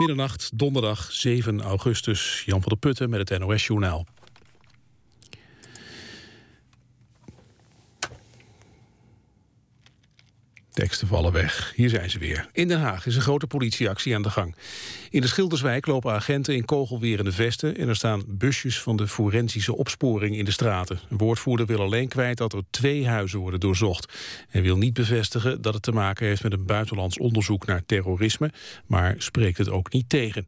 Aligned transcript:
Middernacht, 0.00 0.50
donderdag 0.54 1.12
7 1.12 1.60
augustus. 1.60 2.42
Jan 2.46 2.60
van 2.60 2.68
der 2.68 2.78
Putten 2.78 3.10
met 3.10 3.28
het 3.28 3.38
NOS-journaal. 3.38 4.06
Teksten 10.72 11.08
vallen 11.08 11.32
weg. 11.32 11.72
Hier 11.76 11.88
zijn 11.88 12.10
ze 12.10 12.18
weer. 12.18 12.48
In 12.52 12.68
Den 12.68 12.80
Haag 12.80 13.06
is 13.06 13.16
een 13.16 13.22
grote 13.22 13.46
politieactie 13.46 14.14
aan 14.14 14.22
de 14.22 14.30
gang. 14.30 14.54
In 15.10 15.20
de 15.20 15.26
Schilderswijk 15.26 15.86
lopen 15.86 16.12
agenten 16.12 16.54
in 16.54 16.64
kogelwerende 16.64 17.32
vesten... 17.32 17.76
en 17.76 17.88
er 17.88 17.96
staan 17.96 18.24
busjes 18.26 18.80
van 18.80 18.96
de 18.96 19.08
forensische 19.08 19.76
opsporing 19.76 20.36
in 20.36 20.44
de 20.44 20.50
straten. 20.50 21.00
Een 21.08 21.16
woordvoerder 21.16 21.66
wil 21.66 21.80
alleen 21.80 22.08
kwijt 22.08 22.38
dat 22.38 22.52
er 22.52 22.62
twee 22.70 23.06
huizen 23.06 23.38
worden 23.38 23.60
doorzocht. 23.60 24.12
Hij 24.48 24.62
wil 24.62 24.76
niet 24.76 24.94
bevestigen 24.94 25.62
dat 25.62 25.74
het 25.74 25.82
te 25.82 25.92
maken 25.92 26.26
heeft 26.26 26.42
met 26.42 26.52
een 26.52 26.66
buitenlands 26.66 27.18
onderzoek 27.18 27.66
naar 27.66 27.82
terrorisme... 27.86 28.52
maar 28.86 29.14
spreekt 29.18 29.58
het 29.58 29.68
ook 29.68 29.92
niet 29.92 30.08
tegen. 30.08 30.46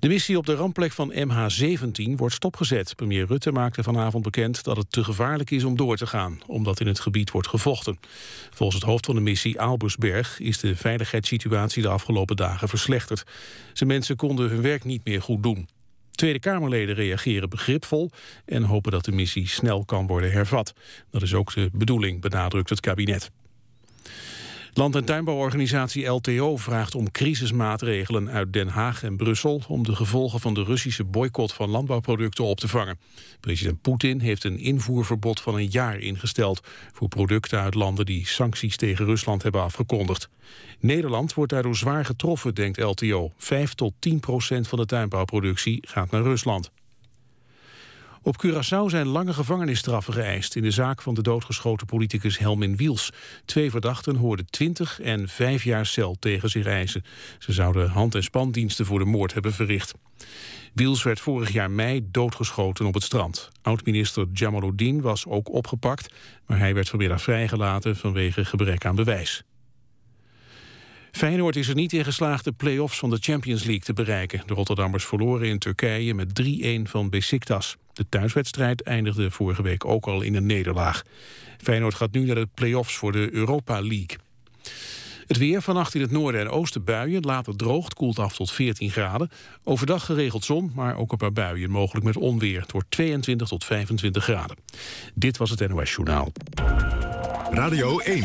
De 0.00 0.08
missie 0.08 0.38
op 0.38 0.46
de 0.46 0.54
rampplek 0.54 0.92
van 0.92 1.12
MH17 1.12 2.14
wordt 2.16 2.34
stopgezet. 2.34 2.96
Premier 2.96 3.26
Rutte 3.26 3.52
maakte 3.52 3.82
vanavond 3.82 4.24
bekend 4.24 4.64
dat 4.64 4.76
het 4.76 4.92
te 4.92 5.04
gevaarlijk 5.04 5.50
is 5.50 5.64
om 5.64 5.76
door 5.76 5.96
te 5.96 6.06
gaan, 6.06 6.40
omdat 6.46 6.80
in 6.80 6.86
het 6.86 7.00
gebied 7.00 7.30
wordt 7.30 7.48
gevochten. 7.48 7.98
Volgens 8.50 8.80
het 8.80 8.90
hoofd 8.90 9.06
van 9.06 9.14
de 9.14 9.20
missie 9.20 9.60
Albersberg 9.60 10.38
is 10.38 10.58
de 10.58 10.76
veiligheidssituatie 10.76 11.82
de 11.82 11.88
afgelopen 11.88 12.36
dagen 12.36 12.68
verslechterd. 12.68 13.24
Zijn 13.72 13.88
mensen 13.88 14.16
konden 14.16 14.48
hun 14.48 14.62
werk 14.62 14.84
niet 14.84 15.04
meer 15.04 15.22
goed 15.22 15.42
doen. 15.42 15.68
Tweede 16.10 16.38
Kamerleden 16.38 16.94
reageren 16.94 17.48
begripvol 17.48 18.10
en 18.44 18.62
hopen 18.62 18.92
dat 18.92 19.04
de 19.04 19.12
missie 19.12 19.48
snel 19.48 19.84
kan 19.84 20.06
worden 20.06 20.32
hervat. 20.32 20.72
Dat 21.10 21.22
is 21.22 21.34
ook 21.34 21.54
de 21.54 21.70
bedoeling, 21.72 22.20
benadrukt 22.20 22.70
het 22.70 22.80
kabinet. 22.80 23.30
Land- 24.72 24.94
en 24.94 25.04
tuinbouworganisatie 25.04 26.06
LTO 26.06 26.56
vraagt 26.56 26.94
om 26.94 27.10
crisismaatregelen 27.10 28.30
uit 28.30 28.52
Den 28.52 28.68
Haag 28.68 29.02
en 29.02 29.16
Brussel 29.16 29.62
om 29.68 29.82
de 29.82 29.94
gevolgen 29.94 30.40
van 30.40 30.54
de 30.54 30.62
Russische 30.62 31.04
boycott 31.04 31.52
van 31.52 31.70
landbouwproducten 31.70 32.44
op 32.44 32.60
te 32.60 32.68
vangen. 32.68 32.98
President 33.40 33.80
Poetin 33.80 34.20
heeft 34.20 34.44
een 34.44 34.58
invoerverbod 34.58 35.40
van 35.40 35.54
een 35.54 35.68
jaar 35.70 35.98
ingesteld 35.98 36.60
voor 36.92 37.08
producten 37.08 37.60
uit 37.60 37.74
landen 37.74 38.06
die 38.06 38.26
sancties 38.26 38.76
tegen 38.76 39.04
Rusland 39.04 39.42
hebben 39.42 39.62
afgekondigd. 39.62 40.28
Nederland 40.80 41.34
wordt 41.34 41.52
daardoor 41.52 41.76
zwaar 41.76 42.04
getroffen, 42.04 42.54
denkt 42.54 42.80
LTO. 42.80 43.32
5 43.36 43.74
tot 43.74 43.92
10 43.98 44.20
procent 44.20 44.68
van 44.68 44.78
de 44.78 44.86
tuinbouwproductie 44.86 45.78
gaat 45.88 46.10
naar 46.10 46.22
Rusland. 46.22 46.70
Op 48.22 48.46
Curaçao 48.46 48.86
zijn 48.86 49.06
lange 49.06 49.32
gevangenisstraffen 49.32 50.12
geëist... 50.12 50.56
in 50.56 50.62
de 50.62 50.70
zaak 50.70 51.02
van 51.02 51.14
de 51.14 51.22
doodgeschoten 51.22 51.86
politicus 51.86 52.38
Helmin 52.38 52.76
Wiels. 52.76 53.12
Twee 53.44 53.70
verdachten 53.70 54.16
hoorden 54.16 54.46
20 54.50 55.00
en 55.00 55.28
5 55.28 55.64
jaar 55.64 55.86
cel 55.86 56.16
tegen 56.18 56.50
zich 56.50 56.66
eisen. 56.66 57.04
Ze 57.38 57.52
zouden 57.52 57.88
hand- 57.88 58.14
en 58.14 58.22
spandiensten 58.22 58.86
voor 58.86 58.98
de 58.98 59.04
moord 59.04 59.32
hebben 59.32 59.52
verricht. 59.52 59.94
Wiels 60.72 61.02
werd 61.02 61.20
vorig 61.20 61.52
jaar 61.52 61.70
mei 61.70 62.06
doodgeschoten 62.10 62.86
op 62.86 62.94
het 62.94 63.02
strand. 63.02 63.48
Oud-minister 63.62 64.26
Jamaluddin 64.32 65.00
was 65.00 65.26
ook 65.26 65.52
opgepakt... 65.52 66.14
maar 66.46 66.58
hij 66.58 66.74
werd 66.74 66.88
vanmiddag 66.88 67.22
vrijgelaten 67.22 67.96
vanwege 67.96 68.44
gebrek 68.44 68.84
aan 68.84 68.94
bewijs. 68.96 69.44
Feyenoord 71.12 71.56
is 71.56 71.68
er 71.68 71.74
niet 71.74 71.92
in 71.92 72.04
geslaagd 72.04 72.44
de 72.44 72.52
play-offs 72.52 72.98
van 72.98 73.10
de 73.10 73.18
Champions 73.20 73.64
League 73.64 73.84
te 73.84 73.92
bereiken. 73.92 74.42
De 74.46 74.54
Rotterdammers 74.54 75.04
verloren 75.04 75.48
in 75.48 75.58
Turkije 75.58 76.14
met 76.14 76.42
3-1 76.42 76.90
van 76.90 77.10
Besiktas. 77.10 77.76
De 77.92 78.06
thuiswedstrijd 78.08 78.82
eindigde 78.82 79.30
vorige 79.30 79.62
week 79.62 79.84
ook 79.84 80.06
al 80.06 80.22
in 80.22 80.34
een 80.34 80.46
nederlaag. 80.46 81.02
Feyenoord 81.58 81.94
gaat 81.94 82.12
nu 82.12 82.24
naar 82.24 82.34
de 82.34 82.48
play-offs 82.54 82.94
voor 82.94 83.12
de 83.12 83.28
Europa 83.32 83.80
League. 83.80 84.16
Het 85.26 85.38
weer 85.38 85.62
vannacht 85.62 85.94
in 85.94 86.00
het 86.00 86.10
noorden 86.10 86.40
en 86.40 86.48
oosten 86.48 86.84
buien. 86.84 87.22
Later 87.22 87.56
droogt, 87.56 87.94
koelt 87.94 88.18
af 88.18 88.34
tot 88.34 88.50
14 88.50 88.90
graden. 88.90 89.30
Overdag 89.64 90.04
geregeld 90.04 90.44
zon, 90.44 90.72
maar 90.74 90.96
ook 90.96 91.12
een 91.12 91.18
paar 91.18 91.32
buien. 91.32 91.70
Mogelijk 91.70 92.06
met 92.06 92.16
onweer. 92.16 92.60
Het 92.60 92.72
wordt 92.72 92.90
22 92.90 93.48
tot 93.48 93.64
25 93.64 94.24
graden. 94.24 94.56
Dit 95.14 95.36
was 95.36 95.50
het 95.50 95.68
NOS 95.68 95.90
Journaal. 95.90 96.32
Radio 97.50 97.98
1. 97.98 98.24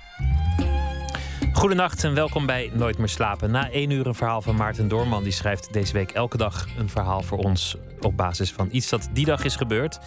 Goedenacht 1.61 2.03
en 2.03 2.13
welkom 2.13 2.45
bij 2.45 2.71
Nooit 2.73 2.97
meer 2.97 3.09
slapen. 3.09 3.51
Na 3.51 3.69
één 3.69 3.89
uur 3.89 4.07
een 4.07 4.15
verhaal 4.15 4.41
van 4.41 4.55
Maarten 4.55 4.87
Doorman. 4.87 5.23
Die 5.23 5.31
schrijft 5.31 5.73
deze 5.73 5.93
week 5.93 6.11
elke 6.11 6.37
dag 6.37 6.67
een 6.77 6.89
verhaal 6.89 7.21
voor 7.21 7.37
ons 7.37 7.75
op 7.99 8.17
basis 8.17 8.51
van 8.51 8.69
iets 8.71 8.89
dat 8.89 9.09
die 9.13 9.25
dag 9.25 9.43
is 9.43 9.55
gebeurd. 9.55 9.99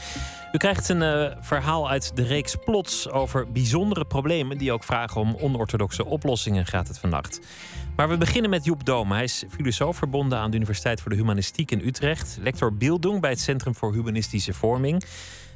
U 0.53 0.57
krijgt 0.57 0.89
een 0.89 1.03
uh, 1.03 1.37
verhaal 1.41 1.91
uit 1.91 2.17
de 2.17 2.23
reeks 2.23 2.57
Plots 2.65 3.11
over 3.11 3.53
bijzondere 3.53 4.05
problemen 4.05 4.59
die 4.59 4.73
ook 4.73 4.85
vragen 4.85 5.21
om 5.21 5.37
onorthodoxe 5.41 6.05
oplossingen 6.05 6.67
gaat 6.67 6.89
het 6.89 6.99
vannacht. 6.99 7.41
Maar 7.97 8.09
we 8.09 8.17
beginnen 8.17 8.51
met 8.51 8.65
Joep 8.65 8.85
Dome. 8.85 9.15
Hij 9.15 9.25
is 9.25 9.45
filosoof 9.51 9.97
verbonden 9.97 10.39
aan 10.39 10.51
de 10.51 10.57
Universiteit 10.57 11.01
voor 11.01 11.11
de 11.11 11.17
Humanistiek 11.17 11.71
in 11.71 11.87
Utrecht, 11.87 12.39
lector 12.41 12.75
Beeldung 12.75 13.21
bij 13.21 13.31
het 13.31 13.41
Centrum 13.41 13.75
voor 13.75 13.93
Humanistische 13.93 14.53
Vorming. 14.53 15.05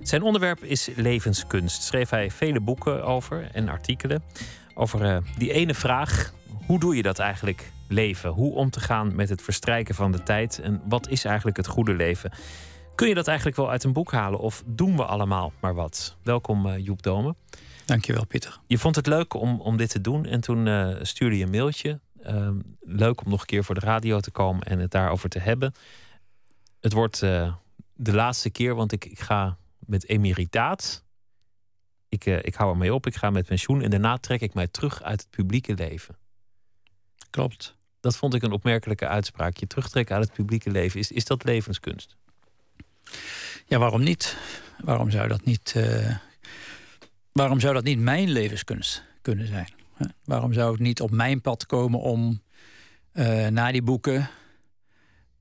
Zijn 0.03 0.23
onderwerp 0.23 0.65
is 0.65 0.89
levenskunst. 0.97 1.83
Schreef 1.83 2.11
hij 2.11 2.31
vele 2.31 2.61
boeken 2.61 3.05
over 3.05 3.49
en 3.53 3.69
artikelen 3.69 4.23
over 4.79 5.03
uh, 5.03 5.17
die 5.39 5.53
ene 5.53 5.75
vraag: 5.75 6.33
hoe 6.67 6.81
doe 6.81 6.97
je 6.97 7.03
dat 7.03 7.19
eigenlijk 7.19 7.73
leven? 7.89 8.31
Hoe 8.31 8.55
om 8.55 8.71
te 8.71 8.81
gaan 8.81 9.15
met 9.15 9.29
het 9.29 9.43
verstrijken 9.43 9.95
van 9.95 10.13
de 10.13 10.23
tijd 10.23 10.59
en 10.59 10.81
wat 10.85 11.09
is 11.09 11.25
eigenlijk 11.25 11.57
het 11.57 11.67
goede 11.67 11.95
leven? 11.95 12.33
Kun 12.95 13.09
je 13.09 13.15
dat 13.15 13.27
eigenlijk 13.27 13.57
wel 13.57 13.71
uit 13.71 13.85
een 13.85 13.93
boek 13.93 14.13
halen 14.13 14.41
of 14.41 14.63
doen 14.67 14.97
we 14.97 15.05
allemaal 15.05 15.53
maar 15.61 15.75
wat? 15.75 16.17
Welkom 16.23 16.67
uh, 16.67 16.79
Joep 16.79 17.03
Dome. 17.03 17.35
Dankjewel 17.85 18.27
Pieter. 18.27 18.61
Je 18.67 18.79
vond 18.79 18.97
het 18.97 19.07
leuk 19.07 19.35
om, 19.35 19.61
om 19.61 19.77
dit 19.77 19.91
te 19.91 20.01
doen 20.01 20.25
en 20.25 20.41
toen 20.41 20.67
uh, 20.67 20.97
stuurde 21.03 21.39
je 21.39 21.45
een 21.45 21.51
mailtje. 21.51 22.01
Uh, 22.27 22.51
leuk 22.81 23.25
om 23.25 23.31
nog 23.31 23.41
een 23.41 23.47
keer 23.47 23.65
voor 23.65 23.75
de 23.75 23.81
radio 23.81 24.21
te 24.21 24.31
komen 24.31 24.63
en 24.63 24.79
het 24.79 24.91
daarover 24.91 25.29
te 25.29 25.39
hebben. 25.39 25.73
Het 26.81 26.93
wordt 26.93 27.21
de 27.21 28.13
laatste 28.13 28.51
keer, 28.51 28.75
want 28.75 28.93
ik, 28.93 29.05
ik 29.05 29.21
ga 29.21 29.57
met 29.79 30.09
emeritaat. 30.09 31.05
Ik, 32.09 32.25
ik 32.25 32.55
hou 32.55 32.71
ermee 32.71 32.95
op, 32.95 33.07
ik 33.07 33.17
ga 33.17 33.31
met 33.31 33.47
pensioen 33.47 33.83
en 33.83 33.91
daarna 33.91 34.19
trek 34.19 34.41
ik 34.41 34.55
mij 34.55 34.67
terug 34.67 35.03
uit 35.03 35.21
het 35.21 35.31
publieke 35.31 35.75
leven. 35.75 36.17
Klopt. 37.31 37.77
Dat 38.01 38.17
vond 38.17 38.35
ik 38.35 38.43
een 38.43 38.53
opmerkelijke 38.53 39.07
uitspraak. 39.07 39.57
Je 39.57 39.67
terugtrekken 39.67 40.17
uit 40.17 40.25
het 40.25 40.35
publieke 40.35 40.71
leven. 40.71 41.01
Is, 41.01 41.11
is 41.11 41.25
dat 41.25 41.45
levenskunst? 41.45 42.17
Ja, 43.67 43.79
waarom 43.79 44.03
niet? 44.03 44.37
Waarom 44.85 45.11
zou 45.11 45.29
dat 45.29 45.45
niet, 45.45 45.75
uh, 45.77 46.17
waarom 47.33 47.61
zou 47.61 47.75
dat 47.75 47.85
niet 47.85 47.99
mijn 47.99 48.31
levenskunst 48.31 49.05
kunnen 49.23 49.47
zijn? 49.47 49.69
Hè? 49.95 50.07
Waarom 50.25 50.53
zou 50.53 50.71
het 50.73 50.81
niet 50.81 51.01
op 51.01 51.11
mijn 51.11 51.41
pad 51.41 51.67
komen 51.67 52.01
om 52.01 52.43
uh, 53.13 53.47
naar 53.47 53.73
die 53.73 53.83
boeken 53.83 54.31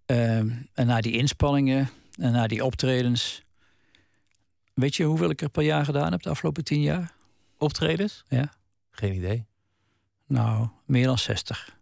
en 0.06 0.68
naar 0.74 1.02
die 1.02 1.14
inspanningen 1.14 1.90
en 2.16 2.32
naar 2.32 2.48
die 2.48 2.66
optredens. 2.66 3.44
Weet 4.78 4.96
je 4.96 5.04
hoeveel 5.04 5.30
ik 5.30 5.42
er 5.42 5.50
per 5.50 5.64
jaar 5.64 5.86
gedaan 5.86 6.12
heb 6.12 6.22
de 6.22 6.30
afgelopen 6.30 6.64
tien 6.64 6.82
jaar? 6.82 7.12
Optredens? 7.58 8.24
Ja. 8.28 8.54
Geen 8.92 9.14
idee. 9.14 9.46
Nou, 10.28 10.68
meer 10.86 11.06
dan 11.06 11.18
60. 11.18 11.76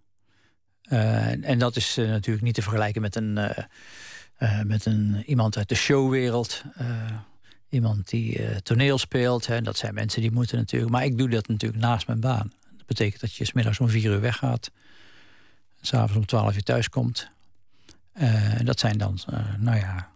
en 0.82 1.60
dat 1.60 1.76
is 1.76 1.96
natuurlijk 1.96 2.46
niet 2.46 2.54
te 2.54 2.62
vergelijken 2.62 3.02
met 3.02 3.16
een 3.16 3.38
uh, 4.40 4.62
met 4.62 4.86
een, 4.86 5.24
iemand 5.26 5.58
uit 5.58 5.70
de 5.70 5.76
showwereld. 5.76 6.64
Iemand 7.70 8.10
die 8.10 8.62
toneel 8.62 8.98
speelt. 8.98 9.48
Hè, 9.48 9.62
dat 9.62 9.78
zijn 9.78 9.94
mensen 9.94 10.22
die 10.22 10.32
moeten 10.32 10.58
natuurlijk... 10.58 10.92
Maar 10.92 11.06
ik 11.06 11.18
doe 11.18 11.30
dat 11.30 11.48
natuurlijk 11.48 11.82
naast 11.82 12.08
mijn 12.08 12.20
baan. 12.20 12.52
Dat 12.78 12.86
betekent 12.86 13.22
dat 13.22 13.34
je 13.34 13.46
smiddags 13.46 13.80
om 13.80 13.90
vier 13.90 14.12
uur 14.12 14.22
weggaat. 14.22 14.72
S'avonds 15.82 16.16
om 16.16 16.26
twaalf 16.26 16.56
uur 16.56 16.64
thuis 16.64 16.90
komt. 16.90 17.30
dat 18.64 18.80
zijn 18.80 18.98
dan, 18.98 19.20
nou 19.58 19.78
ja... 19.78 20.14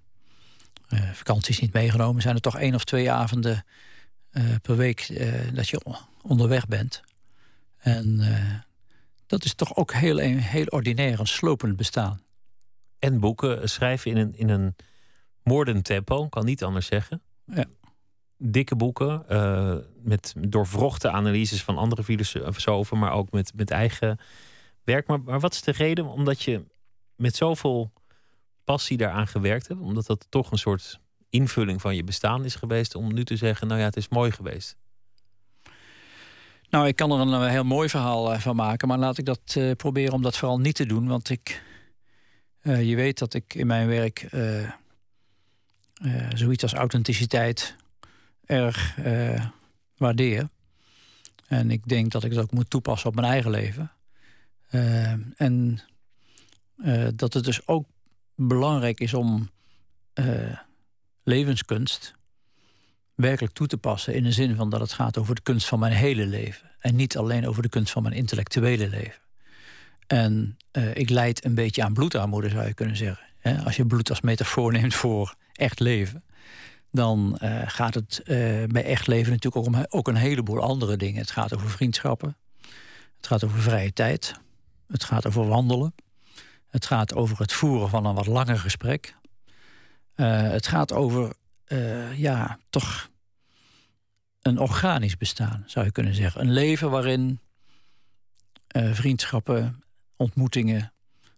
vakanties 1.13 1.59
niet 1.59 1.73
meegenomen. 1.73 2.21
Zijn 2.21 2.35
er 2.35 2.41
toch 2.41 2.57
één 2.57 2.75
of 2.75 2.83
twee 2.83 3.11
avonden 3.11 3.65
per 4.61 4.75
week 4.75 5.21
dat 5.53 5.69
je 5.69 5.81
onderweg 6.21 6.67
bent. 6.67 7.01
En 7.77 8.21
dat 9.25 9.43
is 9.43 9.53
toch 9.53 9.75
ook 9.75 9.93
heel, 9.93 10.17
heel 10.17 10.65
ordinair, 10.65 11.19
een 11.19 11.27
slopend 11.27 11.75
bestaan 11.75 12.21
en 12.99 13.19
boeken 13.19 13.69
schrijven 13.69 14.11
in 14.11 14.17
een, 14.17 14.37
in 14.37 14.49
een 14.49 14.75
moordend 15.43 15.83
tempo, 15.83 16.27
kan 16.27 16.45
niet 16.45 16.63
anders 16.63 16.85
zeggen. 16.85 17.21
Ja. 17.45 17.65
Dikke 18.37 18.75
boeken, 18.75 19.25
uh, 19.29 19.75
met 20.01 20.33
doorvrochte 20.37 21.09
analyses 21.09 21.63
van 21.63 21.77
andere 21.77 22.03
filosofen, 22.03 22.99
maar 22.99 23.11
ook 23.11 23.31
met, 23.31 23.51
met 23.55 23.71
eigen 23.71 24.19
werk. 24.83 25.07
Maar, 25.07 25.21
maar 25.21 25.39
wat 25.39 25.53
is 25.53 25.61
de 25.61 25.71
reden? 25.71 26.05
Omdat 26.05 26.41
je 26.41 26.63
met 27.15 27.35
zoveel 27.35 27.91
passie 28.69 28.97
daaraan 28.97 29.27
gewerkt 29.27 29.67
hebt, 29.67 29.79
omdat 29.79 30.05
dat 30.05 30.25
toch 30.29 30.51
een 30.51 30.57
soort 30.57 30.99
invulling 31.29 31.81
van 31.81 31.95
je 31.95 32.03
bestaan 32.03 32.45
is 32.45 32.55
geweest, 32.55 32.95
om 32.95 33.13
nu 33.13 33.23
te 33.25 33.35
zeggen, 33.35 33.67
nou 33.67 33.79
ja, 33.79 33.85
het 33.85 33.97
is 33.97 34.07
mooi 34.07 34.31
geweest. 34.31 34.75
Nou, 36.69 36.87
ik 36.87 36.95
kan 36.95 37.11
er 37.11 37.19
een 37.19 37.49
heel 37.49 37.63
mooi 37.63 37.89
verhaal 37.89 38.39
van 38.39 38.55
maken, 38.55 38.87
maar 38.87 38.97
laat 38.97 39.17
ik 39.17 39.25
dat 39.25 39.55
uh, 39.57 39.71
proberen 39.71 40.13
om 40.13 40.21
dat 40.21 40.37
vooral 40.37 40.59
niet 40.59 40.75
te 40.75 40.85
doen, 40.85 41.07
want 41.07 41.29
ik 41.29 41.63
je 42.61 42.95
weet 42.95 43.19
dat 43.19 43.33
ik 43.33 43.53
in 43.53 43.67
mijn 43.67 43.87
werk 43.87 44.29
zoiets 46.33 46.63
als 46.63 46.73
authenticiteit 46.73 47.75
erg 48.45 48.97
waardeer. 49.97 50.49
En 51.47 51.71
ik 51.71 51.87
denk 51.87 52.11
dat 52.11 52.23
ik 52.23 52.31
het 52.31 52.39
ook 52.39 52.51
moet 52.51 52.69
toepassen 52.69 53.09
op 53.09 53.15
mijn 53.15 53.27
eigen 53.27 53.51
leven. 53.51 53.91
en 55.35 55.81
dat 57.15 57.33
het 57.33 57.43
dus 57.43 57.67
ook 57.67 57.85
belangrijk 58.47 58.99
is 58.99 59.13
om 59.13 59.49
levenskunst 61.23 62.13
werkelijk 63.15 63.53
toe 63.53 63.67
te 63.67 63.77
passen. 63.77 64.13
In 64.13 64.23
de 64.23 64.31
zin 64.31 64.55
van 64.55 64.69
dat 64.69 64.79
het 64.79 64.93
gaat 64.93 65.17
over 65.17 65.35
de 65.35 65.41
kunst 65.41 65.67
van 65.67 65.79
mijn 65.79 65.93
hele 65.93 66.25
leven. 66.25 66.71
En 66.79 66.95
niet 66.95 67.17
alleen 67.17 67.47
over 67.47 67.61
de 67.61 67.69
kunst 67.69 67.91
van 67.91 68.03
mijn 68.03 68.15
intellectuele 68.15 68.89
leven. 68.89 69.21
En 70.07 70.57
uh, 70.71 70.95
ik 70.95 71.09
leid 71.09 71.45
een 71.45 71.55
beetje 71.55 71.83
aan 71.83 71.93
bloedarmoede, 71.93 72.49
zou 72.49 72.67
je 72.67 72.73
kunnen 72.73 72.97
zeggen. 72.97 73.27
als 73.65 73.75
je 73.75 73.85
bloed 73.85 74.09
als 74.09 74.21
metafoor 74.21 74.71
neemt 74.79 74.95
voor 74.95 75.35
echt 75.53 75.79
leven, 75.79 76.23
dan 76.91 77.39
uh, 77.43 77.61
gaat 77.65 77.93
het 77.93 78.21
bij 78.67 78.83
echt 78.83 79.07
leven 79.07 79.31
natuurlijk 79.31 79.67
ook 79.67 79.75
om 79.75 79.85
ook 79.89 80.07
een 80.07 80.15
heleboel 80.15 80.61
andere 80.61 80.97
dingen. 80.97 81.21
Het 81.21 81.31
gaat 81.31 81.55
over 81.55 81.69
vriendschappen, 81.69 82.37
het 83.17 83.27
gaat 83.27 83.43
over 83.43 83.61
vrije 83.61 83.93
tijd, 83.93 84.33
het 84.87 85.03
gaat 85.03 85.27
over 85.27 85.47
wandelen, 85.47 85.93
het 86.69 86.85
gaat 86.85 87.13
over 87.13 87.39
het 87.39 87.53
voeren 87.53 87.89
van 87.89 88.05
een 88.05 88.15
wat 88.15 88.27
langer 88.27 88.59
gesprek. 88.59 89.15
het 90.15 90.67
gaat 90.67 90.93
over 90.93 91.33
uh, 91.67 92.17
ja, 92.19 92.59
toch 92.69 93.09
een 94.41 94.59
organisch 94.59 95.17
bestaan, 95.17 95.63
zou 95.65 95.85
je 95.85 95.91
kunnen 95.91 96.15
zeggen. 96.15 96.41
Een 96.41 96.51
leven 96.51 96.89
waarin 96.89 97.39
uh, 98.75 98.93
vriendschappen, 98.93 99.83
ontmoetingen, 100.15 100.91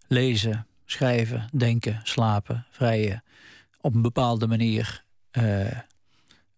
lezen, 0.07 0.67
schrijven, 0.85 1.49
denken, 1.53 1.99
slapen, 2.03 2.65
vrijen, 2.69 3.23
op 3.81 3.93
een 3.93 4.01
bepaalde 4.01 4.47
manier 4.47 5.03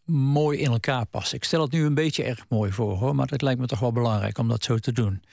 mooi 0.06 0.60
in 0.60 0.72
elkaar 0.72 1.06
passen. 1.06 1.38
Ik 1.38 1.44
stel 1.44 1.62
het 1.62 1.72
nu 1.72 1.86
een 1.86 1.94
beetje 1.94 2.24
erg 2.24 2.46
mooi 2.50 2.72
voor, 2.72 2.98
hoor, 2.98 3.16
maar 3.16 3.28
het 3.28 3.42
lijkt 3.42 3.60
me 3.60 3.68
toch 3.68 3.80
wel 3.80 3.92
belangrijk 3.92 4.38
om 4.38 4.48
dat 4.48 4.64
zo 4.64 4.78
te 4.78 4.92
doen. 4.92 5.24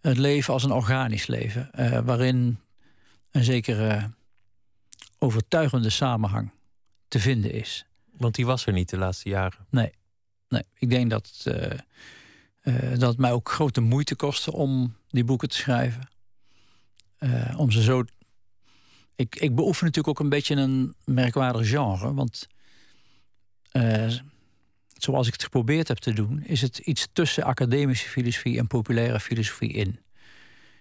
Het 0.00 0.16
leven 0.16 0.52
als 0.52 0.64
een 0.64 0.72
organisch 0.72 1.26
leven, 1.26 1.70
waarin 2.04 2.58
een 3.36 3.44
zekere 3.44 4.10
overtuigende 5.18 5.90
samenhang 5.90 6.50
te 7.08 7.20
vinden 7.20 7.52
is. 7.52 7.86
Want 8.10 8.34
die 8.34 8.46
was 8.46 8.66
er 8.66 8.72
niet 8.72 8.88
de 8.88 8.96
laatste 8.96 9.28
jaren. 9.28 9.66
Nee, 9.70 9.92
nee. 10.48 10.62
ik 10.74 10.90
denk 10.90 11.10
dat, 11.10 11.44
uh, 11.48 11.54
uh, 12.62 12.90
dat 12.90 13.08
het 13.08 13.18
mij 13.18 13.32
ook 13.32 13.50
grote 13.50 13.80
moeite 13.80 14.14
kostte 14.14 14.52
om 14.52 14.96
die 15.08 15.24
boeken 15.24 15.48
te 15.48 15.56
schrijven. 15.56 16.08
Uh, 17.18 17.54
om 17.56 17.70
ze 17.70 17.82
zo. 17.82 18.04
Ik, 19.16 19.36
ik 19.36 19.54
beoefen 19.54 19.84
natuurlijk 19.84 20.18
ook 20.18 20.24
een 20.24 20.30
beetje 20.30 20.54
een 20.54 20.94
merkwaardig 21.04 21.68
genre. 21.68 22.14
Want 22.14 22.48
zoals 24.98 25.26
ik 25.26 25.32
het 25.32 25.42
geprobeerd 25.42 25.88
heb 25.88 25.98
te 25.98 26.12
doen, 26.12 26.42
is 26.42 26.60
het 26.60 26.78
iets 26.78 27.08
tussen 27.12 27.44
academische 27.44 28.08
filosofie 28.08 28.58
en 28.58 28.66
populaire 28.66 29.20
filosofie 29.20 29.72
in. 29.72 30.00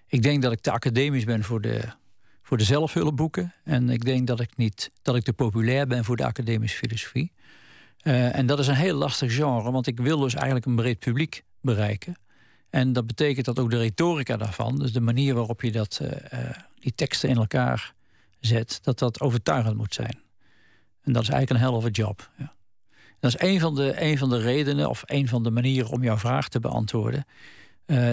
Ik 0.08 0.22
denk 0.22 0.42
dat 0.42 0.52
ik 0.52 0.60
te 0.60 0.72
academisch 0.72 1.24
ben 1.24 1.44
voor 1.44 1.62
de 1.62 1.84
voor 2.46 2.58
de 2.58 2.64
zelfhulpboeken. 2.64 3.54
En 3.64 3.90
ik 3.90 4.06
denk 4.06 4.28
dat 4.28 4.40
ik 4.40 4.58
niet 4.58 4.92
dat 5.02 5.16
ik 5.16 5.24
te 5.24 5.34
populair 5.34 5.88
ben 5.88 6.04
voor 6.04 6.16
de 6.16 6.26
academische 6.26 6.78
filosofie. 6.78 7.32
Uh, 8.04 8.36
en 8.36 8.46
dat 8.46 8.60
is 8.60 8.68
een 8.68 8.76
heel 8.76 8.96
lastig 8.96 9.34
genre, 9.34 9.72
want 9.72 9.88
ik 9.88 10.00
wil 10.00 10.20
dus 10.20 10.34
eigenlijk 10.34 10.66
een 10.66 10.76
breed 10.76 11.00
publiek 11.00 11.44
bereiken. 11.62 12.18
En 12.70 12.94
dat 12.94 13.08
betekent 13.08 13.46
dat 13.46 13.60
ook 13.60 13.70
de 13.70 13.78
retorica 13.78 14.38
daarvan, 14.38 14.80
dus 14.80 14.94
de 14.94 15.02
manier 15.02 15.34
waarop 15.34 15.62
je 15.62 15.72
dat, 15.72 16.00
uh, 16.02 16.10
die 16.80 16.96
teksten 16.96 17.30
in 17.30 17.36
elkaar 17.36 17.94
zet, 18.40 18.80
dat 18.84 19.00
dat 19.00 19.22
overtuigend 19.22 19.78
moet 19.78 19.94
zijn. 19.94 20.20
En 21.02 21.14
dat 21.14 21.22
is 21.22 21.30
eigenlijk 21.30 21.50
een 21.50 21.68
hell 21.68 21.78
of 21.78 21.86
a 21.86 21.90
job. 21.90 22.30
Ja. 22.38 22.54
Dat 23.20 23.34
is 23.36 23.48
een 23.48 23.60
van, 23.60 23.76
de, 23.76 24.02
een 24.02 24.18
van 24.18 24.30
de 24.30 24.40
redenen 24.40 24.90
of 24.90 25.04
een 25.06 25.28
van 25.28 25.44
de 25.44 25.52
manieren 25.52 25.92
om 25.92 26.04
jouw 26.04 26.18
vraag 26.18 26.50
te 26.50 26.60
beantwoorden. 26.60 27.26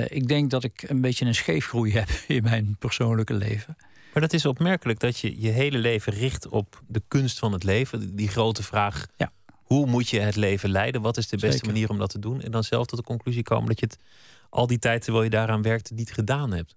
Ik 0.09 0.29
denk 0.29 0.51
dat 0.51 0.65
ik 0.65 0.83
een 0.83 1.01
beetje 1.01 1.27
een 1.27 1.35
scheefgroei 1.35 1.93
heb 1.99 2.09
in 2.27 2.43
mijn 2.43 2.77
persoonlijke 2.79 3.35
leven. 3.35 3.77
Maar 4.13 4.23
dat 4.23 4.33
is 4.33 4.47
opmerkelijk 4.47 5.01
dat 5.01 5.19
je 5.19 5.41
je 5.41 5.49
hele 5.49 5.79
leven 5.79 6.13
richt 6.13 6.49
op 6.49 6.83
de 6.87 7.03
kunst 7.09 7.39
van 7.39 7.53
het 7.53 7.65
leven. 7.65 8.17
Die 8.17 8.29
grote 8.29 8.63
vraag: 8.63 9.07
ja. 9.17 9.33
hoe 9.53 9.87
moet 9.87 10.09
je 10.09 10.21
het 10.21 10.37
leven 10.37 10.71
leiden? 10.71 11.03
Wat 11.03 11.17
is 11.17 11.29
de 11.29 11.37
beste 11.37 11.67
manier 11.67 11.91
om 11.91 11.99
dat 11.99 12.11
te 12.11 12.19
doen? 12.19 12.43
En 12.43 12.51
dan 12.51 12.65
zelf 12.65 12.87
tot 12.87 12.99
de 12.99 13.05
conclusie 13.05 13.43
komen 13.43 13.69
dat 13.69 13.81
je 13.81 13.87
het 13.87 13.99
al 14.51 14.67
die 14.67 14.79
tijd 14.79 15.03
terwijl 15.03 15.25
je 15.25 15.31
daaraan 15.31 15.63
werkt 15.63 15.91
niet 15.91 16.13
gedaan 16.13 16.53
hebt. 16.53 16.75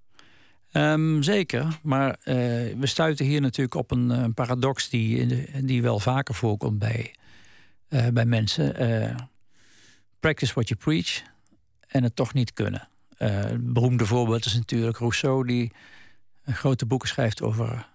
Um, 0.72 1.24
zeker, 1.24 1.80
maar 1.84 2.10
uh, 2.10 2.36
we 2.78 2.88
stuiten 2.88 3.26
hier 3.26 3.42
natuurlijk 3.42 3.76
op 3.76 3.92
een, 3.92 4.10
een 4.10 4.34
paradox 4.34 4.90
die, 4.90 5.46
die 5.66 5.82
wel 5.82 6.00
vaker 6.00 6.36
voorkomt 6.36 6.80
bij, 6.80 7.16
uh, 7.90 8.08
bij 8.08 8.26
mensen. 8.26 8.84
Uh, 8.84 9.16
practice 10.20 10.54
what 10.54 10.68
you 10.68 10.80
preach 10.80 11.22
en 11.88 12.04
het 12.04 12.16
toch 12.16 12.34
niet 12.34 12.54
kunnen. 12.54 12.88
het 13.18 13.74
beroemde 13.74 14.06
voorbeeld 14.06 14.46
is 14.46 14.54
natuurlijk 14.54 14.98
Rousseau, 14.98 15.48
die 15.48 15.72
grote 16.54 16.86
boeken 16.86 17.08
schrijft 17.08 17.42
over, 17.42 17.88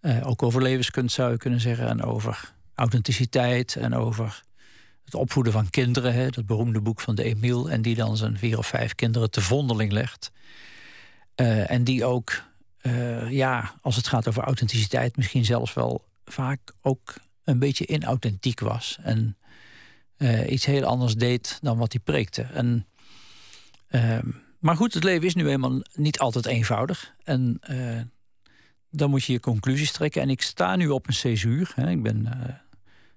uh, 0.00 0.26
ook 0.26 0.42
over 0.42 0.62
levenskunst 0.62 1.14
zou 1.14 1.30
je 1.30 1.36
kunnen 1.36 1.60
zeggen, 1.60 1.88
en 1.88 2.02
over 2.02 2.54
authenticiteit 2.74 3.76
en 3.76 3.94
over 3.94 4.42
het 5.04 5.14
opvoeden 5.14 5.52
van 5.52 5.70
kinderen. 5.70 6.14
Hè, 6.14 6.30
dat 6.30 6.46
beroemde 6.46 6.80
boek 6.80 7.00
van 7.00 7.14
de 7.14 7.24
Emile, 7.24 7.70
en 7.70 7.82
die 7.82 7.94
dan 7.94 8.16
zijn 8.16 8.38
vier 8.38 8.58
of 8.58 8.66
vijf 8.66 8.94
kinderen 8.94 9.30
te 9.30 9.40
vondeling 9.40 9.92
legt. 9.92 10.30
Uh, 11.36 11.70
en 11.70 11.84
die 11.84 12.04
ook, 12.04 12.42
uh, 12.82 13.30
ja, 13.30 13.74
als 13.80 13.96
het 13.96 14.06
gaat 14.06 14.28
over 14.28 14.42
authenticiteit, 14.42 15.16
misschien 15.16 15.44
zelfs 15.44 15.74
wel 15.74 16.04
vaak 16.24 16.60
ook 16.80 17.14
een 17.44 17.58
beetje 17.58 17.86
inauthentiek 17.86 18.60
was. 18.60 18.98
En 19.02 19.36
iets 20.48 20.64
heel 20.64 20.84
anders 20.84 21.14
deed 21.14 21.58
dan 21.62 21.78
wat 21.78 21.92
hij 21.92 22.00
preekte. 22.00 22.42
En 22.42 22.86
ehm, 23.88 24.30
maar 24.66 24.76
goed, 24.76 24.94
het 24.94 25.04
leven 25.04 25.26
is 25.26 25.34
nu 25.34 25.48
eenmaal 25.48 25.80
niet 25.94 26.18
altijd 26.18 26.46
eenvoudig. 26.46 27.14
En 27.24 27.60
uh, 27.70 28.00
dan 28.90 29.10
moet 29.10 29.24
je 29.24 29.32
je 29.32 29.40
conclusies 29.40 29.92
trekken. 29.92 30.22
En 30.22 30.30
ik 30.30 30.42
sta 30.42 30.76
nu 30.76 30.88
op 30.88 31.06
een 31.06 31.14
césuur. 31.14 31.72
Hè. 31.74 31.90
Ik 31.90 32.02
ben, 32.02 32.26
uh, 32.26 32.54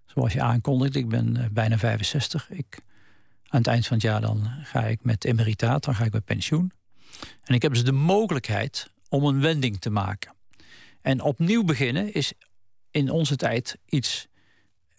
zoals 0.05 0.33
je 0.33 0.41
aankondigt, 0.41 0.95
ik 0.95 1.09
ben 1.09 1.37
uh, 1.37 1.45
bijna 1.51 1.77
65. 1.77 2.49
Ik, 2.49 2.79
aan 3.47 3.59
het 3.59 3.67
eind 3.67 3.87
van 3.87 3.97
het 3.97 4.05
jaar 4.05 4.21
dan 4.21 4.49
ga 4.63 4.85
ik 4.85 5.03
met 5.03 5.25
emeritaat, 5.25 5.83
dan 5.83 5.95
ga 5.95 6.03
ik 6.03 6.11
met 6.11 6.25
pensioen. 6.25 6.71
En 7.43 7.55
ik 7.55 7.61
heb 7.61 7.73
dus 7.73 7.83
de 7.83 7.91
mogelijkheid 7.91 8.91
om 9.07 9.25
een 9.25 9.41
wending 9.41 9.79
te 9.79 9.89
maken. 9.89 10.33
En 11.01 11.21
opnieuw 11.21 11.63
beginnen 11.63 12.13
is 12.13 12.33
in 12.91 13.09
onze 13.09 13.35
tijd 13.35 13.77
iets, 13.85 14.27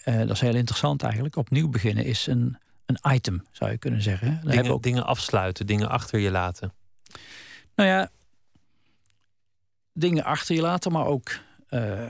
dat 0.05 0.31
is 0.31 0.41
heel 0.41 0.55
interessant 0.55 1.03
eigenlijk. 1.03 1.37
Opnieuw 1.37 1.69
beginnen 1.69 2.05
is 2.05 2.27
een 2.27 2.57
een 2.91 3.13
item, 3.15 3.47
zou 3.51 3.71
je 3.71 3.79
kunnen 3.79 4.03
zeggen. 4.03 4.41
Dingen, 4.45 4.73
ook... 4.73 4.83
dingen 4.83 5.07
afsluiten, 5.07 5.67
dingen 5.67 5.89
achter 5.89 6.19
je 6.19 6.31
laten. 6.31 6.73
Nou 7.75 7.89
ja, 7.89 8.11
dingen 9.93 10.25
achter 10.25 10.55
je 10.55 10.61
laten, 10.61 10.93
maar 10.93 11.07
ook. 11.07 11.39
Uh, 11.71 12.07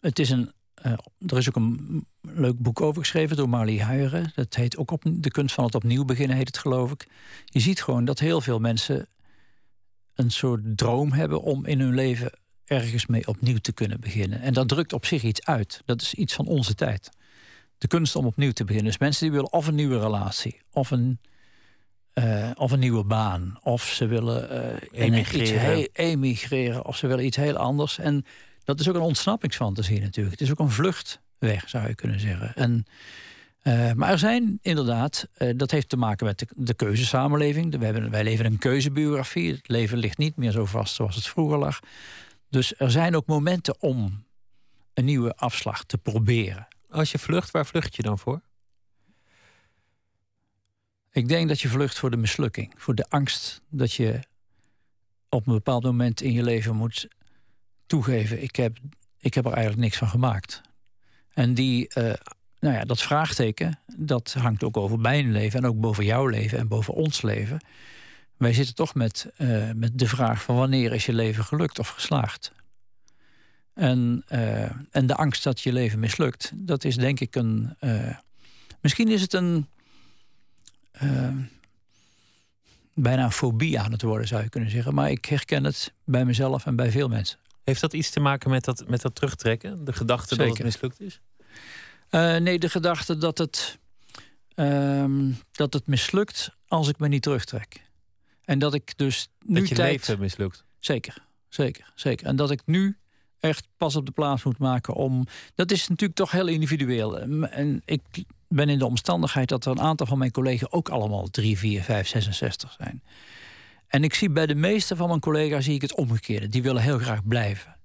het 0.00 0.18
is 0.18 0.30
een. 0.30 0.52
Uh, 0.86 0.92
er 1.26 1.36
is 1.36 1.48
ook 1.48 1.56
een 1.56 2.06
leuk 2.20 2.58
boek 2.58 2.80
over 2.80 3.02
geschreven 3.02 3.36
door 3.36 3.48
Marlie 3.48 3.82
Huijeren. 3.82 4.32
Dat 4.34 4.54
heet 4.54 4.76
ook 4.76 4.90
op, 4.90 5.02
De 5.06 5.30
kunst 5.30 5.54
van 5.54 5.64
het 5.64 5.74
opnieuw 5.74 6.04
beginnen, 6.04 6.36
heet 6.36 6.46
het 6.46 6.58
geloof 6.58 6.90
ik. 6.90 7.06
Je 7.44 7.60
ziet 7.60 7.82
gewoon 7.82 8.04
dat 8.04 8.18
heel 8.18 8.40
veel 8.40 8.58
mensen 8.58 9.08
een 10.14 10.30
soort 10.30 10.60
droom 10.76 11.12
hebben 11.12 11.42
om 11.42 11.66
in 11.66 11.80
hun 11.80 11.94
leven 11.94 12.32
ergens 12.64 13.06
mee 13.06 13.26
opnieuw 13.26 13.58
te 13.58 13.72
kunnen 13.72 14.00
beginnen. 14.00 14.40
En 14.40 14.52
dat 14.52 14.68
drukt 14.68 14.92
op 14.92 15.06
zich 15.06 15.22
iets 15.22 15.44
uit. 15.44 15.82
Dat 15.84 16.02
is 16.02 16.14
iets 16.14 16.34
van 16.34 16.46
onze 16.46 16.74
tijd 16.74 17.10
de 17.82 17.88
kunst 17.88 18.16
om 18.16 18.26
opnieuw 18.26 18.52
te 18.52 18.64
beginnen. 18.64 18.90
Dus 18.90 19.00
mensen 19.00 19.22
die 19.22 19.32
willen 19.32 19.52
of 19.52 19.66
een 19.66 19.74
nieuwe 19.74 19.98
relatie, 19.98 20.60
of 20.72 20.90
een, 20.90 21.18
uh, 22.14 22.50
of 22.54 22.72
een 22.72 22.78
nieuwe 22.78 23.04
baan, 23.04 23.58
of 23.62 23.82
ze 23.82 24.06
willen 24.06 24.54
uh, 24.92 25.06
emigreren. 25.06 25.88
emigreren, 25.92 26.84
of 26.84 26.96
ze 26.96 27.06
willen 27.06 27.24
iets 27.24 27.36
heel 27.36 27.56
anders. 27.56 27.98
En 27.98 28.24
dat 28.64 28.80
is 28.80 28.88
ook 28.88 28.94
een 28.94 29.00
ontsnappingsfantasie 29.00 30.00
natuurlijk. 30.00 30.38
Het 30.38 30.48
is 30.48 30.50
ook 30.50 30.58
een 30.58 30.70
vluchtweg, 30.70 31.68
zou 31.68 31.88
je 31.88 31.94
kunnen 31.94 32.20
zeggen. 32.20 32.54
En, 32.54 32.86
uh, 33.62 33.92
maar 33.92 34.10
er 34.10 34.18
zijn 34.18 34.58
inderdaad, 34.62 35.28
dat 35.56 35.70
heeft 35.70 35.88
te 35.88 35.96
maken 35.96 36.26
met 36.26 36.38
de, 36.38 36.46
de 36.54 36.74
keuzesamenleving. 36.74 37.78
We 37.78 37.84
hebben, 37.84 38.10
wij 38.10 38.24
leven 38.24 38.44
in 38.44 38.52
een 38.52 38.58
keuzebiografie. 38.58 39.52
Het 39.52 39.68
leven 39.68 39.98
ligt 39.98 40.18
niet 40.18 40.36
meer 40.36 40.50
zo 40.50 40.64
vast 40.64 40.94
zoals 40.94 41.14
het 41.14 41.26
vroeger 41.26 41.58
lag. 41.58 41.80
Dus 42.50 42.78
er 42.78 42.90
zijn 42.90 43.16
ook 43.16 43.26
momenten 43.26 43.74
om 43.80 44.24
een 44.94 45.04
nieuwe 45.04 45.36
afslag 45.36 45.84
te 45.84 45.98
proberen. 45.98 46.66
Als 46.92 47.12
je 47.12 47.18
vlucht, 47.18 47.50
waar 47.50 47.66
vlucht 47.66 47.96
je 47.96 48.02
dan 48.02 48.18
voor? 48.18 48.40
Ik 51.10 51.28
denk 51.28 51.48
dat 51.48 51.60
je 51.60 51.68
vlucht 51.68 51.98
voor 51.98 52.10
de 52.10 52.16
mislukking. 52.16 52.74
Voor 52.76 52.94
de 52.94 53.06
angst 53.08 53.60
dat 53.68 53.92
je 53.92 54.20
op 55.28 55.46
een 55.46 55.52
bepaald 55.52 55.82
moment 55.82 56.20
in 56.20 56.32
je 56.32 56.42
leven 56.42 56.76
moet 56.76 57.08
toegeven: 57.86 58.42
ik 58.42 58.56
heb, 58.56 58.78
ik 59.18 59.34
heb 59.34 59.44
er 59.44 59.52
eigenlijk 59.52 59.82
niks 59.82 59.96
van 59.96 60.08
gemaakt. 60.08 60.60
En 61.32 61.54
die, 61.54 61.90
uh, 61.98 62.12
nou 62.60 62.74
ja, 62.74 62.84
dat 62.84 63.02
vraagteken, 63.02 63.78
dat 63.96 64.32
hangt 64.32 64.64
ook 64.64 64.76
over 64.76 64.98
mijn 64.98 65.32
leven 65.32 65.58
en 65.58 65.66
ook 65.66 65.80
boven 65.80 66.04
jouw 66.04 66.26
leven 66.26 66.58
en 66.58 66.68
boven 66.68 66.94
ons 66.94 67.22
leven. 67.22 67.64
Wij 68.36 68.52
zitten 68.52 68.74
toch 68.74 68.94
met, 68.94 69.32
uh, 69.38 69.70
met 69.72 69.98
de 69.98 70.06
vraag 70.06 70.42
van 70.42 70.56
wanneer 70.56 70.92
is 70.92 71.06
je 71.06 71.12
leven 71.12 71.44
gelukt 71.44 71.78
of 71.78 71.88
geslaagd? 71.88 72.52
En, 73.74 74.22
eh, 74.26 74.70
en 74.90 75.06
de 75.06 75.14
angst 75.14 75.44
dat 75.44 75.60
je 75.60 75.72
leven 75.72 75.98
mislukt, 75.98 76.52
dat 76.54 76.84
is 76.84 76.96
denk 76.96 77.20
ik 77.20 77.34
een. 77.34 77.76
Uh, 77.80 78.16
misschien 78.80 79.08
is 79.08 79.20
het 79.20 79.32
een. 79.32 79.66
Uh, 81.02 81.36
bijna 82.94 83.24
een 83.24 83.32
fobie 83.32 83.80
aan 83.80 83.92
het 83.92 84.02
worden, 84.02 84.26
zou 84.26 84.42
je 84.42 84.48
kunnen 84.48 84.70
zeggen. 84.70 84.94
Maar 84.94 85.10
ik 85.10 85.24
herken 85.24 85.64
het 85.64 85.92
bij 86.04 86.24
mezelf 86.24 86.66
en 86.66 86.76
bij 86.76 86.90
veel 86.90 87.08
mensen. 87.08 87.38
Heeft 87.64 87.80
dat 87.80 87.92
iets 87.92 88.10
te 88.10 88.20
maken 88.20 88.50
met 88.50 88.64
dat, 88.64 88.84
met 88.88 89.02
dat 89.02 89.14
terugtrekken? 89.14 89.84
De 89.84 89.92
gedachte 89.92 90.36
dat 90.36 90.48
het 90.48 90.62
mislukt 90.62 91.00
is? 91.00 91.20
nee, 92.10 92.58
de 92.58 92.68
gedachte 92.68 93.16
dat 93.16 93.38
het, 93.38 93.78
ehm, 94.54 95.30
dat 95.52 95.72
het 95.72 95.86
mislukt 95.86 96.50
als 96.68 96.88
ik 96.88 96.98
me 96.98 97.08
niet 97.08 97.22
terugtrek. 97.22 97.82
En 98.44 98.58
dat 98.58 98.74
ik 98.74 98.98
dus 98.98 99.28
nu 99.44 99.60
dat 99.60 99.68
je 99.68 99.74
tijd... 99.74 99.90
leven 99.90 100.18
mislukt. 100.18 100.64
Zeker, 100.78 101.26
zeker, 101.48 101.92
zeker. 101.94 102.26
En 102.26 102.36
dat 102.36 102.50
ik 102.50 102.62
nu 102.64 102.96
echt 103.42 103.68
pas 103.76 103.96
op 103.96 104.06
de 104.06 104.12
plaats 104.12 104.42
moet 104.42 104.58
maken 104.58 104.94
om. 104.94 105.26
Dat 105.54 105.70
is 105.70 105.88
natuurlijk 105.88 106.18
toch 106.18 106.30
heel 106.30 106.46
individueel. 106.46 107.18
En 107.18 107.82
ik 107.84 108.02
ben 108.48 108.68
in 108.68 108.78
de 108.78 108.86
omstandigheid 108.86 109.48
dat 109.48 109.64
er 109.64 109.70
een 109.70 109.80
aantal 109.80 110.06
van 110.06 110.18
mijn 110.18 110.30
collega's 110.30 110.70
ook 110.70 110.88
allemaal 110.88 111.28
3, 111.30 111.58
4, 111.58 111.82
5, 111.82 112.08
66 112.08 112.76
zijn. 112.78 113.02
En 113.86 114.04
ik 114.04 114.14
zie 114.14 114.30
bij 114.30 114.46
de 114.46 114.54
meeste 114.54 114.96
van 114.96 115.08
mijn 115.08 115.20
collega's 115.20 115.64
zie 115.64 115.74
ik 115.74 115.82
het 115.82 115.94
omgekeerde. 115.94 116.48
Die 116.48 116.62
willen 116.62 116.82
heel 116.82 116.98
graag 116.98 117.26
blijven. 117.26 117.76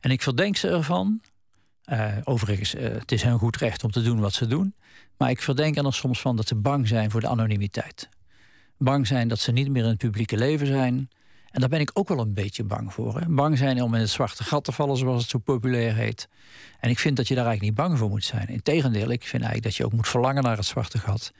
En 0.00 0.10
ik 0.10 0.22
verdenk 0.22 0.56
ze 0.56 0.68
ervan. 0.68 1.20
Uh, 1.92 2.16
overigens, 2.24 2.74
uh, 2.74 2.82
het 2.82 3.12
is 3.12 3.22
hun 3.22 3.38
goed 3.38 3.56
recht 3.56 3.84
om 3.84 3.90
te 3.90 4.02
doen 4.02 4.20
wat 4.20 4.32
ze 4.32 4.46
doen. 4.46 4.74
Maar 5.16 5.30
ik 5.30 5.42
verdenk 5.42 5.76
er 5.76 5.94
soms 5.94 6.20
van 6.20 6.36
dat 6.36 6.48
ze 6.48 6.54
bang 6.54 6.88
zijn 6.88 7.10
voor 7.10 7.20
de 7.20 7.28
anonimiteit. 7.28 8.08
Bang 8.78 9.06
zijn 9.06 9.28
dat 9.28 9.38
ze 9.38 9.52
niet 9.52 9.70
meer 9.70 9.82
in 9.82 9.88
het 9.88 9.98
publieke 9.98 10.36
leven 10.36 10.66
zijn. 10.66 11.08
En 11.56 11.62
daar 11.62 11.70
ben 11.70 11.80
ik 11.80 11.90
ook 11.92 12.08
wel 12.08 12.18
een 12.18 12.34
beetje 12.34 12.64
bang 12.64 12.92
voor. 12.92 13.20
Hè? 13.20 13.26
Bang 13.28 13.58
zijn 13.58 13.82
om 13.82 13.94
in 13.94 14.00
het 14.00 14.10
zwarte 14.10 14.44
gat 14.44 14.64
te 14.64 14.72
vallen, 14.72 14.96
zoals 14.96 15.20
het 15.20 15.30
zo 15.30 15.38
populair 15.38 15.94
heet. 15.94 16.28
En 16.80 16.90
ik 16.90 16.98
vind 16.98 17.16
dat 17.16 17.28
je 17.28 17.34
daar 17.34 17.46
eigenlijk 17.46 17.76
niet 17.76 17.86
bang 17.86 17.98
voor 17.98 18.08
moet 18.08 18.24
zijn. 18.24 18.48
Integendeel, 18.48 19.10
ik 19.10 19.22
vind 19.22 19.42
eigenlijk 19.42 19.62
dat 19.62 19.76
je 19.76 19.84
ook 19.84 19.92
moet 19.92 20.08
verlangen 20.08 20.42
naar 20.42 20.56
het 20.56 20.66
zwarte 20.66 20.98
gat. 20.98 21.32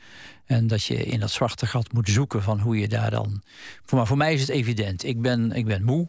En 0.45 0.67
dat 0.67 0.85
je 0.85 0.95
in 0.95 1.21
dat 1.21 1.31
zwarte 1.31 1.67
gat 1.67 1.93
moet 1.93 2.09
zoeken 2.09 2.43
van 2.43 2.61
hoe 2.61 2.79
je 2.79 2.89
daar 2.89 3.11
dan. 3.11 3.43
Maar 3.91 4.07
voor 4.07 4.17
mij 4.17 4.35
is 4.35 4.41
het 4.41 4.49
evident. 4.51 5.05
Ik 5.05 5.21
ben, 5.21 5.53
ik 5.53 5.65
ben 5.65 5.85
moe. 5.85 6.09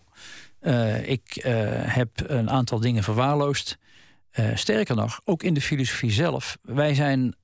Uh, 0.62 1.10
ik 1.10 1.44
uh, 1.46 1.54
heb 1.74 2.10
een 2.16 2.50
aantal 2.50 2.80
dingen 2.80 3.04
verwaarloosd. 3.04 3.78
Uh, 4.40 4.56
sterker 4.56 4.96
nog, 4.96 5.22
ook 5.24 5.44
in 5.44 5.54
de 5.54 5.62
filosofie 5.62 6.12
zelf. 6.12 6.58
Wij 6.62 6.94
zijn, 6.94 7.36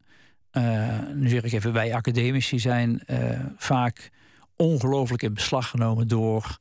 nu 1.13 1.29
zeg 1.29 1.43
ik 1.43 1.51
even, 1.51 1.73
wij 1.73 1.93
academici 1.93 2.59
zijn 2.59 3.03
vaak 3.57 4.11
ongelooflijk 4.55 5.21
in 5.21 5.33
beslag 5.33 5.69
genomen 5.69 6.07
door 6.07 6.57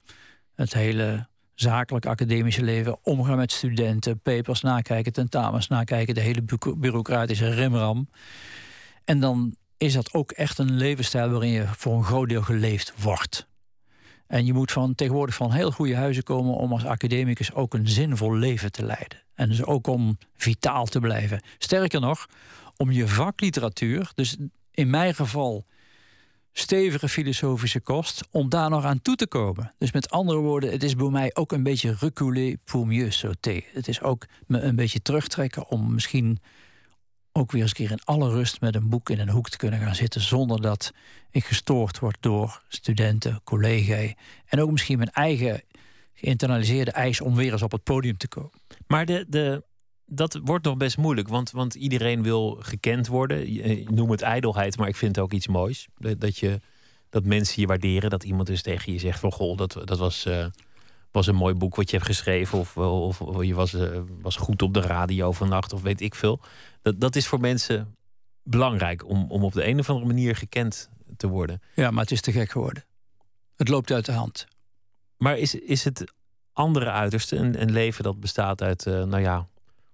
het 0.54 0.72
hele 0.72 1.26
zakelijk 1.54 2.06
academische 2.06 2.62
leven. 2.62 2.98
Omgaan 3.02 3.36
met 3.36 3.52
studenten, 3.52 4.20
papers 4.20 4.60
nakijken, 4.60 5.12
tentamens 5.12 5.68
nakijken, 5.68 6.14
de 6.14 6.20
hele 6.20 6.44
bureaucratische 6.76 7.48
rimram. 7.48 8.08
En 9.04 9.20
dan 9.20 9.56
is 9.76 9.92
dat 9.92 10.14
ook 10.14 10.30
echt 10.30 10.58
een 10.58 10.76
levensstijl 10.76 11.30
waarin 11.30 11.50
je 11.50 11.66
voor 11.66 11.94
een 11.94 12.04
groot 12.04 12.28
deel 12.28 12.42
geleefd 12.42 12.92
wordt. 13.02 13.46
En 14.26 14.46
je 14.46 14.52
moet 14.52 14.72
van, 14.72 14.94
tegenwoordig 14.94 15.34
van 15.34 15.52
heel 15.52 15.70
goede 15.70 15.96
huizen 15.96 16.22
komen 16.22 16.54
om 16.54 16.72
als 16.72 16.84
academicus 16.84 17.52
ook 17.52 17.74
een 17.74 17.88
zinvol 17.88 18.34
leven 18.34 18.72
te 18.72 18.84
leiden. 18.84 19.22
En 19.34 19.48
dus 19.48 19.64
ook 19.64 19.86
om 19.86 20.18
vitaal 20.36 20.86
te 20.86 21.00
blijven. 21.00 21.42
Sterker 21.58 22.00
nog, 22.00 22.26
om 22.76 22.90
je 22.90 23.08
vakliteratuur, 23.08 24.10
dus 24.14 24.36
in 24.70 24.90
mijn 24.90 25.14
geval 25.14 25.66
stevige 26.52 27.08
filosofische 27.08 27.80
kost 27.80 28.22
om 28.30 28.48
daar 28.48 28.70
nog 28.70 28.84
aan 28.84 29.02
toe 29.02 29.16
te 29.16 29.26
komen. 29.26 29.74
Dus 29.78 29.92
met 29.92 30.10
andere 30.10 30.38
woorden, 30.38 30.70
het 30.70 30.82
is 30.82 30.96
bij 30.96 31.08
mij 31.08 31.30
ook 31.34 31.52
een 31.52 31.62
beetje 31.62 31.96
reculer 31.98 32.56
pour 32.64 32.86
mieux 32.86 33.18
sauter. 33.18 33.64
Het 33.72 33.88
is 33.88 34.00
ook 34.02 34.26
me 34.46 34.60
een 34.60 34.76
beetje 34.76 35.02
terugtrekken 35.02 35.68
om 35.68 35.94
misschien 35.94 36.38
ook 37.32 37.52
weer 37.52 37.62
eens 37.62 37.70
een 37.70 37.76
keer 37.76 37.90
in 37.90 38.04
alle 38.04 38.30
rust 38.30 38.60
met 38.60 38.74
een 38.74 38.88
boek 38.88 39.10
in 39.10 39.18
een 39.18 39.28
hoek 39.28 39.48
te 39.48 39.56
kunnen 39.56 39.80
gaan 39.80 39.94
zitten 39.94 40.20
zonder 40.20 40.60
dat 40.60 40.92
ik 41.30 41.44
gestoord 41.44 41.98
word 41.98 42.16
door 42.20 42.62
studenten, 42.68 43.40
collega's 43.44 44.12
en 44.46 44.60
ook 44.60 44.70
misschien 44.70 44.98
mijn 44.98 45.10
eigen 45.10 45.62
geïnternaliseerde 46.14 46.90
eis 46.90 47.20
om 47.20 47.34
weer 47.34 47.52
eens 47.52 47.62
op 47.62 47.72
het 47.72 47.82
podium 47.82 48.16
te 48.16 48.28
komen. 48.28 48.60
Maar 48.86 49.06
de, 49.06 49.26
de, 49.28 49.64
dat 50.14 50.40
wordt 50.44 50.64
nog 50.64 50.76
best 50.76 50.96
moeilijk, 50.96 51.28
want, 51.28 51.50
want 51.50 51.74
iedereen 51.74 52.22
wil 52.22 52.56
gekend 52.60 53.06
worden. 53.06 53.52
Je, 53.52 53.84
noem 53.90 54.10
het 54.10 54.22
ijdelheid, 54.22 54.76
maar 54.76 54.88
ik 54.88 54.96
vind 54.96 55.16
het 55.16 55.24
ook 55.24 55.32
iets 55.32 55.46
moois. 55.46 55.88
Dat, 55.96 56.38
je, 56.38 56.60
dat 57.10 57.24
mensen 57.24 57.60
je 57.60 57.66
waarderen, 57.66 58.10
dat 58.10 58.24
iemand 58.24 58.46
dus 58.46 58.62
tegen 58.62 58.92
je 58.92 58.98
zegt 58.98 59.20
van... 59.20 59.32
goh, 59.32 59.56
dat, 59.56 59.72
dat 59.84 59.98
was, 59.98 60.26
uh, 60.26 60.46
was 61.10 61.26
een 61.26 61.34
mooi 61.34 61.54
boek 61.54 61.76
wat 61.76 61.90
je 61.90 61.96
hebt 61.96 62.08
geschreven... 62.08 62.58
of, 62.58 62.76
of, 62.76 63.20
of 63.20 63.44
je 63.44 63.54
was, 63.54 63.74
uh, 63.74 64.00
was 64.20 64.36
goed 64.36 64.62
op 64.62 64.74
de 64.74 64.80
radio 64.80 65.32
vannacht, 65.32 65.72
of 65.72 65.82
weet 65.82 66.00
ik 66.00 66.14
veel. 66.14 66.40
Dat, 66.82 67.00
dat 67.00 67.16
is 67.16 67.26
voor 67.26 67.40
mensen 67.40 67.96
belangrijk 68.42 69.08
om, 69.08 69.30
om 69.30 69.44
op 69.44 69.52
de 69.52 69.66
een 69.66 69.78
of 69.78 69.88
andere 69.88 70.06
manier 70.06 70.36
gekend 70.36 70.90
te 71.16 71.28
worden. 71.28 71.62
Ja, 71.74 71.90
maar 71.90 72.02
het 72.02 72.12
is 72.12 72.20
te 72.20 72.32
gek 72.32 72.50
geworden. 72.50 72.84
Het 73.56 73.68
loopt 73.68 73.92
uit 73.92 74.04
de 74.04 74.12
hand. 74.12 74.46
Maar 75.16 75.38
is, 75.38 75.54
is 75.54 75.84
het 75.84 76.12
andere 76.52 76.90
uiterste, 76.90 77.36
een, 77.36 77.60
een 77.60 77.72
leven 77.72 78.04
dat 78.04 78.20
bestaat 78.20 78.62
uit, 78.62 78.86
uh, 78.86 79.04
nou 79.04 79.22
ja, 79.22 79.46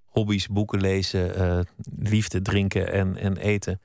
hobby's, 0.09 0.49
boeken 0.49 0.81
lezen, 0.81 1.41
uh, 1.41 1.61
liefde, 1.99 2.43
drinken 2.43 2.93
en, 2.93 3.17
en 3.17 3.37
eten. 3.37 3.81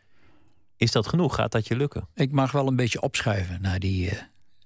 Is 0.78 0.92
dat 0.92 1.08
genoeg? 1.08 1.36
Gaat 1.36 1.52
dat 1.52 1.68
je 1.68 1.76
lukken? 1.76 2.08
Ik 2.16 2.32
mag 2.32 2.52
wel 2.52 2.68
een 2.68 2.76
beetje 2.76 3.02
opschuiven 3.02 3.62
naar, 3.62 3.80
die, 3.80 4.06
uh, 4.06 4.12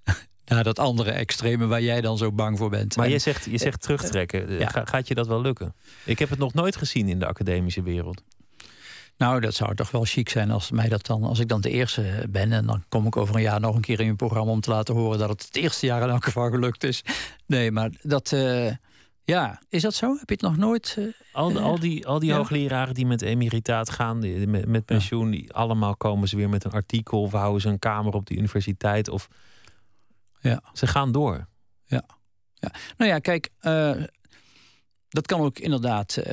naar 0.46 0.64
dat 0.64 0.80
andere 0.80 1.12
extreme 1.12 1.66
waar 1.66 1.82
jij 1.82 2.02
dan 2.02 2.18
zo 2.18 2.32
bang 2.32 2.58
voor 2.58 2.70
bent. 2.70 2.96
Maar 2.96 3.06
en, 3.06 3.12
je 3.12 3.20
zegt, 3.20 3.46
je 3.46 3.58
zegt 3.58 3.82
terugtrekken. 3.82 4.60
Ja. 4.60 4.70
gaat 4.86 5.08
je 5.08 5.16
dat 5.16 5.28
wel 5.28 5.42
lukken? 5.42 5.76
Ik 6.06 6.20
heb 6.20 6.30
het 6.30 6.40
nog 6.40 6.54
nooit 6.54 6.76
gezien 6.76 7.10
in 7.10 7.20
de 7.20 7.26
academische 7.26 7.82
wereld. 7.82 8.24
Nou, 9.18 9.40
dat 9.40 9.54
zou 9.54 9.76
toch 9.76 9.92
wel 9.92 10.06
chic 10.06 10.30
zijn 10.30 10.52
als, 10.52 10.72
mij 10.72 10.90
dat 10.90 11.06
dan, 11.06 11.24
als 11.24 11.40
ik 11.40 11.48
dan 11.48 11.62
de 11.62 11.70
eerste 11.70 12.26
ben. 12.30 12.52
En 12.52 12.66
dan 12.66 12.84
kom 12.90 13.06
ik 13.06 13.18
over 13.18 13.36
een 13.36 13.42
jaar 13.42 13.60
nog 13.60 13.76
een 13.76 13.82
keer 13.82 14.00
in 14.00 14.06
je 14.06 14.16
programma 14.16 14.52
om 14.52 14.62
te 14.62 14.70
laten 14.70 14.96
horen 14.96 15.20
dat 15.20 15.30
het 15.30 15.46
het 15.46 15.56
eerste 15.56 15.86
jaar 15.86 16.02
in 16.02 16.10
elk 16.10 16.24
geval 16.24 16.50
gelukt 16.50 16.84
is. 16.84 17.04
Nee, 17.46 17.72
maar 17.72 17.90
dat. 18.02 18.32
Uh, 18.32 18.72
ja, 19.28 19.62
is 19.70 19.82
dat 19.82 19.94
zo? 19.94 20.08
Heb 20.20 20.30
je 20.30 20.34
het 20.34 20.42
nog 20.42 20.58
nooit? 20.58 20.96
Uh, 21.00 21.14
al, 21.32 21.60
al 21.60 21.80
die, 21.80 22.08
al 22.08 22.20
die 22.20 22.34
hoogleraren 22.34 22.94
die 22.94 23.06
met 23.06 23.22
emeritaat 23.22 23.90
gaan, 23.90 24.20
die, 24.20 24.48
met, 24.48 24.66
met 24.66 24.86
pensioen, 24.86 25.32
die 25.32 25.54
allemaal 25.54 25.96
komen 25.96 26.28
ze 26.28 26.36
weer 26.36 26.50
met 26.50 26.64
een 26.64 26.72
artikel 26.72 27.22
of 27.22 27.32
houden 27.32 27.62
ze 27.62 27.70
een 27.70 27.80
kamer 27.80 28.14
op 28.14 28.26
de 28.26 28.36
universiteit. 28.36 29.10
Of 29.10 29.28
ja. 30.40 30.62
ze 30.74 30.88
gaan 30.88 31.12
door. 31.12 31.48
Ja. 31.86 32.04
ja. 32.54 32.72
Nou 32.98 33.12
ja, 33.12 33.20
kijk, 33.20 33.50
uh, 33.62 34.04
dat 35.10 35.26
kan 35.26 35.40
ook 35.40 35.60
inderdaad 35.60 36.18
uh, 36.18 36.26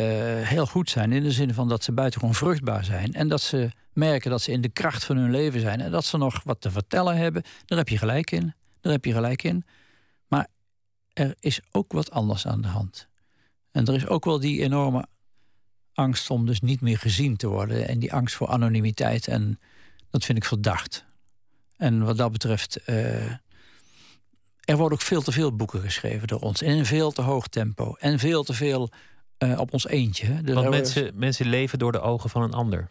heel 0.48 0.66
goed 0.66 0.90
zijn. 0.90 1.12
In 1.12 1.22
de 1.22 1.32
zin 1.32 1.54
van 1.54 1.68
dat 1.68 1.84
ze 1.84 1.92
buitengewoon 1.92 2.34
vruchtbaar 2.34 2.84
zijn. 2.84 3.14
En 3.14 3.28
dat 3.28 3.40
ze 3.40 3.70
merken 3.92 4.30
dat 4.30 4.42
ze 4.42 4.52
in 4.52 4.60
de 4.60 4.72
kracht 4.72 5.04
van 5.04 5.16
hun 5.16 5.30
leven 5.30 5.60
zijn. 5.60 5.80
En 5.80 5.90
dat 5.90 6.04
ze 6.04 6.16
nog 6.16 6.40
wat 6.44 6.60
te 6.60 6.70
vertellen 6.70 7.16
hebben. 7.16 7.42
Daar 7.64 7.78
heb 7.78 7.88
je 7.88 7.98
gelijk 7.98 8.30
in. 8.30 8.54
Daar 8.80 8.92
heb 8.92 9.04
je 9.04 9.12
gelijk 9.12 9.42
in 9.42 9.64
er 11.14 11.34
is 11.40 11.60
ook 11.70 11.92
wat 11.92 12.10
anders 12.10 12.46
aan 12.46 12.60
de 12.60 12.68
hand. 12.68 13.08
En 13.70 13.86
er 13.86 13.94
is 13.94 14.06
ook 14.06 14.24
wel 14.24 14.40
die 14.40 14.62
enorme 14.62 15.06
angst 15.92 16.30
om 16.30 16.46
dus 16.46 16.60
niet 16.60 16.80
meer 16.80 16.98
gezien 16.98 17.36
te 17.36 17.48
worden. 17.48 17.88
En 17.88 17.98
die 17.98 18.12
angst 18.12 18.34
voor 18.34 18.48
anonimiteit. 18.48 19.28
En 19.28 19.60
dat 20.10 20.24
vind 20.24 20.38
ik 20.38 20.44
verdacht. 20.44 21.04
En 21.76 22.04
wat 22.04 22.16
dat 22.16 22.32
betreft. 22.32 22.80
Uh, 22.86 23.30
er 24.60 24.76
worden 24.76 24.98
ook 24.98 25.04
veel 25.04 25.22
te 25.22 25.32
veel 25.32 25.56
boeken 25.56 25.80
geschreven 25.80 26.28
door 26.28 26.40
ons. 26.40 26.62
In 26.62 26.70
een 26.70 26.86
veel 26.86 27.12
te 27.12 27.22
hoog 27.22 27.48
tempo. 27.48 27.94
En 27.98 28.18
veel 28.18 28.42
te 28.42 28.52
veel 28.52 28.90
uh, 29.38 29.60
op 29.60 29.72
ons 29.72 29.86
eentje. 29.86 30.42
Dus 30.42 30.54
Want 30.54 30.68
mensen, 30.68 31.12
mensen 31.14 31.46
leven 31.46 31.78
door 31.78 31.92
de 31.92 32.00
ogen 32.00 32.30
van 32.30 32.42
een 32.42 32.52
ander. 32.52 32.90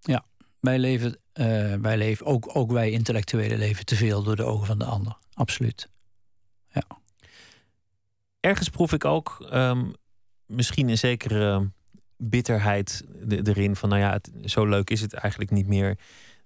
Ja, 0.00 0.24
wij 0.60 0.78
leven, 0.78 1.18
uh, 1.34 1.74
wij 1.74 1.96
leven 1.96 2.26
ook, 2.26 2.56
ook 2.56 2.72
wij 2.72 2.90
intellectuelen 2.90 3.58
leven 3.58 3.84
te 3.84 3.96
veel 3.96 4.22
door 4.22 4.36
de 4.36 4.44
ogen 4.44 4.66
van 4.66 4.78
de 4.78 4.84
ander. 4.84 5.16
Absoluut. 5.34 5.88
Ergens 8.48 8.68
proef 8.68 8.92
ik 8.92 9.04
ook 9.04 9.48
um, 9.52 9.92
misschien 10.46 10.88
een 10.88 10.98
zekere 10.98 11.70
bitterheid 12.16 13.04
erin. 13.28 13.76
Van 13.76 13.88
nou 13.88 14.00
ja, 14.00 14.12
het, 14.12 14.30
zo 14.44 14.66
leuk 14.66 14.90
is 14.90 15.00
het 15.00 15.12
eigenlijk 15.12 15.50
niet 15.50 15.66
meer. 15.66 15.98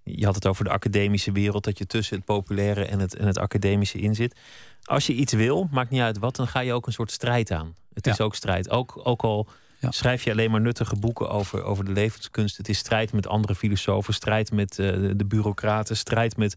Je 0.03 0.25
had 0.25 0.35
het 0.35 0.47
over 0.47 0.65
de 0.65 0.71
academische 0.71 1.33
wereld, 1.33 1.65
dat 1.65 1.79
je 1.79 1.87
tussen 1.87 2.17
het 2.17 2.25
populaire 2.25 2.85
en 2.85 2.99
het, 2.99 3.17
en 3.17 3.27
het 3.27 3.39
academische 3.39 3.99
in 3.99 4.15
zit. 4.15 4.39
Als 4.83 5.07
je 5.07 5.13
iets 5.13 5.33
wil, 5.33 5.69
maakt 5.71 5.91
niet 5.91 6.01
uit 6.01 6.19
wat, 6.19 6.37
dan 6.37 6.49
ga 6.49 6.61
je 6.61 6.73
ook 6.73 6.87
een 6.87 6.93
soort 6.93 7.11
strijd 7.11 7.51
aan. 7.51 7.75
Het 7.95 8.07
is 8.07 8.21
ook 8.21 8.35
strijd. 8.35 8.71
Ook, 8.71 9.01
ook 9.03 9.23
al 9.23 9.49
ja. 9.81 9.91
schrijf 9.91 10.25
je 10.25 10.31
alleen 10.31 10.51
maar 10.51 10.61
nuttige 10.61 10.97
boeken 10.97 11.31
over, 11.31 11.63
over 11.63 11.85
de 11.85 11.93
levenskunst. 11.93 12.57
Het 12.57 12.69
is 12.69 12.79
strijd 12.79 13.13
met 13.13 13.27
andere 13.27 13.55
filosofen, 13.55 14.15
strijd 14.15 14.53
met 14.53 14.79
uh, 14.79 15.11
de 15.17 15.25
bureaucraten, 15.25 15.97
strijd 15.97 16.37
met 16.37 16.57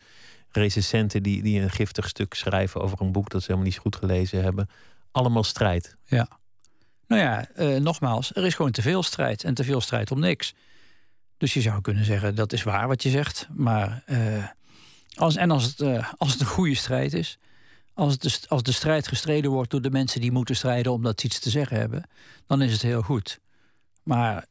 recensenten 0.51 1.23
die, 1.23 1.43
die 1.43 1.61
een 1.61 1.71
giftig 1.71 2.07
stuk 2.07 2.33
schrijven 2.33 2.81
over 2.81 3.01
een 3.01 3.11
boek 3.11 3.29
dat 3.29 3.41
ze 3.41 3.47
helemaal 3.47 3.69
niet 3.69 3.79
goed 3.79 3.95
gelezen 3.95 4.43
hebben 4.43 4.69
allemaal 5.15 5.43
strijd. 5.43 5.97
Ja. 6.05 6.27
Nou 7.07 7.21
ja, 7.21 7.47
uh, 7.57 7.79
nogmaals, 7.79 8.35
er 8.35 8.45
is 8.45 8.53
gewoon 8.53 8.71
te 8.71 8.81
veel 8.81 9.03
strijd 9.03 9.43
en 9.43 9.53
te 9.53 9.63
veel 9.63 9.81
strijd 9.81 10.11
om 10.11 10.19
niks. 10.19 10.53
Dus 11.37 11.53
je 11.53 11.61
zou 11.61 11.81
kunnen 11.81 12.05
zeggen, 12.05 12.35
dat 12.35 12.53
is 12.53 12.63
waar 12.63 12.87
wat 12.87 13.03
je 13.03 13.09
zegt. 13.09 13.47
Maar 13.53 14.03
uh, 14.07 14.47
als, 15.15 15.35
en 15.35 15.51
als 15.51 15.63
het, 15.63 15.79
uh, 15.79 16.13
als 16.17 16.31
het 16.31 16.41
een 16.41 16.47
goede 16.47 16.75
strijd 16.75 17.13
is, 17.13 17.37
Als 17.93 18.17
de, 18.17 18.39
als 18.47 18.63
de 18.63 18.71
strijd 18.71 19.07
gestreden 19.07 19.51
wordt 19.51 19.71
door 19.71 19.81
de 19.81 19.91
mensen 19.91 20.21
die 20.21 20.31
moeten 20.31 20.55
strijden 20.55 20.91
omdat 20.91 21.19
ze 21.19 21.25
iets 21.25 21.39
te 21.39 21.49
zeggen 21.49 21.77
hebben, 21.77 22.03
dan 22.47 22.61
is 22.61 22.71
het 22.71 22.81
heel 22.81 23.01
goed. 23.01 23.39
Maar 24.03 24.45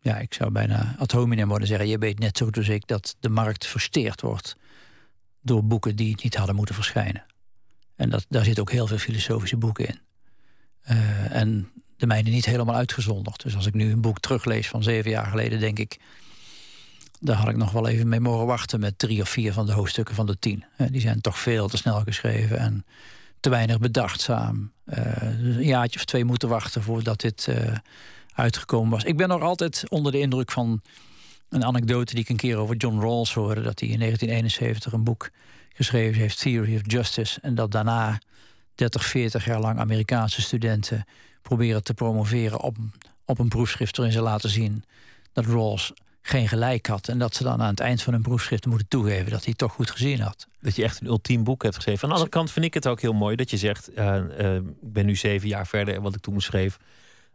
ja, 0.00 0.18
ik 0.18 0.34
zou 0.34 0.50
bijna 0.50 0.94
ad 0.98 1.12
hominem 1.12 1.48
worden 1.48 1.68
zeggen: 1.68 1.88
je 1.88 1.98
weet 1.98 2.18
net 2.18 2.36
zo 2.36 2.48
als 2.50 2.68
ik 2.68 2.86
dat 2.86 3.16
de 3.20 3.28
markt 3.28 3.66
versteerd 3.66 4.20
wordt 4.20 4.56
door 5.40 5.64
boeken 5.64 5.96
die 5.96 6.18
niet 6.22 6.36
hadden 6.36 6.56
moeten 6.56 6.74
verschijnen. 6.74 7.24
En 8.00 8.10
dat, 8.10 8.26
daar 8.28 8.44
zitten 8.44 8.62
ook 8.62 8.70
heel 8.70 8.86
veel 8.86 8.98
filosofische 8.98 9.56
boeken 9.56 9.86
in. 9.86 10.00
Uh, 10.90 11.34
en 11.34 11.70
de 11.96 12.06
mijne 12.06 12.30
niet 12.30 12.44
helemaal 12.44 12.74
uitgezonderd. 12.74 13.42
Dus 13.42 13.56
als 13.56 13.66
ik 13.66 13.74
nu 13.74 13.92
een 13.92 14.00
boek 14.00 14.20
teruglees 14.20 14.68
van 14.68 14.82
zeven 14.82 15.10
jaar 15.10 15.26
geleden, 15.26 15.60
denk 15.60 15.78
ik. 15.78 15.98
Daar 17.20 17.36
had 17.36 17.48
ik 17.48 17.56
nog 17.56 17.72
wel 17.72 17.88
even 17.88 18.08
mee 18.08 18.20
mogen 18.20 18.46
wachten 18.46 18.80
met 18.80 18.98
drie 18.98 19.20
of 19.20 19.28
vier 19.28 19.52
van 19.52 19.66
de 19.66 19.72
hoofdstukken 19.72 20.14
van 20.14 20.26
de 20.26 20.38
tien. 20.38 20.64
Die 20.90 21.00
zijn 21.00 21.20
toch 21.20 21.38
veel 21.38 21.68
te 21.68 21.76
snel 21.76 22.00
geschreven 22.00 22.58
en 22.58 22.84
te 23.40 23.50
weinig 23.50 23.78
bedachtzaam. 23.78 24.72
Uh, 24.84 25.22
een 25.22 25.62
jaartje 25.62 25.98
of 25.98 26.04
twee 26.04 26.24
moeten 26.24 26.48
wachten 26.48 26.82
voordat 26.82 27.20
dit 27.20 27.48
uitgekomen 28.34 28.90
was. 28.90 29.04
Ik 29.04 29.16
ben 29.16 29.28
nog 29.28 29.42
altijd 29.42 29.84
onder 29.88 30.12
de 30.12 30.20
indruk 30.20 30.50
van 30.50 30.82
een 31.48 31.64
anekdote 31.64 32.14
die 32.14 32.22
ik 32.22 32.28
een 32.28 32.36
keer 32.36 32.56
over 32.56 32.76
John 32.76 33.00
Rawls 33.00 33.34
hoorde. 33.34 33.62
Dat 33.62 33.80
hij 33.80 33.88
in 33.88 33.98
1971 33.98 34.92
een 34.92 35.04
boek 35.04 35.30
geschreven 35.80 36.20
heeft, 36.20 36.40
Theory 36.40 36.76
of 36.76 36.80
Justice. 36.84 37.40
En 37.40 37.54
dat 37.54 37.70
daarna 37.70 38.18
30, 38.74 39.04
40 39.04 39.44
jaar 39.44 39.60
lang 39.60 39.78
Amerikaanse 39.78 40.42
studenten 40.42 41.04
proberen 41.42 41.82
te 41.82 41.94
promoveren 41.94 42.60
op, 42.60 42.76
op 43.24 43.38
een 43.38 43.48
proefschrift 43.48 43.96
waarin 43.96 44.14
ze 44.14 44.22
laten 44.22 44.50
zien 44.50 44.84
dat 45.32 45.46
Rawls 45.46 45.92
geen 46.22 46.48
gelijk 46.48 46.86
had. 46.86 47.08
En 47.08 47.18
dat 47.18 47.34
ze 47.34 47.42
dan 47.42 47.62
aan 47.62 47.70
het 47.70 47.80
eind 47.80 48.02
van 48.02 48.14
een 48.14 48.22
proefschrift 48.22 48.66
moeten 48.66 48.88
toegeven 48.88 49.30
dat 49.30 49.44
hij 49.44 49.54
toch 49.54 49.72
goed 49.72 49.90
gezien 49.90 50.20
had. 50.20 50.46
Dat 50.60 50.76
je 50.76 50.82
echt 50.82 51.00
een 51.00 51.06
ultiem 51.06 51.44
boek 51.44 51.62
hebt 51.62 51.74
geschreven. 51.74 52.02
Aan 52.02 52.08
de 52.08 52.14
andere 52.14 52.34
kant 52.34 52.50
vind 52.50 52.64
ik 52.64 52.74
het 52.74 52.86
ook 52.86 53.00
heel 53.00 53.12
mooi 53.12 53.36
dat 53.36 53.50
je 53.50 53.56
zegt: 53.56 53.98
uh, 53.98 54.16
uh, 54.38 54.54
ik 54.54 54.92
ben 54.92 55.06
nu 55.06 55.16
zeven 55.16 55.48
jaar 55.48 55.66
verder 55.66 55.94
en 55.94 56.02
wat 56.02 56.14
ik 56.14 56.20
toen 56.20 56.40
schreef, 56.40 56.78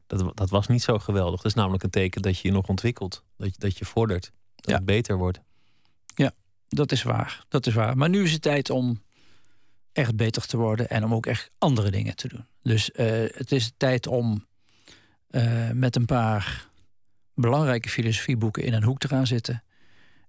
dat, 0.07 0.37
dat 0.37 0.49
was 0.49 0.67
niet 0.67 0.83
zo 0.83 0.99
geweldig. 0.99 1.41
Dat 1.41 1.51
is 1.51 1.57
namelijk 1.57 1.83
een 1.83 1.89
teken 1.89 2.21
dat 2.21 2.39
je 2.39 2.47
je 2.47 2.53
nog 2.53 2.67
ontwikkelt, 2.67 3.23
dat 3.37 3.47
je, 3.47 3.59
dat 3.59 3.77
je 3.77 3.85
vordert, 3.85 4.31
dat 4.55 4.75
het 4.75 4.85
beter 4.85 5.17
wordt. 5.17 5.39
Dat 6.67 6.91
is 6.91 7.03
waar. 7.03 7.45
Dat 7.47 7.67
is 7.67 7.73
waar. 7.73 7.97
Maar 7.97 8.09
nu 8.09 8.23
is 8.23 8.31
het 8.31 8.41
tijd 8.41 8.69
om 8.69 9.01
echt 9.91 10.15
beter 10.15 10.45
te 10.45 10.57
worden 10.57 10.89
en 10.89 11.03
om 11.03 11.13
ook 11.13 11.25
echt 11.25 11.51
andere 11.57 11.91
dingen 11.91 12.15
te 12.15 12.27
doen. 12.27 12.45
Dus 12.61 12.89
uh, 12.89 13.05
het 13.33 13.51
is 13.51 13.71
tijd 13.77 14.07
om 14.07 14.45
uh, 15.29 15.69
met 15.71 15.95
een 15.95 16.05
paar 16.05 16.67
belangrijke 17.33 17.89
filosofieboeken 17.89 18.63
in 18.63 18.73
een 18.73 18.83
hoek 18.83 18.99
te 18.99 19.07
gaan 19.07 19.27
zitten. 19.27 19.63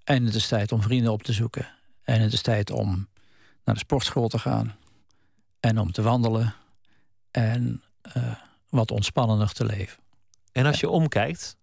En 0.05 0.25
het 0.25 0.35
is 0.35 0.47
tijd 0.47 0.73
om 0.73 0.83
vrienden 0.83 1.13
op 1.13 1.23
te 1.23 1.33
zoeken. 1.33 1.69
En 2.03 2.21
het 2.21 2.33
is 2.33 2.43
tijd 2.43 2.71
om 2.71 3.09
naar 3.65 3.75
de 3.75 3.81
sportschool 3.81 4.29
te 4.29 4.39
gaan. 4.39 4.77
En 5.61 5.79
om 5.79 5.93
te 5.93 6.03
wandelen. 6.03 6.55
En 7.31 7.83
uh, 8.17 8.35
wat 8.69 8.91
ontspannender 8.91 9.53
te 9.53 9.65
leven. 9.65 9.99
En 10.53 10.67
als 10.67 10.81
je 10.81 10.89
omkijkt, 10.89 11.57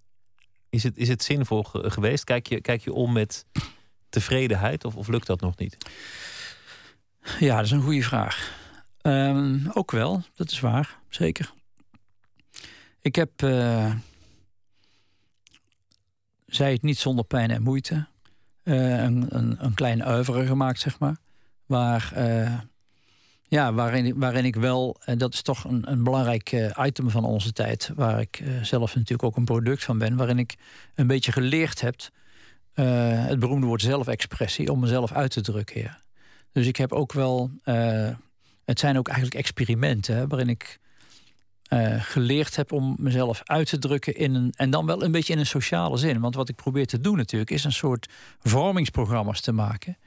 is 0.70 0.84
het, 0.84 0.98
is 0.98 1.08
het 1.08 1.24
zinvol 1.24 1.64
geweest? 1.64 2.24
Kijk 2.24 2.48
je, 2.48 2.62
kijk 2.62 2.82
je 2.82 2.94
om 2.94 3.14
met 3.14 3.46
tevredenheid 4.14 4.86
of, 4.86 4.96
of 4.96 5.08
lukt 5.08 5.28
dat 5.28 5.42
nog 5.42 5.58
niet? 5.58 5.78
Ja, 7.40 7.56
dat 7.56 7.66
is 7.66 7.72
een 7.72 7.82
goede 7.82 8.04
vraag. 8.04 8.62
Um, 9.02 9.70
ook 9.74 9.92
wel, 9.92 10.24
dat 10.36 10.52
is 10.52 10.60
waar, 10.60 11.00
zeker. 11.10 11.54
Ik 13.02 13.16
heb, 13.16 13.42
uh, 13.42 13.92
zei 16.46 16.74
het 16.74 16.82
niet 16.82 16.98
zonder 16.98 17.26
pijn 17.26 17.52
en 17.52 17.62
moeite, 17.62 18.08
uh, 18.64 19.04
een, 19.04 19.26
een, 19.30 19.56
een 19.60 19.74
klein 19.74 20.04
uiveren 20.04 20.48
gemaakt, 20.48 20.80
zeg 20.80 21.00
maar. 21.00 21.18
Waar, 21.66 22.14
uh, 22.18 22.60
ja, 23.48 23.74
waarin, 23.74 24.20
waarin 24.20 24.46
ik 24.46 24.56
wel, 24.56 25.02
en 25.06 25.18
dat 25.18 25.34
is 25.34 25.42
toch 25.42 25.64
een, 25.64 25.92
een 25.92 26.04
belangrijk 26.04 26.74
item 26.80 27.10
van 27.10 27.24
onze 27.26 27.52
tijd, 27.52 27.92
waar 27.96 28.20
ik 28.20 28.44
zelf 28.62 28.96
natuurlijk 28.96 29.24
ook 29.24 29.38
een 29.38 29.46
product 29.46 29.84
van 29.84 29.98
ben, 29.98 30.16
waarin 30.16 30.40
ik 30.40 30.56
een 30.96 31.08
beetje 31.08 31.32
geleerd 31.32 31.82
heb, 31.82 31.96
het 32.74 33.40
beroemde 33.40 33.66
woord 33.66 33.82
zelfexpressie, 33.82 34.72
om 34.72 34.80
mezelf 34.80 35.12
uit 35.12 35.32
te 35.32 35.42
drukken. 35.42 35.98
Dus 36.52 36.68
ik 36.68 36.76
heb 36.76 36.92
ook 36.92 37.14
wel. 37.14 37.52
Uh, 37.66 38.10
het 38.66 38.80
zijn 38.80 38.98
ook 38.98 39.08
eigenlijk 39.08 39.38
experimenten 39.38 40.16
hè, 40.16 40.28
waarin 40.28 40.50
ik 40.50 40.80
uh, 41.70 42.02
geleerd 42.02 42.56
heb 42.56 42.72
om 42.72 42.96
mezelf 43.00 43.42
uit 43.44 43.70
te 43.70 43.80
drukken 43.80 44.16
in 44.16 44.34
een. 44.34 44.54
En 44.56 44.70
dan 44.70 44.86
wel 44.86 45.04
een 45.04 45.12
beetje 45.12 45.34
in 45.34 45.40
een 45.40 45.46
sociale 45.46 45.98
zin. 45.98 46.20
Want 46.20 46.36
wat 46.36 46.50
ik 46.50 46.56
probeer 46.56 46.86
te 46.86 47.02
doen 47.02 47.18
natuurlijk 47.18 47.52
is 47.52 47.64
een 47.64 47.72
soort 47.72 48.10
vormingsprogramma's 48.40 49.42
te 49.42 49.52
maken. 49.52 49.98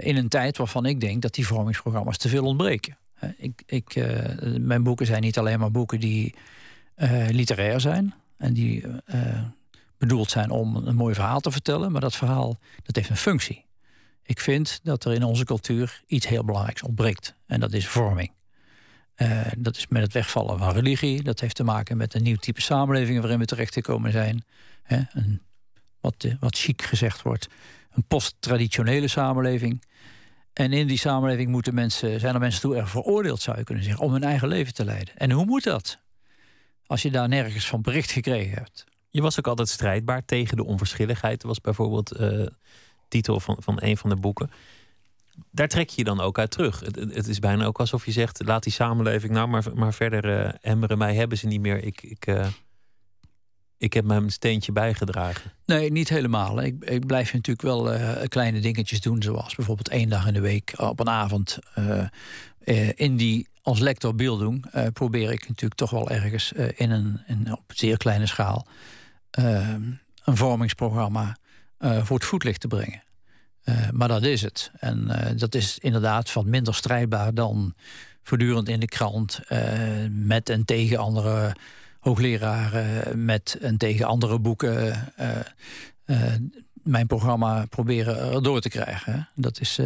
In 0.00 0.16
een 0.16 0.28
tijd 0.28 0.56
waarvan 0.56 0.86
ik 0.86 1.00
denk 1.00 1.22
dat 1.22 1.34
die 1.34 1.46
vormingsprogramma's 1.46 2.18
te 2.18 2.28
veel 2.28 2.44
ontbreken. 2.44 2.96
ik, 3.36 3.62
ik, 3.66 3.94
mijn 4.60 4.82
boeken 4.82 5.06
zijn 5.06 5.22
niet 5.22 5.38
alleen 5.38 5.58
maar 5.58 5.70
boeken 5.70 6.00
die 6.00 6.34
literair 7.30 7.80
zijn. 7.80 8.14
En 8.36 8.52
die 8.52 8.84
bedoeld 10.06 10.30
zijn 10.30 10.50
om 10.50 10.76
een 10.76 10.94
mooi 10.96 11.14
verhaal 11.14 11.40
te 11.40 11.50
vertellen. 11.50 11.92
Maar 11.92 12.00
dat 12.00 12.16
verhaal 12.16 12.58
dat 12.82 12.96
heeft 12.96 13.08
een 13.08 13.16
functie. 13.16 13.64
Ik 14.22 14.40
vind 14.40 14.80
dat 14.82 15.04
er 15.04 15.12
in 15.12 15.22
onze 15.22 15.44
cultuur 15.44 16.02
iets 16.06 16.26
heel 16.26 16.44
belangrijks 16.44 16.82
ontbreekt. 16.82 17.34
En 17.46 17.60
dat 17.60 17.72
is 17.72 17.86
vorming. 17.86 18.32
Uh, 19.16 19.40
dat 19.58 19.76
is 19.76 19.86
met 19.86 20.02
het 20.02 20.12
wegvallen 20.12 20.58
van 20.58 20.72
religie. 20.72 21.22
Dat 21.22 21.40
heeft 21.40 21.54
te 21.54 21.64
maken 21.64 21.96
met 21.96 22.14
een 22.14 22.22
nieuw 22.22 22.36
type 22.36 22.60
samenleving 22.60 23.20
waarin 23.20 23.38
we 23.38 23.44
terecht 23.44 23.74
gekomen 23.74 24.12
zijn. 24.12 24.44
Een, 24.86 25.42
wat, 26.00 26.24
uh, 26.24 26.34
wat 26.40 26.58
chic 26.58 26.82
gezegd 26.82 27.22
wordt, 27.22 27.48
een 27.90 28.04
post-traditionele 28.04 29.08
samenleving. 29.08 29.82
En 30.52 30.72
in 30.72 30.86
die 30.86 30.98
samenleving 30.98 31.48
moeten 31.48 31.74
mensen, 31.74 32.20
zijn 32.20 32.34
er 32.34 32.40
mensen 32.40 32.60
toe 32.60 32.76
erg 32.76 32.90
veroordeeld, 32.90 33.40
zou 33.40 33.58
je 33.58 33.64
kunnen 33.64 33.84
zeggen, 33.84 34.04
om 34.04 34.12
hun 34.12 34.24
eigen 34.24 34.48
leven 34.48 34.74
te 34.74 34.84
leiden. 34.84 35.16
En 35.16 35.30
hoe 35.30 35.44
moet 35.44 35.64
dat? 35.64 35.98
Als 36.86 37.02
je 37.02 37.10
daar 37.10 37.28
nergens 37.28 37.66
van 37.66 37.82
bericht 37.82 38.10
gekregen 38.10 38.58
hebt. 38.58 38.84
Je 39.14 39.22
was 39.22 39.38
ook 39.38 39.46
altijd 39.46 39.68
strijdbaar 39.68 40.24
tegen 40.24 40.56
de 40.56 40.64
onverschilligheid. 40.64 41.42
Er 41.42 41.48
was 41.48 41.60
bijvoorbeeld 41.60 42.20
uh, 42.20 42.46
titel 43.08 43.40
van, 43.40 43.56
van 43.58 43.76
een 43.80 43.96
van 43.96 44.10
de 44.10 44.16
boeken. 44.16 44.50
Daar 45.50 45.68
trek 45.68 45.88
je 45.88 45.94
je 45.96 46.04
dan 46.04 46.20
ook 46.20 46.38
uit 46.38 46.50
terug. 46.50 46.80
Het, 46.80 46.96
het 46.96 47.28
is 47.28 47.38
bijna 47.38 47.64
ook 47.64 47.78
alsof 47.78 48.04
je 48.04 48.12
zegt: 48.12 48.42
laat 48.44 48.62
die 48.62 48.72
samenleving 48.72 49.32
nou 49.32 49.48
maar, 49.48 49.64
maar 49.74 49.94
verder 49.94 50.24
uh, 50.24 50.52
emmeren. 50.60 50.98
Mij 50.98 51.14
hebben 51.14 51.38
ze 51.38 51.46
niet 51.46 51.60
meer. 51.60 51.84
Ik, 51.84 52.02
ik, 52.02 52.26
uh, 52.26 52.46
ik 53.78 53.92
heb 53.92 54.04
mijn 54.04 54.30
steentje 54.30 54.72
bijgedragen. 54.72 55.52
Nee, 55.66 55.92
niet 55.92 56.08
helemaal. 56.08 56.62
Ik, 56.62 56.84
ik 56.84 57.06
blijf 57.06 57.32
natuurlijk 57.32 57.62
wel 57.62 57.98
kleine 58.28 58.60
dingetjes 58.60 59.00
doen. 59.00 59.22
Zoals 59.22 59.54
bijvoorbeeld 59.54 59.88
één 59.88 60.08
dag 60.08 60.26
in 60.26 60.34
de 60.34 60.40
week 60.40 60.74
op 60.76 61.00
een 61.00 61.08
avond. 61.08 61.58
in 62.94 63.16
die 63.16 63.48
als 63.62 63.78
lector 63.78 64.14
beelddoen 64.14 64.64
probeer 64.92 65.32
ik 65.32 65.48
natuurlijk 65.48 65.80
toch 65.80 65.90
wel 65.90 66.10
ergens 66.10 66.52
in 66.52 66.90
een 66.90 67.20
in, 67.26 67.52
op 67.52 67.72
zeer 67.74 67.96
kleine 67.96 68.26
schaal 68.26 68.66
een 69.34 70.36
vormingsprogramma 70.36 71.36
uh, 71.78 72.04
voor 72.04 72.16
het 72.16 72.26
voetlicht 72.26 72.60
te 72.60 72.68
brengen. 72.68 73.02
Uh, 73.64 73.90
maar 73.90 74.08
dat 74.08 74.22
is 74.22 74.42
het. 74.42 74.70
En 74.78 75.10
dat 75.36 75.54
is 75.54 75.78
inderdaad 75.78 76.32
wat 76.32 76.44
minder 76.44 76.74
strijdbaar 76.74 77.34
dan 77.34 77.74
voortdurend 78.22 78.68
in 78.68 78.80
de 78.80 78.86
krant 78.86 79.40
met 80.10 80.48
en 80.48 80.64
tegen 80.64 80.98
andere 80.98 81.56
hoogleraren, 82.00 83.24
met 83.24 83.58
en 83.60 83.76
tegen 83.76 84.06
andere 84.06 84.38
boeken 84.38 85.12
mijn 86.82 87.06
programma 87.06 87.66
proberen 87.66 88.42
door 88.42 88.60
te 88.60 88.68
krijgen. 88.68 89.28
Dat 89.34 89.60
is, 89.60 89.78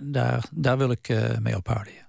daar, 0.00 0.44
daar 0.50 0.78
wil 0.78 0.90
ik 0.90 1.08
mee 1.40 1.56
ophouden. 1.56 1.92
Ja. 1.92 2.05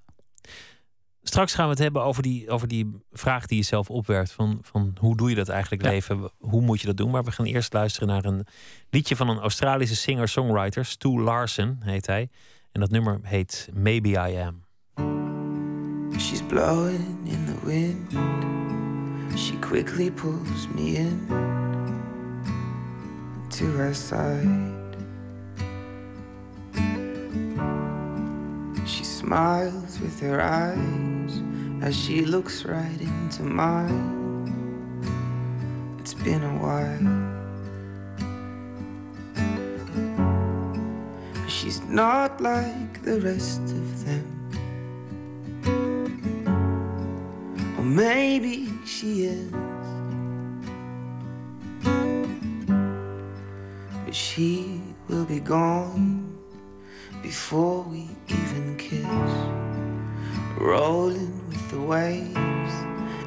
Straks 1.28 1.54
gaan 1.54 1.66
we 1.66 1.72
het 1.72 1.80
hebben 1.80 2.04
over 2.04 2.24
die, 2.24 2.50
over 2.50 2.68
die 2.68 3.02
vraag 3.12 3.46
die 3.46 3.58
je 3.58 3.64
zelf 3.64 3.90
opwerpt. 3.90 4.32
Van, 4.32 4.60
van 4.62 4.96
hoe 5.00 5.18
doe 5.18 5.30
je 5.30 5.36
dat 5.36 5.50
eigenlijk 5.50 5.84
ja. 5.84 5.90
leven? 5.90 6.32
Hoe 6.38 6.62
moet 6.62 6.82
je 6.82 6.88
dat 6.88 6.98
doen? 6.98 7.12
Maar 7.12 7.24
we 7.24 7.32
gaan 7.32 7.46
eerst 7.46 7.74
luisteren 7.74 8.08
naar 8.08 8.26
een 8.26 8.46
liedje 8.90 9.16
van 9.16 9.30
een 9.30 9.40
Australische 9.40 9.96
singer-songwriter. 9.96 10.86
Stu 10.86 11.22
Larsen 11.22 11.78
heet 11.84 12.08
hij. 12.08 12.30
En 12.72 12.80
dat 12.80 12.90
nummer 12.90 13.20
heet 13.24 13.70
Maybe 13.74 14.10
I 14.10 14.36
Am. 14.36 14.66
She's 16.20 16.42
blowing 16.48 17.18
in 17.24 17.46
the 17.46 17.66
wind. 17.66 18.12
She 19.38 19.60
quickly 19.60 20.12
pulls 20.12 20.68
me 20.76 20.92
in 20.92 21.28
to 23.50 23.66
her 23.66 23.96
side. 23.96 24.77
She 28.88 29.04
smiles 29.04 30.00
with 30.00 30.22
her 30.22 30.40
eyes 30.42 31.42
as 31.82 31.94
she 31.94 32.24
looks 32.24 32.64
right 32.64 33.02
into 33.02 33.44
mine. 33.44 35.04
It's 36.00 36.14
been 36.14 36.42
a 36.42 36.58
while. 36.58 37.28
She's 41.50 41.82
not 41.82 42.40
like 42.40 43.04
the 43.04 43.20
rest 43.20 43.60
of 43.60 44.06
them. 44.06 44.26
Or 47.78 47.84
maybe 47.84 48.72
she 48.86 49.26
is. 49.26 49.52
But 54.06 54.16
she 54.16 54.82
will 55.10 55.26
be 55.26 55.42
gone 55.42 56.27
before 57.22 57.82
we 57.84 58.10
even 58.28 58.76
kiss. 58.78 59.58
rolling 60.60 61.48
with 61.50 61.70
the 61.72 61.80
waves. 61.82 62.74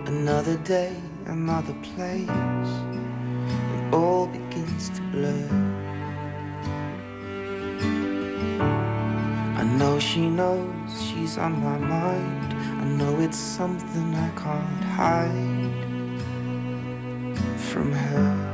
Another 0.07 0.57
day, 0.59 0.96
another 1.26 1.74
place. 1.83 2.29
It 2.29 3.94
all 3.94 4.26
begins 4.26 4.90
to 4.90 5.03
blur. 5.12 5.48
I 9.57 9.64
know 9.64 9.98
she 9.98 10.29
knows 10.29 10.90
she's 11.07 11.38
on 11.38 11.62
my 11.62 11.79
mind. 11.79 12.55
I 12.83 12.85
know 12.85 13.20
it's 13.20 13.38
something 13.38 14.14
I 14.14 14.31
can't 14.31 14.85
hide 14.85 15.70
from 17.59 17.92
her. 17.92 18.49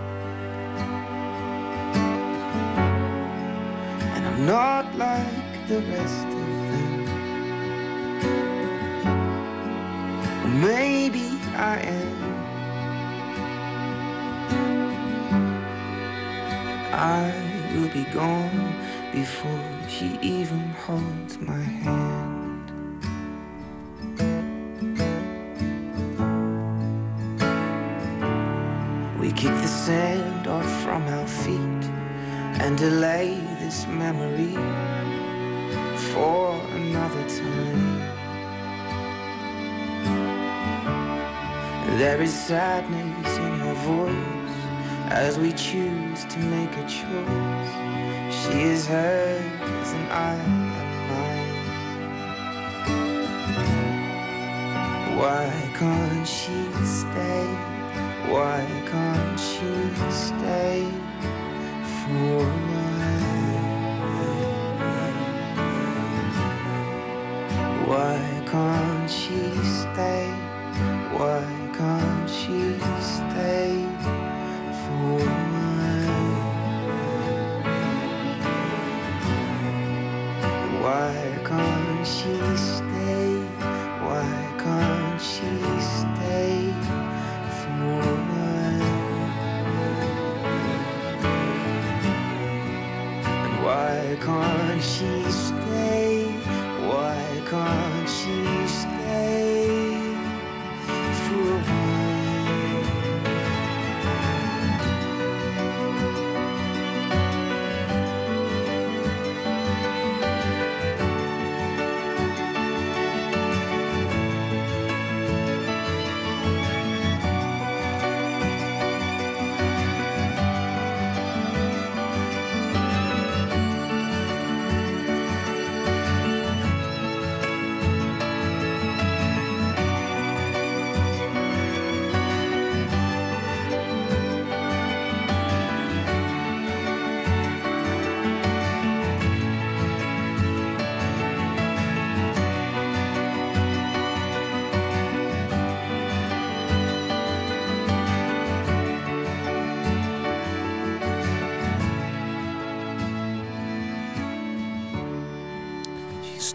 Not 4.39 4.95
like 4.97 5.67
the 5.67 5.81
rest 5.81 6.27
of 6.27 6.47
them. 6.71 7.05
Maybe 10.61 11.41
I 11.57 11.81
am. 11.81 12.17
I 16.93 17.33
will 17.75 17.89
be 17.89 18.05
gone 18.13 18.75
before 19.11 19.71
she 19.89 20.19
even 20.21 20.69
holds 20.85 21.39
my 21.41 21.63
hand. 21.85 22.71
We 29.19 29.33
kick 29.33 29.55
the 29.55 29.67
sand 29.67 30.47
off 30.47 30.71
from 30.83 31.03
our 31.09 31.27
feet 31.27 31.91
and 32.61 32.77
delay 32.77 33.46
this 33.67 33.87
memory 33.89 34.55
for 36.13 36.55
another 36.81 37.25
time. 37.29 37.99
There 41.99 42.21
is 42.23 42.33
sadness 42.33 43.37
in 43.39 43.53
her 43.65 43.75
voice 43.93 44.59
as 45.11 45.37
we 45.37 45.51
choose 45.53 46.25
to 46.27 46.39
make 46.39 46.73
a 46.85 46.87
choice. 46.99 47.73
She 48.39 48.57
is 48.73 48.87
hers 48.87 49.89
and 49.99 50.09
I 50.13 50.35
am 50.47 50.57
mine. 51.11 51.57
Why 55.19 55.51
can't 55.75 56.29
she 56.39 56.59
stay? 57.01 57.47
Why 58.33 58.65
can't 58.93 59.41
she 59.51 59.73
stay 60.29 60.79
for 61.99 62.37
a 62.37 62.59
while? 62.71 62.86
Why 67.87 68.19
can't 68.45 69.09
she 69.09 69.39
stay? 69.63 70.29
Why 71.17 71.45
can't 71.73 72.29
she 72.29 72.81
stay 73.01 73.87
for 74.83 75.21
a 75.23 75.37
while? 75.53 76.47
Why 80.83 81.26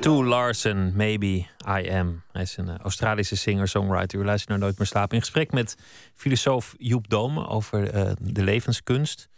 Stu 0.02 0.26
Larsen, 0.26 0.94
Maybe 0.96 1.48
I 1.68 1.90
Am. 1.92 2.24
Hij 2.32 2.42
is 2.42 2.58
een 2.58 2.70
eh, 2.70 2.78
Australische 2.78 3.36
singer-songwriter. 3.36 4.20
U 4.20 4.24
luistert 4.26 4.50
naar 4.50 4.60
Nooit 4.60 4.78
meer 4.78 4.88
slapen. 4.88 5.16
In 5.16 5.22
gesprek 5.22 5.52
met 5.52 5.78
filosoof 6.16 6.76
Joep 6.78 7.10
Dome 7.10 7.48
over 7.48 7.90
eh, 7.90 8.12
de 8.22 8.44
levenskunst. 8.44 9.30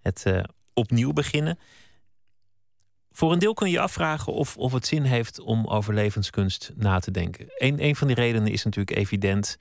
Het 0.00 0.22
eh, 0.24 0.42
opnieuw 0.74 1.12
beginnen. 1.12 1.58
Voor 3.12 3.32
een 3.32 3.38
deel 3.38 3.54
kun 3.54 3.66
je 3.66 3.72
je 3.72 3.80
afvragen 3.80 4.32
of, 4.32 4.56
of 4.56 4.72
het 4.72 4.86
zin 4.86 5.02
heeft 5.02 5.40
om 5.40 5.66
over 5.66 5.94
levenskunst 5.94 6.72
na 6.76 6.98
te 6.98 7.10
denken. 7.10 7.46
Een, 7.56 7.84
een 7.84 7.96
van 7.96 8.06
die 8.06 8.16
redenen 8.16 8.52
is 8.52 8.64
natuurlijk 8.64 8.96
evident. 8.96 9.58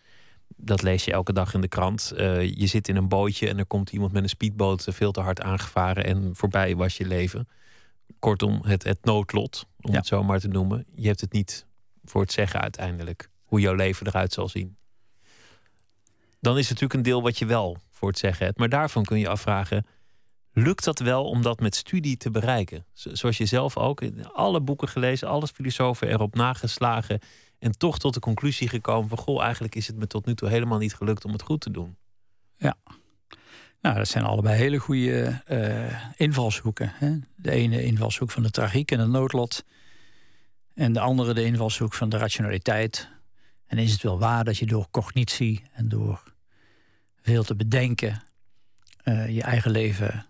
Dat 0.48 0.82
lees 0.82 1.06
je 1.06 1.12
elke 1.12 1.34
dag 1.34 1.54
in 1.54 1.62
de 1.62 1.68
krant. 1.68 2.14
Je 2.56 2.68
zit 2.68 2.88
in 2.88 2.96
een 2.96 3.08
bootje 3.08 3.50
en 3.50 3.58
er 3.58 3.66
komt 3.66 3.92
iemand 3.92 4.12
met 4.12 4.24
een 4.24 4.30
speedboot 4.30 4.88
veel 4.90 5.12
te 5.12 5.22
hard 5.22 5.42
aangevaren 5.42 6.06
en 6.06 6.30
voorbij 6.36 6.76
was 6.76 6.98
je 6.98 7.08
leven. 7.08 7.48
Kortom, 8.20 8.60
het, 8.64 8.84
het 8.84 9.04
noodlot, 9.04 9.66
om 9.86 9.92
Ja. 9.92 9.98
het 9.98 10.08
zo 10.08 10.24
maar 10.24 10.40
te 10.40 10.48
noemen. 10.48 10.86
Je 10.96 11.08
hebt 11.08 11.22
het 11.22 11.32
niet 11.32 11.66
voor 12.04 12.22
het 12.22 12.32
zeggen 12.32 12.62
uiteindelijk 12.62 13.30
hoe 13.44 13.60
jouw 13.60 13.74
leven 13.74 14.08
eruit 14.08 14.34
zal 14.34 14.50
zien. 14.50 14.78
Dan 16.40 16.54
is 16.58 16.70
het 16.70 16.80
natuurlijk 16.80 16.94
een 16.94 17.12
deel 17.12 17.22
wat 17.22 17.38
je 17.38 17.46
wel 17.46 17.78
voor 17.90 18.08
het 18.10 18.18
zeggen 18.18 18.46
hebt. 18.46 18.58
Maar 18.58 18.70
daarvan 18.70 19.04
kun 19.04 19.20
je 19.20 19.28
afvragen: 19.30 19.86
lukt 20.52 20.84
dat 20.84 21.00
wel 21.00 21.26
om 21.30 21.42
dat 21.42 21.60
met 21.60 21.76
studie 21.76 22.18
te 22.18 22.32
bereiken? 22.32 22.86
Zo- 22.94 23.16
Zoals 23.16 23.38
je 23.38 23.46
zelf 23.46 23.78
ook, 23.78 24.02
in 24.02 24.28
alle 24.28 24.62
boeken 24.62 24.88
gelezen, 24.88 25.28
alles 25.28 25.52
filosofen 25.52 26.10
erop 26.10 26.36
nageslagen. 26.36 27.20
En 27.60 27.72
toch 27.78 28.00
tot 28.00 28.14
de 28.14 28.20
conclusie 28.20 28.70
gekomen 28.70 29.10
van... 29.10 29.18
goh, 29.18 29.44
eigenlijk 29.44 29.76
is 29.76 29.88
het 29.88 29.96
me 29.96 30.08
tot 30.08 30.26
nu 30.26 30.36
toe 30.36 30.50
helemaal 30.50 30.78
niet 30.78 30.96
gelukt 30.96 31.26
om 31.26 31.32
het 31.32 31.42
goed 31.42 31.62
te 31.62 31.72
doen. 31.72 31.98
Nou, 33.86 33.98
dat 33.98 34.08
zijn 34.08 34.24
allebei 34.24 34.58
hele 34.58 34.78
goede 34.78 35.42
eh, 35.46 36.02
invalshoeken. 36.16 36.92
Hè? 36.96 37.18
De 37.36 37.52
ene 37.52 37.84
invalshoek 37.84 38.32
van 38.32 38.44
de 38.44 38.50
tragiek 38.50 38.92
en 38.92 39.00
het 39.00 39.10
noodlot. 39.10 39.66
En 40.74 40.94
de 40.94 41.00
andere 41.00 41.34
de 41.34 41.44
invalshoek 41.44 41.94
van 41.94 42.10
de 42.10 42.18
rationaliteit. 42.18 43.10
En 43.68 43.78
is 43.78 43.92
het 43.92 44.02
wel 44.02 44.20
waar 44.20 44.44
dat 44.44 44.58
je 44.58 44.66
door 44.66 44.88
cognitie 44.92 45.64
en 45.74 45.90
door 45.90 46.24
veel 47.22 47.44
te 47.44 47.56
bedenken... 47.56 48.24
eh, 49.04 49.30
je 49.30 49.42
eigen 49.42 49.72
leven 49.72 50.26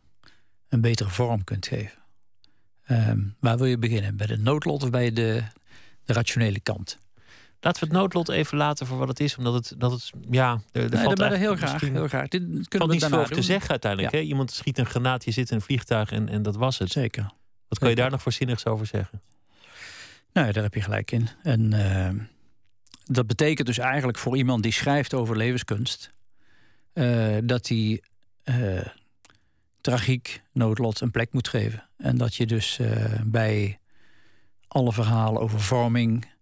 een 0.69 0.81
betere 0.81 1.09
vorm 1.09 1.43
kunt 1.43 1.67
geven? 1.67 1.99
Ehm, 2.85 3.19
waar 3.39 3.57
wil 3.57 3.67
je 3.67 3.77
beginnen? 3.77 4.17
Bij 4.17 4.27
de 4.27 4.37
noodlot 4.37 4.83
of 4.83 4.89
bij 4.89 5.13
de, 5.13 5.43
de 6.03 6.13
rationele 6.13 6.59
kant? 6.59 6.99
Laten 7.65 7.83
we 7.83 7.89
het 7.89 7.97
noodlot 7.97 8.29
even 8.29 8.57
laten 8.57 8.87
voor 8.87 8.97
wat 8.97 9.07
het 9.07 9.19
is. 9.19 9.37
Omdat 9.37 9.53
het, 9.53 9.73
dat 9.77 9.91
het 9.91 10.11
ja, 10.29 10.61
er, 10.71 10.93
er 10.93 10.99
valt 10.99 11.35
heel 11.35 11.55
graag. 11.55 11.81
Heel 11.81 12.07
graag. 12.07 12.27
Dit 12.27 12.41
kunnen 12.41 12.67
valt 12.69 12.87
we 12.87 12.93
niet 12.93 13.13
over 13.15 13.35
te 13.35 13.41
zeggen 13.41 13.69
uiteindelijk. 13.69 14.13
Ja. 14.13 14.19
Hè? 14.19 14.25
Iemand 14.25 14.51
schiet 14.51 14.77
een 14.77 14.85
granaat, 14.85 15.25
je 15.25 15.31
zit 15.31 15.49
in 15.49 15.55
een 15.55 15.61
vliegtuig 15.61 16.11
en, 16.11 16.29
en 16.29 16.41
dat 16.41 16.55
was 16.55 16.77
het. 16.77 16.91
Zeker. 16.91 17.23
Wat 17.23 17.79
kan 17.79 17.89
je 17.89 17.95
Zeker. 17.95 17.95
daar 17.95 18.11
nog 18.11 18.21
voor 18.21 18.31
zinnigs 18.31 18.65
over 18.65 18.85
zeggen? 18.85 19.21
Nou, 20.33 20.51
daar 20.51 20.63
heb 20.63 20.73
je 20.73 20.81
gelijk 20.81 21.11
in. 21.11 21.27
En 21.43 21.73
eh, 21.73 22.13
dat 23.05 23.27
betekent 23.27 23.67
dus 23.67 23.77
eigenlijk 23.77 24.17
voor 24.17 24.37
iemand 24.37 24.63
die 24.63 24.71
schrijft 24.71 25.13
over 25.13 25.37
levenskunst, 25.37 26.13
eh, 26.93 27.37
dat 27.43 27.67
hij 27.67 28.01
eh, 28.43 28.85
tragiek, 29.81 30.41
noodlot 30.51 31.01
een 31.01 31.11
plek 31.11 31.33
moet 31.33 31.47
geven. 31.47 31.83
En 31.97 32.17
dat 32.17 32.35
je 32.35 32.45
dus 32.45 32.79
bij 33.23 33.79
alle 34.67 34.93
verhalen 34.93 35.41
over 35.41 35.61
vorming 35.61 36.33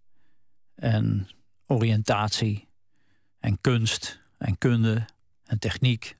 en 0.74 1.28
oriëntatie 1.66 2.68
en 3.38 3.60
kunst 3.60 4.20
en 4.38 4.58
kunde 4.58 5.04
en 5.44 5.58
techniek 5.58 6.16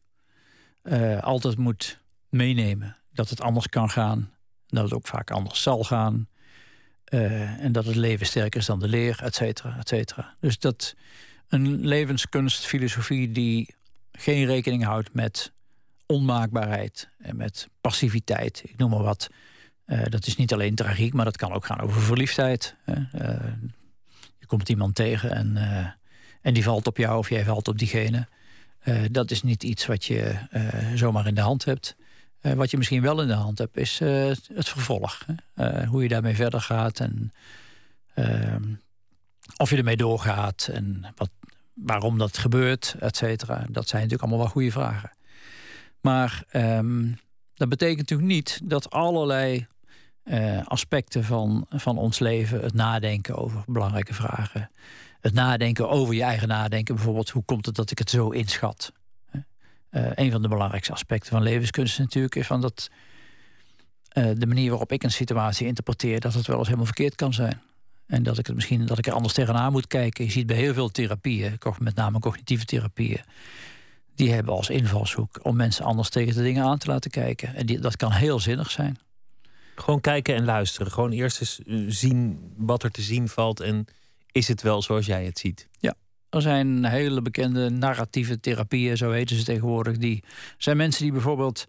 eh, 0.83 1.23
altijd 1.23 1.57
moet 1.57 2.01
meenemen 2.29 2.97
dat 3.13 3.31
het 3.31 3.41
anders 3.41 3.69
kan 3.69 3.91
gaan, 3.91 4.33
dat 4.67 4.85
het 4.85 4.93
ook 4.93 5.07
vaak 5.07 5.31
anders 5.31 5.63
zal 5.63 5.85
gaan. 5.85 6.29
en 7.05 7.73
dat 7.73 7.85
het 7.85 7.97
leven 7.97 8.27
sterker 8.27 8.61
is 8.61 8.67
dan 8.67 8.79
de 8.79 8.89
leer, 8.89 9.21
et 9.23 9.35
cetera, 9.35 9.79
et 9.79 9.89
cetera. 9.89 10.37
Dus 10.41 10.59
dat 10.59 10.95
een 11.49 11.87
levenskunstfilosofie 11.87 13.33
die 13.33 13.75
geen 14.13 14.47
rekening 14.47 14.85
houdt 14.85 15.15
met 15.15 15.53
onmaakbaarheid 16.07 17.09
en 17.19 17.37
met 17.37 17.69
passiviteit, 17.81 18.63
ik 18.65 18.77
noem 18.77 18.91
maar 18.91 19.03
wat. 19.03 19.31
dat 20.09 20.27
is 20.27 20.37
niet 20.37 20.53
alleen 20.53 20.75
tragiek, 20.75 21.13
maar 21.13 21.25
dat 21.25 21.37
kan 21.37 21.53
ook 21.53 21.67
gaan 21.67 21.81
over 21.81 22.03
verliefdheid. 22.03 22.77
je 22.85 23.59
komt 24.55 24.69
iemand 24.69 24.95
tegen 24.95 25.31
en, 25.31 25.57
en 26.43 26.55
die 26.55 26.63
valt 26.63 26.87
op 26.87 26.97
jou 26.97 27.19
of 27.19 27.29
jij 27.29 27.45
valt 27.45 27.69
op 27.69 27.79
diegene. 27.79 28.29
dat 29.11 29.31
is 29.31 29.43
niet 29.43 29.63
iets 29.63 29.87
wat 29.87 30.05
je 30.05 30.35
zomaar 30.95 31.27
in 31.27 31.35
de 31.35 31.41
hand 31.41 31.65
hebt. 31.65 31.97
Wat 32.41 32.71
je 32.71 32.77
misschien 32.77 33.03
wel 33.03 33.23
in 33.23 33.29
de 33.29 33.35
hand 33.35 33.59
hebt, 33.59 33.77
is 33.77 33.99
het 33.99 34.69
vervolg. 34.69 35.25
Uh, 35.57 35.89
hoe 35.89 36.03
je 36.03 36.09
daarmee 36.09 36.35
verder 36.35 36.61
gaat 36.61 37.01
en 37.01 37.33
ehm, 38.15 38.63
of 39.57 39.71
je 39.71 39.77
ermee 39.77 39.97
doorgaat 39.97 40.69
en 40.73 41.13
wat, 41.17 41.31
waarom 41.75 42.19
dat 42.19 42.39
gebeurt, 42.39 42.97
et 42.99 43.17
cetera. 43.17 43.67
Dat 43.71 43.89
zijn 43.89 44.03
natuurlijk 44.03 44.23
allemaal 44.23 44.39
wel 44.39 44.49
goede 44.49 44.71
vragen. 44.71 45.11
Maar 46.01 46.45
um, 46.53 47.19
dat 47.55 47.69
betekent 47.69 47.99
natuurlijk 47.99 48.29
niet 48.29 48.61
dat 48.65 48.91
allerlei 48.91 49.67
aspecten 50.65 51.25
van, 51.25 51.67
van 51.71 51.99
ons 51.99 52.19
leven, 52.19 52.61
het 52.61 52.75
nadenken 52.75 53.37
over 53.37 53.63
belangrijke 53.67 54.15
vragen, 54.15 54.71
het 55.21 55.35
nadenken 55.35 55.89
over 55.89 56.15
je 56.15 56.23
eigen 56.23 56.49
nadenken, 56.49 56.95
bijvoorbeeld 56.95 57.31
hoe 57.31 57.45
komt 57.45 57.67
het 57.67 57.75
dat 57.75 57.91
ik 57.91 57.99
het 57.99 58.11
zo 58.11 58.29
inschat? 58.29 58.93
Uh, 59.95 60.07
een 60.15 60.31
van 60.31 60.43
de 60.43 60.49
belangrijkste 60.49 60.93
aspecten 60.93 61.31
van 61.31 61.43
levenskunst 61.43 61.99
natuurlijk 61.99 62.35
is 62.35 62.47
van 62.47 62.61
dat 62.61 62.91
uh, 64.13 64.31
de 64.37 64.47
manier 64.47 64.69
waarop 64.69 64.93
ik 64.93 65.03
een 65.03 65.11
situatie 65.11 65.67
interpreteer, 65.67 66.21
dat 66.21 66.35
het 66.35 66.47
wel 66.47 66.57
eens 66.57 66.67
helemaal 66.67 66.87
verkeerd 66.87 67.15
kan 67.15 67.33
zijn. 67.33 67.61
En 68.07 68.23
dat 68.23 68.39
ik 68.39 68.47
het 68.47 68.55
misschien 68.55 68.87
dat 68.87 68.99
ik 68.99 69.07
er 69.07 69.13
anders 69.13 69.35
tegenaan 69.35 69.73
moet 69.73 69.87
kijken. 69.87 70.25
Je 70.25 70.31
ziet 70.31 70.47
bij 70.47 70.57
heel 70.57 70.75
veel 70.75 70.89
therapieën, 70.89 71.59
met 71.79 71.95
name 71.95 72.19
cognitieve 72.19 72.65
therapieën, 72.65 73.21
die 74.15 74.33
hebben 74.33 74.55
als 74.55 74.71
invalshoek 74.71 75.41
om 75.43 75.57
mensen 75.57 75.85
anders 75.85 76.09
tegen 76.09 76.35
de 76.35 76.43
dingen 76.43 76.65
aan 76.65 76.79
te 76.79 76.91
laten 76.91 77.11
kijken. 77.11 77.55
En 77.55 77.67
die, 77.67 77.79
dat 77.79 77.97
kan 77.97 78.13
heel 78.13 78.41
zinnig 78.41 78.71
zijn. 78.71 78.99
Gewoon 79.75 80.01
kijken 80.01 80.35
en 80.35 80.45
luisteren. 80.45 80.93
Gewoon 80.93 81.11
eerst 81.11 81.41
eens 81.41 81.63
eh, 81.63 81.77
zien 81.89 82.53
wat 82.57 82.83
er 82.83 82.91
te 82.91 83.03
zien 83.03 83.29
valt 83.29 83.61
en 83.61 83.87
is 84.33 84.49
het 84.49 84.63
wel 84.63 84.83
zoals 84.83 85.07
jij 85.07 85.25
het 85.25 85.39
ziet? 85.39 85.69
Ja. 85.79 85.95
Er 86.31 86.43
zijn 86.43 86.85
hele 86.85 87.23
bekende 87.23 87.71
narratieve 87.71 88.41
therapieën, 88.41 88.97
zo 88.97 89.11
heten 89.11 89.37
ze 89.37 89.45
tegenwoordig. 89.45 89.97
Die 89.97 90.25
zijn 90.59 90.77
mensen 90.77 91.03
die 91.03 91.13
bijvoorbeeld 91.13 91.67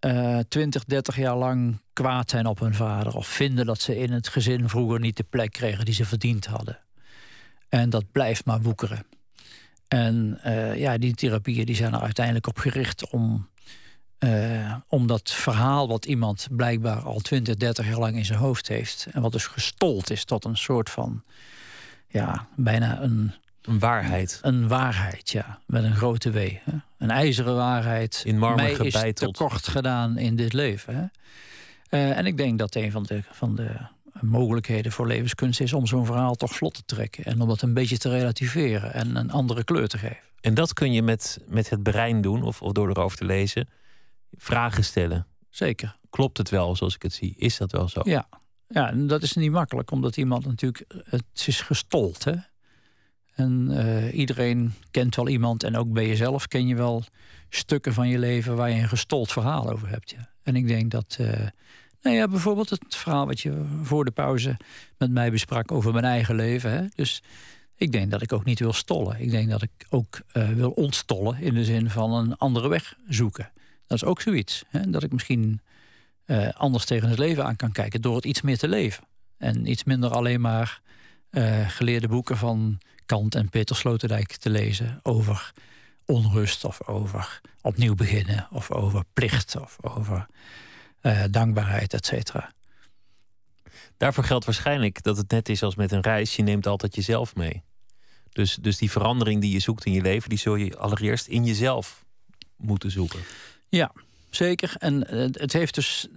uh, 0.00 0.38
20, 0.48 0.84
30 0.84 1.16
jaar 1.16 1.36
lang 1.36 1.80
kwaad 1.92 2.30
zijn 2.30 2.46
op 2.46 2.58
hun 2.58 2.74
vader. 2.74 3.16
Of 3.16 3.26
vinden 3.26 3.66
dat 3.66 3.80
ze 3.80 3.98
in 3.98 4.12
het 4.12 4.28
gezin 4.28 4.68
vroeger 4.68 5.00
niet 5.00 5.16
de 5.16 5.26
plek 5.30 5.52
kregen 5.52 5.84
die 5.84 5.94
ze 5.94 6.04
verdiend 6.04 6.46
hadden. 6.46 6.78
En 7.68 7.90
dat 7.90 8.12
blijft 8.12 8.44
maar 8.44 8.62
woekeren. 8.62 9.06
En 9.88 10.40
uh, 10.46 10.76
ja, 10.78 10.98
die 10.98 11.14
therapieën 11.14 11.66
die 11.66 11.76
zijn 11.76 11.94
er 11.94 12.00
uiteindelijk 12.00 12.46
op 12.46 12.58
gericht 12.58 13.10
om, 13.10 13.48
uh, 14.18 14.74
om 14.88 15.06
dat 15.06 15.30
verhaal 15.30 15.88
wat 15.88 16.04
iemand 16.04 16.48
blijkbaar 16.50 17.00
al 17.00 17.18
20, 17.18 17.56
30 17.56 17.86
jaar 17.86 17.98
lang 17.98 18.16
in 18.16 18.24
zijn 18.24 18.38
hoofd 18.38 18.68
heeft. 18.68 19.06
En 19.12 19.22
wat 19.22 19.32
dus 19.32 19.46
gestold 19.46 20.10
is 20.10 20.24
tot 20.24 20.44
een 20.44 20.56
soort 20.56 20.90
van, 20.90 21.22
ja, 22.08 22.46
bijna 22.56 23.00
een 23.00 23.34
een 23.66 23.78
waarheid. 23.78 24.38
Een 24.42 24.68
waarheid, 24.68 25.30
ja. 25.30 25.58
Met 25.66 25.84
een 25.84 25.94
grote 25.94 26.30
W. 26.30 26.36
Hè? 26.36 26.72
Een 26.98 27.10
ijzeren 27.10 27.56
waarheid. 27.56 28.22
In 28.24 28.38
marmer 28.38 28.64
Mij 28.64 28.74
gebeiteld. 28.74 29.32
is 29.32 29.38
tekort 29.38 29.68
gedaan 29.68 30.18
in 30.18 30.36
dit 30.36 30.52
leven. 30.52 30.94
Hè? 30.94 31.04
Uh, 31.98 32.18
en 32.18 32.26
ik 32.26 32.36
denk 32.36 32.58
dat 32.58 32.74
een 32.74 32.90
van 32.90 33.02
de, 33.02 33.22
van 33.30 33.54
de 33.54 33.70
mogelijkheden 34.20 34.92
voor 34.92 35.06
levenskunst 35.06 35.60
is... 35.60 35.72
om 35.72 35.86
zo'n 35.86 36.06
verhaal 36.06 36.34
toch 36.34 36.54
vlot 36.54 36.74
te 36.74 36.82
trekken. 36.84 37.24
En 37.24 37.40
om 37.40 37.48
dat 37.48 37.62
een 37.62 37.74
beetje 37.74 37.98
te 37.98 38.08
relativeren 38.08 38.94
en 38.94 39.16
een 39.16 39.30
andere 39.30 39.64
kleur 39.64 39.88
te 39.88 39.98
geven. 39.98 40.24
En 40.40 40.54
dat 40.54 40.72
kun 40.72 40.92
je 40.92 41.02
met, 41.02 41.38
met 41.46 41.70
het 41.70 41.82
brein 41.82 42.20
doen, 42.20 42.42
of, 42.42 42.62
of 42.62 42.72
door 42.72 42.88
erover 42.88 43.18
te 43.18 43.24
lezen. 43.24 43.68
Vragen 44.30 44.84
stellen. 44.84 45.26
Zeker. 45.50 45.96
Klopt 46.10 46.38
het 46.38 46.50
wel 46.50 46.76
zoals 46.76 46.94
ik 46.94 47.02
het 47.02 47.12
zie? 47.12 47.34
Is 47.36 47.56
dat 47.56 47.72
wel 47.72 47.88
zo? 47.88 48.00
Ja, 48.04 48.28
ja 48.68 48.90
en 48.90 49.06
dat 49.06 49.22
is 49.22 49.32
niet 49.32 49.50
makkelijk, 49.50 49.90
omdat 49.90 50.16
iemand 50.16 50.46
natuurlijk... 50.46 50.84
Het 51.04 51.44
is 51.46 51.60
gestold, 51.60 52.24
hè? 52.24 52.34
En 53.34 53.68
uh, 53.70 54.14
iedereen 54.14 54.74
kent 54.90 55.16
wel 55.16 55.28
iemand, 55.28 55.62
en 55.62 55.76
ook 55.76 55.92
bij 55.92 56.06
jezelf 56.06 56.48
ken 56.48 56.66
je 56.66 56.74
wel 56.74 57.04
stukken 57.48 57.92
van 57.92 58.08
je 58.08 58.18
leven 58.18 58.56
waar 58.56 58.70
je 58.70 58.80
een 58.80 58.88
gestold 58.88 59.32
verhaal 59.32 59.70
over 59.70 59.88
hebt. 59.88 60.10
Ja. 60.10 60.30
En 60.42 60.56
ik 60.56 60.66
denk 60.66 60.90
dat, 60.90 61.16
uh, 61.20 61.28
nou 62.00 62.16
ja, 62.16 62.28
bijvoorbeeld 62.28 62.70
het 62.70 62.96
verhaal 62.96 63.26
wat 63.26 63.40
je 63.40 63.64
voor 63.82 64.04
de 64.04 64.10
pauze 64.10 64.56
met 64.98 65.10
mij 65.10 65.30
besprak 65.30 65.72
over 65.72 65.92
mijn 65.92 66.04
eigen 66.04 66.34
leven. 66.34 66.70
Hè. 66.70 66.86
Dus 66.94 67.22
ik 67.74 67.92
denk 67.92 68.10
dat 68.10 68.22
ik 68.22 68.32
ook 68.32 68.44
niet 68.44 68.58
wil 68.58 68.72
stollen. 68.72 69.20
Ik 69.20 69.30
denk 69.30 69.50
dat 69.50 69.62
ik 69.62 69.86
ook 69.88 70.20
uh, 70.32 70.48
wil 70.48 70.70
ontstollen 70.70 71.40
in 71.40 71.54
de 71.54 71.64
zin 71.64 71.90
van 71.90 72.12
een 72.12 72.36
andere 72.36 72.68
weg 72.68 72.94
zoeken. 73.08 73.52
Dat 73.86 74.02
is 74.02 74.04
ook 74.04 74.20
zoiets. 74.20 74.64
Hè, 74.68 74.90
dat 74.90 75.02
ik 75.02 75.12
misschien 75.12 75.60
anders 76.56 76.84
tegen 76.84 77.08
het 77.08 77.18
leven 77.18 77.44
aan 77.44 77.56
kan 77.56 77.72
kijken 77.72 78.00
door 78.00 78.16
het 78.16 78.24
iets 78.24 78.40
meer 78.40 78.58
te 78.58 78.68
leven. 78.68 79.04
En 79.38 79.70
iets 79.70 79.84
minder 79.84 80.10
alleen 80.10 80.40
maar 80.40 80.80
geleerde 81.66 82.08
boeken 82.08 82.36
van 82.36 82.78
Kant 83.06 83.34
en 83.34 83.48
Peter 83.48 83.76
Sloterdijk 83.76 84.36
te 84.36 84.50
lezen 84.50 85.00
over 85.02 85.52
onrust 86.04 86.64
of 86.64 86.88
over 86.88 87.40
opnieuw 87.60 87.94
beginnen 87.94 88.48
of 88.50 88.70
over 88.70 89.04
plicht 89.12 89.56
of 89.56 89.76
over 89.80 90.26
uh, 91.02 91.24
dankbaarheid, 91.30 91.94
et 91.94 92.06
cetera. 92.06 92.52
Daarvoor 93.96 94.24
geldt 94.24 94.44
waarschijnlijk 94.44 95.02
dat 95.02 95.16
het 95.16 95.30
net 95.30 95.48
is 95.48 95.62
als 95.62 95.74
met 95.74 95.92
een 95.92 96.00
reis. 96.00 96.36
Je 96.36 96.42
neemt 96.42 96.66
altijd 96.66 96.94
jezelf 96.94 97.34
mee. 97.34 97.62
Dus, 98.32 98.54
dus 98.54 98.78
die 98.78 98.90
verandering 98.90 99.40
die 99.40 99.52
je 99.52 99.58
zoekt 99.58 99.84
in 99.84 99.92
je 99.92 100.02
leven, 100.02 100.28
die 100.28 100.38
zul 100.38 100.54
je 100.54 100.76
allereerst 100.76 101.26
in 101.26 101.44
jezelf 101.44 102.04
moeten 102.56 102.90
zoeken. 102.90 103.20
Ja, 103.68 103.92
zeker. 104.30 104.74
En 104.78 105.14
uh, 105.14 105.26
het 105.32 105.52
heeft 105.52 105.74
dus, 105.74 106.08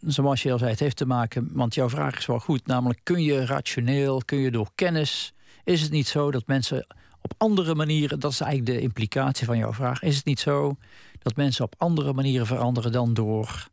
zoals 0.00 0.42
je 0.42 0.52
al 0.52 0.58
zei, 0.58 0.70
het 0.70 0.80
heeft 0.80 0.96
te 0.96 1.06
maken, 1.06 1.50
want 1.52 1.74
jouw 1.74 1.88
vraag 1.88 2.18
is 2.18 2.26
wel 2.26 2.40
goed, 2.40 2.66
namelijk 2.66 3.00
kun 3.02 3.22
je 3.22 3.44
rationeel, 3.44 4.22
kun 4.24 4.38
je 4.38 4.50
door 4.50 4.70
kennis 4.74 5.32
is 5.68 5.82
het 5.82 5.90
niet 5.90 6.08
zo 6.08 6.30
dat 6.30 6.46
mensen 6.46 6.86
op 7.20 7.34
andere 7.36 7.74
manieren, 7.74 8.20
dat 8.20 8.32
is 8.32 8.40
eigenlijk 8.40 8.78
de 8.78 8.82
implicatie 8.82 9.46
van 9.46 9.58
jouw 9.58 9.72
vraag, 9.72 10.02
is 10.02 10.16
het 10.16 10.24
niet 10.24 10.40
zo 10.40 10.76
dat 11.18 11.36
mensen 11.36 11.64
op 11.64 11.74
andere 11.78 12.12
manieren 12.12 12.46
veranderen 12.46 12.92
dan 12.92 13.14
door 13.14 13.68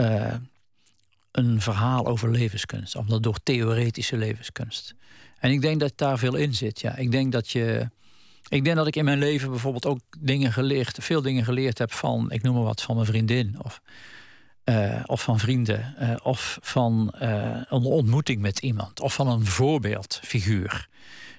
uh, 0.00 0.34
een 1.30 1.60
verhaal 1.60 2.06
over 2.06 2.30
levenskunst, 2.30 2.96
of 2.96 3.06
door 3.06 3.38
theoretische 3.42 4.16
levenskunst? 4.16 4.94
En 5.38 5.50
ik 5.50 5.60
denk 5.60 5.80
dat 5.80 5.92
daar 5.96 6.18
veel 6.18 6.34
in 6.34 6.54
zit. 6.54 6.80
Ja. 6.80 6.96
Ik 6.96 7.10
denk 7.10 7.32
dat 7.32 7.50
je. 7.50 7.88
Ik 8.50 8.64
denk 8.64 8.76
dat 8.76 8.86
ik 8.86 8.96
in 8.96 9.04
mijn 9.04 9.18
leven 9.18 9.50
bijvoorbeeld 9.50 9.86
ook 9.86 10.00
dingen 10.18 10.52
geleerd, 10.52 10.98
veel 11.00 11.22
dingen 11.22 11.44
geleerd 11.44 11.78
heb 11.78 11.92
van, 11.92 12.30
ik 12.30 12.42
noem 12.42 12.54
maar 12.54 12.64
wat, 12.64 12.82
van 12.82 12.94
mijn 12.94 13.06
vriendin. 13.06 13.56
Of, 13.62 13.80
uh, 14.64 15.02
of 15.06 15.22
van 15.22 15.38
vrienden. 15.38 15.94
Uh, 16.00 16.14
of 16.22 16.58
van 16.62 17.14
uh, 17.22 17.60
een 17.68 17.84
ontmoeting 17.84 18.40
met 18.40 18.58
iemand. 18.58 19.00
Of 19.00 19.14
van 19.14 19.28
een 19.28 19.46
voorbeeldfiguur. 19.46 20.88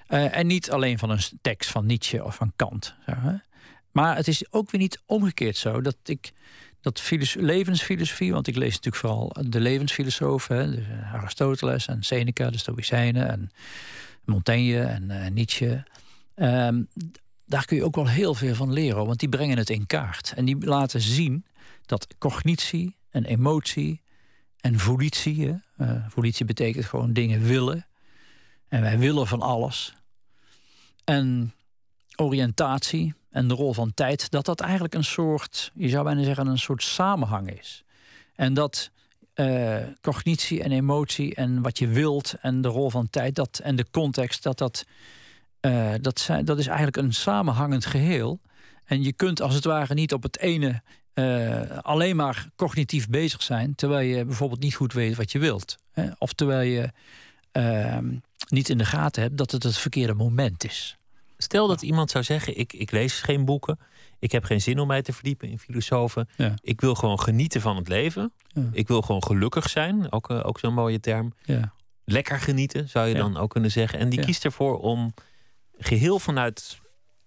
En 0.06 0.46
niet 0.46 0.70
alleen 0.70 0.98
van 0.98 1.10
een 1.10 1.20
tekst 1.40 1.70
van 1.70 1.86
Nietzsche 1.86 2.24
of 2.24 2.34
van 2.34 2.52
Kant. 2.56 2.94
Hè? 3.04 3.34
Maar 3.90 4.16
het 4.16 4.28
is 4.28 4.52
ook 4.52 4.70
weer 4.70 4.80
niet 4.80 5.02
omgekeerd 5.06 5.56
zo 5.56 5.80
dat 5.80 5.96
ik 6.04 6.32
dat 6.80 7.10
levensfilosofie, 7.34 8.32
want 8.32 8.46
ik 8.46 8.56
lees 8.56 8.74
natuurlijk 8.74 8.96
vooral 8.96 9.36
de 9.48 9.60
levensfilosofen, 9.60 10.70
dus 10.70 10.84
Aristoteles 11.12 11.86
en 11.86 12.02
Seneca, 12.02 12.50
de 12.50 12.58
Stoïcijnen 12.58 13.28
en 13.28 13.50
Montaigne 14.24 14.82
en 14.82 15.34
Nietzsche. 15.34 15.84
Um, 16.34 16.88
daar 17.44 17.64
kun 17.64 17.76
je 17.76 17.84
ook 17.84 17.94
wel 17.94 18.08
heel 18.08 18.34
veel 18.34 18.54
van 18.54 18.72
leren, 18.72 19.06
want 19.06 19.20
die 19.20 19.28
brengen 19.28 19.58
het 19.58 19.70
in 19.70 19.86
kaart. 19.86 20.32
En 20.36 20.44
die 20.44 20.66
laten 20.66 21.00
zien 21.00 21.44
dat 21.86 22.06
cognitie 22.18 22.96
en 23.10 23.24
emotie 23.24 24.00
en 24.60 24.78
volitie, 24.78 25.60
uh, 25.76 26.04
volitie 26.08 26.44
betekent 26.44 26.84
gewoon 26.84 27.12
dingen 27.12 27.42
willen. 27.42 27.86
En 28.68 28.80
wij 28.80 28.98
willen 28.98 29.26
van 29.26 29.42
alles 29.42 29.94
en 31.04 31.54
oriëntatie 32.16 33.14
en 33.30 33.48
de 33.48 33.54
rol 33.54 33.72
van 33.72 33.94
tijd, 33.94 34.30
dat 34.30 34.44
dat 34.44 34.60
eigenlijk 34.60 34.94
een 34.94 35.04
soort, 35.04 35.70
je 35.74 35.88
zou 35.88 36.04
bijna 36.04 36.22
zeggen, 36.22 36.46
een 36.46 36.58
soort 36.58 36.82
samenhang 36.82 37.58
is. 37.58 37.84
En 38.34 38.54
dat 38.54 38.90
uh, 39.34 39.76
cognitie 40.00 40.62
en 40.62 40.72
emotie 40.72 41.34
en 41.34 41.62
wat 41.62 41.78
je 41.78 41.88
wilt 41.88 42.34
en 42.40 42.60
de 42.60 42.68
rol 42.68 42.90
van 42.90 43.10
tijd 43.10 43.34
dat, 43.34 43.60
en 43.62 43.76
de 43.76 43.86
context, 43.90 44.42
dat, 44.42 44.58
dat, 44.58 44.84
uh, 45.66 45.92
dat, 46.00 46.18
zijn, 46.20 46.44
dat 46.44 46.58
is 46.58 46.66
eigenlijk 46.66 46.96
een 46.96 47.12
samenhangend 47.12 47.86
geheel. 47.86 48.40
En 48.84 49.02
je 49.02 49.12
kunt 49.12 49.40
als 49.40 49.54
het 49.54 49.64
ware 49.64 49.94
niet 49.94 50.12
op 50.12 50.22
het 50.22 50.38
ene 50.38 50.82
uh, 51.14 51.78
alleen 51.78 52.16
maar 52.16 52.48
cognitief 52.56 53.08
bezig 53.08 53.42
zijn, 53.42 53.74
terwijl 53.74 54.08
je 54.08 54.24
bijvoorbeeld 54.24 54.60
niet 54.60 54.74
goed 54.74 54.92
weet 54.92 55.16
wat 55.16 55.32
je 55.32 55.38
wilt. 55.38 55.76
Hè? 55.92 56.10
Of 56.18 56.32
terwijl 56.32 56.70
je 56.70 56.90
ehm, 57.52 58.14
niet 58.48 58.68
in 58.68 58.78
de 58.78 58.84
gaten 58.84 59.22
hebt 59.22 59.36
dat 59.36 59.50
het 59.50 59.62
het 59.62 59.78
verkeerde 59.78 60.14
moment 60.14 60.64
is. 60.64 60.96
Stel 61.36 61.66
dat 61.66 61.82
iemand 61.82 62.10
zou 62.10 62.24
zeggen: 62.24 62.58
ik, 62.58 62.72
ik 62.72 62.90
lees 62.90 63.20
geen 63.20 63.44
boeken. 63.44 63.78
Ik 64.18 64.32
heb 64.32 64.44
geen 64.44 64.60
zin 64.60 64.78
om 64.78 64.86
mij 64.86 65.02
te 65.02 65.12
verdiepen 65.12 65.48
in 65.48 65.58
filosofen. 65.58 66.28
Ja. 66.36 66.54
Ik 66.60 66.80
wil 66.80 66.94
gewoon 66.94 67.20
genieten 67.20 67.60
van 67.60 67.76
het 67.76 67.88
leven. 67.88 68.32
Ja. 68.46 68.62
Ik 68.72 68.88
wil 68.88 69.02
gewoon 69.02 69.22
gelukkig 69.22 69.68
zijn. 69.68 70.12
Ook, 70.12 70.30
uh, 70.30 70.40
ook 70.42 70.58
zo'n 70.58 70.74
mooie 70.74 71.00
term. 71.00 71.32
Ja. 71.44 71.72
lekker 72.04 72.40
genieten, 72.40 72.88
zou 72.88 73.08
je 73.08 73.14
dan 73.14 73.36
ook 73.36 73.50
kunnen 73.50 73.70
zeggen. 73.70 73.98
En 73.98 74.08
die 74.08 74.20
kiest 74.20 74.44
ervoor 74.44 74.78
om 74.78 75.14
geheel 75.82 76.18
vanuit 76.18 76.78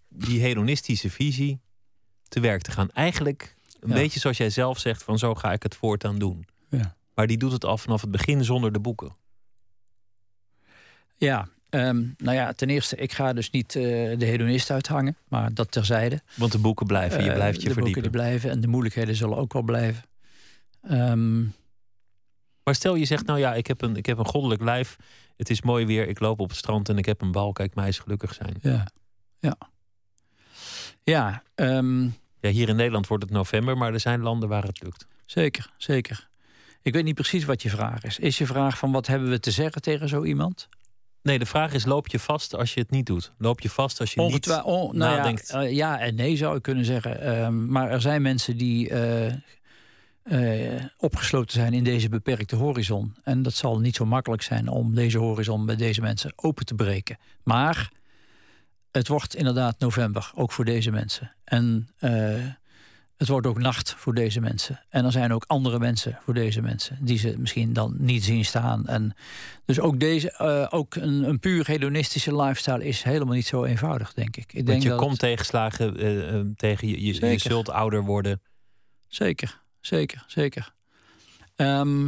die 0.09 0.41
hedonistische 0.41 1.09
visie 1.09 1.59
te 2.27 2.39
werk 2.39 2.61
te 2.61 2.71
gaan. 2.71 2.89
Eigenlijk 2.91 3.55
een 3.79 3.89
Ja. 3.89 3.95
beetje 3.95 4.19
zoals 4.19 4.37
jij 4.37 4.49
zelf 4.49 4.79
zegt: 4.79 5.03
van 5.03 5.17
zo 5.17 5.35
ga 5.35 5.51
ik 5.53 5.63
het 5.63 5.75
voortaan 5.75 6.19
doen. 6.19 6.47
Ja. 6.69 6.95
Maar 7.15 7.27
die 7.27 7.37
doet 7.37 7.51
het 7.51 7.65
al 7.65 7.77
vanaf 7.77 8.01
het 8.01 8.11
begin 8.11 8.43
zonder 8.43 8.71
de 8.71 8.79
boeken. 8.79 9.15
Ja, 11.17 11.47
ehm, 11.69 12.03
nou 12.17 12.35
ja, 12.37 12.53
ten 12.53 12.69
eerste, 12.69 12.95
ik 12.95 13.11
ga 13.11 13.33
dus 13.33 13.49
niet 13.49 13.75
eh, 13.75 13.81
de 14.17 14.25
hedonist 14.25 14.71
uithangen, 14.71 15.17
maar 15.27 15.53
dat 15.53 15.71
terzijde. 15.71 16.21
Want 16.35 16.51
de 16.51 16.57
boeken 16.57 16.85
blijven, 16.85 17.23
je 17.23 17.29
Eh, 17.29 17.35
blijft 17.35 17.61
je 17.61 17.67
de 17.67 17.73
verdiepen. 17.73 18.01
boeken 18.01 18.19
blijven 18.21 18.49
en 18.49 18.59
de 18.61 18.67
moeilijkheden 18.67 19.15
zullen 19.15 19.37
ook 19.37 19.53
wel 19.53 19.61
blijven. 19.61 20.03
Ehm, 20.81 21.43
Maar 22.63 22.75
stel 22.75 22.95
je 22.95 23.05
zegt, 23.05 23.25
nou 23.25 23.39
ja, 23.39 23.53
ik 23.53 23.67
heb, 23.67 23.81
een, 23.81 23.95
ik 23.95 24.05
heb 24.05 24.17
een 24.17 24.25
goddelijk 24.25 24.61
lijf. 24.61 24.95
Het 25.37 25.49
is 25.49 25.61
mooi 25.61 25.85
weer, 25.85 26.07
ik 26.07 26.19
loop 26.19 26.39
op 26.39 26.47
het 26.49 26.57
strand 26.57 26.89
en 26.89 26.97
ik 26.97 27.05
heb 27.05 27.21
een 27.21 27.31
bal. 27.31 27.51
Kijk, 27.51 27.75
mij 27.75 27.87
is 27.87 27.99
gelukkig 27.99 28.33
zijn. 28.33 28.55
ja, 28.61 28.87
ja. 29.39 29.55
Ja, 31.03 31.43
ehm, 31.55 32.03
Ja, 32.39 32.49
hier 32.51 32.69
in 32.69 32.75
Nederland 32.75 33.07
wordt 33.07 33.23
het 33.23 33.31
november, 33.31 33.77
maar 33.77 33.93
er 33.93 33.99
zijn 33.99 34.21
landen 34.21 34.49
waar 34.49 34.63
het 34.63 34.81
lukt. 34.83 35.07
zeker, 35.25 35.73
zeker. 35.77 36.27
Ik 36.81 36.93
weet 36.93 37.03
niet 37.03 37.15
precies 37.15 37.45
wat 37.45 37.61
je 37.61 37.69
vraag 37.69 38.03
is. 38.03 38.19
Is 38.19 38.37
je 38.37 38.45
vraag 38.45 38.77
van 38.77 38.91
wat 38.91 39.07
hebben 39.07 39.29
we 39.29 39.39
te 39.39 39.51
zeggen 39.51 39.81
tegen 39.81 40.09
zo 40.09 40.23
iemand? 40.23 40.69
Nee, 41.21 41.39
de 41.39 41.45
vraag 41.45 41.73
is, 41.73 41.85
loop 41.85 42.07
je 42.07 42.19
vast 42.19 42.55
als 42.55 42.73
je 42.73 42.79
het 42.79 42.91
niet 42.91 43.05
doet? 43.05 43.33
Loop 43.37 43.59
je 43.61 43.69
vast 43.69 43.99
als 43.99 44.13
je 44.13 44.21
niet 44.21 44.49
on- 44.63 44.97
nou 44.97 45.15
nadenkt? 45.17 45.47
Ja, 45.47 45.61
eh, 45.63 45.75
ja 45.75 45.99
en 45.99 46.15
nee 46.15 46.35
zou 46.35 46.55
ik 46.55 46.61
kunnen 46.61 46.85
zeggen. 46.85 47.21
Ehm, 47.21 47.65
maar 47.65 47.89
er 47.91 48.01
zijn 48.01 48.21
mensen 48.21 48.57
die 48.57 48.89
eh, 48.89 49.33
eh, 50.25 50.83
opgesloten 50.97 51.53
zijn 51.53 51.73
in 51.73 51.83
deze 51.83 52.09
beperkte 52.09 52.55
horizon. 52.55 53.15
En 53.23 53.41
dat 53.41 53.53
zal 53.53 53.79
niet 53.79 53.95
zo 53.95 54.05
makkelijk 54.05 54.41
zijn 54.41 54.67
om 54.67 54.95
deze 54.95 55.17
horizon 55.17 55.65
bij 55.65 55.75
deze 55.75 56.01
mensen 56.01 56.33
open 56.35 56.65
te 56.65 56.75
breken. 56.75 57.17
Maar 57.43 57.91
het 58.91 59.07
wordt 59.07 59.35
inderdaad 59.35 59.79
november, 59.79 60.31
ook 60.35 60.51
voor 60.51 60.65
deze 60.65 60.91
mensen. 60.91 61.35
En 61.43 61.89
eh, 61.97 62.11
het 63.17 63.27
wordt 63.27 63.47
ook 63.47 63.59
nacht 63.59 63.93
voor 63.97 64.13
deze 64.13 64.39
mensen. 64.39 64.81
En 64.89 65.05
er 65.05 65.11
zijn 65.11 65.33
ook 65.33 65.43
andere 65.47 65.79
mensen 65.79 66.19
voor 66.23 66.33
deze 66.33 66.61
mensen 66.61 66.97
die 67.01 67.17
ze 67.17 67.35
misschien 67.38 67.73
dan 67.73 67.95
niet 67.97 68.23
zien 68.23 68.45
staan. 68.45 68.88
En 68.88 69.15
dus 69.65 69.79
ook 69.79 69.99
deze, 69.99 70.31
eh, 70.31 70.67
ook 70.69 70.95
een, 70.95 71.23
een 71.23 71.39
puur 71.39 71.67
hedonistische 71.67 72.35
lifestyle 72.35 72.85
is 72.85 73.03
helemaal 73.03 73.33
niet 73.33 73.47
zo 73.47 73.63
eenvoudig, 73.63 74.13
denk 74.13 74.35
ik. 74.38 74.53
Ik 74.53 74.53
denk 74.53 74.67
Want 74.67 74.83
je 74.83 74.89
dat 74.89 74.99
komt 74.99 75.19
tegenslagen 75.19 75.93
tegen, 76.57 76.88
je, 76.88 77.05
je, 77.05 77.25
je 77.25 77.38
zult 77.38 77.69
ouder 77.69 78.03
worden. 78.03 78.41
Zeker, 79.07 79.63
zeker, 79.85 80.23
zeker. 80.27 80.73
Ehm, 81.55 82.05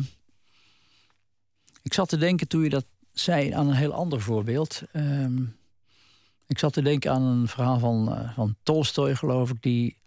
ik 1.81 1.93
zat 1.93 2.09
te 2.09 2.17
denken 2.17 2.47
toen 2.47 2.63
je 2.63 2.69
dat 2.69 2.85
zei 3.13 3.51
aan 3.51 3.67
een 3.67 3.75
heel 3.75 3.93
ander 3.93 4.21
voorbeeld. 4.21 4.81
Ehm, 4.91 5.43
ik 6.47 6.59
zat 6.59 6.73
te 6.73 6.81
denken 6.81 7.11
aan 7.11 7.21
een 7.21 7.47
verhaal 7.47 7.79
van, 7.79 8.13
eh, 8.13 8.33
van 8.33 8.55
Tolstoy, 8.63 9.15
geloof 9.15 9.49
ik, 9.49 9.61
die 9.61 9.97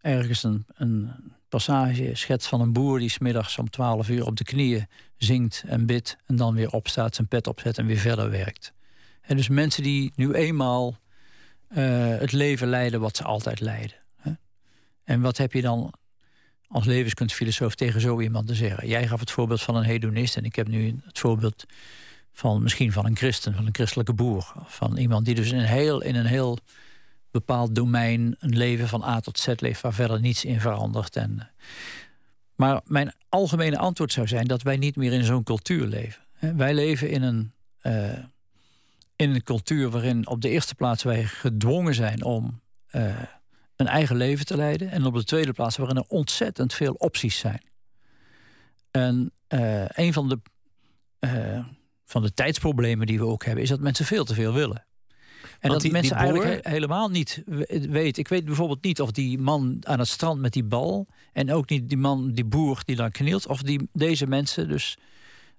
ergens 0.00 0.42
een, 0.42 0.66
een 0.74 1.10
passage 1.48 2.10
schetst 2.14 2.48
van 2.48 2.60
een 2.60 2.72
boer 2.72 2.98
die 2.98 3.08
smiddags 3.08 3.58
om 3.58 3.70
12 3.70 4.08
uur 4.08 4.26
op 4.26 4.36
de 4.36 4.44
knieën 4.44 4.86
zingt 5.16 5.62
en 5.66 5.86
bidt 5.86 6.16
en 6.26 6.36
dan 6.36 6.54
weer 6.54 6.70
opstaat, 6.70 7.14
zijn 7.14 7.28
pet 7.28 7.46
opzet 7.46 7.78
en 7.78 7.86
weer 7.86 7.98
verder 7.98 8.30
werkt. 8.30 8.72
En 9.20 9.36
dus 9.36 9.48
mensen 9.48 9.82
die 9.82 10.12
nu 10.14 10.32
eenmaal 10.32 10.98
eh, 11.68 12.16
het 12.18 12.32
leven 12.32 12.68
leiden 12.68 13.00
wat 13.00 13.16
ze 13.16 13.24
altijd 13.24 13.60
leiden. 13.60 13.96
Hè? 14.16 14.32
En 15.04 15.20
wat 15.20 15.36
heb 15.36 15.52
je 15.52 15.62
dan 15.62 15.92
als 16.72 16.86
levenskunstfilosoof 16.86 17.74
tegen 17.74 18.00
zo 18.00 18.20
iemand 18.20 18.46
te 18.46 18.54
zeggen? 18.54 18.88
Jij 18.88 19.06
gaf 19.08 19.20
het 19.20 19.30
voorbeeld 19.30 19.62
van 19.62 19.76
een 19.76 19.82
hedonist 19.82 20.36
en 20.36 20.44
ik 20.44 20.56
heb 20.56 20.68
nu 20.68 21.00
het 21.04 21.18
voorbeeld 21.18 21.64
van 22.32 22.62
misschien 22.62 22.92
van 22.92 23.06
een 23.06 23.16
christen, 23.16 23.54
van 23.54 23.66
een 23.66 23.74
christelijke 23.74 24.12
boer. 24.12 24.52
Van 24.64 24.96
iemand 24.96 25.24
die 25.24 25.34
dus 25.34 25.52
in 25.52 25.58
een 25.58 25.64
heel, 25.64 26.02
in 26.02 26.14
een 26.14 26.26
heel 26.26 26.58
bepaald 27.30 27.74
domein 27.74 28.36
een 28.38 28.56
leven 28.56 28.88
van 28.88 29.02
A 29.02 29.20
tot 29.20 29.38
Z 29.38 29.48
leeft 29.56 29.80
waar 29.80 29.94
verder 29.94 30.20
niets 30.20 30.44
in 30.44 30.60
verandert. 30.60 31.16
En, 31.16 31.50
maar 32.54 32.80
mijn 32.84 33.12
algemene 33.28 33.78
antwoord 33.78 34.12
zou 34.12 34.26
zijn 34.26 34.46
dat 34.46 34.62
wij 34.62 34.76
niet 34.76 34.96
meer 34.96 35.12
in 35.12 35.24
zo'n 35.24 35.42
cultuur 35.42 35.86
leven. 35.86 36.22
Wij 36.56 36.74
leven 36.74 37.10
in 37.10 37.22
een, 37.22 37.52
eh, 37.80 38.18
in 39.16 39.30
een 39.30 39.42
cultuur 39.42 39.90
waarin 39.90 40.26
op 40.26 40.40
de 40.40 40.48
eerste 40.48 40.74
plaats 40.74 41.02
wij 41.02 41.24
gedwongen 41.24 41.94
zijn 41.94 42.24
om 42.24 42.60
eh, 42.86 43.16
een 43.82 43.88
eigen 43.92 44.16
leven 44.16 44.46
te 44.46 44.56
leiden. 44.56 44.90
En 44.90 45.04
op 45.06 45.14
de 45.14 45.24
tweede 45.24 45.52
plaats 45.52 45.76
waarin 45.76 45.96
er 45.96 46.04
ontzettend 46.08 46.74
veel 46.74 46.92
opties 46.92 47.38
zijn. 47.38 47.62
En 48.90 49.32
eh, 49.48 49.84
een 49.88 50.12
van 50.12 50.28
de, 50.28 50.38
eh, 51.18 51.64
van 52.04 52.22
de 52.22 52.34
tijdsproblemen 52.34 53.06
die 53.06 53.18
we 53.18 53.26
ook 53.26 53.44
hebben, 53.44 53.62
is 53.62 53.68
dat 53.68 53.80
mensen 53.80 54.04
veel 54.04 54.24
te 54.24 54.34
veel 54.34 54.52
willen. 54.52 54.84
En 55.42 55.68
Want 55.68 55.72
dat 55.72 55.80
die- 55.82 55.92
mensen 55.92 56.16
die 56.16 56.24
boer- 56.26 56.32
eigenlijk 56.34 56.64
he- 56.66 56.72
helemaal 56.72 57.08
niet 57.08 57.42
we- 57.46 57.86
weten. 57.90 58.22
Ik 58.22 58.28
weet 58.28 58.44
bijvoorbeeld 58.44 58.84
niet 58.84 59.00
of 59.00 59.10
die 59.10 59.38
man 59.38 59.76
aan 59.80 59.98
het 59.98 60.08
strand 60.08 60.40
met 60.40 60.52
die 60.52 60.64
bal. 60.64 61.06
en 61.32 61.52
ook 61.52 61.68
niet 61.68 61.88
die 61.88 61.98
man, 61.98 62.32
die 62.32 62.44
boer 62.44 62.82
die 62.84 62.96
daar 62.96 63.10
knielt. 63.10 63.46
of 63.46 63.62
die, 63.62 63.88
deze 63.92 64.26
mensen 64.26 64.68
dus 64.68 64.96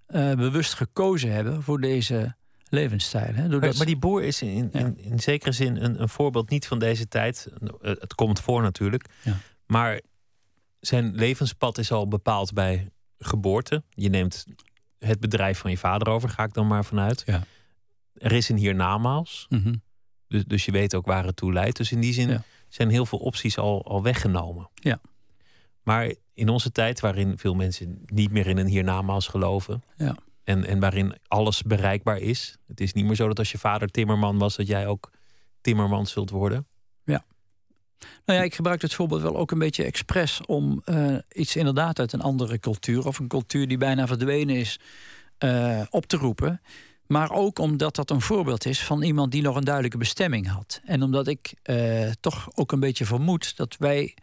eh, 0.05 0.33
bewust 0.33 0.73
gekozen 0.73 1.31
hebben 1.31 1.63
voor 1.63 1.81
deze 1.81 2.35
levensstijl. 2.73 3.33
Hè? 3.33 3.47
Doordat 3.49 3.77
Maar, 3.77 3.85
die 3.85 3.97
boer 3.97 4.23
is 4.23 4.41
in, 4.41 4.71
in, 4.71 4.97
in 4.97 5.19
zekere 5.19 5.51
zin 5.51 5.83
een, 5.83 6.01
een 6.01 6.09
voorbeeld 6.09 6.49
niet 6.49 6.67
van 6.67 6.79
deze 6.79 7.07
tijd. 7.07 7.47
Eh, 7.61 7.89
Het 7.99 8.15
komt 8.15 8.39
voor 8.39 8.61
natuurlijk. 8.61 9.05
Ja. 9.23 9.37
Maar 9.65 10.01
zijn 10.79 11.15
levenspad 11.15 11.77
is 11.77 11.91
al 11.91 12.07
bepaald 12.07 12.53
bij 12.53 12.89
geboorte. 13.17 13.83
Je 13.89 14.09
neemt 14.09 14.45
het 14.99 15.19
bedrijf 15.19 15.57
van 15.59 15.71
je 15.71 15.77
vader 15.77 16.07
over, 16.09 16.29
ga 16.29 16.43
ik 16.43 16.53
dan 16.53 16.67
maar 16.67 16.85
vanuit. 16.85 17.23
Ja. 17.25 17.43
Er 18.13 18.31
is 18.31 18.49
een 18.49 18.57
hiernamaals. 18.57 19.45
Mhm. 19.49 19.73
Dus, 20.27 20.45
dus 20.45 20.65
je 20.65 20.71
weet 20.71 20.95
ook 20.95 21.05
waar 21.05 21.25
het 21.25 21.35
toe 21.35 21.53
leidt. 21.53 21.77
Dus 21.77 21.91
in 21.91 21.99
die 21.99 22.13
zin 22.13 22.29
Ja. 22.29 22.43
zijn 22.67 22.89
heel 22.89 23.05
veel 23.05 23.19
opties 23.19 23.57
al, 23.57 23.85
al 23.85 24.03
weggenomen. 24.03 24.69
Ja. 24.73 24.99
Maar 25.83 26.13
in 26.33 26.49
onze 26.49 26.71
tijd, 26.71 26.99
waarin 26.99 27.37
veel 27.37 27.53
mensen 27.53 28.01
niet 28.05 28.31
meer 28.31 28.47
in 28.47 28.57
een 28.57 28.67
hiernamaals 28.67 29.27
geloven. 29.27 29.83
Ja. 29.97 30.15
En, 30.43 30.65
en 30.65 30.79
waarin 30.79 31.15
alles 31.27 31.61
bereikbaar 31.61 32.17
is. 32.17 32.57
Het 32.67 32.79
is 32.79 32.93
niet 32.93 33.05
meer 33.05 33.15
zo 33.15 33.27
dat 33.27 33.39
als 33.39 33.51
je 33.51 33.57
vader 33.57 33.87
timmerman 33.87 34.37
was, 34.37 34.55
dat 34.55 34.67
jij 34.67 34.87
ook 34.87 35.11
timmerman 35.61 36.07
zult 36.07 36.29
worden. 36.29 36.67
Nou 38.25 38.39
ja, 38.39 38.45
ik 38.45 38.55
gebruik 38.55 38.81
het 38.81 38.93
voorbeeld 38.93 39.21
wel 39.21 39.37
ook 39.37 39.51
een 39.51 39.59
beetje 39.59 39.83
expres 39.83 40.41
om 40.45 40.81
eh, 40.85 41.15
iets 41.31 41.55
inderdaad 41.55 41.99
uit 41.99 42.13
een 42.13 42.21
andere 42.21 42.59
cultuur 42.59 43.07
of 43.07 43.19
een 43.19 43.27
cultuur 43.27 43.67
die 43.67 43.77
bijna 43.77 44.07
verdwenen 44.07 44.55
is 44.55 44.79
eh, 45.37 45.81
op 45.89 46.05
te 46.05 46.17
roepen. 46.17 46.61
Maar 47.07 47.31
ook 47.31 47.59
omdat 47.59 47.95
dat 47.95 48.09
een 48.09 48.21
voorbeeld 48.21 48.65
is 48.65 48.83
van 48.83 49.01
iemand 49.01 49.31
die 49.31 49.41
nog 49.41 49.55
een 49.55 49.63
duidelijke 49.63 49.97
bestemming 49.97 50.47
had. 50.47 50.81
En 50.85 51.03
omdat 51.03 51.27
ik 51.27 51.53
eh, 51.61 52.11
toch 52.19 52.49
ook 52.55 52.71
een 52.71 52.79
beetje 52.79 53.05
vermoed 53.05 53.57
dat 53.57 53.75
wij 53.79 54.15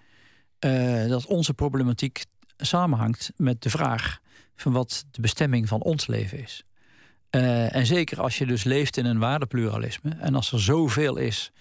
dat 1.08 1.26
onze 1.26 1.54
problematiek 1.54 2.24
samenhangt 2.56 3.32
met 3.36 3.62
de 3.62 3.70
vraag 3.70 4.20
van 4.60 4.72
wat 4.72 5.04
de 5.10 5.20
bestemming 5.20 5.68
van 5.68 5.82
ons 5.82 6.06
leven 6.06 6.42
is. 6.42 6.64
Eh, 7.30 7.74
en 7.74 7.86
zeker 7.86 8.20
als 8.20 8.38
je 8.38 8.46
dus 8.46 8.64
leeft 8.64 8.96
in 8.96 9.04
een 9.04 9.18
waardepluralisme 9.18 10.10
en 10.18 10.34
als 10.34 10.52
er 10.52 10.60
zoveel 10.60 11.16
is 11.16 11.52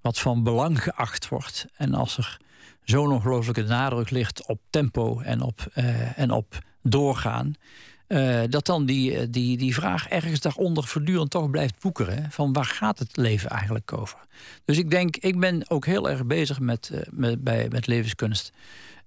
wat 0.00 0.18
van 0.18 0.42
belang 0.42 0.82
geacht 0.82 1.28
wordt. 1.28 1.66
En 1.76 1.94
als 1.94 2.16
er 2.18 2.38
zo'n 2.84 3.12
ongelooflijke 3.12 3.62
nadruk 3.62 4.10
ligt 4.10 4.46
op 4.46 4.60
tempo 4.70 5.20
en 5.20 5.40
op, 5.40 5.66
eh, 5.74 6.18
en 6.18 6.30
op 6.30 6.58
doorgaan. 6.82 7.54
eh, 8.06 8.40
dat 8.48 8.66
dan 8.66 8.86
die, 8.86 9.30
die, 9.30 9.56
die 9.56 9.74
vraag 9.74 10.08
ergens 10.08 10.40
daaronder 10.40 10.84
voortdurend 10.84 11.30
toch 11.30 11.50
blijft 11.50 11.80
boekeren. 11.80 12.30
Van 12.30 12.52
waar 12.52 12.64
gaat 12.64 12.98
het 12.98 13.16
leven 13.16 13.50
eigenlijk 13.50 13.92
over? 13.92 14.18
Dus 14.64 14.78
ik 14.78 14.90
denk, 14.90 15.16
ik 15.16 15.40
ben 15.40 15.70
ook 15.70 15.86
heel 15.86 16.10
erg 16.10 16.26
bezig 16.26 16.60
met, 16.60 16.90
met, 17.10 17.44
bij, 17.44 17.68
met 17.68 17.86
levenskunst. 17.86 18.52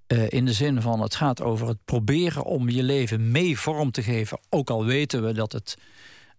Eh, 0.08 0.30
in 0.30 0.46
de 0.46 0.54
zin 0.54 0.82
van 0.82 1.02
het 1.02 1.16
gaat 1.16 1.41
over 1.41 1.68
het 1.68 1.86
proberen 1.86 2.43
om 2.43 2.70
je 2.70 2.84
leven 2.84 3.32
mee 3.32 3.60
vorm 3.60 3.91
te 3.91 4.04
geven. 4.04 4.39
Ook 4.49 4.70
al 4.70 4.86
weten 4.86 5.26
we 5.26 5.34
dat 5.34 5.51
het 5.51 5.78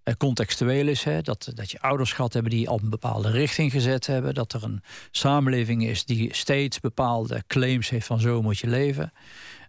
eh, 0.03 0.15
contextueel 0.19 0.87
is. 0.87 1.05
Hè? 1.05 1.21
Dat, 1.21 1.53
dat 1.55 1.71
je 1.71 1.81
ouders 1.81 2.13
gehad 2.13 2.33
hebben 2.33 2.53
die 2.53 2.69
al 2.69 2.81
een 2.83 2.91
bepaalde 2.91 3.31
richting 3.31 3.73
gezet 3.73 4.07
hebben. 4.07 4.35
Dat 4.35 4.53
er 4.53 4.65
een 4.65 4.83
samenleving 5.11 5.87
is 5.87 6.05
die 6.05 6.35
steeds 6.35 6.81
bepaalde 6.81 7.45
claims 7.47 7.89
heeft 7.89 8.07
van 8.07 8.21
zo 8.21 8.43
moet 8.43 8.59
je 8.59 8.67
leven. 8.67 9.13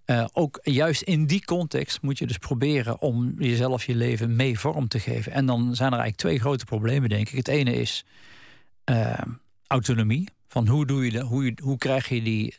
Eh, 0.05 0.25
ook 0.33 0.59
juist 0.61 1.01
in 1.01 1.25
die 1.25 1.45
context 1.45 2.01
moet 2.01 2.17
je 2.17 2.27
dus 2.27 2.37
proberen 2.37 3.01
om 3.01 3.33
jezelf 3.37 3.85
je 3.85 3.95
leven 3.95 4.35
mee 4.35 4.59
vorm 4.59 4.87
te 4.87 4.99
geven. 4.99 5.31
En 5.31 5.45
dan 5.45 5.75
zijn 5.75 5.91
er 5.91 5.99
eigenlijk 5.99 6.17
twee 6.17 6.39
grote 6.39 6.65
problemen, 6.65 7.09
denk 7.09 7.29
ik. 7.29 7.37
Het 7.37 7.47
ene 7.47 7.73
is 7.75 8.05
autonomie. 9.67 10.29
Van 10.47 10.67
hoe, 10.67 10.85
doe 10.85 11.05
je 11.05 11.11
de, 11.11 11.21
hoe, 11.21 11.57
hoe 11.63 11.77
krijg 11.77 12.09
je 12.09 12.21
die. 12.21 12.55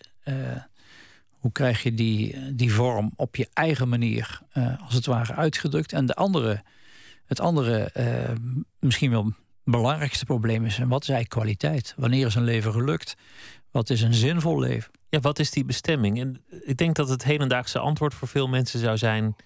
Hoe 1.46 1.54
krijg 1.54 1.82
je 1.82 1.94
die, 1.94 2.54
die 2.54 2.72
vorm 2.72 3.12
op 3.16 3.36
je 3.36 3.48
eigen 3.52 3.88
manier, 3.88 4.40
eh, 4.50 4.82
als 4.84 4.94
het 4.94 5.06
ware, 5.06 5.34
uitgedrukt? 5.34 5.92
En 5.92 6.06
de 6.06 6.14
andere, 6.14 6.62
het 7.26 7.40
andere, 7.40 7.90
eh, 7.90 8.34
misschien 8.78 9.10
wel 9.10 9.32
belangrijkste 9.64 10.24
probleem 10.24 10.64
is: 10.64 10.78
en 10.78 10.88
wat 10.88 11.02
is 11.02 11.08
eigenlijk 11.08 11.40
kwaliteit? 11.40 11.94
Wanneer 11.96 12.26
is 12.26 12.34
een 12.34 12.44
leven 12.44 12.72
gelukt? 12.72 13.16
Wat 13.70 13.90
is 13.90 14.02
een 14.02 14.14
zinvol 14.14 14.58
leven? 14.58 14.92
Ja, 15.08 15.20
wat 15.20 15.38
is 15.38 15.50
die 15.50 15.64
bestemming? 15.64 16.20
En 16.20 16.44
ik 16.64 16.76
denk 16.76 16.96
dat 16.96 17.08
het 17.08 17.24
hedendaagse 17.24 17.78
antwoord 17.78 18.14
voor 18.14 18.28
veel 18.28 18.48
mensen 18.48 18.80
zou 18.80 18.96
zijn: 18.96 19.36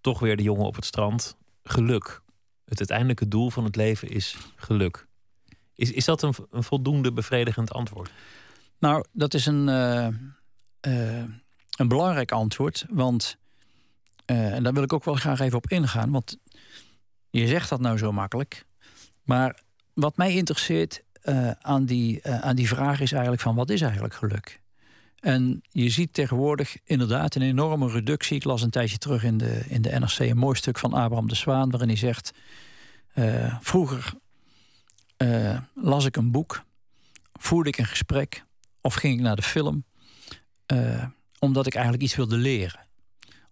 toch 0.00 0.18
weer 0.18 0.36
de 0.36 0.42
jongen 0.42 0.66
op 0.66 0.74
het 0.74 0.84
strand. 0.84 1.36
geluk. 1.62 2.22
Het 2.64 2.78
uiteindelijke 2.78 3.28
doel 3.28 3.50
van 3.50 3.64
het 3.64 3.76
leven 3.76 4.08
is 4.08 4.36
geluk. 4.56 5.06
Is, 5.74 5.92
is 5.92 6.04
dat 6.04 6.22
een, 6.22 6.34
een 6.50 6.62
voldoende 6.62 7.12
bevredigend 7.12 7.72
antwoord? 7.72 8.10
Nou, 8.78 9.04
dat 9.12 9.34
is 9.34 9.46
een, 9.46 9.68
uh, 9.68 10.08
uh, 10.86 11.22
een 11.76 11.88
belangrijk 11.88 12.32
antwoord. 12.32 12.84
Want, 12.88 13.36
uh, 14.26 14.54
en 14.54 14.62
daar 14.62 14.72
wil 14.72 14.82
ik 14.82 14.92
ook 14.92 15.04
wel 15.04 15.14
graag 15.14 15.40
even 15.40 15.56
op 15.56 15.70
ingaan. 15.70 16.10
Want 16.10 16.36
je 17.30 17.46
zegt 17.46 17.68
dat 17.68 17.80
nou 17.80 17.98
zo 17.98 18.12
makkelijk. 18.12 18.64
Maar 19.22 19.60
wat 19.92 20.16
mij 20.16 20.34
interesseert 20.34 21.02
aan, 21.60 21.84
die, 21.84 22.26
aan 22.28 22.56
die 22.56 22.68
vraag 22.68 23.00
is 23.00 23.12
eigenlijk 23.12 23.42
van 23.42 23.54
wat 23.54 23.70
is 23.70 23.80
eigenlijk 23.80 24.14
geluk? 24.14 24.60
En 25.20 25.62
je 25.70 25.90
ziet 25.90 26.14
tegenwoordig 26.14 26.76
inderdaad 26.84 27.34
een 27.34 27.42
enorme 27.42 27.88
reductie. 27.88 28.36
Ik 28.36 28.44
las 28.44 28.62
een 28.62 28.70
tijdje 28.70 28.98
terug 28.98 29.24
in 29.24 29.38
de, 29.38 29.62
in 29.68 29.82
de 29.82 29.98
NRC 29.98 30.18
een 30.18 30.36
mooi 30.36 30.56
stuk 30.56 30.78
van 30.78 30.92
Abraham 30.92 31.28
de 31.28 31.34
Zwaan, 31.34 31.70
waarin 31.70 31.88
hij 31.88 31.96
zegt: 31.96 32.32
Vroeger 33.60 34.12
las 35.74 36.04
ik 36.04 36.16
een 36.16 36.30
boek, 36.30 36.64
voerde 37.32 37.68
ik 37.68 37.78
een 37.78 37.86
gesprek 37.86 38.44
of 38.80 38.94
ging 38.94 39.14
ik 39.14 39.20
naar 39.20 39.36
de 39.36 39.42
film, 39.42 39.84
uh, 40.72 41.04
omdat 41.38 41.66
ik 41.66 41.74
eigenlijk 41.74 42.04
iets 42.04 42.16
wilde 42.16 42.36
leren, 42.36 42.80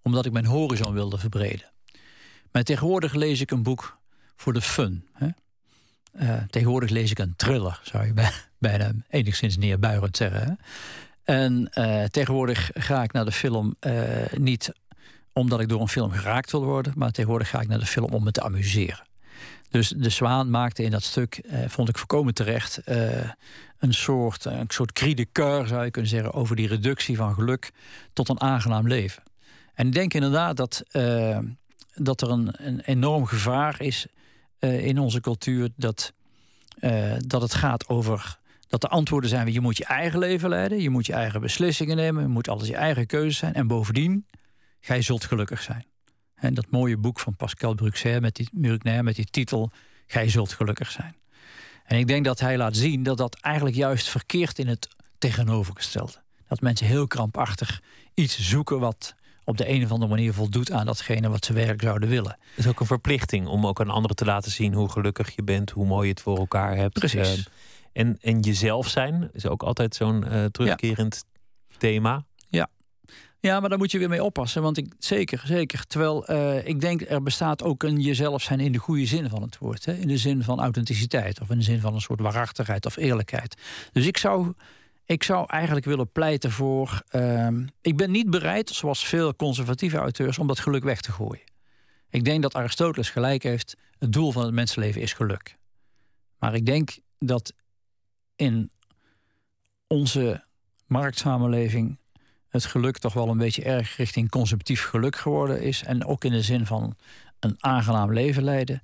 omdat 0.03 0.27
ik 0.27 0.33
mijn 0.33 0.47
horizon 0.47 0.93
wilde 0.93 1.19
verbreden. 1.19 1.71
Maar 2.53 2.63
tegenwoordig 2.63 3.15
lees 3.15 3.41
ik 3.41 3.51
een 3.51 3.63
boek 3.63 3.99
voor 4.37 4.53
de 4.53 4.61
fun. 4.61 5.07
Hè? 5.13 5.29
tegenwoordig 6.51 6.91
lees 6.91 7.11
ik 7.11 7.19
een 7.19 7.37
thriller, 7.37 7.81
zou 7.83 8.07
je 8.07 8.13
bijna 8.59 8.93
enigszins 9.09 9.57
neerbuigend 9.57 10.17
zeggen. 10.17 10.41
Hè? 10.41 10.53
En 11.35 11.71
uh, 11.75 12.05
tegenwoordig 12.05 12.71
ga 12.75 13.03
ik 13.03 13.13
naar 13.13 13.25
de 13.25 13.33
film 13.33 13.77
niet 14.37 14.73
omdat 15.33 15.61
ik 15.61 15.69
door 15.69 15.81
een 15.81 15.89
film 15.89 16.11
geraakt 16.11 16.51
wil 16.51 16.65
worden, 16.65 16.93
maar 16.97 17.11
tegenwoordig 17.11 17.49
ga 17.49 17.61
ik 17.61 17.69
naar 17.69 17.79
de 17.79 17.87
film 17.87 18.13
om 18.13 18.25
me 18.25 18.31
te 18.31 18.43
amuseren. 18.43 19.07
Dus 19.71 19.89
de 19.89 20.11
Zwaan 20.11 20.51
maakte 20.51 20.83
in 20.83 20.91
dat 20.91 21.03
stuk, 21.03 21.41
uh, 21.45 21.59
vond 21.67 21.89
ik 21.89 21.99
voorkomen 21.99 22.35
terecht, 22.35 22.81
een 23.79 23.95
soort, 23.95 24.45
een 24.45 24.65
soort 24.69 24.93
cri 24.93 25.15
de 25.15 25.27
zou 25.67 25.85
je 25.85 25.91
kunnen 25.91 26.11
zeggen, 26.11 26.33
over 26.33 26.57
die 26.57 26.69
reductie 26.69 27.17
van 27.17 27.35
geluk 27.35 27.73
tot 28.13 28.29
een 28.29 28.41
aangenaam 28.41 28.89
leven. 28.89 29.23
En 29.75 29.87
ik 29.87 29.93
denk 29.93 30.15
inderdaad 30.15 30.57
dat, 30.57 30.83
dat 31.95 32.21
er 32.21 32.31
een, 32.31 32.67
een 32.67 32.81
enorm 32.81 33.27
gevaar 33.27 33.83
is 33.83 34.07
in 34.59 34.99
onze 34.99 35.21
cultuur 35.21 35.69
dat, 35.77 36.13
dat 37.19 37.43
het 37.43 37.55
gaat 37.55 37.89
over 37.89 38.39
dat 38.69 38.81
de 38.81 38.89
antwoorden 38.89 39.31
zijn: 39.31 39.53
je 39.53 39.61
moet 39.61 39.77
je 39.77 39.85
eigen 39.85 40.19
leven 40.19 40.49
leiden, 40.49 40.81
je 40.81 40.91
moet 40.91 41.07
je 41.07 41.13
eigen 41.13 41.41
beslissingen 41.41 41.97
nemen, 41.97 42.23
je 42.23 42.29
moet 42.29 42.49
alles 42.49 42.69
je 42.69 42.77
eigen 42.77 43.07
keuze 43.07 43.37
zijn. 43.37 43.55
En 43.55 43.67
bovendien, 43.67 44.27
gij 44.81 45.03
zult 45.03 45.25
gelukkig 45.25 45.63
zijn. 45.63 45.87
En 46.35 46.55
dat 46.55 46.71
mooie 46.71 46.97
boek 46.97 47.21
van 47.21 47.37
Pascal 47.37 47.75
Bruxer 47.75 48.21
met 48.21 48.35
die, 48.35 48.49
met 49.03 49.15
die 49.15 49.25
titel: 49.25 49.71
Gij 50.07 50.29
zult 50.29 50.53
gelukkig 50.53 50.91
zijn. 50.91 51.17
En 51.89 51.99
ik 51.99 52.07
denk 52.07 52.25
dat 52.25 52.41
hij 52.41 52.57
laat 52.57 52.77
zien 52.77 53.03
dat 53.03 53.17
dat 53.17 53.37
eigenlijk 53.41 53.77
juist 53.77 54.09
verkeerd 54.09 54.59
in 54.59 54.67
het 54.67 54.89
tegenovergestelde. 55.19 56.23
Dat 56.49 56.61
mensen 56.61 56.87
heel 56.87 57.07
krampachtig 57.07 57.83
iets 58.15 58.39
zoeken 58.39 58.81
wat 58.81 59.15
op 59.45 59.57
de 59.57 59.69
een 59.69 59.85
of 59.85 59.91
andere 59.91 60.11
manier 60.11 60.33
voldoet 60.33 60.73
aan 60.73 60.87
datgene 60.87 61.29
wat 61.29 61.45
ze 61.45 61.53
werkelijk 61.53 61.83
zouden 61.83 62.09
willen. 62.09 62.39
Het 62.55 62.65
is 62.65 62.67
ook 62.67 62.81
een 62.81 62.87
verplichting 62.87 63.47
om 63.47 63.67
ook 63.67 63.81
aan 63.81 63.91
anderen 63.91 64.17
te 64.17 64.25
laten 64.25 64.51
zien 64.51 64.75
hoe 64.75 64.89
gelukkig 64.89 65.37
je 65.37 65.43
bent, 65.43 65.71
hoe 65.71 65.87
mooi 65.87 66.05
je 66.05 66.13
het 66.13 66.23
voor 66.23 66.39
elkaar 66.39 66.77
hebt. 66.77 66.99
Precies. 66.99 67.39
Uh, 67.39 67.45
en, 67.93 68.19
en 68.21 68.41
jezelf 68.41 68.89
zijn 68.89 69.31
is 69.33 69.47
ook 69.47 69.63
altijd 69.63 69.95
zo'n 69.95 70.25
uh, 70.33 70.45
terugkerend 70.45 71.25
thema. 71.79 72.25
Ja. 73.41 73.61
maar 73.61 73.69
daar 73.69 73.79
moet 73.79 73.91
je 73.91 73.99
weer 73.99 74.09
mee 74.09 74.25
oppassen. 74.25 74.63
Want 74.63 74.77
ik, 74.77 74.93
zeker, 74.99 75.43
zeker. 75.45 75.87
Terwijl 75.87 76.31
uh, 76.31 76.67
ik 76.67 76.81
denk 76.81 77.01
er 77.01 77.23
bestaat 77.23 77.63
ook 77.63 77.83
een 77.83 78.01
jezelf 78.01 78.43
zijn 78.43 78.61
in 78.61 78.73
de 78.73 78.79
goede 78.79 79.07
zin 79.07 79.29
van 79.29 79.43
het 79.43 79.59
woord. 79.59 79.85
Hè? 79.85 79.93
In 79.93 80.09
de 80.09 80.17
zin 80.19 80.43
van 80.43 80.61
authenticiteit 80.61 81.41
of 81.41 81.51
in 81.51 81.59
de 81.59 81.65
zin 81.65 81.81
van 81.81 81.95
een 81.95 82.01
soort 82.01 82.21
waarachtigheid 82.21 82.87
of 82.87 82.97
eerlijkheid. 82.97 83.57
Dus 83.93 84.07
ik 84.07 84.17
zou, 84.17 84.53
ik 85.05 85.23
zou 85.23 85.47
eigenlijk 85.49 85.87
willen 85.87 86.13
pleiten 86.13 86.51
voor. 86.51 87.03
Uh, 87.11 87.49
ik 87.81 87.97
ben 87.97 88.11
niet 88.11 88.31
bereid, 88.31 88.69
zoals 88.69 89.05
veel 89.05 89.37
conservatieve 89.37 89.97
auteurs, 89.97 90.39
om 90.39 90.47
dat 90.47 90.59
geluk 90.59 90.85
weg 90.85 91.01
te 91.01 91.13
gooien. 91.13 91.47
Ik 92.11 92.25
denk 92.25 92.43
dat 92.43 92.55
Aristoteles 92.55 93.11
gelijk 93.11 93.43
heeft. 93.43 93.77
Het 93.99 94.13
doel 94.13 94.33
van 94.33 94.45
het 94.45 94.55
mensenleven 94.55 95.01
is 95.01 95.13
geluk. 95.13 95.57
Maar 96.39 96.55
ik 96.55 96.67
denk 96.67 96.99
dat 97.19 97.53
in 98.37 98.71
onze 99.87 100.45
marktsamenleving 100.87 101.99
het 102.49 102.65
geluk 102.65 102.99
toch 102.99 103.13
wel 103.13 103.29
een 103.29 103.39
beetje 103.39 103.63
erg 103.63 103.97
richting 103.97 104.29
consumptief 104.29 104.85
geluk 104.85 105.17
geworden 105.17 105.63
is. 105.63 105.83
En 105.83 106.05
ook 106.05 106.25
in 106.25 106.33
de 106.33 106.43
zin 106.43 106.67
van 106.67 106.97
een 107.41 107.57
aangenaam 107.59 108.13
leven 108.13 108.43
leiden. 108.43 108.83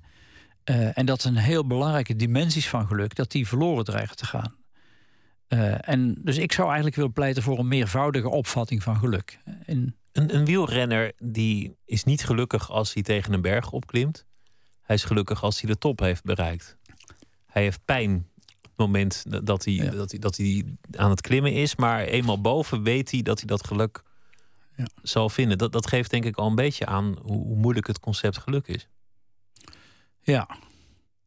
Uh, 0.69 0.97
en 0.97 1.05
dat 1.05 1.23
een 1.23 1.35
heel 1.35 1.67
belangrijke 1.67 2.15
dimensies 2.15 2.69
van 2.69 2.87
geluk, 2.87 3.15
dat 3.15 3.31
die 3.31 3.47
verloren 3.47 3.85
dreigen 3.85 4.15
te 4.15 4.25
gaan. 4.25 4.55
Uh, 5.49 5.89
en 5.89 6.15
dus 6.23 6.37
ik 6.37 6.51
zou 6.51 6.65
eigenlijk 6.65 6.95
willen 6.95 7.13
pleiten 7.13 7.43
voor 7.43 7.59
een 7.59 7.67
meervoudige 7.67 8.29
opvatting 8.29 8.83
van 8.83 8.97
geluk. 8.97 9.39
Een, 9.65 9.95
een 10.11 10.45
wielrenner 10.45 11.11
die 11.17 11.75
is 11.85 12.03
niet 12.03 12.23
gelukkig 12.23 12.71
als 12.71 12.93
hij 12.93 13.03
tegen 13.03 13.33
een 13.33 13.41
berg 13.41 13.71
opklimt. 13.71 14.25
Hij 14.81 14.95
is 14.95 15.03
gelukkig 15.03 15.43
als 15.43 15.61
hij 15.61 15.71
de 15.71 15.77
top 15.77 15.99
heeft 15.99 16.23
bereikt. 16.23 16.77
Hij 17.45 17.61
heeft 17.61 17.85
pijn 17.85 18.27
moment 18.77 19.23
dat 19.45 19.65
hij, 19.65 19.89
dat, 19.89 20.11
hij, 20.11 20.19
dat 20.19 20.37
hij 20.37 20.63
aan 20.91 21.09
het 21.09 21.21
klimmen 21.21 21.53
is. 21.53 21.75
Maar 21.75 22.01
eenmaal 22.01 22.41
boven 22.41 22.83
weet 22.83 23.11
hij 23.11 23.21
dat 23.21 23.37
hij 23.37 23.47
dat 23.47 23.65
geluk 23.65 24.03
ja. 24.75 24.87
zal 25.03 25.29
vinden. 25.29 25.57
Dat, 25.57 25.71
dat 25.71 25.87
geeft 25.87 26.09
denk 26.11 26.25
ik 26.25 26.35
al 26.35 26.47
een 26.47 26.55
beetje 26.55 26.85
aan 26.85 27.17
hoe, 27.21 27.45
hoe 27.45 27.55
moeilijk 27.55 27.87
het 27.87 27.99
concept 27.99 28.37
geluk 28.37 28.67
is. 28.67 28.87
Ja. 30.21 30.49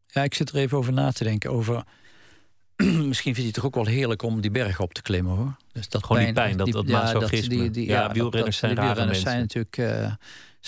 ja, 0.06 0.22
ik 0.22 0.34
zit 0.34 0.50
er 0.50 0.56
even 0.56 0.78
over 0.78 0.92
na 0.92 1.12
te 1.12 1.24
denken. 1.24 1.50
Over 1.50 1.84
misschien 3.12 3.34
vindt 3.34 3.36
hij 3.36 3.44
het 3.44 3.54
toch 3.54 3.64
ook 3.64 3.74
wel 3.74 3.86
heerlijk 3.86 4.22
om 4.22 4.40
die 4.40 4.50
berg 4.50 4.80
op 4.80 4.94
te 4.94 5.02
klimmen 5.02 5.36
hoor. 5.36 5.56
Dus 5.72 5.88
dat 5.88 6.04
Gewoon 6.04 6.22
pijn, 6.22 6.34
die 6.34 6.42
pijn, 6.42 6.56
dat, 6.56 6.72
dat 6.72 6.88
ja, 6.88 7.06
zo 7.06 7.26
die, 7.48 7.70
die, 7.70 7.86
ja, 7.86 8.12
wielrenners 8.12 8.56
zijn 8.56 8.74
wielrenners 8.74 9.20
zijn 9.20 9.40
natuurlijk 9.40 9.76
uh, 9.76 10.12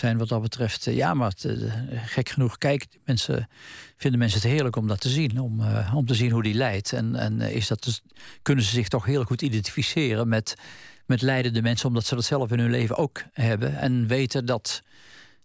zijn 0.00 0.18
wat 0.18 0.28
dat 0.28 0.42
betreft, 0.42 0.86
uh, 0.86 0.96
ja, 0.96 1.14
maar 1.14 1.32
uh, 1.46 1.72
gek 2.04 2.28
genoeg 2.28 2.58
kijken 2.58 2.88
mensen, 3.04 3.48
vinden 3.96 4.18
mensen 4.18 4.40
het 4.40 4.50
heerlijk 4.50 4.76
om 4.76 4.86
dat 4.86 5.00
te 5.00 5.08
zien, 5.08 5.40
om, 5.40 5.62
om 5.94 6.06
te 6.06 6.14
zien 6.14 6.30
hoe 6.30 6.42
die 6.42 6.54
leidt. 6.54 6.92
En, 6.92 7.14
en 7.14 7.40
is 7.40 7.66
dat 7.66 7.82
dus, 7.82 8.02
kunnen 8.42 8.64
ze 8.64 8.70
zich 8.70 8.88
toch 8.88 9.04
heel 9.04 9.24
goed 9.24 9.42
identificeren 9.42 10.28
met, 10.28 10.54
met 11.06 11.22
leidende 11.22 11.62
mensen, 11.62 11.88
omdat 11.88 12.06
ze 12.06 12.14
dat 12.14 12.24
zelf 12.24 12.50
in 12.50 12.58
hun 12.58 12.70
leven 12.70 12.96
ook 12.96 13.22
hebben 13.32 13.76
en 13.76 14.06
weten 14.06 14.46
dat 14.46 14.82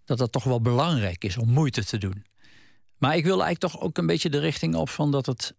dat, 0.05 0.17
dat 0.17 0.31
toch 0.31 0.43
wel 0.43 0.61
belangrijk 0.61 1.23
is 1.23 1.37
om 1.37 1.49
moeite 1.49 1.85
te 1.85 1.97
doen. 1.97 2.25
Maar 2.97 3.15
ik 3.15 3.23
wil 3.23 3.43
eigenlijk 3.43 3.73
toch 3.73 3.81
ook 3.81 3.97
een 3.97 4.05
beetje 4.05 4.29
de 4.29 4.39
richting 4.39 4.75
op 4.75 4.89
van 4.89 5.11
dat 5.11 5.25
het 5.25 5.53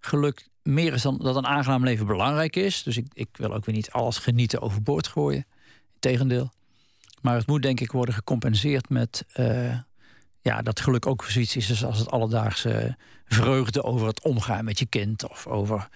geluk 0.00 0.48
meer 0.62 0.92
is 0.92 1.02
dan 1.02 1.18
dat 1.18 1.36
een 1.36 1.46
aangenaam 1.46 1.84
leven 1.84 2.06
belangrijk 2.06 2.56
is. 2.56 2.82
Dus 2.82 2.96
ik, 2.96 3.06
ik 3.12 3.28
wil 3.32 3.54
ook 3.54 3.64
weer 3.64 3.74
niet 3.74 3.90
alles 3.90 4.18
genieten 4.18 4.60
overboord 4.60 5.06
gooien. 5.08 5.46
Integendeel. 5.94 6.52
Maar 7.22 7.36
het 7.36 7.46
moet 7.46 7.62
denk 7.62 7.80
ik 7.80 7.92
worden 7.92 8.14
gecompenseerd 8.14 8.88
met 8.88 9.24
uh, 9.36 9.76
ja, 10.40 10.62
dat 10.62 10.80
geluk 10.80 11.06
ook 11.06 11.24
zoiets 11.24 11.56
is 11.56 11.84
als 11.84 11.98
het 11.98 12.10
alledaagse 12.10 12.96
vreugde 13.24 13.82
over 13.82 14.06
het 14.06 14.22
omgaan 14.22 14.64
met 14.64 14.78
je 14.78 14.86
kind. 14.86 15.30
Of 15.30 15.46
over 15.46 15.88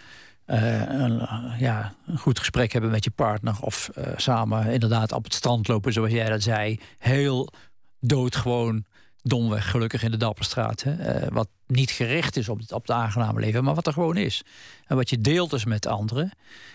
uh, 0.47 0.81
een, 0.89 1.29
ja, 1.59 1.95
een 2.07 2.19
goed 2.19 2.39
gesprek 2.39 2.73
hebben 2.73 2.91
met 2.91 3.05
je 3.05 3.11
partner. 3.11 3.57
Of 3.61 3.91
samen 4.17 4.73
inderdaad 4.73 5.13
op 5.13 5.25
het 5.25 5.35
strand 5.35 5.69
lopen 5.69 5.93
zoals 5.93 6.11
jij 6.11 6.29
dat 6.29 6.43
zei. 6.43 6.81
Heel 6.99 7.53
doodgewoon 8.01 8.85
domweg 9.29 9.71
gelukkig 9.71 10.03
in 10.03 10.11
de 10.11 10.17
Dapperstraat. 10.17 10.83
Hè? 10.83 11.23
Uh, 11.23 11.29
wat 11.33 11.49
niet 11.67 11.91
gericht 11.91 12.37
is 12.37 12.49
op 12.49 12.59
het, 12.59 12.91
aangename 12.91 13.41
leven, 13.41 13.65
maar 13.65 13.75
wat 13.75 13.87
er 13.87 13.93
gewoon 13.93 14.17
is. 14.17 14.43
En 14.87 14.97
wat 14.97 15.11
je 15.11 15.21
deelt 15.21 15.51
dus 15.51 15.65
met 15.65 15.87
anderen. 15.87 16.31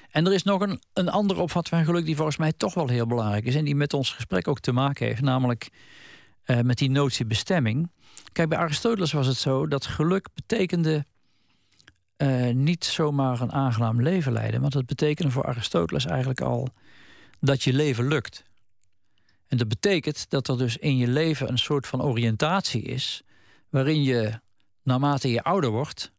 En 0.10 0.26
er 0.26 0.34
is 0.34 0.44
nog 0.44 0.62
een, 0.62 0.82
een 0.94 1.10
andere 1.10 1.42
opvatting 1.42 1.76
van 1.76 1.86
geluk 1.86 2.06
die 2.06 2.16
volgens 2.16 2.38
mij 2.38 2.54
toch 2.54 2.74
wel 2.74 2.88
heel 2.88 3.08
belangrijk 3.08 3.46
is. 3.46 3.56
En 3.56 3.66
die 3.66 3.76
met 3.76 3.94
ons 3.94 4.10
gesprek 4.10 4.48
ook 4.48 4.60
te 4.60 4.72
maken 4.72 5.06
heeft. 5.06 5.22
Namelijk 5.22 5.70
uh, 6.46 6.60
met 6.60 6.78
die 6.78 6.90
notie 6.90 7.26
bestemming. 7.26 7.92
Kijk, 8.32 8.50
bij 8.50 8.58
Aristoteles 8.58 9.12
was 9.12 9.28
het 9.28 9.38
zo 9.38 9.68
dat 9.68 9.86
geluk 9.86 10.28
betekende 10.34 11.06
uh, 12.18 12.54
niet 12.54 12.86
zomaar 12.86 13.42
een 13.42 13.52
aangenaam 13.52 14.02
leven 14.02 14.32
leiden. 14.32 14.62
Want 14.62 14.74
het 14.74 14.86
betekende 14.86 15.32
voor 15.32 15.46
Aristoteles 15.46 16.06
eigenlijk 16.06 16.42
al 16.42 16.68
dat 17.40 17.64
je 17.64 17.74
leven 17.74 18.08
lukt. 18.08 18.44
En 19.52 19.58
dat 19.58 19.68
betekent 19.68 20.30
dat 20.30 20.48
er 20.48 20.58
dus 20.58 20.78
in 20.78 20.98
je 20.98 21.08
leven 21.08 21.50
een 21.50 21.58
soort 21.58 21.88
van 21.88 22.02
oriëntatie 22.02 22.82
is, 22.82 23.22
waarin 23.70 24.04
je 24.04 24.40
naarmate 24.84 25.32
je 25.32 25.44
ouder 25.44 25.70
wordt, 25.70 26.12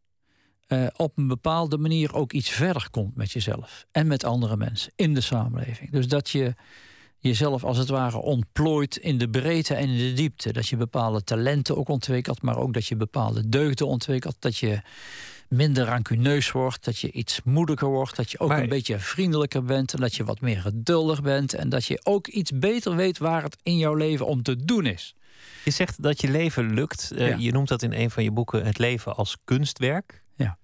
uh, 0.67 0.87
op 0.95 1.17
een 1.17 1.27
bepaalde 1.27 1.77
manier 1.77 2.13
ook 2.13 2.33
iets 2.33 2.49
verder 2.49 2.87
komt 2.89 3.15
met 3.15 3.31
jezelf 3.31 3.85
en 3.91 4.07
met 4.07 4.23
andere 4.23 4.57
mensen 4.57 4.91
in 4.95 5.13
de 5.13 5.21
samenleving. 5.21 5.91
Dus 5.91 6.07
dat 6.07 6.29
je 6.29 6.55
jezelf 7.17 7.63
als 7.63 7.77
het 7.77 7.89
ware 7.89 8.17
ontplooit 8.17 8.97
in 8.97 9.17
de 9.17 9.29
breedte 9.29 9.73
en 9.75 9.89
in 9.89 9.97
de 9.97 10.13
diepte. 10.13 10.53
Dat 10.53 10.67
je 10.67 10.77
bepaalde 10.77 11.23
talenten 11.23 11.77
ook 11.77 11.89
ontwikkelt, 11.89 12.41
maar 12.41 12.57
ook 12.57 12.73
dat 12.73 12.85
je 12.85 12.95
bepaalde 12.95 13.49
deugden 13.49 13.87
ontwikkelt. 13.87 14.35
Dat 14.39 14.57
je 14.57 14.81
minder 15.53 15.85
rancuneus 15.85 16.51
wordt, 16.51 16.83
dat 16.83 16.99
je 16.99 17.11
iets 17.11 17.41
moediger 17.43 17.87
wordt, 17.87 18.15
dat 18.15 18.31
je 18.31 18.39
ook 18.39 18.51
een 18.51 18.69
beetje 18.69 18.99
vriendelijker 18.99 19.63
bent 19.63 19.93
en 19.93 19.99
dat 19.99 20.15
je 20.15 20.23
wat 20.23 20.41
meer 20.41 20.61
geduldig 20.61 21.21
bent 21.21 21.53
en 21.53 21.69
dat 21.69 21.85
je 21.85 21.99
ook 22.03 22.27
iets 22.27 22.51
beter 22.51 22.95
weet 22.95 23.17
waar 23.17 23.43
het 23.43 23.57
in 23.63 23.77
jouw 23.77 23.93
leven 23.93 24.25
om 24.25 24.43
te 24.43 24.65
doen 24.65 24.85
is. 24.85 25.15
Je 25.63 25.71
zegt 25.71 26.03
dat 26.03 26.21
je 26.21 26.29
leven 26.29 26.73
lukt. 26.73 27.11
Uh, 27.13 27.29
Ja. 27.29 27.37
Je 27.37 27.51
noemt 27.51 27.67
dat 27.67 27.81
in 27.81 27.93
een 27.93 28.11
van 28.11 28.23
je 28.23 28.31
boeken 28.31 28.65
het 28.65 28.77
leven 28.77 29.15
als 29.15 29.37
kunstwerk. 29.43 30.23
Ja. 30.35 30.57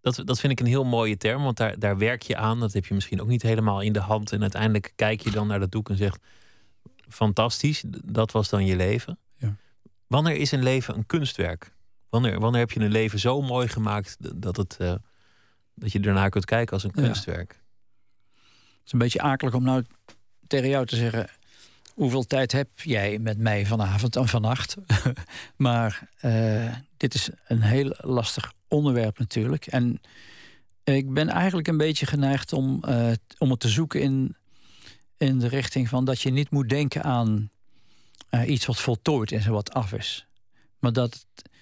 Dat, 0.00 0.22
dat 0.24 0.40
vind 0.40 0.52
ik 0.52 0.60
een 0.60 0.66
heel 0.66 0.84
mooie 0.84 1.16
term, 1.16 1.42
want 1.42 1.56
daar, 1.56 1.78
daar 1.78 1.98
werk 1.98 2.22
je 2.22 2.36
aan. 2.36 2.60
Dat 2.60 2.72
heb 2.72 2.86
je 2.86 2.94
misschien 2.94 3.20
ook 3.20 3.28
niet 3.28 3.42
helemaal 3.42 3.80
in 3.80 3.92
de 3.92 4.00
hand. 4.00 4.32
En 4.32 4.40
uiteindelijk 4.42 4.92
kijk 4.96 5.20
je 5.20 5.30
dan 5.30 5.46
naar 5.46 5.60
dat 5.60 5.70
doek 5.70 5.90
en 5.90 5.96
zegt: 5.96 6.18
Fantastisch, 7.08 7.84
dat 8.04 8.32
was 8.32 8.48
dan 8.48 8.66
je 8.66 8.76
leven. 8.76 9.18
Ja. 9.36 9.56
Wanneer 10.06 10.36
is 10.36 10.52
een 10.52 10.62
leven 10.62 10.96
een 10.96 11.06
kunstwerk? 11.06 11.72
Wanneer, 12.14 12.40
wanneer 12.40 12.60
heb 12.60 12.70
je 12.70 12.80
een 12.80 12.90
leven 12.90 13.18
zo 13.18 13.42
mooi 13.42 13.68
gemaakt 13.68 14.16
dat, 14.42 14.56
het, 14.56 14.76
eh, 14.76 14.94
dat 15.74 15.92
je 15.92 16.00
ernaar 16.00 16.30
kunt 16.30 16.44
kijken 16.44 16.72
als 16.72 16.84
een 16.84 16.92
Ja. 16.94 17.02
kunstwerk? 17.02 17.50
Het 18.34 18.86
is 18.86 18.92
een 18.92 18.98
beetje 18.98 19.20
akelig 19.20 19.54
om 19.54 19.62
nou 19.62 19.84
tegen 20.46 20.68
jou 20.68 20.86
te 20.86 20.96
zeggen... 20.96 21.28
hoeveel 21.94 22.26
tijd 22.26 22.52
heb 22.52 22.68
jij 22.80 23.18
met 23.18 23.38
mij 23.38 23.66
vanavond 23.66 24.16
en 24.16 24.28
vannacht? 24.28 24.76
maar 25.56 26.08
eh, 26.16 26.74
dit 26.96 27.14
is 27.14 27.30
een 27.46 27.62
heel 27.62 27.94
lastig 27.98 28.52
onderwerp 28.68 29.18
natuurlijk. 29.18 29.66
En 29.66 30.00
ik 30.84 31.12
ben 31.12 31.28
eigenlijk 31.28 31.68
een 31.68 31.76
beetje 31.76 32.06
geneigd 32.06 32.52
om, 32.52 32.82
eh, 32.84 33.12
om 33.38 33.50
het 33.50 33.60
te 33.60 33.68
zoeken 33.68 34.00
in, 34.00 34.36
in 35.16 35.38
de 35.38 35.48
richting 35.48 35.88
van... 35.88 36.04
dat 36.04 36.20
je 36.20 36.30
niet 36.30 36.50
moet 36.50 36.68
denken 36.68 37.02
aan 37.02 37.50
iets 38.46 38.66
wat 38.66 38.80
voltooid 38.80 39.32
is 39.32 39.46
en 39.46 39.52
wat 39.52 39.72
af 39.72 39.92
is. 39.92 40.26
Maar 40.78 40.92
dat... 40.92 41.12
het- 41.12 41.52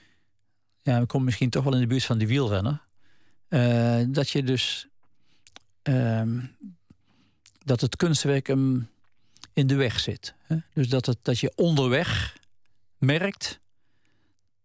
Ja, 0.83 1.01
we 1.01 1.07
komen 1.07 1.27
misschien 1.27 1.51
toch 1.51 1.65
wel 1.65 1.75
in 1.75 1.81
de 1.81 1.87
buurt 1.87 2.05
van 2.05 2.19
die 2.19 2.27
wielrenner. 2.27 2.83
Eh, 3.49 4.03
dat 4.09 4.31
je 4.31 4.43
dus... 4.43 4.87
ehm, 5.83 6.41
dat 7.65 7.81
het 7.81 7.97
kunstwerk 7.97 8.47
hem 8.47 8.89
in 9.53 9.67
de 9.67 9.75
weg 9.75 10.01
zit. 10.01 10.35
Hè? 10.43 10.57
Dus 10.75 10.89
dat, 10.89 11.07
het, 11.07 11.19
dat 11.23 11.39
je 11.39 11.53
onderweg 11.55 12.37
merkt 12.99 13.61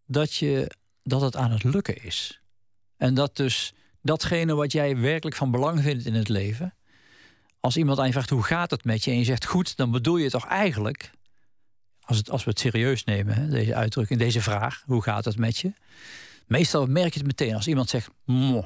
dat, 0.05 0.35
je, 0.35 0.71
dat 1.03 1.21
het 1.21 1.35
aan 1.35 1.51
het 1.51 1.63
lukken 1.63 2.03
is. 2.03 2.41
En 2.97 3.13
dat 3.13 3.35
dus 3.35 3.73
datgene 4.01 4.55
wat 4.55 4.71
jij 4.71 4.97
werkelijk 4.97 5.35
van 5.35 5.51
belang 5.51 5.81
vindt 5.81 6.05
in 6.05 6.13
het 6.13 6.29
leven. 6.29 6.73
Als 7.59 7.77
iemand 7.77 7.99
aan 7.99 8.05
je 8.05 8.11
vraagt 8.11 8.29
hoe 8.29 8.43
gaat 8.43 8.71
het 8.71 8.83
met 8.83 9.03
je 9.03 9.11
en 9.11 9.17
je 9.17 9.23
zegt 9.23 9.45
goed, 9.45 9.77
dan 9.77 9.91
bedoel 9.91 10.17
je 10.17 10.29
toch 10.29 10.45
eigenlijk, 10.45 11.11
als, 12.01 12.17
het, 12.17 12.29
als 12.29 12.43
we 12.43 12.49
het 12.49 12.59
serieus 12.59 13.03
nemen, 13.03 13.35
hè, 13.35 13.47
deze 13.47 13.75
uitdrukking, 13.75 14.19
deze 14.19 14.41
vraag, 14.41 14.83
hoe 14.85 15.03
gaat 15.03 15.25
het 15.25 15.37
met 15.37 15.57
je? 15.57 15.73
Meestal 16.47 16.85
merk 16.85 17.13
je 17.13 17.19
het 17.19 17.27
meteen 17.27 17.55
als 17.55 17.67
iemand 17.67 17.89
zegt, 17.89 18.09
"Mwah." 18.25 18.65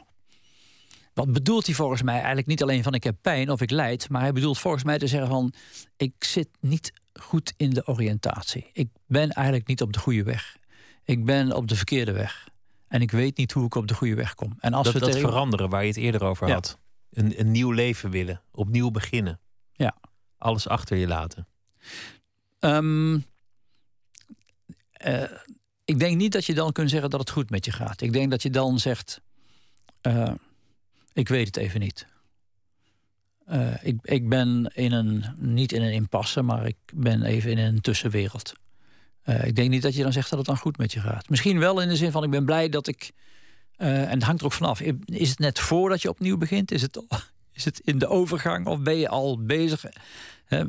Wat 1.14 1.32
bedoelt 1.32 1.66
hij 1.66 1.76
volgens 1.76 2.02
mij 2.02 2.16
eigenlijk 2.16 2.48
niet 2.48 2.62
alleen 2.62 2.84
van 2.84 2.94
ik 2.94 3.04
heb 3.04 3.16
pijn 3.22 3.50
of 3.50 3.62
ik 3.62 3.72
lijd, 3.72 4.10
maar 4.10 4.22
hij 4.22 4.32
bedoelt 4.32 4.60
volgens 4.60 4.84
mij 4.84 4.98
te 4.98 5.08
zeggen 5.08 5.30
van 5.30 5.54
ik 5.98 6.14
zit 6.24 6.48
niet 6.60 6.94
goed 7.14 7.54
in 7.58 7.70
de 7.70 7.88
oriëntatie. 7.88 8.70
Ik 8.74 8.90
ben 9.08 9.30
eigenlijk 9.32 9.68
niet 9.68 9.82
op 9.82 9.94
de 9.94 10.00
goede 10.00 10.24
weg. 10.24 10.58
Ik 11.04 11.26
ben 11.26 11.52
op 11.56 11.68
de 11.68 11.76
verkeerde 11.76 12.12
weg. 12.12 12.48
En 12.88 13.02
ik 13.02 13.12
weet 13.12 13.38
niet 13.38 13.52
hoe 13.52 13.66
ik 13.66 13.76
op 13.76 13.88
de 13.88 13.94
goede 13.94 14.16
weg 14.16 14.36
kom. 14.36 14.58
En 14.60 14.74
als 14.74 14.84
dat 14.86 14.94
we 14.94 15.00
dat 15.00 15.12
tegen- 15.12 15.30
veranderen 15.30 15.70
waar 15.70 15.82
je 15.82 15.88
het 15.88 15.98
eerder 15.98 16.24
over 16.24 16.48
Ja. 16.48 16.54
had. 16.54 16.80
Een, 17.12 17.40
een 17.40 17.52
nieuw 17.52 17.72
leven 17.72 18.10
willen, 18.10 18.42
opnieuw 18.52 18.92
beginnen. 18.92 19.40
Ja. 19.74 19.96
Alles 20.38 20.68
achter 20.68 20.98
je 20.98 21.08
laten. 21.08 21.48
Ehm, 22.60 23.20
eh, 24.92 25.24
ik 25.92 26.00
denk 26.00 26.18
niet 26.18 26.32
dat 26.32 26.46
je 26.46 26.54
dan 26.54 26.72
kunt 26.72 26.90
zeggen 26.90 27.10
dat 27.10 27.20
het 27.20 27.30
goed 27.30 27.50
met 27.50 27.66
je 27.66 27.72
gaat. 27.72 28.02
Ik 28.02 28.14
denk 28.14 28.32
dat 28.32 28.42
je 28.42 28.50
dan 28.50 28.80
zegt: 28.80 29.22
eh, 30.02 30.34
Ik 31.14 31.28
weet 31.28 31.46
het 31.46 31.58
even 31.58 31.80
niet. 31.80 32.08
Eh, 33.46 33.74
ik, 33.84 33.98
ik 34.02 34.30
ben 34.30 34.72
in 34.74 34.92
een, 34.92 35.26
niet 35.38 35.72
in 35.72 35.82
een 35.82 35.94
impasse, 35.94 36.42
maar 36.42 36.66
ik 36.66 36.78
ben 36.94 37.24
even 37.24 37.52
in 37.52 37.58
een 37.58 37.82
tussenwereld. 37.82 38.54
Eh, 39.22 39.46
ik 39.46 39.56
denk 39.56 39.70
niet 39.70 39.82
dat 39.82 39.96
je 39.96 40.04
dan 40.04 40.14
zegt 40.14 40.30
dat 40.30 40.38
het 40.38 40.48
dan 40.48 40.58
goed 40.58 40.78
met 40.78 40.92
je 40.92 41.00
gaat. 41.00 41.30
Misschien 41.30 41.60
wel 41.60 41.82
in 41.82 41.88
de 41.88 41.96
zin 41.96 42.12
van: 42.12 42.24
Ik 42.24 42.30
ben 42.30 42.46
blij 42.46 42.70
dat 42.70 42.88
ik. 42.88 43.12
en 43.76 44.10
het 44.10 44.24
hangt 44.24 44.40
er 44.40 44.46
ook 44.46 44.54
vanaf. 44.54 44.82
Is 45.06 45.30
het 45.30 45.40
net 45.40 45.60
voordat 45.60 46.02
je 46.02 46.10
opnieuw 46.10 46.38
begint? 46.38 46.72
Is 46.72 46.82
het, 46.82 47.04
is 47.54 47.66
het 47.66 47.80
in 47.80 47.98
de 47.98 48.08
overgang 48.08 48.66
of 48.66 48.80
ben 48.80 48.98
je 48.98 49.10
al 49.10 49.44
bezig? 49.44 49.86
Hè, 50.46 50.64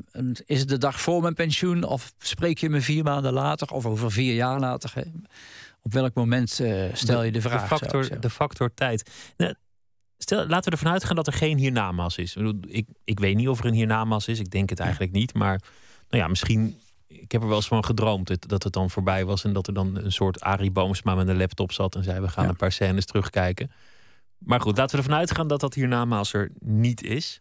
is 0.46 0.60
het 0.60 0.68
de 0.68 0.78
dag 0.78 1.00
voor 1.00 1.22
mijn 1.22 1.34
pensioen 1.34 1.84
of 1.84 2.12
spreek 2.18 2.58
je 2.58 2.70
me 2.70 2.80
vier 2.80 3.04
maanden 3.04 3.32
later 3.32 3.68
of 3.68 3.86
over 3.86 4.12
vier 4.12 4.34
jaar 4.34 4.60
later? 4.60 4.90
Hè? 4.94 5.02
Op 5.82 5.92
welk 5.92 6.14
moment 6.14 6.60
eh, 6.60 6.84
stel 6.92 7.22
je 7.22 7.32
de 7.32 7.40
vraag? 7.40 7.60
De 7.60 7.66
factor, 7.66 8.20
de 8.20 8.30
factor 8.30 8.74
tijd. 8.74 9.10
Nou, 9.36 9.54
Stel, 10.22 10.46
laten 10.46 10.70
we 10.70 10.76
ervan 10.76 10.92
uitgaan 10.92 11.16
dat 11.16 11.26
er 11.26 11.32
geen 11.32 11.58
hiernamaals 11.58 12.16
is. 12.16 12.36
Ik, 12.66 12.86
ik, 13.04 13.20
weet 13.20 13.36
niet 13.36 13.48
of 13.48 13.58
er 13.58 13.66
een 13.66 13.74
hiernamaals 13.74 14.28
is. 14.28 14.38
Ik 14.38 14.50
denk 14.50 14.70
het 14.70 14.80
eigenlijk 14.80 15.12
niet. 15.12 15.34
Maar 15.34 15.60
nou 16.08 16.22
ja, 16.22 16.28
misschien. 16.28 16.76
Ik 17.06 17.32
heb 17.32 17.42
er 17.42 17.48
wel 17.48 17.56
eens 17.56 17.66
van 17.68 17.84
gedroomd 17.84 18.26
dat, 18.26 18.48
dat 18.48 18.62
het 18.62 18.72
dan 18.72 18.90
voorbij 18.90 19.24
was. 19.24 19.44
En 19.44 19.52
dat 19.52 19.66
er 19.66 19.74
dan 19.74 19.96
een 19.96 20.12
soort 20.12 20.40
Arie 20.40 20.70
Boomsma 20.70 21.14
met 21.14 21.28
een 21.28 21.36
laptop 21.36 21.72
zat. 21.72 21.94
En 21.94 22.04
zei: 22.04 22.20
We 22.20 22.28
gaan 22.28 22.44
Ja. 22.44 22.50
een 22.50 22.56
paar 22.56 22.72
scènes 22.72 23.06
terugkijken. 23.06 23.70
Maar 24.44 24.60
goed, 24.60 24.76
laten 24.76 24.96
we 24.96 25.02
ervan 25.02 25.18
uitgaan 25.18 25.48
dat 25.48 25.60
dat 25.60 25.74
hiernamaals 25.74 26.32
er 26.32 26.50
niet 26.58 27.02
is. 27.02 27.40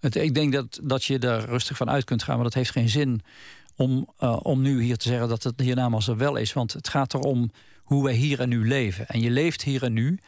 Het, 0.00 0.16
ik 0.16 0.34
denk 0.34 0.52
dat, 0.52 0.80
dat 0.82 1.04
je 1.04 1.18
daar 1.18 1.44
rustig 1.44 1.76
van 1.76 1.90
uit 1.90 2.04
kunt 2.04 2.22
gaan, 2.22 2.34
maar 2.34 2.44
dat 2.44 2.54
heeft 2.54 2.70
geen 2.70 2.88
zin 2.88 3.20
om, 3.76 4.08
eh, 4.16 4.36
om 4.42 4.62
nu 4.62 4.82
hier 4.82 4.96
te 4.96 5.08
zeggen 5.08 5.28
dat 5.28 5.42
het 5.42 5.60
hiernamaals 5.60 6.08
er 6.08 6.16
wel 6.16 6.36
is. 6.36 6.52
Want 6.52 6.72
het 6.72 6.88
gaat 6.88 7.14
erom 7.14 7.50
hoe 7.82 8.04
wij 8.04 8.14
hier 8.14 8.40
en 8.40 8.48
nu 8.48 8.66
leven. 8.66 9.06
En 9.06 9.20
je 9.20 9.30
leeft 9.30 9.62
hier 9.62 9.82
en 9.82 9.92
nu 9.92 10.18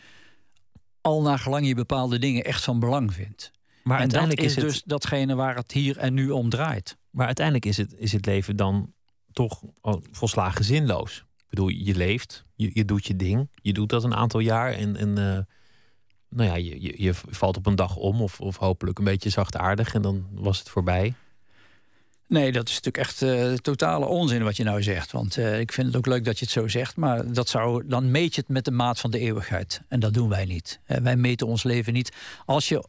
al 1.00 1.22
naar 1.22 1.38
gelang 1.38 1.66
je 1.66 1.74
bepaalde 1.74 2.18
dingen 2.18 2.44
echt 2.44 2.64
van 2.64 2.80
belang 2.80 3.14
vindt. 3.14 3.50
Maar 3.82 4.00
en 4.00 4.08
dat 4.08 4.18
uiteindelijk 4.18 4.40
is, 4.40 4.56
is, 4.56 4.62
het, 4.62 4.72
dus 4.72 4.82
datgene 4.82 5.34
waar 5.34 5.56
het 5.56 5.72
hier 5.72 5.98
en 5.98 6.14
nu 6.14 6.30
om 6.30 6.48
draait. 6.48 6.96
maar 7.10 7.26
uiteindelijk 7.26 7.66
is 7.66 7.76
het, 7.76 7.94
is 7.96 8.12
het 8.12 8.26
leven 8.26 8.56
dan 8.56 8.92
toch 9.32 9.62
oh, 9.80 10.02
volslagen 10.10 10.64
zinloos. 10.64 11.24
Ik 11.36 11.48
bedoel, 11.48 11.68
je 11.68 11.94
leeft, 11.94 12.44
je, 12.54 12.70
je 12.74 12.84
doet 12.84 13.06
je 13.06 13.16
ding, 13.16 13.48
je 13.54 13.72
doet 13.72 13.88
dat 13.88 14.04
een 14.04 14.14
aantal 14.14 14.40
jaar 14.40 14.72
en, 14.72 14.96
en 14.96 15.18
eh, 15.18 15.38
nou 16.34 16.48
ja, 16.48 16.54
je, 16.54 17.02
je, 17.02 17.14
valt 17.14 17.56
op 17.56 17.66
een 17.66 17.74
dag 17.74 17.96
om 17.96 18.22
of, 18.22 18.40
of 18.40 18.56
hopelijk 18.56 18.98
een 18.98 19.04
beetje 19.04 19.30
zachtaardig 19.30 19.94
en 19.94 20.02
dan 20.02 20.26
was 20.30 20.58
het 20.58 20.68
voorbij. 20.68 21.14
Nee, 22.32 22.52
dat 22.52 22.68
is 22.68 22.74
natuurlijk 22.74 22.96
echt 22.96 23.22
eh, 23.22 23.52
totale 23.52 24.06
onzin 24.06 24.42
wat 24.42 24.56
je 24.56 24.64
nou 24.64 24.82
zegt. 24.82 25.12
Want 25.12 25.36
eh, 25.36 25.60
ik 25.60 25.72
vind 25.72 25.86
het 25.86 25.96
ook 25.96 26.06
leuk 26.06 26.24
dat 26.24 26.38
je 26.38 26.44
het 26.44 26.54
zo 26.54 26.68
zegt. 26.68 26.96
Maar 26.96 27.32
dat 27.32 27.48
zou, 27.48 27.86
dan 27.86 28.10
meet 28.10 28.34
je 28.34 28.40
het 28.40 28.50
met 28.50 28.64
de 28.64 28.70
maat 28.70 29.00
van 29.00 29.10
de 29.10 29.18
eeuwigheid. 29.18 29.80
En 29.88 30.00
dat 30.00 30.14
doen 30.14 30.28
wij 30.28 30.44
niet. 30.44 30.80
Eh, 30.84 30.96
wij 30.96 31.16
meten 31.16 31.46
ons 31.46 31.62
leven 31.62 31.92
niet. 31.92 32.12
Als 32.44 32.68
je 32.68 32.84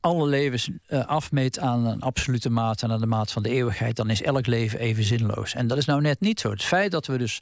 alle 0.00 0.26
levens 0.26 0.70
afmeet 0.88 1.58
aan 1.58 1.86
een 1.86 2.00
absolute 2.00 2.50
maat 2.50 2.82
en 2.82 2.90
aan 2.90 3.00
de 3.00 3.06
maat 3.06 3.32
van 3.32 3.42
de 3.42 3.48
eeuwigheid, 3.48 3.96
dan 3.96 4.10
is 4.10 4.22
elk 4.22 4.46
leven 4.46 4.78
even 4.78 5.04
zinloos. 5.04 5.54
En 5.54 5.66
dat 5.66 5.78
is 5.78 5.84
nou 5.84 6.00
net 6.00 6.20
niet 6.20 6.40
zo. 6.40 6.50
Het 6.50 6.62
feit 6.62 6.90
dat 6.90 7.06
we 7.06 7.18
dus 7.18 7.40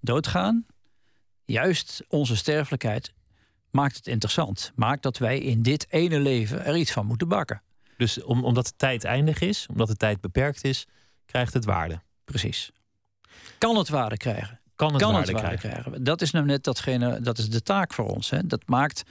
doodgaan, 0.00 0.66
juist 1.44 2.04
onze 2.08 2.36
sterfelijkheid, 2.36 3.12
maakt 3.72 3.96
het 3.96 4.06
interessant. 4.06 4.72
Maakt 4.74 5.02
dat 5.02 5.18
wij 5.18 5.38
in 5.38 5.62
dit 5.62 5.86
ene 5.90 6.20
leven 6.20 6.64
er 6.64 6.76
iets 6.76 6.92
van 6.92 7.06
moeten 7.06 7.28
bakken. 7.28 7.62
Dus 7.96 8.22
om, 8.22 8.44
omdat 8.44 8.66
de 8.66 8.72
tijd 8.76 9.04
eindig 9.04 9.40
is, 9.40 9.66
omdat 9.70 9.88
de 9.88 9.96
tijd 9.96 10.20
beperkt 10.20 10.64
is, 10.64 10.86
krijgt 11.26 11.54
het 11.54 11.64
waarde. 11.64 12.00
Precies. 12.24 12.70
Kan 13.58 13.76
het 13.76 13.88
waarde 13.88 14.16
krijgen? 14.16 14.60
Kan 14.76 14.92
het 14.92 15.02
kan 15.02 15.12
waarde 15.12 15.32
het 15.32 15.40
waarde 15.40 15.58
krijgen. 15.58 15.80
krijgen. 15.80 16.04
Dat 16.04 16.20
is 16.20 16.30
nou 16.30 16.46
net 16.46 16.64
datgene, 16.64 17.20
dat 17.20 17.38
is 17.38 17.50
de 17.50 17.62
taak 17.62 17.92
voor 17.92 18.06
ons. 18.06 18.30
Hè. 18.30 18.46
Dat 18.46 18.62
maakt 18.66 19.02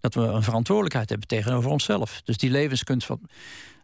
dat 0.00 0.14
we 0.14 0.20
een 0.20 0.42
verantwoordelijkheid 0.42 1.08
hebben 1.08 1.28
tegenover 1.28 1.70
onszelf. 1.70 2.20
Dus 2.24 2.36
die 2.36 2.50
levenskunst 2.50 3.06
van, 3.06 3.20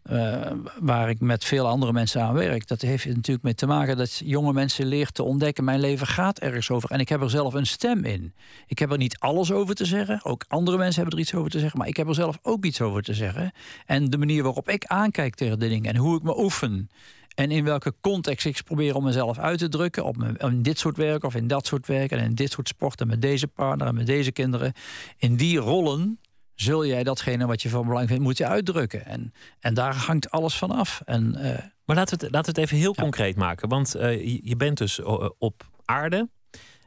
eh, 0.07 0.53
waar 0.81 1.09
ik 1.09 1.21
met 1.21 1.45
veel 1.45 1.67
andere 1.67 1.93
mensen 1.93 2.23
aan 2.23 2.35
werk, 2.35 2.67
dat 2.67 2.81
heeft 2.81 3.07
natuurlijk 3.07 3.43
mee 3.43 3.55
te 3.55 3.67
maken 3.67 3.97
dat 3.97 4.21
jonge 4.25 4.53
mensen 4.53 4.87
leert 4.87 5.15
te 5.15 5.23
ontdekken: 5.23 5.65
mijn 5.65 5.81
leven 5.81 6.07
gaat 6.07 6.39
ergens 6.39 6.71
over. 6.71 6.91
En 6.91 7.01
ik 7.01 7.09
heb 7.09 7.23
er 7.23 7.31
zelf 7.31 7.55
een 7.55 7.67
stem 7.67 8.05
in. 8.05 8.35
Ik 8.67 8.79
heb 8.79 8.91
er 8.93 8.99
niet 8.99 9.19
alles 9.19 9.53
over 9.53 9.75
te 9.75 9.85
zeggen. 9.85 10.25
Ook 10.25 10.45
andere 10.49 10.77
mensen 10.77 11.01
hebben 11.01 11.19
er 11.19 11.25
iets 11.25 11.35
over 11.35 11.51
te 11.51 11.59
zeggen. 11.59 11.79
Maar 11.79 11.89
ik 11.89 11.97
heb 11.97 12.09
er 12.09 12.15
zelf 12.15 12.39
ook 12.43 12.65
iets 12.65 12.81
over 12.81 13.03
te 13.03 13.15
zeggen. 13.15 13.53
En 13.87 14.11
de 14.11 14.19
manier 14.19 14.43
waarop 14.43 14.69
ik 14.69 14.85
aankijk 14.85 15.35
tegen 15.35 15.59
de 15.59 15.69
dingen 15.69 15.95
en 15.95 15.97
hoe 15.97 16.17
ik 16.17 16.23
me 16.23 16.39
oefen. 16.39 16.91
En 17.35 17.51
in 17.51 17.65
welke 17.65 17.95
context 18.01 18.47
ik 18.47 18.63
probeer 18.65 18.95
om 18.95 19.05
mezelf 19.05 19.39
uit 19.39 19.59
te 19.59 19.69
drukken. 19.69 20.05
Op 20.05 20.17
in 20.39 20.63
dit 20.63 20.79
soort 20.79 20.97
werk 20.97 21.25
of 21.25 21.35
in 21.35 21.47
dat 21.47 21.67
soort 21.67 21.87
werk. 21.87 22.11
En 22.11 22.19
in 22.19 22.35
dit 22.35 22.51
soort 22.51 22.69
sporten 22.69 23.07
met 23.07 23.23
deze 23.23 23.47
partner 23.47 23.87
en 23.87 23.95
met 23.95 24.07
deze 24.07 24.33
kinderen. 24.33 24.73
In 25.19 25.37
die 25.37 25.59
rollen 25.59 26.19
zul 26.57 26.87
jij 26.87 27.03
datgene 27.03 27.47
wat 27.47 27.63
je 27.63 27.69
van 27.69 27.87
belang 27.87 28.09
vindt, 28.09 28.23
moet 28.23 28.39
je 28.39 28.47
uitdrukken. 28.47 29.05
En, 29.07 29.33
en 29.61 29.75
daar 29.75 29.95
hangt 29.95 30.31
alles 30.31 30.59
van 30.59 30.71
af. 30.71 31.03
En, 31.05 31.35
eh, 31.35 31.65
Maar 31.85 31.97
laten 31.97 32.19
we 32.19 32.25
het, 32.25 32.35
laten 32.35 32.55
we 32.55 32.61
het 32.61 32.69
even 32.71 32.81
heel 32.83 32.93
Ja. 32.97 33.03
concreet 33.03 33.37
maken. 33.37 33.69
Want 33.69 33.95
eh, 33.95 34.41
je, 34.43 34.57
bent 34.57 34.79
dus 34.79 35.01
eh, 35.01 35.29
op 35.39 35.69
aarde. 35.85 36.29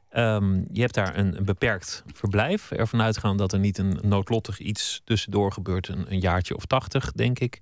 Ehm, 0.09 0.63
je 0.71 0.81
hebt 0.81 0.93
daar 0.93 1.17
een, 1.17 1.37
een 1.37 1.45
beperkt 1.45 2.03
verblijf. 2.13 2.71
Ervan 2.71 3.01
uitgaan 3.01 3.37
dat 3.37 3.53
er 3.53 3.59
niet 3.59 3.77
een 3.77 3.99
noodlottig 4.01 4.59
iets 4.59 5.01
tussendoor 5.03 5.51
gebeurt. 5.51 5.87
Een, 5.87 6.11
een 6.11 6.19
jaartje 6.19 6.55
of 6.55 6.65
tachtig, 6.65 7.11
denk 7.11 7.39
ik. 7.39 7.59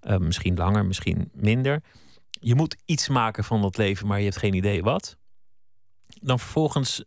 Eh, 0.00 0.16
misschien 0.16 0.56
langer, 0.56 0.86
misschien 0.86 1.30
minder. 1.32 1.82
Je 2.30 2.54
moet 2.54 2.76
iets 2.84 3.08
maken 3.08 3.44
van 3.44 3.60
dat 3.62 3.76
leven, 3.76 4.06
maar 4.06 4.18
je 4.18 4.24
hebt 4.24 4.36
geen 4.36 4.54
idee 4.54 4.82
wat. 4.82 5.16
Dan 6.20 6.38
vervolgens 6.38 7.04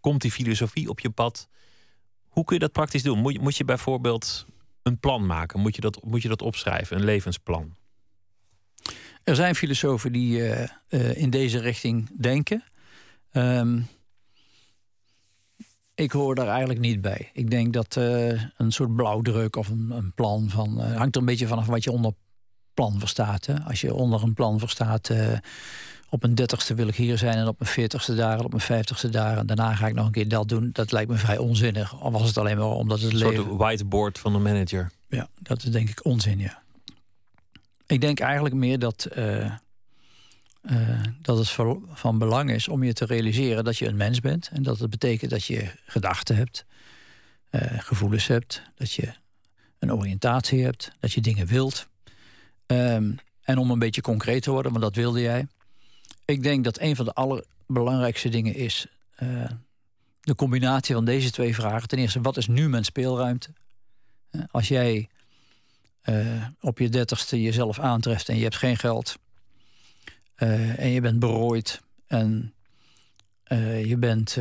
komt 0.00 0.20
die 0.20 0.30
filosofie 0.32 0.88
op 0.88 1.00
je 1.00 1.10
pad. 1.10 1.48
Hoe 2.40 2.48
kun 2.48 2.58
je 2.58 2.64
dat 2.64 2.72
praktisch 2.72 3.02
doen? 3.02 3.18
Moet 3.18 3.32
je, 3.32 3.40
moet 3.40 3.56
je 3.56 3.64
bijvoorbeeld 3.64 4.46
een 4.82 4.98
plan 4.98 5.26
maken? 5.26 5.60
Moet 5.60 5.74
je, 5.74 5.80
dat, 5.80 6.04
moet 6.04 6.22
je 6.22 6.28
dat 6.28 6.42
opschrijven, 6.42 6.96
een 6.96 7.04
levensplan? 7.04 7.74
er 9.24 9.34
zijn 9.34 9.54
filosofen 9.54 10.12
die 10.12 10.42
in 11.14 11.30
deze 11.30 11.58
richting 11.58 12.08
denken. 12.20 12.64
Um, 13.32 13.86
ik 15.94 16.12
hoor 16.12 16.34
daar 16.34 16.48
eigenlijk 16.48 16.80
niet 16.80 17.00
bij. 17.00 17.30
Ik 17.32 17.50
denk 17.50 17.72
dat 17.72 17.96
uh, 17.96 18.42
een 18.56 18.72
soort 18.72 18.96
blauwdruk 18.96 19.56
of 19.56 19.68
een, 19.68 19.90
een 19.90 20.12
plan 20.14 20.48
van. 20.48 20.80
Hangt 20.80 21.14
er 21.14 21.20
een 21.20 21.26
beetje 21.26 21.46
vanaf 21.46 21.66
wat 21.66 21.84
je 21.84 21.90
onder 21.90 22.12
plan 22.74 22.98
verstaat. 22.98 23.46
Hè? 23.46 23.60
Als 23.60 23.80
je 23.80 23.94
onder 23.94 24.22
een 24.22 24.34
plan 24.34 24.58
verstaat. 24.58 25.10
Op 26.12 26.22
mijn 26.22 26.34
dertigste 26.34 26.74
wil 26.74 26.88
ik 26.88 26.94
hier 26.94 27.18
zijn 27.18 27.36
en 27.36 27.46
op 27.46 27.58
mijn 27.58 27.70
veertigste 27.70 28.14
daar 28.14 28.38
en 28.38 28.44
op 28.44 28.50
mijn 28.50 28.62
vijftigste 28.62 29.08
daar. 29.08 29.38
En 29.38 29.46
daarna 29.46 29.74
ga 29.74 29.86
ik 29.86 29.94
nog 29.94 30.06
een 30.06 30.12
keer 30.12 30.28
dat 30.28 30.48
doen. 30.48 30.70
Dat 30.72 30.92
lijkt 30.92 31.10
me 31.10 31.16
vrij 31.16 31.38
onzinnig. 31.38 32.00
Of 32.00 32.12
was 32.12 32.26
het 32.26 32.38
alleen 32.38 32.56
maar 32.56 32.66
omdat 32.66 33.00
het 33.00 33.12
leven... 33.12 33.28
Een 33.28 33.44
soort 33.44 33.56
whiteboard 33.56 34.18
van 34.18 34.32
de 34.32 34.38
manager. 34.38 34.90
Ja, 35.08 35.28
dat 35.38 35.62
is 35.62 35.70
denk 35.70 35.88
ik 35.88 36.04
onzin, 36.04 36.38
ja. 36.38 36.62
Ik 37.86 38.00
denk 38.00 38.20
eigenlijk 38.20 38.54
meer 38.54 38.78
dat 38.78 39.08
uh, 39.16 39.52
dat 41.22 41.38
het 41.38 41.50
van 41.92 42.18
belang 42.18 42.50
is 42.50 42.68
om 42.68 42.84
je 42.84 42.92
te 42.92 43.04
realiseren 43.04 43.64
dat 43.64 43.78
je 43.78 43.86
een 43.86 43.96
mens 43.96 44.20
bent. 44.20 44.50
En 44.52 44.62
dat 44.62 44.78
het 44.78 44.90
betekent 44.90 45.30
dat 45.30 45.44
je 45.44 45.70
gedachten 45.84 46.36
hebt, 46.36 46.64
uh, 47.50 47.62
gevoelens 47.62 48.26
hebt, 48.26 48.62
dat 48.74 48.92
je 48.92 49.12
een 49.78 49.92
oriëntatie 49.92 50.64
hebt, 50.64 50.92
dat 51.00 51.12
je 51.12 51.20
dingen 51.20 51.46
wilt. 51.46 51.88
Um, 52.66 53.18
en 53.42 53.58
om 53.58 53.70
een 53.70 53.78
beetje 53.78 54.00
concreet 54.00 54.42
te 54.42 54.50
worden, 54.50 54.72
want 54.72 54.84
dat 54.84 54.94
wilde 54.94 55.20
jij. 55.20 55.46
Ik 56.30 56.42
denk 56.42 56.64
dat 56.64 56.80
een 56.80 56.96
van 56.96 57.04
de 57.04 57.12
allerbelangrijkste 57.12 58.28
dingen 58.28 58.54
is 58.54 58.86
uh, 59.22 59.44
de 60.20 60.34
combinatie 60.34 60.94
van 60.94 61.04
deze 61.04 61.30
twee 61.30 61.54
vragen. 61.54 61.88
Ten 61.88 61.98
eerste, 61.98 62.20
wat 62.20 62.36
is 62.36 62.46
nu 62.46 62.68
mijn 62.68 62.84
speelruimte? 62.84 63.50
als 64.50 64.68
jij 64.68 65.08
op 66.60 66.78
je 66.78 66.88
dertigste 66.88 67.42
jezelf 67.42 67.78
aantreft 67.78 68.28
en 68.28 68.36
je 68.36 68.42
hebt 68.42 68.56
geen 68.56 68.76
geld 68.76 69.16
en 70.34 70.88
je 70.88 71.00
bent 71.00 71.18
berooid 71.18 71.80
en 72.06 72.54
je 73.84 73.96
bent 73.98 74.36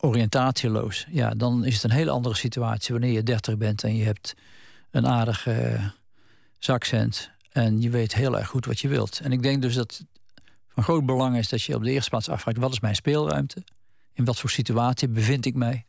oriëntatieloos. 0.00 1.06
Ja, 1.10 1.30
dan 1.30 1.64
is 1.64 1.74
het 1.74 1.84
een 1.84 1.90
hele 1.90 2.10
andere 2.10 2.34
situatie 2.34 2.92
wanneer 2.92 3.12
je 3.12 3.22
30 3.22 3.56
bent 3.56 3.84
en 3.84 3.96
je 3.96 4.04
hebt 4.04 4.34
een 4.90 5.06
aardige 5.06 5.80
zakcent 6.58 7.30
en 7.50 7.80
je 7.80 7.90
weet 7.90 8.14
heel 8.14 8.38
erg 8.38 8.48
goed 8.48 8.66
wat 8.66 8.80
je 8.80 8.88
wilt. 8.88 9.20
En 9.20 9.32
ik 9.32 9.42
denk 9.42 9.62
dus 9.62 9.74
dat 9.74 10.04
van 10.68 10.82
groot 10.82 11.06
belang 11.06 11.36
is 11.36 11.48
dat 11.48 11.62
je 11.62 11.74
op 11.74 11.82
de 11.82 11.90
eerste 11.90 12.10
plaats 12.10 12.28
afvraagt: 12.28 12.58
wat 12.58 12.72
is 12.72 12.80
mijn 12.80 12.94
speelruimte? 12.94 13.64
In 14.12 14.24
wat 14.24 14.38
voor 14.38 14.50
situatie 14.50 15.08
bevind 15.08 15.46
ik 15.46 15.54
mij? 15.54 15.84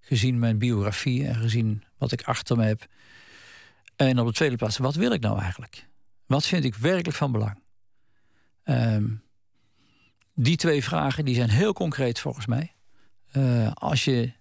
Gezien 0.00 0.38
mijn 0.38 0.58
biografie 0.58 1.26
en 1.26 1.34
gezien 1.34 1.84
wat 1.98 2.12
ik 2.12 2.22
achter 2.22 2.56
me 2.56 2.64
heb. 2.64 2.86
En 3.96 4.18
op 4.18 4.26
de 4.26 4.32
tweede 4.32 4.56
plaats, 4.56 4.78
wat 4.78 4.94
wil 4.94 5.12
ik 5.12 5.20
nou 5.20 5.40
eigenlijk? 5.40 5.86
Wat 6.26 6.46
vind 6.46 6.64
ik 6.64 6.74
werkelijk 6.74 7.16
van 7.16 7.32
belang? 7.32 7.62
Um, 8.64 9.22
die 10.34 10.56
twee 10.56 10.84
vragen 10.84 11.24
die 11.24 11.34
zijn 11.34 11.50
heel 11.50 11.72
concreet 11.72 12.20
volgens 12.20 12.46
mij. 12.46 12.74
Uh, 13.32 13.70
als 13.74 14.04
je 14.04 14.32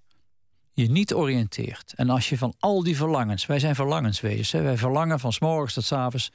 je 0.82 0.91
niet 0.91 1.13
oriënteert 1.13 1.93
en 1.95 2.09
als 2.09 2.30
je 2.30 2.38
van 2.38 2.53
al 2.59 2.84
die 2.84 2.95
verlangens, 2.95 3.45
wij 3.45 3.59
zijn 3.59 3.75
verlangenswezens, 3.75 4.51
hè, 4.51 4.61
wij 4.61 4.77
verlangen 4.77 5.19
van 5.19 5.34
s 5.34 5.39
morgens 5.39 5.73
tot 5.73 6.21
s 6.21 6.32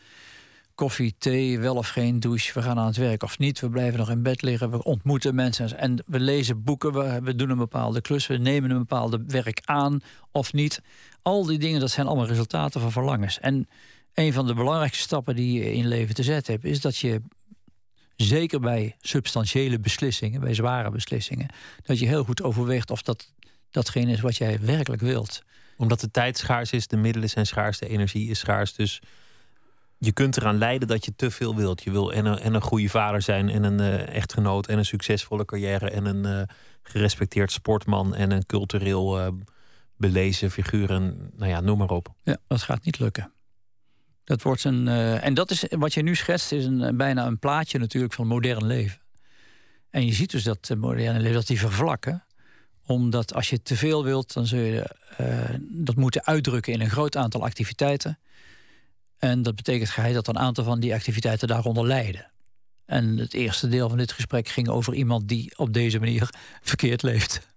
koffie, 0.75 1.15
thee, 1.19 1.59
wel 1.59 1.77
of 1.77 1.89
geen 1.89 2.21
douche, 2.21 2.53
we 2.53 2.63
gaan 2.63 2.79
aan 2.79 2.87
het 2.87 2.97
werk 2.97 3.23
of 3.23 3.39
niet, 3.39 3.61
we 3.61 3.69
blijven 3.69 3.99
nog 3.99 4.11
in 4.11 4.23
bed 4.23 4.43
liggen, 4.43 4.71
we 4.71 4.83
ontmoeten 4.83 5.35
mensen 5.35 5.79
en 5.79 6.05
we 6.07 6.21
lezen 6.21 6.63
boeken, 6.63 6.93
we, 6.93 7.21
we 7.23 7.35
doen 7.35 7.51
een 7.51 7.59
bepaalde 7.59 8.01
klus, 8.01 8.27
we 8.27 8.37
nemen 8.37 8.71
een 8.71 8.79
bepaalde 8.79 9.25
werk 9.27 9.61
aan 9.65 10.01
of 10.31 10.53
niet. 10.53 10.81
Al 11.23 11.45
die 11.45 11.59
dingen, 11.59 11.81
dat 11.81 11.91
zijn 11.91 12.07
allemaal 12.07 12.27
resultaten 12.27 12.81
van 12.81 12.93
verlangens. 12.93 13.41
En 13.41 13.69
een 14.15 14.33
van 14.33 14.47
de 14.47 14.55
belangrijkste 14.55 15.03
stappen 15.03 15.37
die 15.37 15.53
je 15.59 15.73
in 15.73 15.89
leven 15.89 16.15
te 16.15 16.23
zetten 16.23 16.53
hebt, 16.53 16.65
is 16.65 16.81
dat 16.81 16.97
je 16.97 17.23
zeker 18.17 18.61
bij 18.61 18.97
substantiële 19.01 19.79
beslissingen, 19.79 20.41
bij 20.41 20.55
zware 20.55 20.91
beslissingen, 20.91 21.49
dat 21.83 21.99
je 21.99 22.07
heel 22.07 22.25
goed 22.25 22.43
overweegt 22.43 22.91
of 22.91 23.03
dat 23.03 23.33
datgene 23.75 24.13
is 24.13 24.21
wat 24.21 24.37
jij 24.37 24.59
werkelijk 24.61 25.03
wilt. 25.03 25.43
Omdat 25.77 26.01
de 26.01 26.11
tijd 26.11 26.39
schaars 26.39 26.71
is, 26.71 26.87
de 26.87 26.97
middelen 26.97 27.29
zijn 27.29 27.47
schaars, 27.47 27.79
de 27.79 27.89
energie 27.89 28.31
is 28.31 28.39
schaars. 28.39 28.75
Dus 28.75 29.01
je 29.99 30.13
kunt 30.13 30.37
eraan 30.37 30.59
leiden 30.59 30.89
dat 30.89 31.05
je 31.05 31.13
te 31.17 31.31
veel 31.31 31.57
wilt. 31.57 31.83
Je 31.83 31.91
wil 31.91 32.13
en 32.13 32.27
een, 32.27 32.39
en 32.39 32.55
een 32.55 32.61
goede 32.61 32.89
vader 32.89 33.23
zijn, 33.23 33.49
en 33.49 33.65
een 33.65 33.81
uh, 33.81 34.15
echtgenoot, 34.15 34.67
en 34.67 34.79
een 34.79 34.85
succesvolle 34.85 35.45
carrière, 35.45 35.91
en 35.91 36.05
een 36.05 36.27
uh, 36.27 36.43
gerespecteerd 36.83 37.53
sportman, 37.53 38.15
en 38.15 38.31
een 38.31 38.47
cultureel 38.47 39.21
uh, 39.21 39.29
belezen 39.97 40.51
figuur. 40.51 40.91
En, 40.91 41.31
nou 41.37 41.51
ja, 41.51 41.61
noem 41.61 41.79
maar 41.79 41.91
op. 41.91 42.15
Ja, 42.23 42.37
dat 42.47 42.63
gaat 42.63 42.85
niet 42.85 42.99
lukken. 42.99 43.33
Dat 44.25 44.43
wordt 44.43 44.65
een, 44.65 44.89
en 44.89 45.35
dat 45.35 45.51
is 45.51 45.65
wat 45.71 45.95
je 45.95 46.03
nu 46.03 46.15
schetst, 46.15 46.53
is 46.53 46.65
een, 46.65 46.97
bijna 46.97 47.27
een 47.27 47.39
plaatje 47.39 47.79
natuurlijk 47.79 48.13
van 48.13 48.27
modern 48.27 48.67
leven. 48.67 49.01
En 49.91 50.07
je 50.07 50.13
ziet 50.13 50.31
dus 50.31 50.43
dat 50.43 50.75
moderne 50.77 51.19
leven, 51.19 51.35
dat 51.35 51.47
die 51.47 51.59
vervlakken. 51.59 52.24
Omdat 52.87 53.35
als 53.35 53.51
je 53.51 53.63
te 53.63 53.77
veel 53.77 54.05
wilt, 54.05 54.33
dan 54.33 54.47
zul 54.47 54.59
je 54.59 54.91
uh, 55.21 55.55
dat 55.61 55.97
moeten 55.97 56.25
uitdrukken 56.25 56.73
in 56.73 56.81
een 56.81 56.91
groot 56.91 57.17
aantal 57.17 57.45
activiteiten. 57.45 58.19
En 59.19 59.43
dat 59.43 59.55
betekent 59.55 60.15
dat 60.15 60.29
een 60.29 60.39
aantal 60.39 60.65
van 60.65 60.81
die 60.81 60.95
activiteiten 60.95 61.49
daaronder 61.49 61.87
lijden. 61.87 62.31
En 62.85 63.19
het 63.19 63.35
eerste 63.35 63.69
deel 63.69 63.89
van 63.89 63.99
dit 63.99 64.13
gesprek 64.13 64.49
ging 64.49 64.69
over 64.69 64.95
iemand 64.95 65.29
die 65.29 65.59
op 65.59 65.73
deze 65.73 65.99
manier 65.99 66.29
verkeerd 66.63 67.03
leeft. 67.03 67.53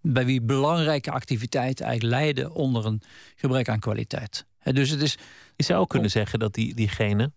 Bij 0.00 0.24
wie 0.24 0.42
belangrijke 0.42 1.10
activiteiten 1.10 1.86
eigenlijk 1.86 2.20
lijden 2.20 2.52
onder 2.52 2.86
een 2.86 3.02
gebrek 3.36 3.68
aan 3.68 3.78
kwaliteit. 3.78 4.46
Dus 4.62 4.90
het 4.90 5.02
is 5.02 5.16
je 5.56 5.64
zou 5.64 5.86
kunnen 5.86 6.10
zeggen 6.10 6.38
dat 6.38 6.54
die, 6.54 6.74
diegene 6.74 7.32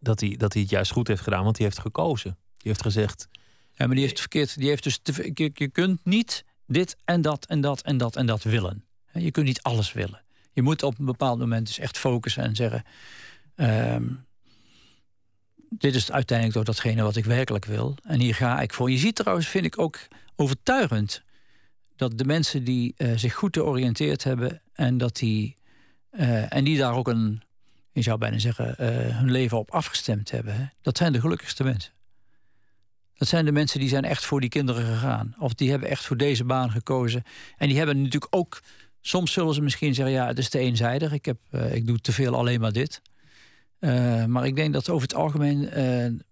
dat 0.00 0.20
hij, 0.20 0.36
dat 0.36 0.52
hij 0.52 0.62
het 0.62 0.70
juist 0.70 0.92
goed 0.92 1.08
heeft 1.08 1.22
gedaan, 1.22 1.44
want 1.44 1.56
die 1.56 1.64
heeft 1.64 1.78
gekozen. 1.78 2.38
Die 2.56 2.70
heeft 2.70 2.82
gezegd. 2.82 3.28
Ja, 3.74 3.86
maar 3.86 3.94
die 3.94 4.04
heeft 4.04 4.20
verkeerd. 4.20 4.58
Die 4.58 4.68
heeft 4.68 4.82
dus 4.82 5.00
je, 5.34 5.50
je 5.54 5.68
kunt 5.68 6.04
niet 6.04 6.44
dit 6.66 6.96
en 7.04 7.22
dat 7.22 7.46
en 7.46 7.60
dat 7.60 7.82
en 7.82 7.96
dat 7.96 8.16
en 8.16 8.26
dat 8.26 8.42
willen. 8.42 8.84
Je 9.12 9.30
kunt 9.30 9.46
niet 9.46 9.62
alles 9.62 9.92
willen. 9.92 10.22
Je 10.52 10.62
moet 10.62 10.82
op 10.82 10.98
een 10.98 11.04
bepaald 11.04 11.38
moment 11.38 11.66
dus 11.66 11.78
echt 11.78 11.98
focussen 11.98 12.42
en 12.42 12.56
zeggen. 12.56 12.84
Um, 13.56 14.24
dit 15.78 15.94
is 15.94 16.12
uiteindelijk 16.12 16.56
toch 16.56 16.66
datgene 16.66 17.02
wat 17.02 17.16
ik 17.16 17.24
werkelijk 17.24 17.64
wil. 17.64 17.96
En 18.02 18.20
hier 18.20 18.34
ga 18.34 18.60
ik 18.60 18.72
voor. 18.72 18.90
Je 18.90 18.98
ziet 18.98 19.14
trouwens, 19.14 19.48
vind 19.48 19.64
ik 19.64 19.78
ook 19.78 19.98
overtuigend, 20.36 21.22
dat 21.96 22.18
de 22.18 22.24
mensen 22.24 22.64
die 22.64 22.94
uh, 22.96 23.16
zich 23.16 23.34
goed 23.34 23.56
georiënteerd 23.56 24.24
hebben 24.24 24.62
en 24.72 24.98
dat 24.98 25.16
die 25.16 25.56
uh, 26.12 26.54
en 26.54 26.64
die 26.64 26.78
daar 26.78 26.94
ook 26.94 27.08
een, 27.08 27.42
je 27.92 28.02
zou 28.02 28.18
bijna 28.18 28.38
zeggen, 28.38 28.76
uh, 28.80 28.86
hun 29.18 29.30
leven 29.30 29.58
op 29.58 29.70
afgestemd 29.70 30.30
hebben. 30.30 30.72
Dat 30.80 30.96
zijn 30.96 31.12
de 31.12 31.20
gelukkigste 31.20 31.64
mensen. 31.64 31.92
Dat 33.14 33.28
zijn 33.28 33.44
de 33.44 33.52
mensen 33.52 33.80
die 33.80 33.88
zijn 33.88 34.04
echt 34.04 34.24
voor 34.24 34.40
die 34.40 34.48
kinderen 34.48 34.84
gegaan. 34.84 35.34
Of 35.38 35.54
die 35.54 35.70
hebben 35.70 35.88
echt 35.88 36.04
voor 36.04 36.16
deze 36.16 36.44
baan 36.44 36.70
gekozen. 36.70 37.22
En 37.56 37.68
die 37.68 37.76
hebben 37.76 37.96
natuurlijk 37.96 38.36
ook... 38.36 38.60
Soms 39.00 39.32
zullen 39.32 39.54
ze 39.54 39.62
misschien 39.62 39.94
zeggen, 39.94 40.14
ja, 40.14 40.26
het 40.26 40.38
is 40.38 40.48
te 40.48 40.58
eenzijdig. 40.58 41.12
Ik, 41.12 41.24
heb, 41.24 41.38
uh, 41.50 41.74
ik 41.74 41.86
doe 41.86 41.98
te 41.98 42.12
veel 42.12 42.34
alleen 42.34 42.60
maar 42.60 42.72
dit. 42.72 43.02
maar 44.26 44.46
ik 44.46 44.56
denk 44.56 44.72
dat 44.72 44.88
over 44.88 45.08
het 45.08 45.16
algemeen 45.16 45.70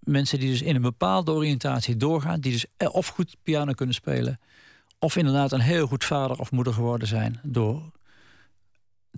mensen 0.00 0.38
die 0.38 0.50
dus 0.50 0.62
in 0.62 0.74
een 0.74 0.82
bepaalde 0.82 1.30
oriëntatie 1.30 1.96
doorgaan... 1.96 2.40
die 2.40 2.52
dus 2.52 2.66
of 2.92 3.06
goed 3.06 3.36
piano 3.42 3.72
kunnen 3.72 3.94
spelen... 3.94 4.40
of 4.98 5.16
inderdaad 5.16 5.52
een 5.52 5.60
heel 5.60 5.86
goed 5.86 6.04
vader 6.04 6.38
of 6.38 6.50
moeder 6.50 6.72
geworden 6.72 7.08
zijn... 7.08 7.40
door 7.42 7.90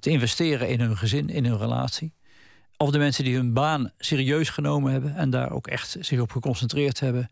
te 0.00 0.10
investeren 0.10 0.68
in 0.68 0.80
hun 0.80 0.96
gezin, 0.96 1.28
in 1.28 1.44
hun 1.44 1.58
relatie. 1.58 2.12
Of 2.82 2.90
de 2.90 2.98
mensen 2.98 3.24
die 3.24 3.34
hun 3.34 3.52
baan 3.52 3.90
serieus 3.98 4.48
genomen 4.48 4.92
hebben 4.92 5.14
en 5.14 5.30
daar 5.30 5.50
ook 5.50 5.66
echt 5.66 5.96
zich 6.00 6.20
op 6.20 6.30
geconcentreerd 6.30 7.00
hebben. 7.00 7.28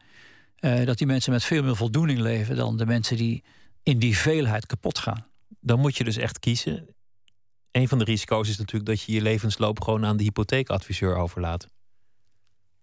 Uh, 0.61 0.87
dat 0.87 0.99
die 0.99 1.07
mensen 1.07 1.33
met 1.33 1.45
veel 1.45 1.63
meer 1.63 1.77
voldoening 1.77 2.19
leven 2.19 2.57
dan 2.57 2.77
de 2.77 2.87
mensen 2.87 3.17
die 3.17 3.43
in 3.83 3.99
die 3.99 4.17
veelheid 4.17 4.67
kapot 4.67 4.99
gaan. 4.99 5.27
Dan 5.61 5.81
moet 5.81 5.97
je 5.97 6.05
dus 6.05 6.17
echt 6.17 6.39
kiezen. 6.39 6.89
Een 7.71 7.89
van 7.89 7.99
de 7.99 8.05
risico's 8.05 8.49
is 8.49 8.59
natuurlijk 8.59 8.87
dat 8.87 9.03
je 9.03 9.13
je 9.13 9.23
levensloop 9.23 9.81
gewoon 9.81 10.05
aan 10.05 10.17
de 10.17 10.23
hypotheekadviseur 10.23 11.17
overlaat. 11.17 11.69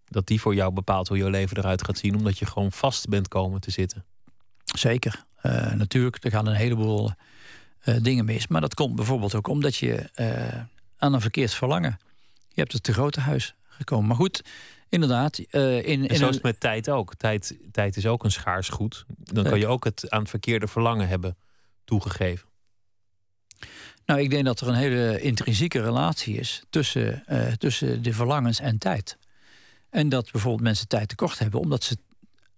Dat 0.06 0.28
die 0.28 0.42
voor 0.42 0.56
jou 0.56 0.74
bepaalt 0.74 1.08
hoe 1.08 1.18
je 1.18 1.30
leven 1.30 1.58
eruit 1.58 1.84
gaat 1.84 1.98
zien, 1.98 2.16
omdat 2.16 2.38
je 2.38 2.46
gewoon 2.46 2.72
vast 2.72 3.08
bent 3.08 3.28
komen 3.28 3.62
te 3.62 3.72
zitten. 3.72 4.06
Zeker. 4.64 5.24
Uh, 5.44 5.74
natuurlijk, 5.74 6.24
er 6.24 6.32
gaan 6.32 6.48
een 6.48 6.56
heleboel 6.56 7.12
uh, 7.86 7.96
dingen 8.02 8.26
mis. 8.26 8.48
Maar 8.48 8.62
dat 8.62 8.74
komt 8.74 8.96
bijvoorbeeld 8.96 9.36
ook 9.36 9.48
omdat 9.48 9.76
je 9.76 10.10
aan 10.98 11.14
een 11.14 11.22
verkeerd 11.22 11.54
verlangen. 11.54 11.98
Je 12.58 12.64
hebt 12.64 12.74
het 12.74 12.84
te 12.84 12.94
grote 12.94 13.20
huis 13.20 13.56
gekomen. 13.64 14.08
Maar 14.08 14.16
goed, 14.16 14.42
inderdaad. 14.90 15.40
Uh, 15.52 15.88
in, 15.88 16.08
en 16.08 16.16
zo 16.16 16.28
is 16.28 16.34
het 16.34 16.44
met 16.44 16.60
tijd 16.60 16.90
ook. 16.90 17.16
Tijd, 17.16 17.58
tijd 17.72 17.98
is 17.98 18.06
ook 18.06 18.24
een 18.24 18.32
schaars 18.32 18.70
goed. 18.70 19.06
Dan 19.08 19.44
kan 19.44 19.60
je 19.60 19.68
ook 19.68 19.84
het 19.84 20.10
aan 20.10 20.20
het 20.20 20.30
verkeerde 20.30 20.68
verlangen 20.68 21.08
hebben 21.08 21.38
toegegeven. 21.84 22.48
Nou, 24.06 24.20
ik 24.20 24.30
denk 24.30 24.46
dat 24.46 24.60
er 24.60 24.68
een 24.68 24.74
hele 24.74 25.22
intrinsieke 25.22 25.82
relatie 25.82 26.38
is 26.38 26.64
tussen, 26.70 27.24
uh, 27.30 27.52
tussen 27.52 28.04
de 28.04 28.14
verlangens 28.14 28.60
en 28.60 28.78
tijd. 28.78 29.18
En 29.90 30.10
dat 30.10 30.32
bijvoorbeeld 30.32 30.64
mensen 30.64 30.88
tijd 30.88 31.10
tekort 31.10 31.40
hebben 31.40 31.60
omdat 31.60 31.84
ze 31.84 31.98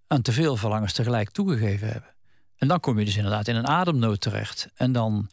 aan 0.08 0.22
te 0.22 0.32
veel 0.32 0.56
verlangens 0.56 0.94
tegelijk 0.94 1.30
toegegeven 1.30 1.88
hebben. 1.88 2.14
En 2.56 2.68
dan 2.68 2.80
kom 2.80 3.00
je 3.00 3.06
dus 3.06 3.18
inderdaad 3.18 3.48
in 3.48 3.56
een 3.56 3.68
ademnood 3.68 4.22
terecht. 4.22 4.70
En 4.76 4.92
dan, 4.92 5.30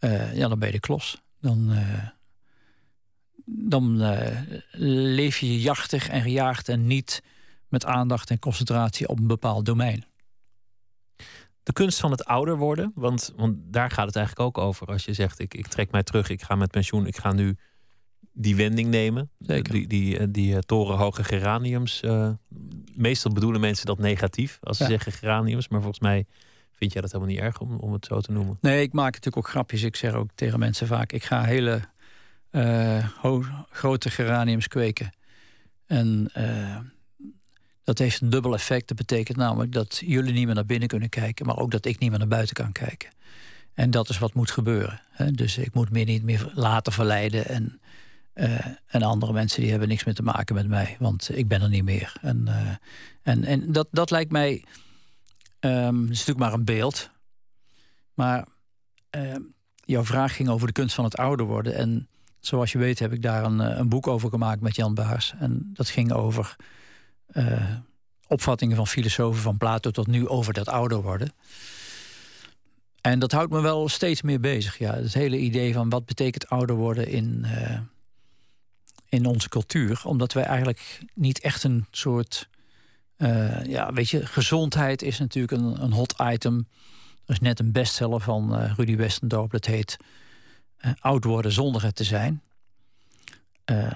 uh, 0.00 0.34
ja, 0.34 0.48
dan 0.48 0.58
ben 0.58 0.68
je 0.68 0.74
de 0.74 0.80
klos. 0.80 1.22
Dan, 1.40 1.72
uh, 1.72 2.08
dan 3.54 4.00
eh, 4.00 4.38
leef 5.16 5.38
je 5.38 5.60
jachtig 5.60 6.08
en 6.08 6.22
gejaagd 6.22 6.68
en 6.68 6.86
niet 6.86 7.22
met 7.68 7.84
aandacht 7.84 8.30
en 8.30 8.38
concentratie 8.38 9.08
op 9.08 9.18
een 9.18 9.26
bepaald 9.26 9.64
domein. 9.66 10.04
De 11.62 11.72
kunst 11.72 12.00
van 12.00 12.10
het 12.10 12.24
ouder 12.24 12.56
worden, 12.56 12.92
want, 12.94 13.32
want 13.36 13.56
daar 13.60 13.90
gaat 13.90 14.06
het 14.06 14.16
eigenlijk 14.16 14.46
ook 14.46 14.64
over. 14.64 14.86
Als 14.86 15.04
je 15.04 15.12
zegt, 15.12 15.38
ik, 15.38 15.54
ik 15.54 15.66
trek 15.66 15.90
mij 15.90 16.02
terug, 16.02 16.28
ik 16.28 16.42
ga 16.42 16.54
met 16.54 16.70
pensioen, 16.70 17.06
ik 17.06 17.16
ga 17.16 17.32
nu 17.32 17.56
die 18.32 18.56
wending 18.56 18.88
nemen. 18.88 19.30
Zeker. 19.38 19.72
Die, 19.72 19.86
die, 19.86 20.18
eh, 20.18 20.26
die, 20.30 20.52
eh, 20.54 20.58
torenhoge 20.58 21.24
geraniums. 21.24 22.02
meestal 22.94 23.32
bedoelen 23.32 23.60
mensen 23.60 23.86
dat 23.86 23.98
negatief 23.98 24.58
als 24.60 24.76
ze 24.76 24.82
Ja. 24.82 24.88
zeggen 24.88 25.12
geraniums. 25.12 25.68
Maar 25.68 25.80
volgens 25.80 26.00
mij 26.00 26.26
vind 26.72 26.92
jij 26.92 27.02
dat 27.02 27.12
helemaal 27.12 27.34
niet 27.34 27.42
erg 27.42 27.60
om, 27.60 27.76
om 27.76 27.92
het 27.92 28.06
zo 28.06 28.20
te 28.20 28.32
noemen. 28.32 28.58
Nee, 28.60 28.82
ik 28.82 28.92
maak 28.92 29.12
natuurlijk 29.12 29.36
ook 29.36 29.48
grapjes. 29.48 29.82
Ik 29.82 29.96
zeg 29.96 30.14
ook 30.14 30.30
tegen 30.34 30.58
mensen 30.58 30.86
vaak: 30.86 31.12
ik 31.12 31.24
ga 31.24 31.42
hele 31.44 31.80
grote 33.70 34.10
geraniums 34.10 34.68
kweken. 34.68 35.12
En 35.86 36.28
eh, 36.32 36.78
dat 37.84 37.98
heeft 37.98 38.20
een 38.20 38.30
dubbel 38.30 38.54
effect. 38.54 38.88
Dat 38.88 38.96
betekent 38.96 39.36
namelijk 39.36 39.72
dat 39.72 40.02
jullie 40.04 40.32
niet 40.32 40.46
meer 40.46 40.54
naar 40.54 40.66
binnen 40.66 40.88
kunnen 40.88 41.08
kijken, 41.08 41.46
maar 41.46 41.56
ook 41.56 41.70
dat 41.70 41.84
ik 41.84 41.98
niet 41.98 42.10
meer 42.10 42.18
naar 42.18 42.28
buiten 42.28 42.54
kan 42.54 42.72
kijken. 42.72 43.10
En 43.74 43.90
dat 43.90 44.08
is 44.08 44.18
wat 44.18 44.34
moet 44.34 44.50
gebeuren. 44.50 45.00
Hè? 45.10 45.30
Dus 45.30 45.58
ik 45.58 45.74
moet 45.74 45.90
me 45.90 46.00
niet 46.00 46.22
meer 46.22 46.50
laten 46.54 46.92
verleiden. 46.92 47.46
En, 47.46 47.80
eh, 48.32 48.66
en 48.86 49.02
andere 49.02 49.32
mensen 49.32 49.60
die 49.60 49.70
hebben 49.70 49.88
niks 49.88 50.04
meer 50.04 50.14
te 50.14 50.22
maken 50.22 50.54
met 50.54 50.68
mij, 50.68 50.96
want 50.98 51.36
ik 51.36 51.48
ben 51.48 51.62
er 51.62 51.68
niet 51.68 51.84
meer. 51.84 52.16
En, 52.20 52.48
eh, 52.48 52.76
en, 53.22 53.44
en 53.44 53.72
dat, 53.72 53.88
dat 53.90 54.10
lijkt 54.10 54.32
mij. 54.32 54.64
ehm, 55.60 56.00
het 56.00 56.10
is 56.10 56.18
natuurlijk 56.18 56.38
maar 56.38 56.52
een 56.52 56.64
beeld. 56.64 57.10
Maar 58.14 58.46
eh, 59.10 59.36
jouw 59.74 60.04
vraag 60.04 60.36
ging 60.36 60.48
over 60.48 60.66
de 60.66 60.72
kunst 60.72 60.94
van 60.94 61.04
het 61.04 61.16
ouder 61.16 61.46
worden. 61.46 61.74
En 61.74 62.08
zoals 62.42 62.72
je 62.72 62.78
weet 62.78 62.98
heb 62.98 63.12
ik 63.12 63.22
daar 63.22 63.44
een, 63.44 63.60
eh, 63.60 63.78
een 63.78 63.88
boek 63.88 64.06
over 64.06 64.28
gemaakt 64.28 64.60
met 64.60 64.76
Jan 64.76 64.94
Baars. 64.94 65.34
En 65.38 65.70
dat 65.72 65.88
ging 65.88 66.12
over 66.12 66.56
eh, 67.26 67.74
opvattingen 68.26 68.76
van 68.76 68.86
filosofen 68.86 69.42
van 69.42 69.56
Plato 69.56 69.90
tot 69.90 70.06
nu 70.06 70.28
over 70.28 70.52
dat 70.52 70.68
ouder 70.68 71.02
worden. 71.02 71.32
En 73.00 73.18
dat 73.18 73.32
houdt 73.32 73.52
me 73.52 73.60
wel 73.60 73.88
steeds 73.88 74.22
meer 74.22 74.40
bezig. 74.40 74.78
Ja. 74.78 74.94
Het 74.94 75.14
hele 75.14 75.38
idee 75.38 75.72
van 75.72 75.88
wat 75.88 76.06
betekent 76.06 76.48
ouder 76.48 76.76
worden 76.76 77.08
in, 77.08 77.44
eh, 77.44 77.78
in 79.08 79.26
onze 79.26 79.48
cultuur. 79.48 80.00
Omdat 80.04 80.32
wij 80.32 80.44
eigenlijk 80.44 81.00
niet 81.14 81.40
echt 81.40 81.64
een 81.64 81.86
soort... 81.90 82.48
ja, 83.66 83.92
weet 83.92 84.10
je, 84.10 84.26
gezondheid 84.26 85.02
is 85.02 85.18
natuurlijk 85.18 85.52
een, 85.52 85.82
een 85.82 85.92
hot 85.92 86.14
item. 86.22 86.68
Er 87.26 87.34
is 87.34 87.40
net 87.40 87.60
een 87.60 87.72
bestseller 87.72 88.20
van 88.20 88.54
Rudy 88.76 88.96
Westendorp. 88.96 89.50
Dat 89.50 89.64
heet 89.64 89.98
eh, 90.82 90.90
Oud 91.00 91.24
worden 91.24 91.52
zonder 91.52 91.82
het 91.82 91.94
te 91.94 92.04
zijn. 92.04 92.42
Eh, 93.64 93.92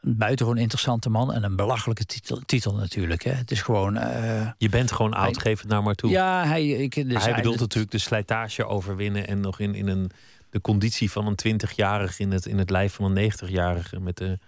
een 0.00 0.16
buitengewoon 0.16 0.58
interessante 0.60 1.10
man 1.10 1.32
en 1.32 1.42
een 1.42 1.56
belachelijke 1.56 2.04
titel, 2.04 2.40
titel 2.46 2.74
natuurlijk. 2.74 3.22
Hè. 3.24 3.30
Het 3.32 3.50
is 3.50 3.62
gewoon... 3.62 3.96
eh, 3.96 4.50
Je 4.58 4.68
bent 4.68 4.92
gewoon 4.92 5.12
oud, 5.14 5.34
Hij- 5.34 5.42
geef 5.44 5.60
het 5.60 5.68
nou 5.68 5.82
maar 5.82 5.94
toe. 5.94 6.10
ja, 6.10 6.44
hij... 6.46 6.66
Ik, 6.68 6.94
dus 6.94 7.04
Maar 7.12 7.22
hij 7.22 7.34
bedoelt 7.34 7.52
het- 7.54 7.62
natuurlijk 7.62 7.92
de 7.92 7.98
slijtage 7.98 8.64
overwinnen 8.66 9.26
en 9.26 9.40
nog 9.40 9.58
in, 9.60 9.74
in 9.74 9.88
een, 9.88 10.10
de 10.50 10.60
conditie 10.60 11.10
van 11.10 11.26
een 11.26 11.60
20-jarige 11.60 12.22
in 12.22 12.30
het, 12.30 12.46
in 12.46 12.58
het 12.58 12.70
lijf 12.70 12.94
van 12.94 13.16
een 13.16 13.32
90-jarige. 13.32 14.00
Met 14.00 14.16
de, 14.16 14.38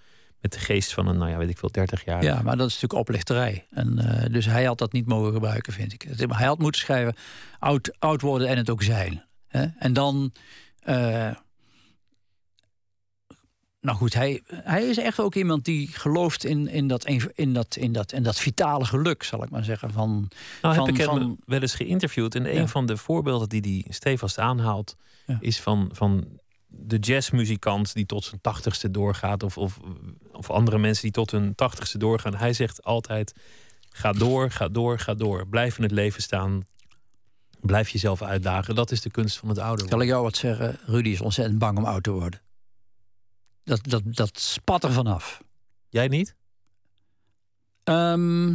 met 0.40 0.52
de 0.52 0.58
geest 0.58 0.92
van 0.94 1.06
een, 1.06 1.18
nou 1.18 1.30
ja, 1.30 1.36
weet 1.36 1.50
ik 1.50 1.58
veel, 1.58 1.70
30-jarige. 1.78 2.26
Ja, 2.28 2.42
maar 2.42 2.56
dat 2.56 2.66
is 2.68 2.72
natuurlijk 2.74 3.00
oplichterij. 3.00 3.66
En, 3.70 3.94
dus 4.32 4.46
hij 4.46 4.64
had 4.64 4.78
dat 4.78 4.92
niet 4.92 5.06
mogen 5.06 5.32
gebruiken, 5.32 5.72
vind 5.72 5.92
ik. 5.92 6.06
Hij 6.28 6.46
had 6.46 6.58
moeten 6.58 6.80
schrijven 6.80 7.14
oud, 7.58 7.96
oud 7.98 8.20
worden 8.20 8.48
en 8.48 8.56
het 8.56 8.70
ook 8.70 8.82
zijn. 8.82 9.24
Hè? 9.48 9.66
En 9.78 9.92
dan... 9.92 10.32
eh, 10.82 11.30
nou 13.80 13.96
goed, 13.96 14.14
hij, 14.14 14.42
hij 14.46 14.84
is 14.84 14.98
echt 14.98 15.20
ook 15.20 15.34
iemand 15.34 15.64
die 15.64 15.88
gelooft 15.88 16.44
in, 16.44 16.68
in, 16.68 16.88
dat, 16.88 17.04
in, 17.34 17.52
dat, 17.52 17.76
in, 17.76 17.92
dat, 17.92 18.12
in 18.12 18.22
dat 18.22 18.38
vitale 18.38 18.84
geluk, 18.84 19.22
zal 19.22 19.42
ik 19.42 19.50
maar 19.50 19.64
zeggen. 19.64 19.90
Van, 19.92 20.28
Nou 20.62 20.74
heb 20.74 20.84
van- 20.84 20.88
ik 20.94 20.96
hem 20.96 21.06
van- 21.08 21.38
wel 21.44 21.60
eens 21.60 21.74
geïnterviewd. 21.74 22.34
En 22.34 22.56
een 22.58 22.68
van 22.68 22.86
de 22.86 22.96
voorbeelden 22.96 23.48
die 23.48 23.60
hij 23.60 23.92
stevast 23.92 24.38
aanhaalt... 24.38 24.96
Ja. 25.26 25.36
is 25.40 25.60
van, 25.60 25.90
van 25.92 26.40
de 26.66 26.98
jazzmuzikant 26.98 27.94
die 27.94 28.06
tot 28.06 28.24
zijn 28.24 28.40
tachtigste 28.40 28.90
doorgaat... 28.90 29.42
Of, 29.42 29.58
of, 29.58 29.78
of 30.32 30.50
andere 30.50 30.78
mensen 30.78 31.02
die 31.02 31.12
tot 31.12 31.30
hun 31.30 31.54
tachtigste 31.54 31.98
doorgaan. 31.98 32.34
Hij 32.34 32.52
zegt 32.52 32.82
altijd, 32.84 33.34
ga 33.90 34.12
door, 34.12 34.50
ga 34.50 34.68
door, 34.68 34.98
ga 34.98 35.14
door. 35.14 35.46
Blijf 35.48 35.76
in 35.76 35.82
het 35.82 35.92
leven 35.92 36.22
staan. 36.22 36.62
Blijf 37.62 37.88
jezelf 37.88 38.22
uitdagen. 38.22 38.74
Dat 38.74 38.90
is 38.90 39.00
de 39.00 39.10
kunst 39.10 39.38
van 39.38 39.48
het 39.48 39.58
ouder 39.58 39.78
Zal 39.78 39.88
worden. 39.88 40.06
ik 40.06 40.12
jou 40.12 40.22
wat 40.22 40.36
zeggen? 40.36 40.78
Rudy 40.86 41.08
is 41.08 41.20
ontzettend 41.20 41.58
bang 41.58 41.78
om 41.78 41.84
oud 41.84 42.02
te 42.02 42.10
worden. 42.10 42.40
Dat, 43.64 43.80
dat, 43.82 44.02
dat 44.04 44.40
spat 44.40 44.84
er 44.84 44.92
vanaf. 44.92 45.42
Jij 45.88 46.08
niet? 46.08 46.34
Ehm, 47.84 48.54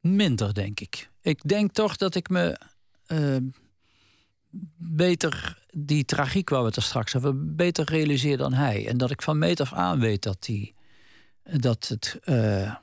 minder, 0.00 0.54
denk 0.54 0.80
ik. 0.80 1.10
Ik 1.20 1.48
denk 1.48 1.72
toch 1.72 1.96
dat 1.96 2.14
ik 2.14 2.28
me 2.28 2.58
ehm, 3.06 3.44
beter 4.76 5.62
die 5.70 6.04
tragiek 6.04 6.48
waar 6.48 6.60
we 6.60 6.66
het 6.66 6.76
er 6.76 6.82
straks 6.82 7.16
over 7.16 7.54
beter 7.54 7.84
realiseer 7.84 8.36
dan 8.36 8.52
hij. 8.52 8.88
En 8.88 8.98
dat 8.98 9.10
ik 9.10 9.22
van 9.22 9.38
meet 9.38 9.60
af 9.60 9.72
aan 9.72 10.00
weet 10.00 10.22
dat, 10.22 10.42
die, 10.42 10.74
dat 11.42 11.88
het 11.88 12.18
eh, 12.22 12.74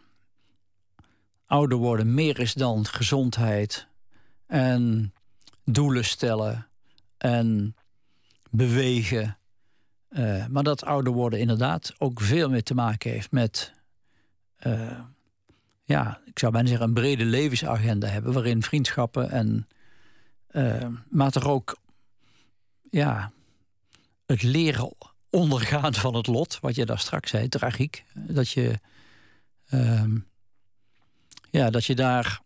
ouder 1.45 1.77
worden 1.77 2.13
meer 2.13 2.39
is 2.39 2.53
dan 2.53 2.85
gezondheid 2.85 3.87
en 4.47 5.13
doelen 5.65 6.05
stellen 6.05 6.67
en 7.17 7.75
bewegen. 8.49 9.37
Eh, 10.07 10.45
maar 10.47 10.63
dat 10.63 10.85
ouder 10.85 11.13
worden 11.13 11.39
inderdaad 11.39 11.93
ook 11.97 12.21
veel 12.21 12.49
meer 12.49 12.63
te 12.63 12.73
maken 12.73 13.11
heeft 13.11 13.31
met, 13.31 13.73
eh, 14.55 14.99
ja, 15.83 16.19
ik 16.25 16.39
zou 16.39 16.51
bijna 16.51 16.67
zeggen, 16.67 16.87
een 16.87 16.93
brede 16.93 17.25
levensagenda 17.25 18.07
hebben, 18.07 18.33
waarin 18.33 18.63
vriendschappen 18.63 19.29
en, 19.29 19.67
eh, 20.47 20.87
maar 21.09 21.31
toch 21.31 21.47
ook, 21.47 21.77
ja, 22.89 23.31
het 24.25 24.43
leren 24.43 24.93
ondergaan 25.29 25.93
van 25.93 26.15
het 26.15 26.27
lot, 26.27 26.59
wat 26.59 26.75
je 26.75 26.85
daar 26.85 26.99
straks 26.99 27.29
zei, 27.29 27.49
tragiek, 27.49 28.05
dat 28.13 28.49
je, 28.49 28.79
ehm, 29.69 30.17
ja, 31.59 31.69
dat 31.69 31.85
je 31.85 31.95
daar 31.95 32.41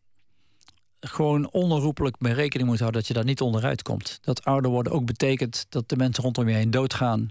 gewoon 0.99 1.51
onherroepelijk 1.51 2.19
mee 2.19 2.33
rekening 2.33 2.69
moet 2.69 2.79
houden 2.79 2.99
dat 2.99 3.07
je 3.07 3.13
daar 3.13 3.23
niet 3.23 3.41
onderuit 3.41 3.81
komt. 3.81 4.19
Dat 4.21 4.43
ouder 4.43 4.71
worden 4.71 4.93
ook 4.93 5.05
betekent 5.05 5.65
dat 5.69 5.89
de 5.89 5.95
mensen 5.95 6.23
rondom 6.23 6.49
je 6.49 6.55
heen 6.55 6.71
doodgaan. 6.71 7.29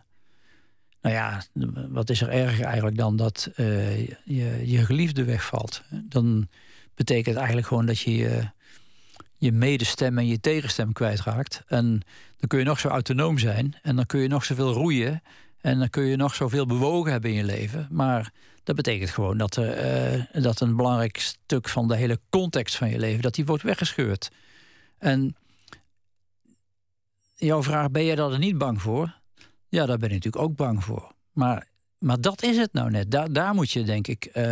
Nou 1.03 1.14
ja, 1.14 1.43
wat 1.89 2.11
is 2.11 2.20
er 2.20 2.29
erger 2.29 2.64
eigenlijk 2.64 2.97
dan 2.97 3.16
dat 3.16 3.51
eh, 3.55 4.07
je, 4.07 4.62
je 4.64 4.85
geliefde 4.85 5.24
wegvalt? 5.24 5.83
Dan 5.91 6.49
betekent 6.95 7.27
het 7.27 7.37
eigenlijk 7.37 7.66
gewoon 7.66 7.87
dat 7.87 7.99
je 7.99 8.16
je, 8.16 8.51
je 9.37 9.53
medestem 9.53 10.18
en 10.18 10.27
je 10.27 10.41
tegenstem 10.41 10.93
kwijtraakt. 10.93 11.62
En 11.66 11.89
dan 12.37 12.49
kun 12.49 12.59
je 12.59 12.64
nog 12.64 12.81
zo 12.81 12.89
autonoom 12.89 13.39
zijn 13.39 13.79
en 13.83 13.97
dan 13.97 14.07
kun 14.07 14.20
je 14.20 14.29
nog 14.29 14.45
zoveel 14.45 14.72
roeien 14.72 15.22
en 15.61 15.79
dan 15.79 15.91
kun 15.91 16.05
je 16.05 16.16
nog 16.16 16.35
zoveel 16.35 16.66
bewogen 16.66 17.12
hebben 17.12 17.31
in 17.31 17.37
je 17.37 17.45
leven. 17.45 17.89
Maar 17.91 18.33
dat 18.67 18.77
betekent 18.77 19.11
gewoon 19.11 19.39
dat, 19.39 19.57
er, 19.57 19.71
eh, 19.73 20.43
dat 20.43 20.61
een 20.61 20.77
belangrijk 20.77 21.19
stuk 21.19 21.69
van 21.69 21.89
de 21.89 21.97
hele 21.97 22.21
context 22.31 22.77
van 22.77 22.91
je 22.91 22.99
leven, 22.99 23.23
dat 23.23 23.35
die 23.35 23.47
wordt 23.47 23.62
weggescheurd. 23.62 24.31
En 24.99 25.37
jouw 27.35 27.62
vraag, 27.62 27.91
ben 27.91 28.05
jij 28.05 28.14
daar 28.14 28.33
er 28.33 28.39
niet 28.39 28.59
bang 28.59 28.83
voor? 28.83 29.14
Ja, 29.69 29.87
daar 29.87 29.99
ben 29.99 30.09
ik 30.09 30.14
natuurlijk 30.14 30.45
ook 30.45 30.57
bang 30.57 30.85
voor. 30.85 31.12
Maar, 31.33 31.69
maar 31.99 32.21
dat 32.21 32.43
is 32.43 32.57
het 32.57 32.73
nou 32.73 32.91
net. 32.91 33.11
Daar, 33.11 33.33
daar 33.33 33.55
moet 33.55 33.71
je 33.71 33.83
denk 33.83 34.07
ik 34.07 34.25
eh, 34.25 34.45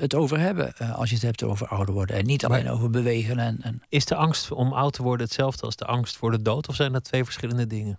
het 0.00 0.14
over 0.14 0.38
hebben 0.38 0.76
eh, 0.76 0.94
als 0.94 1.08
je 1.08 1.14
het 1.14 1.24
hebt 1.24 1.42
over 1.42 1.68
ouder 1.68 1.94
worden. 1.94 2.16
En 2.16 2.26
niet 2.26 2.44
alleen 2.44 2.64
Maar- 2.64 2.72
over 2.72 2.90
bewegen. 2.90 3.38
En, 3.38 3.62
en... 3.62 3.82
Is 3.88 4.04
de 4.04 4.14
angst 4.14 4.50
om 4.50 4.72
oud 4.72 4.92
te 4.92 5.02
worden 5.02 5.26
hetzelfde 5.26 5.62
als 5.62 5.76
de 5.76 5.84
angst 5.84 6.16
voor 6.16 6.30
de 6.30 6.42
dood? 6.42 6.68
Of 6.68 6.74
zijn 6.74 6.92
dat 6.92 7.04
twee 7.04 7.24
verschillende 7.24 7.66
dingen? 7.66 7.98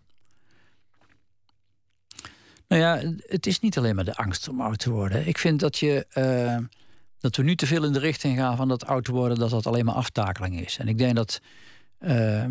Nou 2.67 2.81
ja, 2.81 3.13
het 3.27 3.45
is 3.47 3.59
niet 3.59 3.77
alleen 3.77 3.95
maar 3.95 4.05
de 4.05 4.15
angst 4.15 4.47
om 4.47 4.61
oud 4.61 4.79
te 4.79 4.89
worden. 4.89 5.27
Ik 5.27 5.37
vind 5.37 5.59
dat, 5.59 5.77
je, 5.77 6.05
eh, 6.09 6.57
dat 7.19 7.35
we 7.35 7.43
nu 7.43 7.55
te 7.55 7.67
veel 7.67 7.83
in 7.85 7.93
de 7.93 7.99
richting 7.99 8.37
gaan 8.37 8.57
van 8.57 8.67
dat 8.67 8.85
oud 8.85 9.05
te 9.05 9.11
worden, 9.11 9.37
dat 9.39 9.49
dat 9.49 9.67
alleen 9.67 9.85
maar 9.85 9.95
aftakeling 9.95 10.59
is. 10.65 10.77
En 10.77 10.87
ik 10.87 10.97
denk 10.97 11.15
dat. 11.15 11.41
eh, 11.99 12.45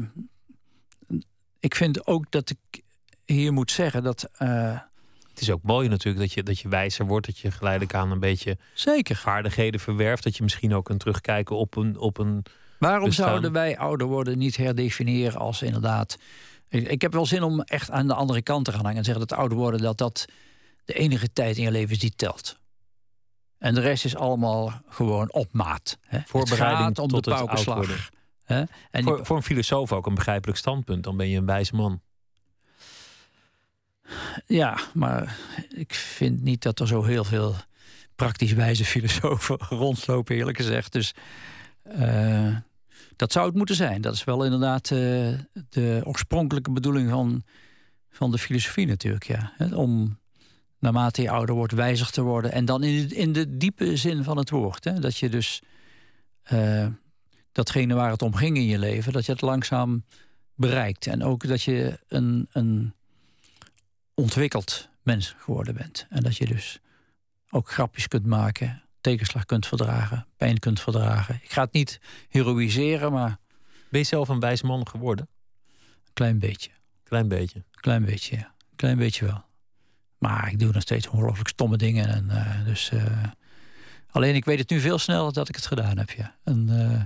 ik 1.60 1.74
vind 1.74 2.06
ook 2.06 2.30
dat 2.30 2.50
ik 2.50 2.82
hier 3.24 3.52
moet 3.52 3.70
zeggen 3.70 4.02
dat. 4.02 4.28
eh, 4.38 4.78
Het 5.28 5.40
is 5.40 5.50
ook 5.50 5.62
mooi 5.62 5.88
natuurlijk 5.88 6.18
dat 6.24 6.32
je, 6.32 6.42
dat 6.42 6.58
je 6.58 6.68
wijzer 6.68 7.06
wordt. 7.06 7.26
Dat 7.26 7.38
je 7.38 7.50
geleidelijk 7.50 7.94
aan 7.94 8.10
een 8.10 8.20
beetje 8.20 8.56
zeker. 8.74 9.16
vaardigheden 9.16 9.80
verwerft. 9.80 10.22
Dat 10.24 10.36
je 10.36 10.42
misschien 10.42 10.74
ook 10.74 10.84
kunt 10.84 11.00
terugkijken 11.00 11.56
op 11.56 11.76
een... 11.76 11.98
Op 11.98 12.18
een 12.18 12.44
Waarom 12.78 13.08
bestaan. 13.08 13.28
zouden 13.28 13.52
wij 13.52 13.78
ouder 13.78 14.06
worden 14.06 14.38
niet 14.38 14.56
herdefiniëren 14.56 15.38
als 15.40 15.62
inderdaad. 15.62 16.18
Ik, 16.68 16.88
ik 16.88 17.02
heb 17.02 17.12
wel 17.12 17.26
zin 17.26 17.42
om 17.42 17.60
echt 17.60 17.90
aan 17.90 18.06
de 18.06 18.14
andere 18.14 18.42
kant 18.42 18.64
te 18.64 18.72
gaan 18.72 18.80
hangen 18.84 18.96
en 18.98 19.04
zeggen 19.04 19.26
dat 19.26 19.38
ouder 19.38 19.58
worden 19.58 19.80
dat 19.80 19.98
dat 19.98 20.24
de 20.84 20.92
enige 20.94 21.32
tijd 21.32 21.56
in 21.56 21.62
je 21.62 21.70
leven 21.70 21.90
is 21.90 21.98
die 21.98 22.12
telt. 22.16 22.58
En 23.58 23.74
de 23.74 23.80
rest 23.80 24.04
is 24.04 24.16
allemaal 24.16 24.80
gewoon 24.88 25.32
op 25.32 25.52
maat. 25.52 25.98
Hè. 26.00 26.18
Voorbereiding 26.26 26.78
het 26.78 26.96
gaat 26.96 26.98
om 26.98 27.08
tot 27.08 27.24
de 27.24 27.30
paukenslag. 27.30 28.10
Hè. 28.44 28.58
En 28.58 28.68
die- 28.90 29.02
voor, 29.02 29.26
voor 29.26 29.36
een 29.36 29.42
filosoof 29.42 29.92
ook 29.92 30.06
een 30.06 30.14
begrijpelijk 30.14 30.58
standpunt. 30.58 31.04
Dan 31.04 31.16
ben 31.16 31.28
je 31.28 31.38
een 31.38 31.46
wijs 31.46 31.70
man. 31.70 32.00
Ja, 34.46 34.78
maar 34.94 35.36
ik 35.74 35.94
vind 35.94 36.42
niet 36.42 36.62
dat 36.62 36.80
er 36.80 36.86
zo 36.86 37.02
heel 37.04 37.24
veel 37.24 37.54
praktisch 38.16 38.52
wijze 38.52 38.84
filosofen 38.84 39.56
rondlopen, 39.84 40.36
eerlijk 40.36 40.56
gezegd. 40.56 40.92
Dus 40.92 41.14
uh, 41.98 42.56
dat 43.16 43.32
zou 43.32 43.46
het 43.46 43.54
moeten 43.54 43.74
zijn. 43.74 44.00
Dat 44.00 44.14
is 44.14 44.24
wel 44.24 44.44
inderdaad 44.44 44.90
uh, 44.90 44.98
de 45.68 46.00
oorspronkelijke 46.04 46.70
bedoeling 46.70 47.10
van, 47.10 47.42
van 48.10 48.30
de 48.30 48.38
filosofie 48.38 48.86
natuurlijk. 48.86 49.24
Ja. 49.24 49.52
Om 49.74 50.18
naarmate 50.78 51.22
je 51.22 51.30
ouder 51.30 51.54
wordt 51.54 51.72
wijzig 51.72 52.10
te 52.10 52.22
worden. 52.22 52.52
En 52.52 52.64
dan 52.64 52.82
in 52.82 53.08
de, 53.08 53.14
in 53.14 53.32
de 53.32 53.56
diepe 53.56 53.96
zin 53.96 54.24
van 54.24 54.36
het 54.36 54.50
woord. 54.50 54.84
Hè. 54.84 55.00
Dat 55.00 55.16
je 55.16 55.28
dus 55.28 55.62
uh, 56.52 56.86
datgene 57.52 57.94
waar 57.94 58.10
het 58.10 58.22
om 58.22 58.34
ging 58.34 58.56
in 58.56 58.66
je 58.66 58.78
leven, 58.78 59.12
dat 59.12 59.26
je 59.26 59.32
het 59.32 59.40
langzaam 59.40 60.04
bereikt. 60.54 61.06
En 61.06 61.22
ook 61.22 61.46
dat 61.46 61.62
je 61.62 61.98
een, 62.08 62.48
een 62.52 62.94
ontwikkeld 64.14 64.88
mens 65.02 65.34
geworden 65.38 65.74
bent. 65.74 66.06
En 66.10 66.22
dat 66.22 66.36
je 66.36 66.46
dus 66.46 66.80
ook 67.50 67.70
grapjes 67.70 68.08
kunt 68.08 68.26
maken, 68.26 68.82
tegenslag 69.10 69.44
kunt 69.44 69.66
verdragen, 69.66 70.26
pijn 70.36 70.58
kunt 70.58 70.80
verdragen. 70.80 71.34
Ik 71.42 71.50
ga 71.50 71.62
het 71.62 71.72
niet 71.72 72.00
heroïseren, 72.28 73.12
maar. 73.12 73.38
Ben 73.88 74.00
je 74.00 74.06
zelf 74.06 74.28
een 74.28 74.40
wijs 74.40 74.62
man 74.62 74.88
geworden? 74.88 75.28
Een 76.04 76.12
klein 76.12 76.38
beetje. 76.38 76.70
Klein 77.02 77.28
beetje. 77.28 77.64
Klein 77.70 78.04
beetje, 78.04 78.36
ja. 78.36 78.54
Klein 78.76 78.96
beetje 78.96 79.24
wel. 79.24 79.44
Maar 80.18 80.50
ik 80.50 80.58
doe 80.58 80.72
nog 80.72 80.82
steeds 80.82 81.08
ongelooflijk 81.08 81.48
stomme 81.48 81.76
dingen. 81.76 82.08
En, 82.08 82.24
uh, 82.30 82.64
dus, 82.64 82.90
uh, 82.90 83.24
alleen 84.10 84.34
ik 84.34 84.44
weet 84.44 84.58
het 84.58 84.70
nu 84.70 84.80
veel 84.80 84.98
sneller 84.98 85.32
dat 85.32 85.48
ik 85.48 85.54
het 85.54 85.66
gedaan 85.66 85.98
heb. 85.98 86.10
Ja. 86.10 86.36
En, 86.44 86.68
uh... 86.70 87.02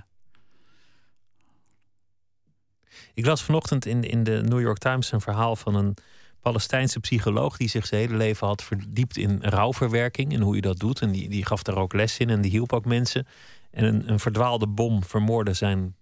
Ik 3.15 3.27
las 3.27 3.43
vanochtend 3.43 3.87
in, 3.87 4.03
in 4.03 4.25
de 4.25 4.43
New 4.43 4.61
York 4.61 4.79
Times 4.79 5.13
een 5.13 5.21
verhaal 5.21 5.57
van 5.57 5.75
een 5.75 5.97
Palestijnse 6.41 7.01
psycholoog 7.01 7.57
die 7.57 7.69
zich 7.69 7.87
zijn 7.87 8.01
hele 8.01 8.17
leven 8.17 8.47
had 8.47 8.63
verdiept 8.63 9.17
in 9.17 9.43
rouwverwerking 9.43 10.33
en 10.33 10.41
hoe 10.41 10.55
je 10.55 10.61
dat 10.61 10.79
doet. 10.79 11.01
En 11.01 11.13
die, 11.13 11.29
die 11.29 11.47
gaf 11.47 11.63
daar 11.63 11.77
ook 11.77 11.93
les 11.93 12.19
in 12.19 12.31
en 12.31 12.41
die 12.41 12.51
hielp 12.51 12.73
ook 12.73 12.85
mensen. 12.85 13.27
En 13.71 13.85
een, 13.85 14.11
een 14.11 14.21
verdwaalde 14.21 14.67
bom 14.67 15.05
vermoordde 15.05 15.53
zijn 15.53 15.97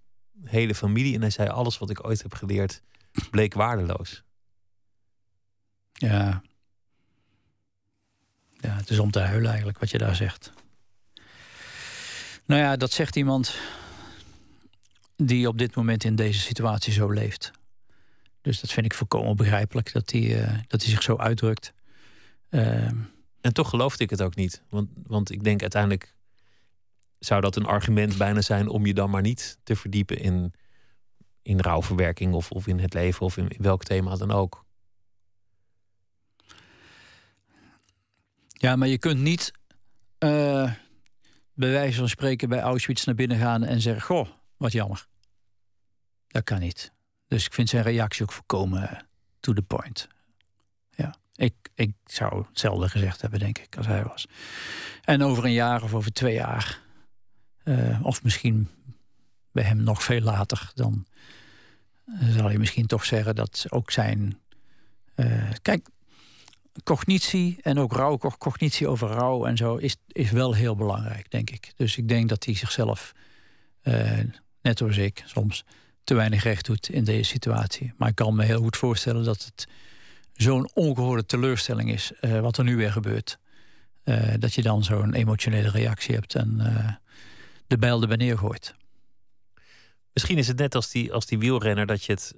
hele 0.45 0.75
familie. 0.75 1.15
En 1.15 1.21
hij 1.21 1.31
zei: 1.31 1.49
Alles 1.49 1.79
wat 1.79 1.91
ik 1.91 2.07
ooit 2.07 2.23
heb 2.23 2.35
geleerd 2.35 2.83
bleek 3.31 3.55
waardeloos. 3.55 4.23
Ja. 5.93 6.43
Ja, 8.61 8.75
het 8.75 8.91
is 8.91 8.99
om 8.99 9.11
te 9.11 9.21
huilen 9.21 9.49
eigenlijk 9.49 9.79
wat 9.79 9.91
je 9.91 9.99
daar 9.99 10.17
zegt. 10.17 10.53
Nou 12.45 12.61
ja, 12.61 12.77
dat 12.77 12.93
zegt 12.93 13.17
iemand 13.17 13.59
die 15.17 15.49
op 15.49 15.59
dit 15.59 15.75
moment 15.75 16.05
in 16.05 16.17
deze 16.17 16.41
situatie 16.41 16.93
zo 16.93 17.11
leeft. 17.11 17.51
Dus 18.41 18.61
dat 18.61 18.71
vind 18.71 18.87
ik 18.87 18.95
volkomen 18.95 19.37
begrijpelijk 19.37 19.93
dat 19.93 20.11
hij, 20.11 20.23
uh, 20.23 20.59
dat 20.67 20.83
hij 20.83 20.91
zich 20.91 21.03
zo 21.03 21.17
uitdrukt. 21.17 21.73
Uh, 22.51 22.91
en 23.41 23.53
toch 23.53 23.69
geloofde 23.69 24.05
ik 24.05 24.11
het 24.11 24.23
ook 24.23 24.35
niet. 24.35 24.63
Want, 24.69 24.89
want 25.07 25.31
ik 25.31 25.45
denk 25.45 25.61
uiteindelijk 25.61 26.15
zou 27.19 27.41
dat 27.41 27.57
een 27.57 27.67
argument 27.67 28.19
bijna 28.19 28.41
zijn 28.41 28.69
om 28.69 28.87
je 28.87 28.95
dan 28.95 29.11
maar 29.11 29.23
niet 29.23 29.59
te 29.63 29.77
verdiepen 29.77 30.19
in, 30.19 30.53
in 31.43 31.61
rouwverwerking 31.61 32.35
of, 32.35 32.51
of 32.51 32.67
in 32.67 32.79
het 32.79 32.95
leven 32.95 33.27
of 33.27 33.37
in, 33.37 33.53
welk 33.59 33.85
thema 33.85 34.17
dan 34.17 34.31
ook. 34.31 34.67
Ja, 38.49 38.77
maar 38.77 38.89
je 38.89 38.99
kunt 38.99 39.21
niet 39.21 39.53
uh, 40.19 40.73
bij 41.55 41.71
wijze 41.71 41.99
van 41.99 42.09
spreken 42.09 42.49
bij 42.49 42.61
Auschwitz 42.61 43.05
naar 43.05 43.15
binnen 43.15 43.39
gaan 43.39 43.65
en 43.65 43.81
zeggen: 43.81 44.03
Goh, 44.03 44.29
wat 44.57 44.73
jammer. 44.73 45.07
Dat 46.27 46.45
kan 46.45 46.61
niet. 46.61 46.93
Dus 47.29 47.45
ik 47.45 47.53
vind 47.53 47.69
zijn 47.69 47.83
reactie 47.83 48.23
ook 48.23 48.33
voorkomen 48.33 49.07
to 49.41 49.53
the 49.53 49.63
point. 49.63 50.09
Ja, 50.91 51.15
ik, 51.35 51.55
ik 51.75 51.93
zou 52.05 52.45
hetzelfde 52.49 52.89
gezegd 52.89 53.21
hebben, 53.21 53.39
denk 53.39 53.59
ik, 53.59 53.77
als 53.77 53.87
hij 53.87 54.05
was. 54.05 54.27
En 55.05 55.23
over 55.23 55.45
een 55.45 55.53
jaar 55.53 55.83
of 55.83 55.95
over 55.95 56.13
twee 56.13 56.35
jaar, 56.35 56.81
uh, 57.65 58.01
of 58.03 58.23
misschien 58.23 58.69
bij 59.53 59.65
hem 59.65 59.83
nog 59.83 60.03
veel 60.03 60.21
later, 60.21 60.71
dan 60.75 61.07
uh, 62.07 62.37
zal 62.37 62.51
je 62.51 62.59
misschien 62.59 62.87
toch 62.87 63.05
zeggen 63.05 63.35
dat 63.35 63.67
ook 63.69 63.91
zijn. 63.91 64.41
Kijk, 65.63 65.89
cognitie 66.83 67.59
en 67.63 67.79
ook 67.79 67.93
rouw, 67.93 68.19
cognitie 68.19 68.89
over 68.89 69.09
rouw 69.09 69.47
en 69.47 69.57
zo 69.57 69.77
is, 69.77 69.97
is 70.07 70.31
wel 70.31 70.55
heel 70.55 70.77
belangrijk, 70.77 71.31
denk 71.31 71.51
ik. 71.51 71.73
Dus 71.77 71.97
ik 71.97 72.09
denk 72.09 72.29
dat 72.29 72.45
hij 72.45 72.55
zichzelf, 72.55 73.13
net 74.61 74.79
zoals 74.79 74.97
ik 74.97 75.23
soms, 75.27 75.65
te 76.09 76.15
weinig 76.15 76.43
recht 76.43 76.67
doet 76.67 76.89
in 76.89 77.05
deze 77.05 77.31
situatie. 77.31 77.93
Maar 77.97 78.09
ik 78.09 78.15
kan 78.15 78.35
me 78.35 78.45
heel 78.45 78.61
goed 78.61 78.77
voorstellen 78.77 79.25
dat 79.25 79.45
het 79.45 79.69
zo'n 80.33 80.71
ongehoorde 80.75 81.27
teleurstelling 81.27 81.93
is 81.93 82.13
uh, 82.21 82.41
wat 82.41 82.59
er 82.59 82.65
nu 82.65 82.77
weer 82.77 82.93
gebeurt. 82.93 83.39
Uh, 84.05 84.35
dat 84.39 84.55
je 84.55 84.63
dan 84.63 84.85
zo'n 84.85 85.15
emotionele 85.15 85.71
reactie 85.71 86.15
hebt 86.15 86.35
en 86.35 86.57
uh, 86.61 86.93
de 87.67 87.79
bijl 87.79 88.03
erbij 88.03 88.17
neergooit. 88.17 88.75
Misschien 90.13 90.39
is 90.39 90.49
het 90.49 90.59
net 90.59 90.75
als 90.75 90.91
die, 90.91 91.13
als 91.13 91.27
die 91.27 91.39
wielrenner 91.39 91.87
dat 91.87 92.05
je, 92.05 92.13
het, 92.13 92.35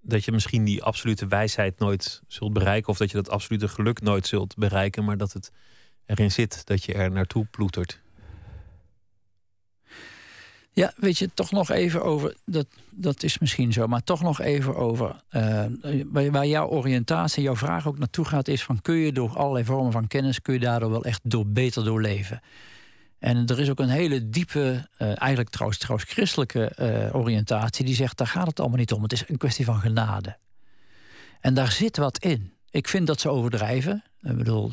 dat 0.00 0.24
je 0.24 0.32
misschien 0.32 0.64
die 0.64 0.82
absolute 0.82 1.26
wijsheid 1.26 1.78
nooit 1.78 2.22
zult 2.26 2.52
bereiken. 2.52 2.88
Of 2.88 2.98
dat 2.98 3.10
je 3.10 3.16
dat 3.16 3.30
absolute 3.30 3.68
geluk 3.68 4.00
nooit 4.00 4.26
zult 4.26 4.56
bereiken. 4.56 5.04
Maar 5.04 5.16
dat 5.16 5.32
het 5.32 5.52
erin 6.06 6.30
zit 6.30 6.66
dat 6.66 6.84
je 6.84 6.94
er 6.94 7.10
naartoe 7.10 7.44
ploetert. 7.44 8.00
Ja, 10.72 10.92
weet 10.96 11.18
je, 11.18 11.30
toch 11.34 11.50
nog 11.50 11.70
even 11.70 12.04
over, 12.04 12.36
dat, 12.44 12.66
dat 12.90 13.22
is 13.22 13.38
misschien 13.38 13.72
zo, 13.72 13.86
maar 13.86 14.02
toch 14.02 14.22
nog 14.22 14.40
even 14.40 14.76
over 14.76 15.16
uh, 15.30 15.64
waar 16.30 16.46
jouw 16.46 16.68
oriëntatie, 16.68 17.42
jouw 17.42 17.56
vraag 17.56 17.86
ook 17.86 17.98
naartoe 17.98 18.24
gaat, 18.24 18.48
is 18.48 18.64
van 18.64 18.80
kun 18.80 18.94
je 18.94 19.12
door 19.12 19.36
allerlei 19.36 19.64
vormen 19.64 19.92
van 19.92 20.06
kennis, 20.06 20.42
kun 20.42 20.54
je 20.54 20.60
daardoor 20.60 20.90
wel 20.90 21.04
echt 21.04 21.20
door, 21.22 21.46
beter 21.46 21.84
doorleven. 21.84 22.40
En 23.18 23.46
er 23.46 23.60
is 23.60 23.70
ook 23.70 23.78
een 23.78 23.88
hele 23.88 24.28
diepe, 24.28 24.88
uh, 24.98 25.08
eigenlijk 25.20 25.50
trouwens, 25.50 25.78
trouwens 25.80 26.10
christelijke 26.10 26.72
uh, 26.78 27.14
oriëntatie, 27.14 27.84
die 27.84 27.94
zegt, 27.94 28.16
daar 28.16 28.26
gaat 28.26 28.46
het 28.46 28.60
allemaal 28.60 28.78
niet 28.78 28.92
om. 28.92 29.02
Het 29.02 29.12
is 29.12 29.28
een 29.28 29.36
kwestie 29.36 29.64
van 29.64 29.80
genade. 29.80 30.36
En 31.40 31.54
daar 31.54 31.70
zit 31.70 31.96
wat 31.96 32.18
in. 32.18 32.52
Ik 32.70 32.88
vind 32.88 33.06
dat 33.06 33.20
ze 33.20 33.28
overdrijven. 33.28 34.04
Ik 34.20 34.36
bedoel, 34.36 34.72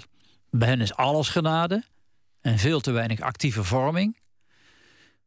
bij 0.50 0.68
hen 0.68 0.82
is 0.82 0.96
alles 0.96 1.30
genade 1.30 1.84
en 2.42 2.58
veel 2.58 2.80
te 2.80 2.92
weinig 2.92 3.20
actieve 3.20 3.64
vorming. 3.64 4.18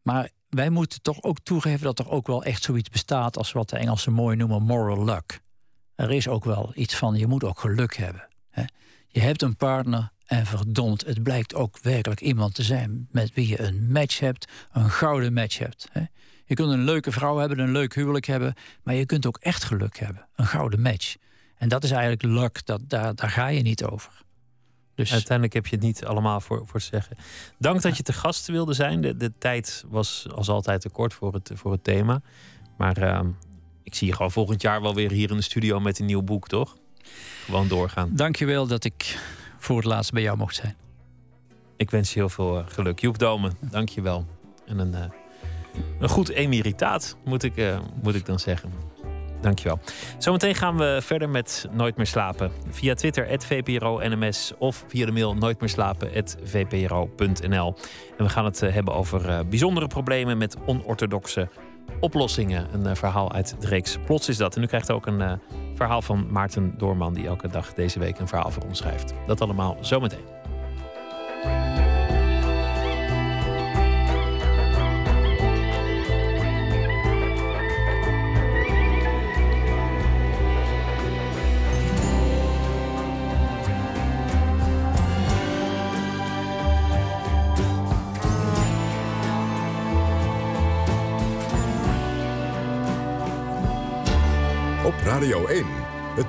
Maar 0.03 0.31
wij 0.49 0.71
moeten 0.71 1.03
toch 1.03 1.23
ook 1.23 1.39
toegeven 1.43 1.85
dat 1.85 1.99
er 1.99 2.11
ook 2.11 2.27
wel 2.27 2.45
echt 2.45 2.63
zoiets 2.63 2.89
bestaat 2.89 3.37
als 3.37 3.53
wat 3.53 3.69
de 3.69 3.77
Engelsen 3.77 4.13
mooi 4.13 4.37
noemen 4.37 4.63
moral 4.63 5.05
luck. 5.05 5.41
Er 5.95 6.11
is 6.11 6.29
ook 6.29 6.45
wel 6.45 6.73
iets 6.75 6.97
van, 6.97 7.15
je 7.15 7.27
moet 7.27 7.45
ook 7.45 7.61
geluk 7.61 7.97
hebben. 7.97 8.29
Hè? 8.51 8.65
Je 9.09 9.21
hebt 9.21 9.43
een 9.43 9.57
partner 9.57 10.11
en 10.27 10.47
verdomd, 10.47 11.07
het 11.07 11.23
blijkt 11.23 11.55
ook 11.55 11.79
werkelijk 11.79 12.21
iemand 12.21 12.55
te 12.55 12.63
zijn 12.63 13.09
met 13.11 13.35
wie 13.35 13.49
je 13.49 13.61
een 13.61 13.93
match 13.93 14.19
hebt, 14.19 14.53
een 14.73 14.91
gouden 14.91 15.33
match 15.33 15.59
hebt. 15.59 15.89
Hè? 15.93 16.03
Je 16.45 16.55
kunt 16.55 16.73
een 16.73 16.85
leuke 16.85 17.13
vrouw 17.13 17.37
hebben, 17.37 17.59
een 17.59 17.73
leuk 17.73 17.95
huwelijk 17.95 18.27
hebben, 18.27 18.55
maar 18.83 18.95
je 18.95 19.07
kunt 19.07 19.27
ook 19.27 19.39
echt 19.41 19.65
geluk 19.65 19.99
hebben, 19.99 20.27
een 20.37 20.47
gouden 20.47 20.81
match. 20.81 21.17
En 21.57 21.69
dat 21.69 21.85
is 21.85 21.91
eigenlijk 21.91 22.23
luck, 22.23 22.67
dat, 22.67 22.81
daar, 22.85 23.15
daar 23.15 23.31
ga 23.31 23.47
je 23.47 23.63
niet 23.63 23.85
over. 23.85 24.13
Dus... 24.99 25.13
Uiteindelijk 25.13 25.55
heb 25.55 25.67
je 25.67 25.77
het 25.77 25.85
niet 25.85 26.05
allemaal 26.05 26.41
voor, 26.41 26.67
voor 26.67 26.81
te 26.81 26.87
zeggen. 26.87 27.17
Dank 27.59 27.83
dat 27.83 27.97
je 27.97 28.03
te 28.03 28.13
gast 28.13 28.47
wilde 28.47 28.73
zijn. 28.73 29.01
De, 29.01 29.17
de 29.17 29.33
tijd 29.39 29.85
was 29.89 30.27
als 30.35 30.49
altijd 30.49 30.81
te 30.81 30.89
kort 30.89 31.15
voor 31.15 31.33
het, 31.33 31.51
voor 31.55 31.73
het 31.73 31.85
thema. 31.85 32.21
Maar 32.77 32.99
uh, 32.99 33.21
ik 33.83 33.95
zie 33.95 34.07
je 34.07 34.13
gewoon 34.15 34.31
volgend 34.31 34.63
jaar 34.63 34.83
wel 34.83 34.95
weer 34.95 35.11
hier 35.11 35.31
in 35.31 35.37
de 35.37 35.43
studio 35.43 35.81
met 35.81 35.99
een 35.99 36.07
nieuw 36.07 36.23
boek, 36.23 36.49
toch? 36.49 36.77
Gewoon 37.45 37.69
doorgaan. 37.69 38.11
Dankjewel 38.13 38.67
dat 38.67 38.85
ik 38.85 39.19
voor 39.59 39.77
het 39.77 39.85
laatst 39.85 40.13
bij 40.13 40.23
jou 40.23 40.37
mocht 40.37 40.55
zijn. 40.55 40.77
Ik 41.77 41.91
wens 41.91 42.13
je 42.13 42.19
heel 42.19 42.29
veel 42.29 42.59
eh, 42.59 42.65
geluk. 42.69 42.99
Joep 42.99 43.19
Domen, 43.19 43.53
dankjewel. 43.61 44.27
En 44.67 44.79
een, 44.79 44.93
uh, 44.93 45.05
een 45.99 46.09
goed 46.09 46.29
emeritaat, 46.29 47.17
moet 47.25 47.43
ik, 47.43 47.57
uh, 47.57 47.81
moet 48.03 48.15
ik 48.15 48.27
dan 48.27 48.39
zeggen. 48.39 48.73
Dankjewel. 49.41 49.79
Zometeen 50.19 50.55
gaan 50.55 50.77
we 50.77 50.99
verder 51.03 51.29
met 51.29 51.69
Nooit 51.71 51.97
meer 51.97 52.07
slapen. 52.07 52.51
Via 52.71 52.95
Twitter, 52.95 53.41
@vpro_nms 53.41 54.53
of 54.59 54.85
via 54.89 55.07
de 55.07 55.13
mail 55.13 55.35
nooitmeerslapen.vpro.nl. 55.35 57.75
En 58.17 58.25
we 58.25 58.29
gaan 58.29 58.45
het 58.45 58.63
eh, 58.63 58.73
hebben 58.73 58.95
over 58.95 59.29
uh, 59.29 59.39
bijzondere 59.49 59.87
problemen 59.87 60.39
met 60.39 60.57
onorthodoxe 60.67 61.49
oplossingen. 62.01 62.67
Een 62.73 62.87
uh, 62.87 62.95
verhaal 62.95 63.33
uit 63.33 63.57
de 63.61 63.67
reeks 63.67 63.99
Plots 64.07 64.29
is 64.29 64.37
dat. 64.37 64.57
En 64.57 64.63
u 64.63 64.67
krijgt 64.67 64.91
ook 64.91 65.07
een 65.07 65.41
verhaal 65.75 66.03
van 66.03 66.27
Maarten 66.31 66.75
Doorman... 66.79 67.15
die 67.15 67.27
elke 67.27 67.49
dag 67.49 67.75
deze 67.75 67.99
week 67.99 68.19
een 68.19 68.29
verhaal 68.29 68.51
voor 68.51 68.63
ons 68.63 68.79
schrijft. 68.79 69.13
Dat 69.27 69.41
allemaal 69.41 69.77
zometeen. 69.81 70.38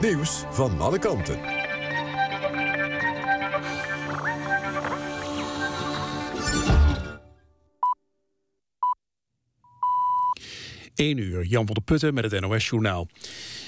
Nieuws 0.02 0.44
van 0.50 0.80
alle 0.80 1.00
kanten. 1.00 1.40
1 10.96 11.18
uur, 11.18 11.46
Jan 11.46 11.66
van 11.66 11.74
der 11.74 11.84
Putten 11.84 12.14
met 12.14 12.32
het 12.32 12.42
NOS-journaal. 12.42 13.08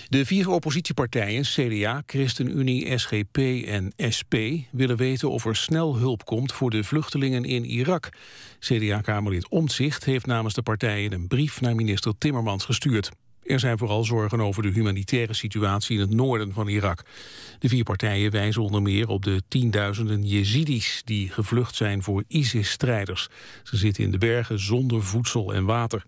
De 0.08 0.26
vier 0.26 0.50
oppositiepartijen, 0.50 1.44
CDA, 1.44 2.04
ChristenUnie, 2.06 2.98
SGP 2.98 3.38
en 3.66 3.94
SP... 4.18 4.34
willen 4.72 4.98
weten 4.98 5.30
of 5.30 5.46
er 5.46 5.56
snel 5.56 5.98
hulp 5.98 6.26
komt 6.26 6.52
voor 6.52 6.70
de 6.70 6.84
vluchtelingen 6.84 7.44
in 7.44 7.66
Irak. 7.66 8.10
CDA-kamerlid 8.60 9.50
Omtzigt 9.50 10.06
heeft 10.06 10.26
namens 10.26 10.54
de 10.54 10.62
partijen 10.62 11.14
een 11.14 11.28
brief... 11.28 11.62
naar 11.62 11.76
minister 11.76 12.14
Timmermans 12.18 12.66
gestuurd. 12.66 13.12
Er 13.52 13.60
zijn 13.60 13.78
vooral 13.78 14.04
zorgen 14.04 14.42
over 14.42 14.64
de 14.64 14.70
humanitaire 14.70 15.34
situatie 15.34 15.96
in 15.96 16.02
het 16.02 16.14
noorden 16.14 16.54
van 16.54 16.68
Irak. 16.68 17.04
De 17.60 17.68
vier 17.68 17.84
partijen 17.84 18.32
wijzen 18.32 18.62
onder 18.62 18.82
meer 18.82 19.08
op 19.08 19.24
de 19.24 19.42
tienduizenden 19.48 20.26
Jezidis... 20.26 21.02
die 21.06 21.30
gevlucht 21.30 21.76
zijn 21.76 22.04
voor 22.04 22.24
ISIS-strijders. 22.28 23.30
Ze 23.64 23.78
zitten 23.78 24.04
in 24.04 24.12
de 24.12 24.18
bergen 24.18 24.60
zonder 24.60 25.04
voedsel 25.04 25.54
en 25.54 25.66
water. 25.66 26.06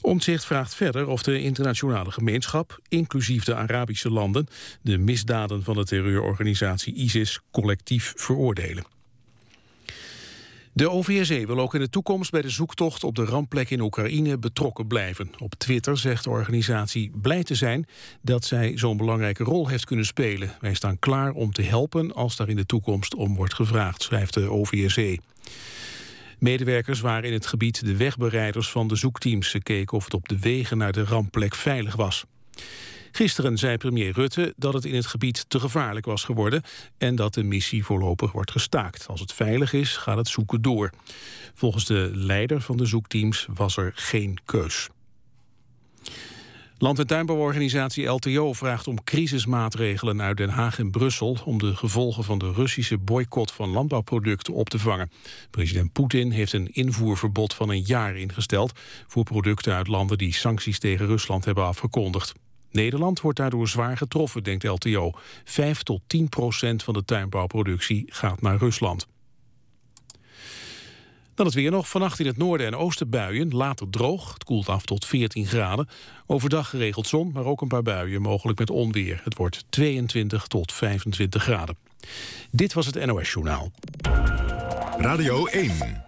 Omtzigt 0.00 0.44
vraagt 0.44 0.74
verder 0.74 1.06
of 1.06 1.22
de 1.22 1.40
internationale 1.42 2.10
gemeenschap, 2.10 2.80
inclusief 2.88 3.44
de 3.44 3.54
Arabische 3.54 4.10
landen, 4.10 4.46
de 4.82 4.98
misdaden 4.98 5.62
van 5.62 5.74
de 5.74 5.84
terreurorganisatie 5.84 6.94
ISIS 6.94 7.40
collectief 7.50 8.12
veroordelen. 8.16 8.95
De 10.76 10.90
OVSE 10.90 11.46
wil 11.46 11.58
ook 11.58 11.74
in 11.74 11.80
de 11.80 11.88
toekomst 11.88 12.30
bij 12.30 12.42
de 12.42 12.50
zoektocht 12.50 13.04
op 13.04 13.14
de 13.14 13.24
rampplek 13.24 13.70
in 13.70 13.80
Oekraïne 13.80 14.38
betrokken 14.38 14.86
blijven. 14.86 15.30
Op 15.38 15.54
Twitter 15.54 15.98
zegt 15.98 16.24
de 16.24 16.30
organisatie 16.30 17.10
blij 17.20 17.42
te 17.42 17.54
zijn 17.54 17.86
dat 18.22 18.44
zij 18.44 18.72
zo'n 18.78 18.96
belangrijke 18.96 19.44
rol 19.44 19.68
heeft 19.68 19.84
kunnen 19.84 20.04
spelen. 20.04 20.50
Wij 20.60 20.74
staan 20.74 20.98
klaar 20.98 21.32
om 21.32 21.52
te 21.52 21.62
helpen 21.62 22.14
als 22.14 22.36
daar 22.36 22.48
in 22.48 22.56
de 22.56 22.66
toekomst 22.66 23.14
om 23.14 23.36
wordt 23.36 23.54
gevraagd, 23.54 24.02
schrijft 24.02 24.34
de 24.34 24.50
OVSE. 24.50 25.18
Medewerkers 26.38 27.00
waren 27.00 27.28
in 27.28 27.32
het 27.32 27.46
gebied 27.46 27.84
de 27.84 27.96
wegbereiders 27.96 28.70
van 28.70 28.88
de 28.88 28.96
zoekteams. 28.96 29.50
Ze 29.50 29.62
keken 29.62 29.96
of 29.96 30.04
het 30.04 30.14
op 30.14 30.28
de 30.28 30.38
wegen 30.38 30.78
naar 30.78 30.92
de 30.92 31.04
rampplek 31.04 31.54
veilig 31.54 31.96
was. 31.96 32.24
Gisteren 33.16 33.58
zei 33.58 33.76
premier 33.76 34.12
Rutte 34.12 34.54
dat 34.56 34.74
het 34.74 34.84
in 34.84 34.94
het 34.94 35.06
gebied 35.06 35.44
te 35.48 35.60
gevaarlijk 35.60 36.06
was 36.06 36.24
geworden... 36.24 36.62
en 36.98 37.14
dat 37.14 37.34
de 37.34 37.42
missie 37.42 37.84
voorlopig 37.84 38.32
wordt 38.32 38.50
gestaakt. 38.50 39.08
Als 39.08 39.20
het 39.20 39.32
veilig 39.32 39.72
is, 39.72 39.96
gaat 39.96 40.16
het 40.16 40.28
zoeken 40.28 40.62
door. 40.62 40.90
Volgens 41.54 41.84
de 41.84 42.10
leider 42.14 42.60
van 42.60 42.76
de 42.76 42.86
zoekteams 42.86 43.46
was 43.54 43.76
er 43.76 43.92
geen 43.94 44.38
keus. 44.44 44.88
Land- 46.78 46.98
en 46.98 47.06
tuinbouworganisatie 47.06 48.06
LTO 48.06 48.52
vraagt 48.52 48.88
om 48.88 49.04
crisismaatregelen 49.04 50.22
uit 50.22 50.36
Den 50.36 50.48
Haag 50.48 50.78
en 50.78 50.90
Brussel 50.90 51.38
om 51.44 51.58
de 51.58 51.76
gevolgen 51.76 52.24
van 52.24 52.38
de 52.38 52.52
Russische 52.52 52.98
boycott 52.98 53.52
van 53.52 53.68
landbouwproducten 53.68 54.54
op 54.54 54.68
te 54.68 54.78
vangen. 54.78 55.10
President 55.50 55.92
Poetin 55.92 56.30
heeft 56.30 56.52
een 56.52 56.72
invoerverbod 56.72 57.54
van 57.54 57.68
een 57.68 57.82
jaar 57.82 58.16
ingesteld 58.16 58.72
voor 59.06 59.24
producten 59.24 59.74
uit 59.74 59.86
landen 59.86 60.18
die 60.18 60.34
sancties 60.34 60.78
tegen 60.78 61.06
Rusland 61.06 61.44
hebben 61.44 61.64
afgekondigd. 61.64 62.34
Nederland 62.76 63.20
wordt 63.20 63.38
daardoor 63.38 63.68
zwaar 63.68 63.96
getroffen, 63.96 64.42
denkt 64.42 64.64
LTO. 64.64 65.12
5 65.44 65.82
tot 65.82 66.00
10 66.06 66.28
procent 66.28 66.82
van 66.82 66.94
de 66.94 67.04
tuinbouwproductie 67.04 68.04
gaat 68.08 68.40
naar 68.40 68.56
Rusland. 68.56 69.06
Dan 71.34 71.46
het 71.46 71.54
weer 71.54 71.70
nog. 71.70 71.88
Vannacht 71.88 72.20
in 72.20 72.26
het 72.26 72.36
noorden 72.36 72.66
en 72.66 72.76
oosten 72.76 73.10
buien. 73.10 73.54
Later 73.54 73.90
droog. 73.90 74.32
Het 74.32 74.44
koelt 74.44 74.68
af 74.68 74.84
tot 74.84 75.04
14 75.04 75.46
graden. 75.46 75.88
Overdag 76.26 76.70
geregeld 76.70 77.06
zon, 77.06 77.30
maar 77.32 77.44
ook 77.44 77.60
een 77.60 77.68
paar 77.68 77.82
buien. 77.82 78.22
Mogelijk 78.22 78.58
met 78.58 78.70
onweer. 78.70 79.20
Het 79.24 79.36
wordt 79.36 79.64
22 79.68 80.46
tot 80.46 80.72
25 80.72 81.42
graden. 81.42 81.76
Dit 82.50 82.72
was 82.72 82.86
het 82.86 83.06
NOS 83.06 83.32
Journaal. 83.32 83.70
Radio 84.98 85.46
1. 85.46 86.04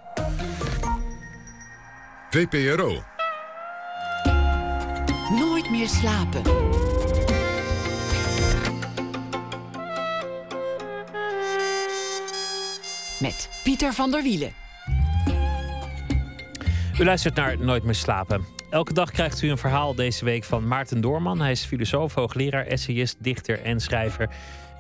VPRO. 2.31 3.18
Nooit 5.69 5.81
meer 5.81 5.89
slapen. 5.89 6.43
Met 13.21 13.61
Pieter 13.65 13.93
van 13.93 14.11
der 14.11 14.23
Wielen. 14.23 14.53
U 16.99 17.05
luistert 17.05 17.35
naar 17.35 17.59
Nooit 17.59 17.85
meer 17.85 17.95
slapen. 17.95 18.45
Elke 18.71 18.93
dag 18.93 19.11
krijgt 19.11 19.43
u 19.43 19.51
een 19.51 19.59
verhaal 19.59 19.95
deze 19.95 20.25
week 20.25 20.45
van 20.45 20.69
Maarten 20.69 21.01
Doorman. 21.01 21.41
Hij 21.41 21.51
is 21.51 21.65
filosoof, 21.65 22.15
hoogleraar, 22.15 22.67
essayist, 22.67 23.17
dichter 23.19 23.63
en 23.63 23.81
schrijver. 23.81 24.29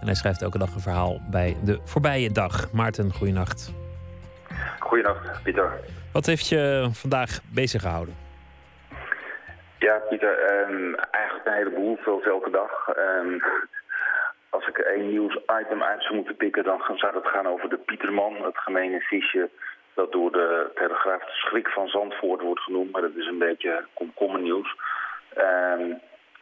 En 0.00 0.06
hij 0.06 0.14
schrijft 0.14 0.42
elke 0.42 0.58
dag 0.58 0.74
een 0.74 0.80
verhaal 0.80 1.20
bij 1.30 1.56
de 1.64 1.80
voorbije 1.84 2.30
dag. 2.30 2.72
Maarten, 2.72 3.12
goeienacht. 3.12 3.72
Goeienacht, 4.78 5.42
Pieter. 5.42 5.80
Wat 6.12 6.26
heeft 6.26 6.46
je 6.46 6.88
vandaag 6.92 7.40
bezig 7.52 7.82
gehouden? 7.82 8.27
Ja, 9.78 9.98
Pieter, 10.08 10.68
um, 10.68 10.94
eigenlijk 10.94 11.46
een 11.46 11.52
heleboel, 11.52 11.96
veel 11.96 12.22
elke 12.22 12.50
dag. 12.50 12.96
Um, 12.96 13.42
als 14.50 14.66
ik 14.66 14.78
één 14.78 15.08
nieuwsitem 15.08 15.82
uit 15.82 16.02
zou 16.02 16.14
moeten 16.14 16.36
pikken, 16.36 16.64
dan 16.64 16.82
zou 16.94 17.14
het 17.14 17.26
gaan 17.26 17.46
over 17.46 17.68
de 17.68 17.76
Pieterman, 17.76 18.44
het 18.44 18.58
gemene 18.58 19.00
visje 19.00 19.48
dat 19.94 20.12
door 20.12 20.32
de 20.32 20.70
Telegraaf 20.74 21.24
de 21.24 21.32
schrik 21.32 21.68
van 21.68 21.88
Zandvoort 21.88 22.40
wordt 22.40 22.60
genoemd, 22.60 22.90
maar 22.90 23.02
dat 23.02 23.14
is 23.14 23.26
een 23.26 23.38
beetje 23.38 23.84
komkommernieuws. 23.94 24.76
Um, 25.38 26.00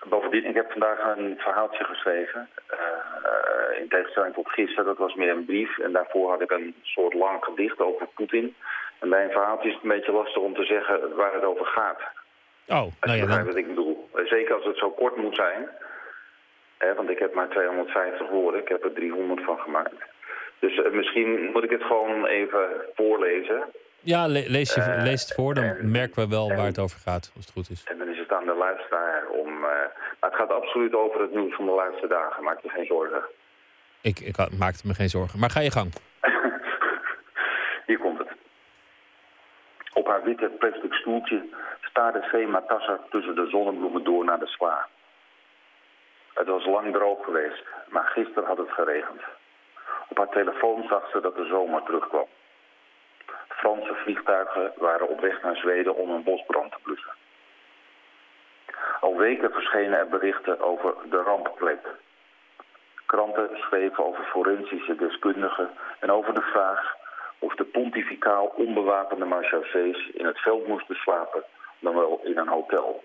bovendien, 0.08 0.44
ik 0.44 0.54
heb 0.54 0.70
vandaag 0.70 1.16
een 1.16 1.34
verhaaltje 1.38 1.84
geschreven, 1.84 2.48
uh, 2.72 3.80
in 3.80 3.88
tegenstelling 3.88 4.34
tot 4.34 4.50
gisteren, 4.50 4.84
dat 4.84 4.98
was 4.98 5.14
meer 5.14 5.30
een 5.30 5.44
brief. 5.44 5.78
En 5.78 5.92
daarvoor 5.92 6.30
had 6.30 6.40
ik 6.40 6.50
een 6.50 6.74
soort 6.82 7.14
lang 7.14 7.44
gedicht 7.44 7.80
over 7.80 8.06
Poetin. 8.06 8.56
En 8.98 9.08
bij 9.08 9.24
een 9.24 9.30
verhaaltje 9.30 9.68
is 9.68 9.74
het 9.74 9.82
een 9.82 9.88
beetje 9.88 10.12
lastig 10.12 10.42
om 10.42 10.54
te 10.54 10.64
zeggen 10.64 11.16
waar 11.16 11.34
het 11.34 11.44
over 11.44 11.66
gaat. 11.66 12.00
Oh, 12.68 12.86
nou 13.00 13.18
ja, 13.18 13.26
dan... 13.26 13.44
wat 13.44 13.56
ik 13.56 13.68
bedoel. 13.68 14.08
Zeker 14.24 14.54
als 14.54 14.64
het 14.64 14.78
zo 14.78 14.90
kort 14.90 15.16
moet 15.16 15.34
zijn. 15.34 15.68
Hè, 16.78 16.94
want 16.94 17.10
ik 17.10 17.18
heb 17.18 17.34
maar 17.34 17.48
250 17.48 18.28
woorden, 18.28 18.60
ik 18.60 18.68
heb 18.68 18.84
er 18.84 18.92
300 18.92 19.44
van 19.44 19.58
gemaakt. 19.58 19.94
Dus 20.58 20.76
uh, 20.76 20.90
misschien 20.90 21.50
moet 21.52 21.64
ik 21.64 21.70
het 21.70 21.82
gewoon 21.82 22.26
even 22.26 22.68
voorlezen. 22.94 23.64
Ja, 24.00 24.26
le 24.26 24.44
lees, 24.48 24.74
je, 24.74 24.80
uh, 24.80 25.02
lees 25.02 25.22
het 25.22 25.34
voor, 25.34 25.54
dan 25.54 25.64
en, 25.64 25.90
merken 25.90 26.22
we 26.22 26.28
wel 26.28 26.50
en, 26.50 26.56
waar 26.56 26.66
het 26.66 26.78
over 26.78 26.98
gaat, 26.98 27.32
als 27.36 27.44
het 27.44 27.54
goed 27.54 27.70
is. 27.70 27.84
En 27.84 27.98
dan 27.98 28.08
is 28.08 28.18
het 28.18 28.32
aan 28.32 28.44
de 28.44 28.54
luisteraar 28.54 29.28
om... 29.28 29.48
Uh, 29.48 29.60
maar 30.20 30.30
het 30.30 30.34
gaat 30.34 30.50
absoluut 30.50 30.94
over 30.94 31.20
het 31.20 31.34
nieuws 31.34 31.54
van 31.54 31.64
de 31.64 31.72
laatste 31.72 32.06
dagen, 32.06 32.44
maak 32.44 32.60
je 32.62 32.68
geen 32.68 32.86
zorgen. 32.86 33.22
Ik, 34.00 34.20
ik 34.20 34.36
maakte 34.58 34.86
me 34.86 34.94
geen 34.94 35.08
zorgen, 35.08 35.38
maar 35.38 35.50
ga 35.50 35.60
je 35.60 35.70
gang. 35.70 35.92
Hier 37.86 37.98
komt 37.98 38.18
het. 38.18 38.28
Op 39.92 40.06
haar 40.06 40.22
witte 40.24 40.50
plastic 40.58 40.92
stoeltje 40.92 41.42
staarde 41.96 42.22
Fema 42.22 42.60
Tassa 42.60 42.98
tussen 43.10 43.34
de 43.34 43.46
zonnebloemen 43.46 44.04
door 44.04 44.24
naar 44.24 44.38
de 44.38 44.46
sla. 44.46 44.88
Het 46.34 46.46
was 46.46 46.66
lang 46.66 46.92
droog 46.92 47.24
geweest, 47.24 47.64
maar 47.88 48.04
gisteren 48.04 48.44
had 48.48 48.58
het 48.58 48.70
geregend. 48.70 49.22
Op 50.08 50.16
haar 50.18 50.28
telefoon 50.28 50.84
zag 50.88 51.10
ze 51.10 51.20
dat 51.20 51.36
de 51.36 51.46
zomer 51.46 51.82
terugkwam. 51.82 52.26
Franse 53.48 53.94
vliegtuigen 53.94 54.72
waren 54.76 55.08
op 55.08 55.20
weg 55.20 55.42
naar 55.42 55.56
Zweden 55.56 55.96
om 55.96 56.10
een 56.10 56.22
bosbrand 56.22 56.72
te 56.72 56.78
blussen. 56.82 57.14
Al 59.00 59.16
weken 59.16 59.52
verschenen 59.52 59.98
er 59.98 60.08
berichten 60.08 60.60
over 60.60 60.94
de 61.10 61.22
rampplek. 61.22 61.86
Kranten 63.06 63.50
schreven 63.58 64.04
over 64.04 64.24
forensische 64.24 64.94
deskundigen 64.94 65.70
en 66.00 66.10
over 66.10 66.34
de 66.34 66.46
vraag 66.52 66.96
of 67.38 67.54
de 67.54 67.64
pontificaal 67.64 68.46
onbewapende 68.46 69.24
marchaussées 69.24 70.10
in 70.10 70.26
het 70.26 70.38
veld 70.38 70.66
moesten 70.66 70.96
slapen 70.96 71.44
dan 71.78 71.94
wel 71.94 72.20
in 72.24 72.38
een 72.38 72.48
hotel. 72.48 73.02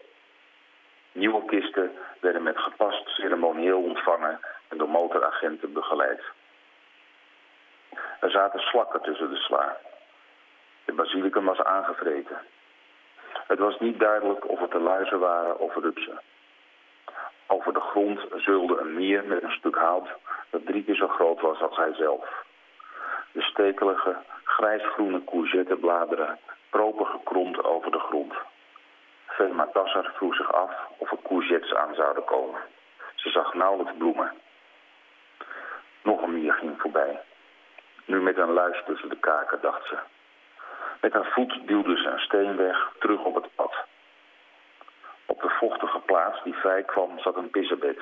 Nieuwe 1.12 1.46
kisten 1.46 1.92
werden 2.20 2.44
met 2.44 2.58
gepast 2.58 3.08
ceremonieel 3.10 3.82
ontvangen 3.82 4.40
en 4.68 4.78
door 4.78 4.90
motoragenten 4.90 5.74
begeleid. 5.74 6.22
Er 8.20 8.32
zaten 8.32 8.60
slakken 8.60 9.02
tussen 9.02 9.30
de 9.30 9.38
sla. 9.38 9.78
De 10.86 10.94
basilicum 10.94 11.46
was 11.46 11.64
aangevreten. 11.64 12.38
Het 13.48 13.60
was 13.60 13.80
niet 13.80 14.00
duidelijk 14.00 14.50
of 14.50 14.60
het 14.60 14.72
de 14.72 14.80
luizen 14.80 15.20
waren 15.20 15.60
of 15.60 15.76
rupsen. 15.76 16.22
Over 17.48 17.74
de 17.74 17.80
grond 17.80 18.20
zeulde 18.36 18.80
een 18.80 18.94
mier 18.94 19.24
met 19.26 19.44
een 19.44 19.52
stuk 19.52 19.76
hout 19.76 20.08
dat 20.50 20.66
drie 20.66 20.84
keer 20.84 20.96
zo 20.96 21.08
groot 21.08 21.42
was 21.42 21.62
als 21.62 21.76
hij 21.76 21.94
zelf. 21.94 22.46
De 23.32 23.42
stekelige, 23.42 24.16
grijsgroene 24.44 25.24
courgettebladeren 25.24 26.40
propen 26.70 27.06
gekromd 27.06 27.64
over 27.64 27.92
de 27.92 28.00
grond. 28.00 28.34
Velma 29.42 29.68
Tasser 29.74 30.12
vroeg 30.16 30.36
zich 30.36 30.54
af 30.54 30.72
of 30.98 31.12
er 31.12 31.18
courgettes 31.24 31.74
aan 31.74 31.96
zouden 31.96 32.24
komen. 32.24 32.62
Ze 33.16 33.30
zag 33.30 33.54
nauwelijks 33.54 33.98
bloemen. 33.98 34.32
Nog 36.04 36.22
een 36.22 36.34
mier 36.34 36.54
ging 36.54 36.82
voorbij. 36.82 37.22
Nu 38.06 38.22
met 38.22 38.38
een 38.38 38.54
luis 38.54 38.82
tussen 38.86 39.10
de 39.10 39.20
kaken, 39.20 39.62
dacht 39.62 39.88
ze. 39.88 39.98
Met 41.02 41.14
haar 41.14 41.26
voet 41.26 41.68
duwde 41.68 41.98
ze 41.98 42.08
een 42.08 42.20
steen 42.20 42.58
weg, 42.58 42.92
terug 43.00 43.24
op 43.24 43.36
het 43.36 43.56
pad. 43.56 43.76
Op 45.26 45.42
de 45.42 45.50
vochtige 45.50 46.00
plaats 46.00 46.44
die 46.44 46.56
vrij 46.56 46.84
kwam 46.84 47.20
zat 47.20 47.36
een 47.36 47.50
pissebed. 47.50 48.00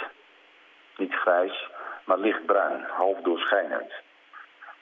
Niet 0.98 1.14
grijs, 1.14 1.70
maar 2.04 2.18
lichtbruin, 2.18 2.84
half 2.84 3.18
doorschijnend. 3.18 3.92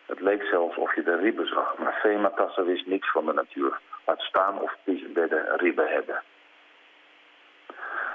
Het 0.05 0.20
leek 0.20 0.43
zelfs 0.43 0.78
of 0.78 0.95
je 0.95 1.03
de 1.03 1.16
ribben 1.16 1.47
zag, 1.47 1.78
maar 1.78 1.99
Vematassa 2.01 2.64
wist 2.64 2.86
niks 2.86 3.12
van 3.12 3.26
de 3.26 3.34
natuur. 3.34 3.80
Laat 4.05 4.22
staan 4.22 4.62
of 4.62 4.76
visbedden 4.84 5.58
ribben 5.58 5.88
hebben. 5.88 6.24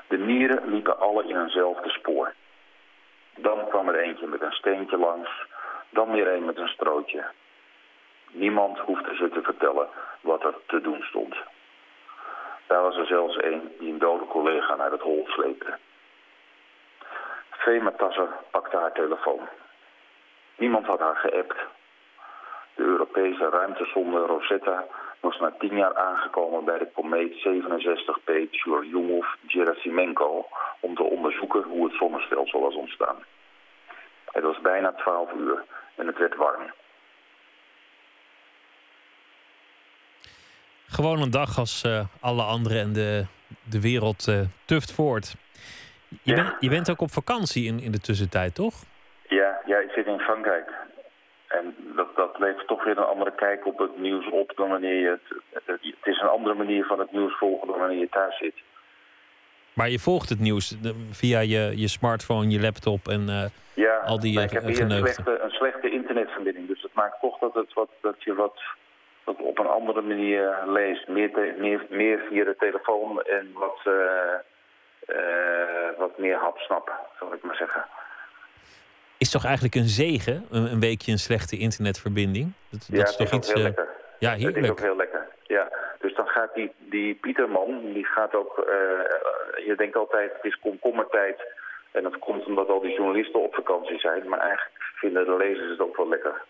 De 0.09 0.19
nieren 0.19 0.69
liepen 0.69 0.99
alle 0.99 1.25
in 1.25 1.41
eenzelfde 1.41 1.91
spoor. 1.91 2.35
Dan 3.37 3.69
kwam 3.69 3.89
er 3.89 3.99
eentje 3.99 4.27
met 4.27 4.43
een 4.43 4.53
steentje 4.53 4.97
langs, 4.97 5.31
dan 5.89 6.11
weer 6.11 6.29
een 6.29 6.45
met 6.45 6.59
een 6.59 6.69
strootje. 6.69 7.25
Niemand 8.31 8.79
hoefde 8.79 9.15
ze 9.15 9.29
te 9.29 9.43
vertellen 9.43 9.89
wat 10.21 10.45
er 10.45 10.55
te 10.67 10.81
doen 10.81 11.03
stond. 11.03 11.37
Daar 12.67 12.83
was 12.83 12.97
er 12.97 13.07
zelfs 13.07 13.37
een 13.43 13.75
die 13.79 13.93
een 13.93 13.99
dode 13.99 14.27
collega 14.27 14.75
naar 14.75 14.91
het 14.91 15.01
hol 15.01 15.25
sleepte. 15.29 15.79
Vee 17.51 17.83
pakte 18.51 18.77
haar 18.77 18.93
telefoon. 18.93 19.49
Niemand 20.57 20.87
had 20.87 21.01
haar 21.01 21.17
geappt. 21.17 21.57
De 22.75 22.83
Europese 22.83 23.49
ruimtesonde 23.49 24.19
Rosetta 24.19 24.85
was 25.23 25.39
na 25.41 25.53
tien 25.59 25.77
jaar 25.77 25.95
aangekomen 25.97 26.65
bij 26.65 26.79
de 26.79 26.89
komeet 26.95 27.33
67P 27.33 28.31
Churyumov-Gerasimenko 28.51 30.47
om 30.81 30.95
te 30.95 31.03
onderzoeken 31.03 31.63
hoe 31.63 31.85
het 31.85 31.97
zonnestelsel 31.97 32.61
was 32.61 32.75
ontstaan. 32.75 33.17
Het 34.33 34.43
was 34.43 34.61
bijna 34.61 34.93
12 34.93 35.33
uur 35.33 35.65
en 35.95 36.07
het 36.07 36.19
werd 36.19 36.37
warm. 36.37 36.63
Gewoon 40.87 41.23
een 41.23 41.31
dag 41.31 41.59
als 41.59 41.85
uh, 41.87 42.01
alle 42.21 42.43
anderen 42.43 42.81
en 42.81 42.93
de, 42.93 43.27
de 43.71 43.81
wereld 43.81 44.27
uh, 44.27 44.41
tuft 44.65 44.93
voort. 44.93 45.35
Je, 46.23 46.35
Ja. 46.37 46.57
je 46.61 46.69
bent 46.69 46.91
ook 46.91 47.01
op 47.01 47.11
vakantie 47.11 47.67
in, 47.67 47.81
in 47.81 47.93
de 47.93 47.99
tussentijd, 48.01 48.55
toch? 48.55 48.75
Ja, 49.29 49.61
ja, 49.67 49.79
ik 49.79 49.91
zit 49.91 50.07
in 50.07 50.19
Frankrijk. 50.19 50.71
En 51.53 51.75
dat, 51.97 52.17
dat 52.17 52.39
levert 52.39 52.67
toch 52.67 52.85
weer 52.85 52.99
een 52.99 53.05
andere 53.05 53.33
kijk 53.35 53.67
op 53.67 53.79
het 53.79 53.99
nieuws 53.99 54.31
op 54.31 54.53
dan 54.57 54.69
wanneer 54.69 55.01
je 55.01 55.09
het, 55.09 55.65
het... 55.65 55.81
Is 56.05 56.21
een 56.21 56.29
andere 56.29 56.55
manier 56.55 56.85
van 56.85 56.99
het 56.99 57.13
nieuws 57.13 57.39
volgen 57.39 57.69
dan 57.69 57.79
wanneer 57.79 57.99
je 57.99 58.09
thuis 58.09 58.37
zit. 58.39 58.55
Maar 59.73 59.89
je 59.91 59.99
volgt 59.99 60.29
het 60.29 60.41
nieuws 60.41 60.77
via 61.11 61.41
je, 61.41 61.73
je 61.77 61.89
smartphone, 61.89 62.49
je 62.49 62.61
laptop 62.61 63.09
en 63.09 63.29
eh, 63.29 63.45
Ja, 63.75 63.97
al 63.97 64.21
die 64.21 64.39
eh, 64.39 64.45
ik 64.45 64.51
heb 64.51 64.63
hier 64.65 64.81
een 64.81 64.91
slechte, 64.91 65.41
een 65.43 65.51
slechte 65.51 65.91
internetverbinding. 65.91 66.69
Dus 66.69 66.83
dat 66.83 66.91
maakt 66.95 67.21
toch 67.21 67.39
dat, 67.39 67.55
het 67.55 67.73
wat, 67.73 67.89
dat 68.01 68.23
je 68.23 68.35
wat, 68.35 68.61
wat 69.25 69.37
op 69.37 69.59
een 69.59 69.67
andere 69.67 70.01
manier 70.03 70.59
leest. 70.67 71.09
Meer, 71.09 71.33
te- 71.33 71.55
meer, 71.59 71.87
meer 71.89 72.19
via 72.29 72.45
de 72.45 72.57
telefoon 72.59 73.23
en 73.23 73.51
wat, 73.53 73.81
eh, 73.85 74.35
eh, 75.17 75.99
wat 75.99 76.19
meer 76.19 76.37
hapsnap, 76.37 76.93
zal 77.19 77.33
ik 77.33 77.43
maar 77.43 77.57
zeggen. 77.57 77.85
Is 79.23 79.31
toch 79.31 79.45
eigenlijk 79.45 79.75
een 79.75 79.89
zegen, 79.89 80.37
een, 80.51 80.73
een 80.73 80.81
weekje 80.81 81.13
een 81.13 81.19
slechte 81.29 81.57
internetverbinding? 81.59 82.53
Dat, 82.71 82.81
is 82.93 82.99
het 82.99 83.17
toch 83.19 83.31
is 83.31 83.37
iets. 83.39 83.49
heel 83.49 83.57
eh, 83.57 83.63
lekker. 83.63 83.89
ja, 84.19 84.31
Het 84.31 84.41
is 84.41 84.47
ook 84.47 84.55
heerlijk. 84.55 84.81
heel 84.81 84.97
lekker. 84.97 85.27
Ja, 85.47 85.69
dus 86.01 86.15
dan 86.15 86.27
gaat 86.27 86.55
die, 86.55 86.71
die 86.91 87.15
Pieterman, 87.15 87.93
die 87.93 88.05
gaat 88.05 88.35
ook, 88.35 88.59
eh, 88.59 89.67
je 89.67 89.75
denkt 89.77 89.97
altijd 89.97 90.33
het 90.33 90.45
is 90.45 90.59
komkommertijd. 90.61 91.37
En 91.93 92.03
dat 92.03 92.19
komt 92.19 92.45
omdat 92.47 92.69
al 92.69 92.81
die 92.81 92.95
journalisten 92.95 93.43
op 93.43 93.55
vakantie 93.55 93.99
zijn. 93.99 94.29
Maar 94.29 94.39
eigenlijk 94.39 94.77
vinden 94.95 95.25
de 95.25 95.37
lezers 95.37 95.71
het 95.71 95.81
ook 95.81 95.97
wel 95.97 96.09
lekker. 96.09 96.43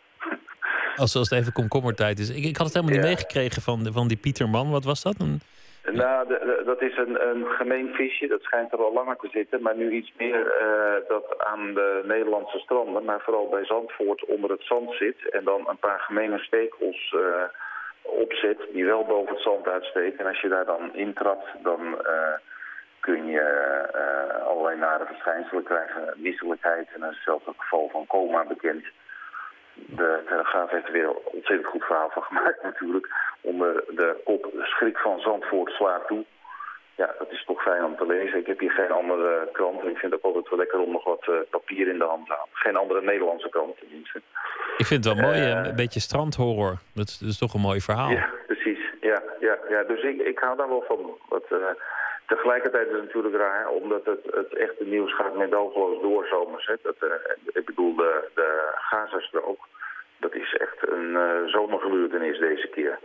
Als, 0.96 1.16
als 1.16 1.30
het 1.30 1.38
even 1.40 1.52
komkommertijd 1.52 2.18
is. 2.18 2.28
Ik, 2.30 2.44
ik 2.44 2.56
had 2.56 2.66
het 2.66 2.74
helemaal 2.74 2.96
niet 2.96 3.04
meegekregen 3.06 3.62
van, 3.62 3.84
de- 3.84 3.92
van 3.92 4.08
die 4.08 4.16
Pieterman. 4.16 4.70
Wat 4.70 4.84
was 4.84 5.02
dat? 5.02 5.14
Een, 5.18 5.40
Nou, 5.90 6.28
dat 6.64 6.82
is 6.82 6.96
een, 6.96 7.28
een 7.28 7.46
gemeen 7.46 7.94
visje. 7.94 8.26
Dat 8.26 8.42
schijnt 8.42 8.72
er 8.72 8.84
al 8.84 8.92
langer 8.92 9.16
te 9.16 9.28
zitten. 9.32 9.62
Maar 9.62 9.76
nu 9.76 9.90
iets 9.90 10.12
meer 10.16 10.52
eh, 10.52 11.08
dat 11.08 11.38
aan 11.38 11.74
de 11.74 12.02
Nederlandse 12.04 12.58
stranden, 12.58 13.04
maar 13.04 13.20
vooral 13.20 13.48
bij 13.48 13.64
Zandvoort 13.64 14.24
onder 14.24 14.50
het 14.50 14.62
zand 14.62 14.94
zit. 14.94 15.28
En 15.30 15.44
dan 15.44 15.68
een 15.68 15.78
paar 15.78 16.00
gemene 16.00 16.38
stekels 16.38 17.14
eh 17.18 17.44
opzet 18.04 18.58
die 18.72 18.84
wel 18.84 19.04
boven 19.04 19.34
het 19.34 19.42
zand 19.42 19.68
uitsteken. 19.68 20.18
En 20.18 20.26
als 20.26 20.40
je 20.40 20.48
daar 20.48 20.64
dan 20.64 20.94
intrapt, 20.94 21.46
dan 21.62 22.04
eh, 22.04 22.34
kun 23.00 23.26
je 23.26 23.44
allerlei 24.46 24.78
nare 24.78 25.04
verschijnselen 25.04 25.62
krijgen. 25.62 26.14
Misselijkheid 26.16 26.88
en 26.94 27.02
er 27.02 27.10
is 27.10 27.22
zelfs 27.22 27.46
een 27.46 27.54
geval 27.56 27.88
van 27.88 28.06
coma 28.06 28.44
bekend. 28.44 28.84
De 29.74 30.22
Telegraaf 30.28 30.70
heeft 30.70 30.86
er 30.86 30.92
weer 30.92 31.04
een 31.08 31.18
ontzettend 31.24 31.66
goed 31.68 31.84
verhaal 31.84 32.10
van 32.10 32.22
gemaakt 32.22 32.62
natuurlijk. 32.62 33.08
Onder 33.40 33.84
de 33.88 34.20
kop 34.24 34.46
schrik 34.62 34.98
van 34.98 35.20
Zandvoort 35.20 35.72
slaat 35.72 36.06
toe. 36.06 36.24
Ja, 36.96 37.14
dat 37.18 37.30
is 37.30 37.44
toch 37.44 37.62
fijn 37.62 37.84
om 37.84 37.96
te 37.96 38.06
lezen. 38.06 38.38
Ik 38.38 38.46
heb 38.46 38.58
hier 38.58 38.70
geen 38.70 38.90
andere 38.90 39.48
krant 39.52 39.80
en 39.80 39.88
ik 39.88 39.96
vind 39.96 40.12
het 40.12 40.22
ook 40.24 40.34
altijd 40.34 40.48
wel 40.48 40.58
lekker 40.58 40.80
om 40.80 40.92
nog 40.92 41.04
wat 41.04 41.22
eh, 41.28 41.34
papier 41.50 41.88
in 41.88 41.98
de 41.98 42.04
hand 42.04 42.26
te 42.26 42.32
houden. 42.32 42.56
Geen 42.56 42.76
andere 42.76 43.02
Nederlandse 43.02 43.48
krant 43.48 43.78
tenminste. 43.78 44.22
ik 44.76 44.86
vind 44.86 45.04
het 45.04 45.14
wel 45.14 45.24
mooi, 45.24 45.40
Eh. 45.40 45.64
een 45.64 45.76
beetje 45.76 46.00
strandhorror. 46.00 46.74
Dat 46.94 47.08
is, 47.08 47.18
dat 47.18 47.28
is 47.28 47.38
toch 47.38 47.54
een 47.54 47.60
mooi 47.60 47.80
verhaal. 47.80 48.10
Ja. 48.10 48.28
Ja, 49.10 49.22
ja, 49.40 49.58
ja. 49.68 49.82
dus 49.82 50.02
ik, 50.02 50.20
ik 50.20 50.38
hou 50.38 50.56
daar 50.56 50.68
wel 50.68 50.84
van. 50.86 51.18
Eh, 51.50 51.58
tegelijkertijd 52.26 52.86
is 52.86 52.92
het 52.92 53.02
natuurlijk 53.04 53.34
raar, 53.34 53.68
omdat 53.68 54.04
het, 54.04 54.34
het 54.34 54.54
echte 54.56 54.84
nieuws 54.84 55.14
gaat 55.14 55.36
medogeloos 55.36 56.02
door 56.02 56.26
zomers. 56.26 56.66
Hè. 56.66 56.74
Dat, 56.82 56.96
eh, 56.98 57.08
ik 57.52 57.64
bedoel, 57.64 57.94
de, 57.96 58.28
de 58.34 58.72
Gazastrook, 58.74 59.68
dat 60.18 60.34
is 60.34 60.56
echt 60.56 60.88
een 60.88 61.16
eh 61.16 61.44
zomergebeurtenis 61.46 62.38
deze 62.38 62.68
keer. 62.68 62.98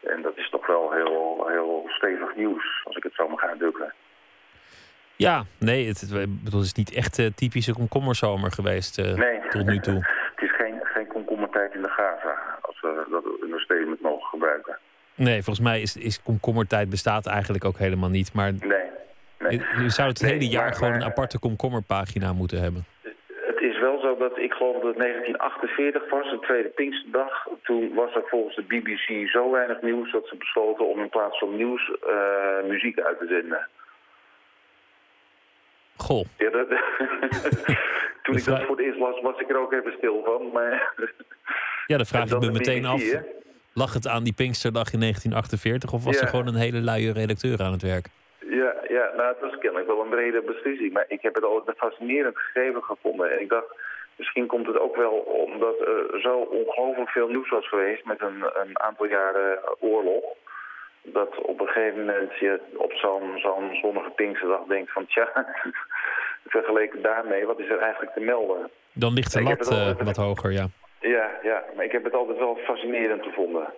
En 0.00 0.22
dat 0.22 0.36
is 0.36 0.50
toch 0.50 0.66
wel 0.66 0.92
heel, 0.92 1.46
heel 1.48 1.84
stevig 1.88 2.36
nieuws, 2.36 2.80
als 2.84 2.96
ik 2.96 3.02
het 3.02 3.14
zo 3.14 3.28
mag 3.28 3.42
uitdrukken. 3.42 3.94
Ja, 5.16 5.42
nee, 5.58 5.86
het, 5.86 6.00
het, 6.00 6.10
ik 6.10 6.44
bedoel, 6.44 6.60
het 6.60 6.68
is 6.68 6.82
niet 6.84 6.94
echt 6.94 7.18
eh, 7.18 7.26
typische 7.26 7.72
komkommerzomer 7.72 8.52
geweest 8.52 8.96
Nee. 9.16 9.40
tot 9.48 9.66
nu 9.66 9.78
toe. 9.78 9.94
het 10.34 10.42
is 10.42 10.56
geen, 10.56 10.80
geen 10.82 11.06
komkommertijd 11.06 11.74
in 11.74 11.82
de 11.82 11.90
Gaza, 11.90 12.58
als 12.60 12.80
we 12.80 13.06
dat 13.10 13.24
understatement 13.42 14.00
mogen 14.00 14.26
gebruiken. 14.28 14.78
Nee, 15.18 15.42
volgens 15.42 15.60
mij 15.60 15.80
is, 15.80 15.96
is 15.96 16.22
komkommertijd 16.22 16.90
bestaat 16.90 17.26
eigenlijk 17.26 17.64
ook 17.64 17.78
helemaal 17.78 18.08
niet. 18.08 18.32
Maar 18.32 18.52
Nee. 18.52 18.78
nee. 19.38 19.60
je, 19.82 19.90
zou 19.90 20.08
het 20.08 20.20
Nee, 20.22 20.32
hele 20.32 20.48
jaar 20.48 20.64
maar- 20.64 20.74
gewoon 20.74 20.90
maar- 20.92 21.00
een 21.00 21.06
aparte 21.06 21.38
komkommerpagina 21.38 22.32
moeten 22.32 22.60
hebben. 22.60 22.84
Het 23.46 23.60
is 23.60 23.78
wel 23.80 24.00
zo 24.00 24.16
dat 24.16 24.38
ik 24.38 24.52
geloof 24.52 24.74
dat 24.74 24.82
het 24.84 24.96
1948 24.98 26.10
was, 26.10 26.30
de 26.30 26.38
tweede 26.40 26.68
Pinksterdag. 26.68 27.48
Toen 27.62 27.94
was 27.94 28.14
er 28.14 28.22
volgens 28.26 28.56
de 28.56 28.62
BBC 28.62 29.28
zo 29.28 29.50
weinig 29.50 29.82
nieuws 29.82 30.12
dat 30.12 30.26
ze 30.28 30.36
besloten 30.36 30.88
om 30.88 31.00
in 31.00 31.08
plaats 31.08 31.38
van 31.38 31.56
nieuws 31.56 31.90
eh, 32.08 32.68
muziek 32.68 33.00
uit 33.00 33.18
te 33.18 33.26
zenden. 33.28 33.68
Goh, 35.96 36.24
Ja, 36.38 36.50
dat- 36.50 36.68
Toen 38.22 38.36
ik 38.36 38.44
dat 38.44 38.62
voor 38.62 38.76
het 38.76 38.84
eerst 38.86 38.98
las, 38.98 39.20
was 39.20 39.40
ik 39.40 39.48
er 39.50 39.58
ook 39.60 39.72
even 39.72 39.92
stil 39.98 40.22
van. 40.24 40.50
Maar 40.52 40.92
ja, 41.86 41.96
dan 41.96 42.06
vraag 42.06 42.30
ik 42.30 42.40
me 42.40 42.50
meteen 42.50 42.84
af. 42.84 43.02
Lag 43.82 43.92
het 43.92 44.06
aan 44.08 44.24
die 44.24 44.32
Pinksterdag 44.42 44.92
in 44.92 45.00
1948 45.00 45.92
of 45.92 46.04
was 46.04 46.14
Ja. 46.16 46.22
er 46.22 46.28
gewoon 46.28 46.46
een 46.46 46.64
hele 46.66 46.80
luie 46.80 47.12
redacteur 47.12 47.58
aan 47.62 47.72
het 47.72 47.82
werk? 47.82 48.06
ja, 48.60 48.72
ja, 48.88 49.04
nou, 49.16 49.28
het 49.34 49.40
was 49.40 49.58
kennelijk 49.58 49.86
wel 49.86 50.00
een 50.02 50.08
brede 50.16 50.42
beslissing. 50.52 50.92
Maar 50.92 51.04
ik 51.08 51.22
heb 51.22 51.34
het 51.34 51.44
altijd 51.44 51.68
een 51.68 51.88
fascinerend 51.88 52.38
gegeven 52.38 52.82
gevonden. 52.82 53.32
En 53.32 53.40
ik 53.40 53.48
dacht, 53.48 53.70
misschien 54.16 54.46
komt 54.46 54.66
het 54.66 54.78
ook 54.78 54.96
wel 54.96 55.10
omdat 55.46 55.76
er 55.80 56.20
zo 56.20 56.34
ongelooflijk 56.38 57.10
veel 57.10 57.28
nieuws 57.28 57.50
was 57.50 57.68
geweest 57.68 58.04
met 58.04 58.20
een, 58.22 58.38
een 58.62 58.80
aantal 58.80 59.06
jaren 59.06 59.58
oorlog. 59.80 60.24
Dat 61.02 61.32
op 61.42 61.60
een 61.60 61.66
gegeven 61.66 61.98
moment 61.98 62.38
je 62.38 62.60
op 62.76 62.92
zo'n 62.92 63.38
zo'n 63.38 63.68
zonnige 63.82 64.10
Pinksterdag 64.10 64.64
denkt 64.68 64.92
van 64.92 65.06
tja, 65.06 65.28
vergeleken 66.56 67.02
daarmee, 67.02 67.46
wat 67.46 67.58
is 67.58 67.68
er 67.68 67.78
eigenlijk 67.78 68.12
te 68.12 68.20
melden? 68.20 68.70
Dan 68.92 69.12
ligt 69.12 69.32
de 69.32 69.42
lat 69.42 69.70
eh, 69.72 70.04
wat 70.04 70.16
hoger, 70.16 70.52
ja. 70.52 70.66
Ja, 71.00 71.30
ja, 71.42 71.64
maar 71.76 71.84
ik 71.84 71.92
heb 71.92 72.04
het 72.04 72.14
altijd 72.14 72.38
wel 72.38 72.56
fascinerend 72.56 73.22
gevonden. 73.22 73.72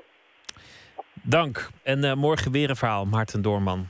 Dank. 1.22 1.68
En 1.82 2.04
eh, 2.04 2.14
morgen 2.14 2.52
weer 2.52 2.70
een 2.70 2.76
verhaal, 2.76 3.04
Maarten 3.04 3.42
Doorman. 3.42 3.88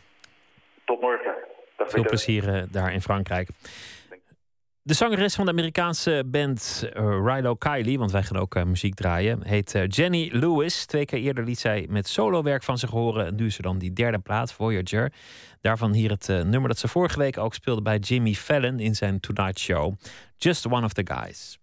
Tot 0.84 1.00
morgen. 1.00 1.34
Dag 1.76 1.90
Veel 1.90 2.02
plezier 2.02 2.54
eh, 2.54 2.62
daar 2.70 2.92
in 2.92 3.00
Frankrijk. 3.00 3.48
De 4.82 4.94
zangeres 4.94 5.34
van 5.34 5.44
de 5.44 5.50
Amerikaanse 5.50 6.22
band 6.26 6.90
eh, 6.92 7.02
Rilo 7.24 7.54
Kiley, 7.54 7.98
want 7.98 8.12
wij 8.12 8.22
gaan 8.22 8.40
ook 8.40 8.64
muziek 8.64 8.94
draaien, 8.94 9.46
heet 9.46 9.84
Jenny 9.88 10.28
Lewis. 10.32 10.86
Twee 10.86 11.04
keer 11.04 11.18
eerder 11.18 11.44
liet 11.44 11.58
zij 11.58 11.86
met 11.90 12.08
solowerk 12.08 12.62
van 12.62 12.78
zich 12.78 12.90
horen. 12.90 13.26
En 13.26 13.34
nu 13.34 13.46
is 13.46 13.56
er 13.56 13.62
dan 13.62 13.78
die 13.78 13.92
derde 13.92 14.18
plaat, 14.18 14.52
Voyager. 14.52 15.12
Daarvan 15.60 15.92
hier 15.92 16.10
het 16.10 16.28
nummer 16.28 16.68
dat 16.68 16.78
ze 16.78 16.88
vorige 16.88 17.18
week 17.18 17.38
ook 17.38 17.54
speelde 17.54 17.82
bij 17.82 17.96
Jimmy 17.96 18.32
Fallon 18.32 18.78
in 18.78 18.94
zijn 18.94 19.20
Tonight 19.20 19.58
Show. 19.58 19.94
Just 20.36 20.66
One 20.66 20.84
of 20.84 20.92
the 20.92 21.06
Guys. 21.14 21.58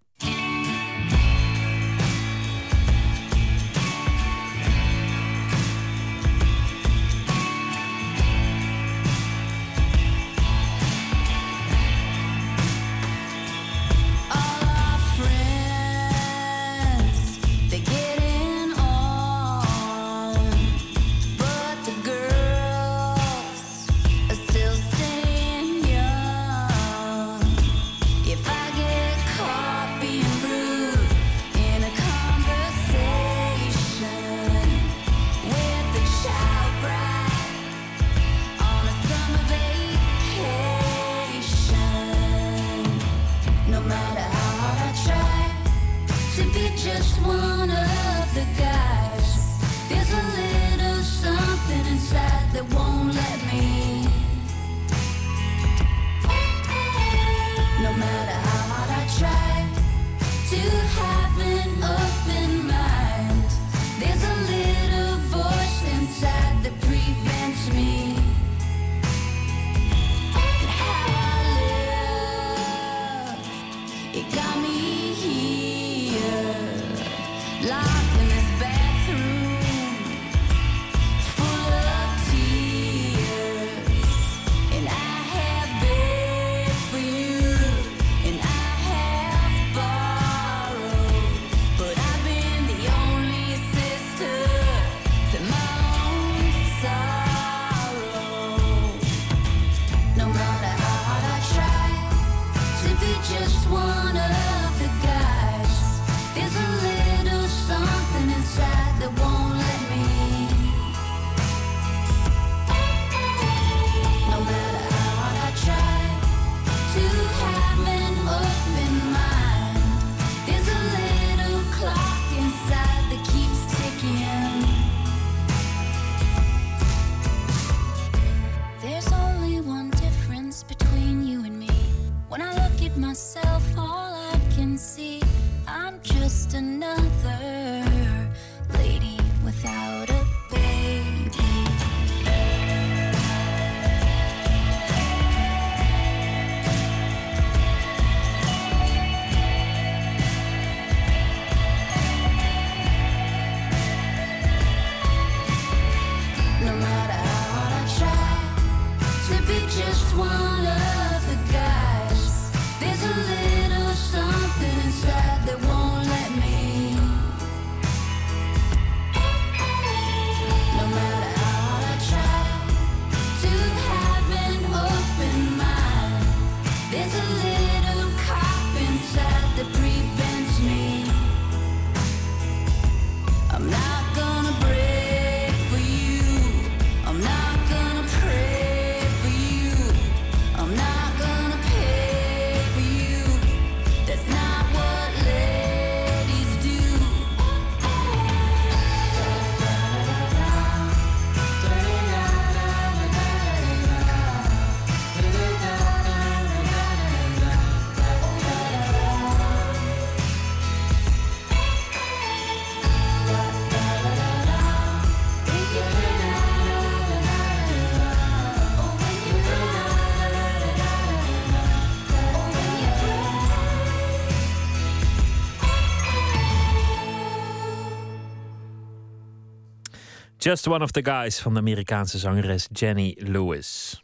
Just 230.48 230.68
One 230.68 230.84
of 230.84 230.92
the 230.92 231.04
Guys 231.04 231.40
van 231.40 231.54
de 231.54 231.60
Amerikaanse 231.60 232.18
zangeres 232.18 232.68
Jenny 232.72 233.16
Lewis. 233.20 234.02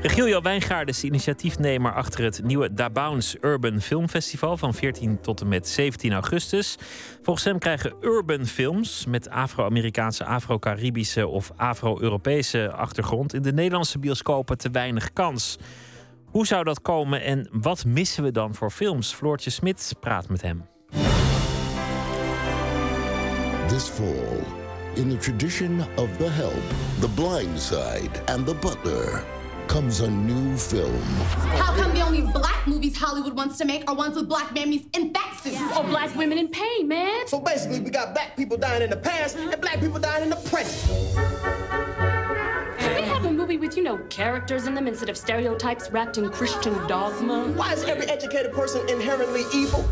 Regilio 0.00 0.40
Wijngaard 0.40 0.88
is 0.88 1.00
de 1.00 1.06
initiatiefnemer 1.06 1.94
achter 1.94 2.24
het 2.24 2.42
nieuwe 2.44 2.74
Da 2.74 2.90
Bounce 2.90 3.38
Urban 3.40 3.80
Film 3.80 4.08
Festival 4.08 4.56
van 4.56 4.74
14 4.74 5.20
tot 5.20 5.40
en 5.40 5.48
met 5.48 5.68
17 5.68 6.12
augustus. 6.12 6.76
Volgens 7.22 7.44
hem 7.44 7.58
krijgen 7.58 7.94
urban 8.00 8.46
films 8.46 9.06
met 9.06 9.28
Afro-Amerikaanse, 9.28 10.24
Afro-Caribische 10.24 11.28
of 11.28 11.52
Afro-Europese 11.56 12.72
achtergrond 12.72 13.34
in 13.34 13.42
de 13.42 13.52
Nederlandse 13.52 13.98
bioscopen 13.98 14.58
te 14.58 14.70
weinig 14.70 15.12
kans. 15.12 15.58
Hoe 16.24 16.46
zou 16.46 16.64
dat 16.64 16.82
komen 16.82 17.22
en 17.22 17.48
wat 17.52 17.84
missen 17.84 18.22
we 18.22 18.30
dan 18.30 18.54
voor 18.54 18.70
films? 18.70 19.14
Floortje 19.14 19.50
Smit 19.50 19.94
praat 20.00 20.28
met 20.28 20.42
hem. 20.42 20.71
This 23.72 23.88
fall, 23.88 24.44
in 24.96 25.08
the 25.08 25.16
tradition 25.16 25.80
of 25.96 26.18
The 26.18 26.28
Help, 26.28 26.62
The 27.00 27.08
Blind 27.08 27.58
Side, 27.58 28.20
and 28.28 28.44
The 28.44 28.52
Butler, 28.52 29.24
comes 29.66 30.00
a 30.00 30.10
new 30.10 30.58
film. 30.58 31.02
How 31.56 31.74
come 31.74 31.94
the 31.94 32.02
only 32.02 32.20
black 32.20 32.66
movies 32.66 32.98
Hollywood 32.98 33.32
wants 33.32 33.56
to 33.56 33.64
make 33.64 33.90
are 33.90 33.94
ones 33.94 34.14
with 34.14 34.28
black 34.28 34.50
mammies 34.50 34.94
in 34.94 35.14
fat 35.14 35.40
suits? 35.40 35.58
Or 35.74 35.84
black 35.84 36.14
women 36.14 36.36
in 36.36 36.48
pain, 36.48 36.86
man. 36.86 37.26
So 37.26 37.40
basically, 37.40 37.80
we 37.80 37.88
got 37.88 38.12
black 38.12 38.36
people 38.36 38.58
dying 38.58 38.82
in 38.82 38.90
the 38.90 38.96
past 38.98 39.38
and 39.38 39.58
black 39.58 39.80
people 39.80 39.98
dying 39.98 40.24
in 40.24 40.28
the 40.28 40.36
present. 40.36 41.16
Can 42.78 42.94
we 42.94 43.08
have 43.08 43.24
a 43.24 43.32
movie 43.32 43.56
with, 43.56 43.74
you 43.74 43.82
know, 43.82 43.96
characters 44.10 44.66
in 44.66 44.74
them 44.74 44.86
instead 44.86 45.08
of 45.08 45.16
stereotypes 45.16 45.90
wrapped 45.90 46.18
in 46.18 46.28
Christian 46.28 46.74
dogma? 46.88 47.44
Why 47.52 47.72
is 47.72 47.84
every 47.84 48.04
educated 48.04 48.52
person 48.52 48.86
inherently 48.90 49.44
evil? 49.54 49.82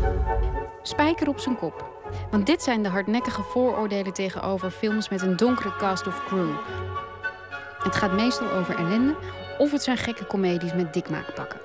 Spijker 0.83 1.27
op 1.27 1.39
zijn 1.39 1.57
kop. 1.57 1.85
Want 2.31 2.45
dit 2.45 2.63
zijn 2.63 2.83
de 2.83 2.89
hardnekkige 2.89 3.41
vooroordelen 3.41 4.13
tegenover 4.13 4.71
films 4.71 5.09
met 5.09 5.21
een 5.21 5.37
donkere 5.37 5.75
cast 5.75 6.07
of 6.07 6.25
crew. 6.25 6.51
Het 7.77 7.95
gaat 7.95 8.13
meestal 8.13 8.51
over 8.51 8.75
ellende 8.75 9.15
of 9.57 9.71
het 9.71 9.83
zijn 9.83 9.97
gekke 9.97 10.25
comedies 10.25 10.73
met 10.73 10.93
dikmaakpakken. 10.93 11.59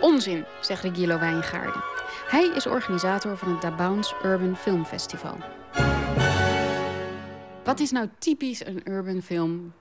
Onzin, 0.00 0.44
zegt 0.60 0.82
Regilo 0.82 1.18
Wijngaarden. 1.18 1.82
Hij 2.26 2.52
is 2.54 2.66
organisator 2.66 3.36
van 3.36 3.52
het 3.52 3.60
Da 3.60 3.74
Bounce 3.74 4.14
Urban 4.24 4.56
Film 4.56 4.84
Festival. 4.84 5.36
Wat 7.64 7.80
is 7.80 7.90
nou 7.90 8.08
typisch 8.18 8.66
een 8.66 8.80
urban 8.84 9.22
film? 9.22 9.72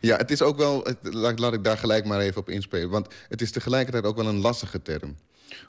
Ja, 0.00 0.16
het 0.16 0.30
is 0.30 0.42
ook 0.42 0.56
wel. 0.56 0.86
Laat, 1.02 1.38
laat 1.38 1.52
ik 1.52 1.64
daar 1.64 1.78
gelijk 1.78 2.04
maar 2.04 2.20
even 2.20 2.40
op 2.40 2.48
inspelen. 2.48 2.90
Want 2.90 3.14
het 3.28 3.40
is 3.42 3.50
tegelijkertijd 3.50 4.04
ook 4.04 4.16
wel 4.16 4.26
een 4.26 4.40
lastige 4.40 4.82
term. 4.82 5.16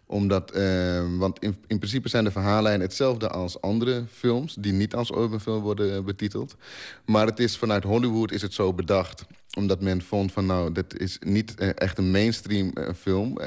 Omdat, 0.05 0.51
eh, 0.51 1.17
want 1.17 1.39
in, 1.39 1.55
in 1.67 1.77
principe 1.77 2.09
zijn 2.09 2.23
de 2.23 2.31
verhaallijnen 2.31 2.81
hetzelfde 2.81 3.29
als 3.29 3.61
andere 3.61 4.03
films... 4.11 4.55
die 4.59 4.73
niet 4.73 4.95
als 4.95 5.11
urban 5.11 5.41
film 5.41 5.61
worden 5.61 5.95
eh, 5.95 6.03
betiteld. 6.03 6.55
Maar 7.05 7.25
het 7.25 7.39
is 7.39 7.57
vanuit 7.57 7.83
Hollywood 7.83 8.31
is 8.31 8.41
het 8.41 8.53
zo 8.53 8.73
bedacht 8.73 9.25
omdat 9.57 9.81
men 9.81 10.01
vond 10.01 10.31
van 10.31 10.45
nou, 10.45 10.71
dit 10.71 10.99
is 10.99 11.17
niet 11.19 11.55
eh, 11.55 11.69
echt 11.75 11.97
een 11.97 12.11
mainstream 12.11 12.71
eh, 12.73 12.93
film. 12.93 13.37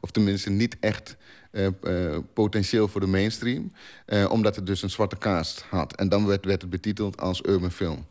of 0.00 0.10
tenminste 0.10 0.50
niet 0.50 0.76
echt 0.80 1.16
eh, 1.54 1.66
eh, 1.66 2.18
potentieel 2.32 2.88
voor 2.88 3.00
de 3.00 3.06
mainstream. 3.06 3.72
eh, 4.06 4.30
omdat 4.30 4.56
het 4.56 4.66
dus 4.66 4.82
een 4.82 4.90
zwarte 4.90 5.18
cast 5.18 5.64
had. 5.70 5.94
En 5.94 6.08
dan 6.08 6.26
werd, 6.26 6.44
werd 6.44 6.60
het 6.60 6.70
betiteld 6.70 7.20
als 7.20 7.42
urban 7.46 7.70
film. 7.70 8.06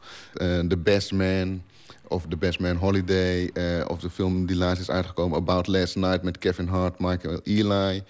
The 0.68 0.78
Best 0.84 1.12
Man 1.12 1.64
of 2.08 2.26
The 2.30 2.38
Best 2.38 2.60
Man 2.60 2.76
Holiday... 2.76 3.52
of 3.88 4.00
de 4.00 4.10
film 4.10 4.46
die 4.46 4.56
laatst 4.56 4.82
is 4.82 4.90
uitgekomen... 4.90 5.38
About 5.38 5.68
Last 5.68 5.96
Night 5.96 6.24
met 6.24 6.38
Kevin 6.38 6.68
Hart, 6.68 7.00
Michael 7.00 7.40
Eli... 7.44 8.04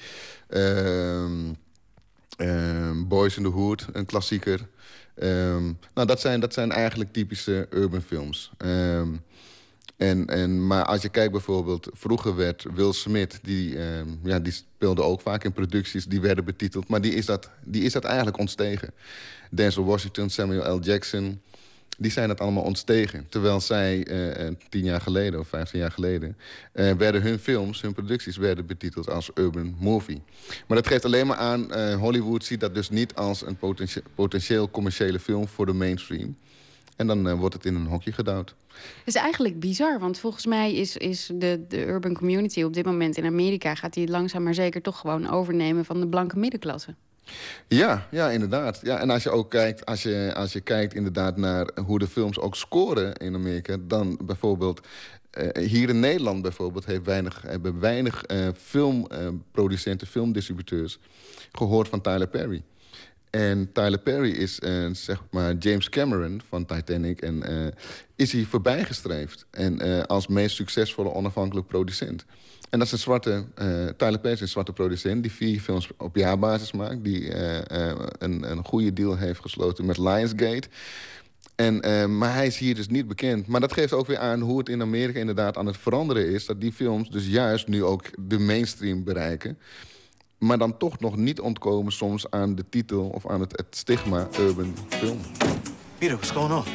Ehm, 0.48 1.54
ehm, 2.38 3.04
Boys 3.04 3.38
in 3.38 3.44
the 3.44 3.50
Hood, 3.50 3.86
een 3.92 4.06
klassieker. 4.06 4.68
Ehm, 5.16 5.64
nou, 5.94 6.08
dat 6.08 6.20
zijn, 6.20 6.40
dat 6.40 6.54
zijn 6.54 6.72
eigenlijk 6.72 7.14
typische 7.14 7.68
urban 7.70 8.02
films. 8.02 8.52
En, 9.98 10.28
en, 10.28 10.68
maar 10.68 10.86
als 10.86 11.02
je 11.02 11.10
kijkt 11.10 11.32
bijvoorbeeld, 11.32 11.90
vroeger 11.94 12.36
werd 12.36 12.66
Will 12.74 12.92
Smith... 12.92 13.40
Die, 13.42 13.78
ehm, 13.78 14.08
ja, 14.24 14.40
die 14.40 14.52
speelde 14.52 15.02
ook 15.02 15.22
vaak 15.22 15.44
in 15.44 15.52
producties, 15.52 16.06
die 16.06 16.22
werden 16.22 16.46
betiteld... 16.46 16.88
maar 16.88 17.02
die 17.02 17.14
is 17.14 17.26
dat, 17.26 17.50
die 17.64 17.84
is 17.84 17.94
dat 17.94 18.04
eigenlijk 18.04 18.38
ontstegen. 18.38 18.94
Denzel 19.50 19.86
Washington, 19.86 20.30
Samuel 20.30 20.76
L. 20.76 20.80
Jackson... 20.80 21.42
die 21.98 22.12
zijn 22.12 22.30
het 22.30 22.40
allemaal 22.40 22.64
ontstegen. 22.64 23.26
Terwijl 23.30 23.62
zij 23.62 24.06
eh, 24.06 24.48
eh, 24.48 24.56
tien 24.70 24.84
jaar 24.84 25.02
geleden 25.02 25.40
of 25.40 25.48
vijftien 25.48 25.80
jaar 25.80 25.92
geleden... 25.92 26.38
eh, 26.72 26.92
werden 26.92 27.22
hun 27.22 27.40
films, 27.40 27.82
hun 27.82 27.94
producties 27.94 28.38
werden 28.38 28.66
betiteld 28.66 29.10
als 29.10 29.32
urban 29.36 29.76
movie. 29.80 30.22
Maar 30.68 30.78
dat 30.78 30.88
geeft 30.88 31.06
alleen 31.06 31.28
maar 31.28 31.38
aan... 31.38 31.94
Hollywood 31.94 32.46
ziet 32.46 32.60
dat 32.60 32.76
dus 32.76 32.90
niet 32.90 33.16
als 33.16 33.46
een 33.46 33.58
potentie- 33.58 34.04
potentieel 34.16 34.70
commerciële 34.70 35.20
film 35.20 35.48
voor 35.48 35.66
de 35.66 35.74
mainstream... 35.74 36.36
En 36.96 37.08
dan 37.08 37.36
wordt 37.36 37.56
het 37.56 37.66
in 37.66 37.76
een 37.76 37.86
hokje 37.86 38.12
gedouwd. 38.12 38.56
Het 38.98 39.16
is 39.16 39.22
eigenlijk 39.22 39.60
bizar, 39.60 40.00
want 40.00 40.20
volgens 40.20 40.46
mij 40.46 40.74
is, 40.74 40.98
is 40.98 41.30
de, 41.34 41.66
de 41.68 41.86
urban 41.86 42.14
community 42.14 42.64
op 42.64 42.74
dit 42.74 42.86
moment 42.86 43.18
in 43.18 43.26
Amerika... 43.26 43.76
gaat 43.76 43.94
die 43.94 44.08
langzaam 44.08 44.44
maar 44.44 44.54
zeker 44.54 44.82
toch 44.82 45.00
gewoon 45.00 45.30
overnemen 45.30 45.86
van 45.86 46.00
de 46.00 46.08
blanke 46.08 46.38
middenklasse. 46.38 46.96
Ja, 47.68 48.08
ja, 48.12 48.30
inderdaad. 48.30 48.80
Ja, 48.82 49.00
en 49.00 49.10
als 49.10 49.24
je 49.24 49.30
ook 49.30 49.50
kijkt, 49.50 49.86
als 49.86 50.04
je, 50.04 50.32
als 50.36 50.54
je 50.54 50.62
kijkt 50.62 50.94
inderdaad 50.94 51.38
naar 51.38 51.70
hoe 51.86 52.00
de 52.00 52.08
films 52.08 52.40
ook 52.40 52.56
scoren 52.56 53.14
in 53.16 53.36
Amerika, 53.36 53.78
dan 53.82 54.20
bijvoorbeeld. 54.26 54.88
eh, 55.30 55.68
hier 55.68 55.90
in 55.90 56.00
Nederland 56.00 56.42
bijvoorbeeld 56.42 56.86
heeft 56.86 57.06
weinig, 57.06 57.42
hebben 57.42 57.80
weinig 57.80 58.24
eh, 58.24 58.48
filmproducenten, 58.58 60.08
filmdistributeurs 60.08 61.00
gehoord 61.52 61.88
van 61.88 62.02
Tyler 62.02 62.28
Perry. 62.28 62.64
En 63.36 63.72
Tyler 63.72 64.00
Perry 64.00 64.32
is 64.32 64.60
eh, 64.60 64.90
zeg 64.92 65.24
maar 65.32 65.56
James 65.56 65.90
Cameron 65.90 66.42
van 66.50 66.66
Titanic 66.66 67.22
en 67.22 67.44
eh, 67.44 67.72
is 68.16 68.32
hij 68.32 68.44
voorbijgestreefd. 68.44 69.46
En 69.52 69.80
eh, 69.80 70.04
als 70.04 70.28
meest 70.28 70.56
succesvolle 70.56 71.14
onafhankelijk 71.14 71.68
producent. 71.68 72.26
En 72.70 72.80
dat 72.80 72.88
is 72.88 72.94
een 72.94 73.00
zwarte, 73.00 73.46
Tyler 73.98 74.20
Perry 74.20 74.34
is 74.34 74.42
een 74.42 74.48
zwarte 74.48 74.74
producent 74.74 75.22
die 75.22 75.32
vier 75.32 75.60
films 75.60 75.90
op 75.98 76.16
jaarbasis 76.16 76.72
maakt. 76.72 77.04
Die 77.04 77.36
een, 78.18 78.52
een 78.52 78.66
goede 78.66 78.94
deal 78.94 79.18
heeft 79.18 79.42
gesloten 79.42 79.86
met 79.86 79.98
Lionsgate. 79.98 80.68
En, 81.56 81.78
maar 82.18 82.34
hij 82.34 82.48
is 82.48 82.58
hier 82.58 82.76
dus 82.76 82.88
niet 82.88 83.08
bekend. 83.08 83.48
Maar 83.48 83.60
dat 83.60 83.74
geeft 83.74 83.94
ook 83.94 84.08
weer 84.08 84.18
aan 84.18 84.40
hoe 84.40 84.58
het 84.58 84.70
in 84.70 84.82
Amerika 84.82 85.20
inderdaad 85.20 85.58
aan 85.58 85.66
het 85.66 85.78
veranderen 85.78 86.30
is. 86.30 86.46
Dat 86.46 86.62
die 86.62 86.72
films 86.72 87.10
dus 87.10 87.28
juist 87.28 87.68
nu 87.68 87.84
ook 87.84 88.06
de 88.20 88.40
mainstream 88.40 89.04
bereiken. 89.04 89.58
Maar 90.44 90.58
dan 90.58 90.78
toch 90.78 91.00
nog 91.00 91.16
niet 91.16 91.40
ontkomen 91.40 91.92
soms 91.92 92.30
aan 92.30 92.56
de 92.56 92.66
titel 92.70 93.08
of 93.08 93.28
aan 93.28 93.40
het, 93.40 93.52
het 93.52 93.68
stigma 93.70 94.28
urban 94.40 94.76
film. 94.88 95.18
Peter, 95.98 96.16
what's 96.16 96.32
going 96.32 96.52
on? 96.52 96.66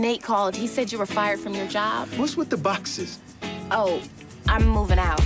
Nate 0.00 0.20
called. 0.20 0.56
He 0.56 0.66
said 0.66 0.90
you 0.90 1.04
were 1.04 1.12
fired 1.12 1.40
from 1.40 1.52
your 1.52 1.68
job. 1.68 2.08
What's 2.16 2.34
with 2.34 2.48
the 2.48 2.56
boxes? 2.56 3.18
Oh, 3.70 4.00
I'm 4.46 4.66
moving 4.66 4.98
out. 4.98 5.22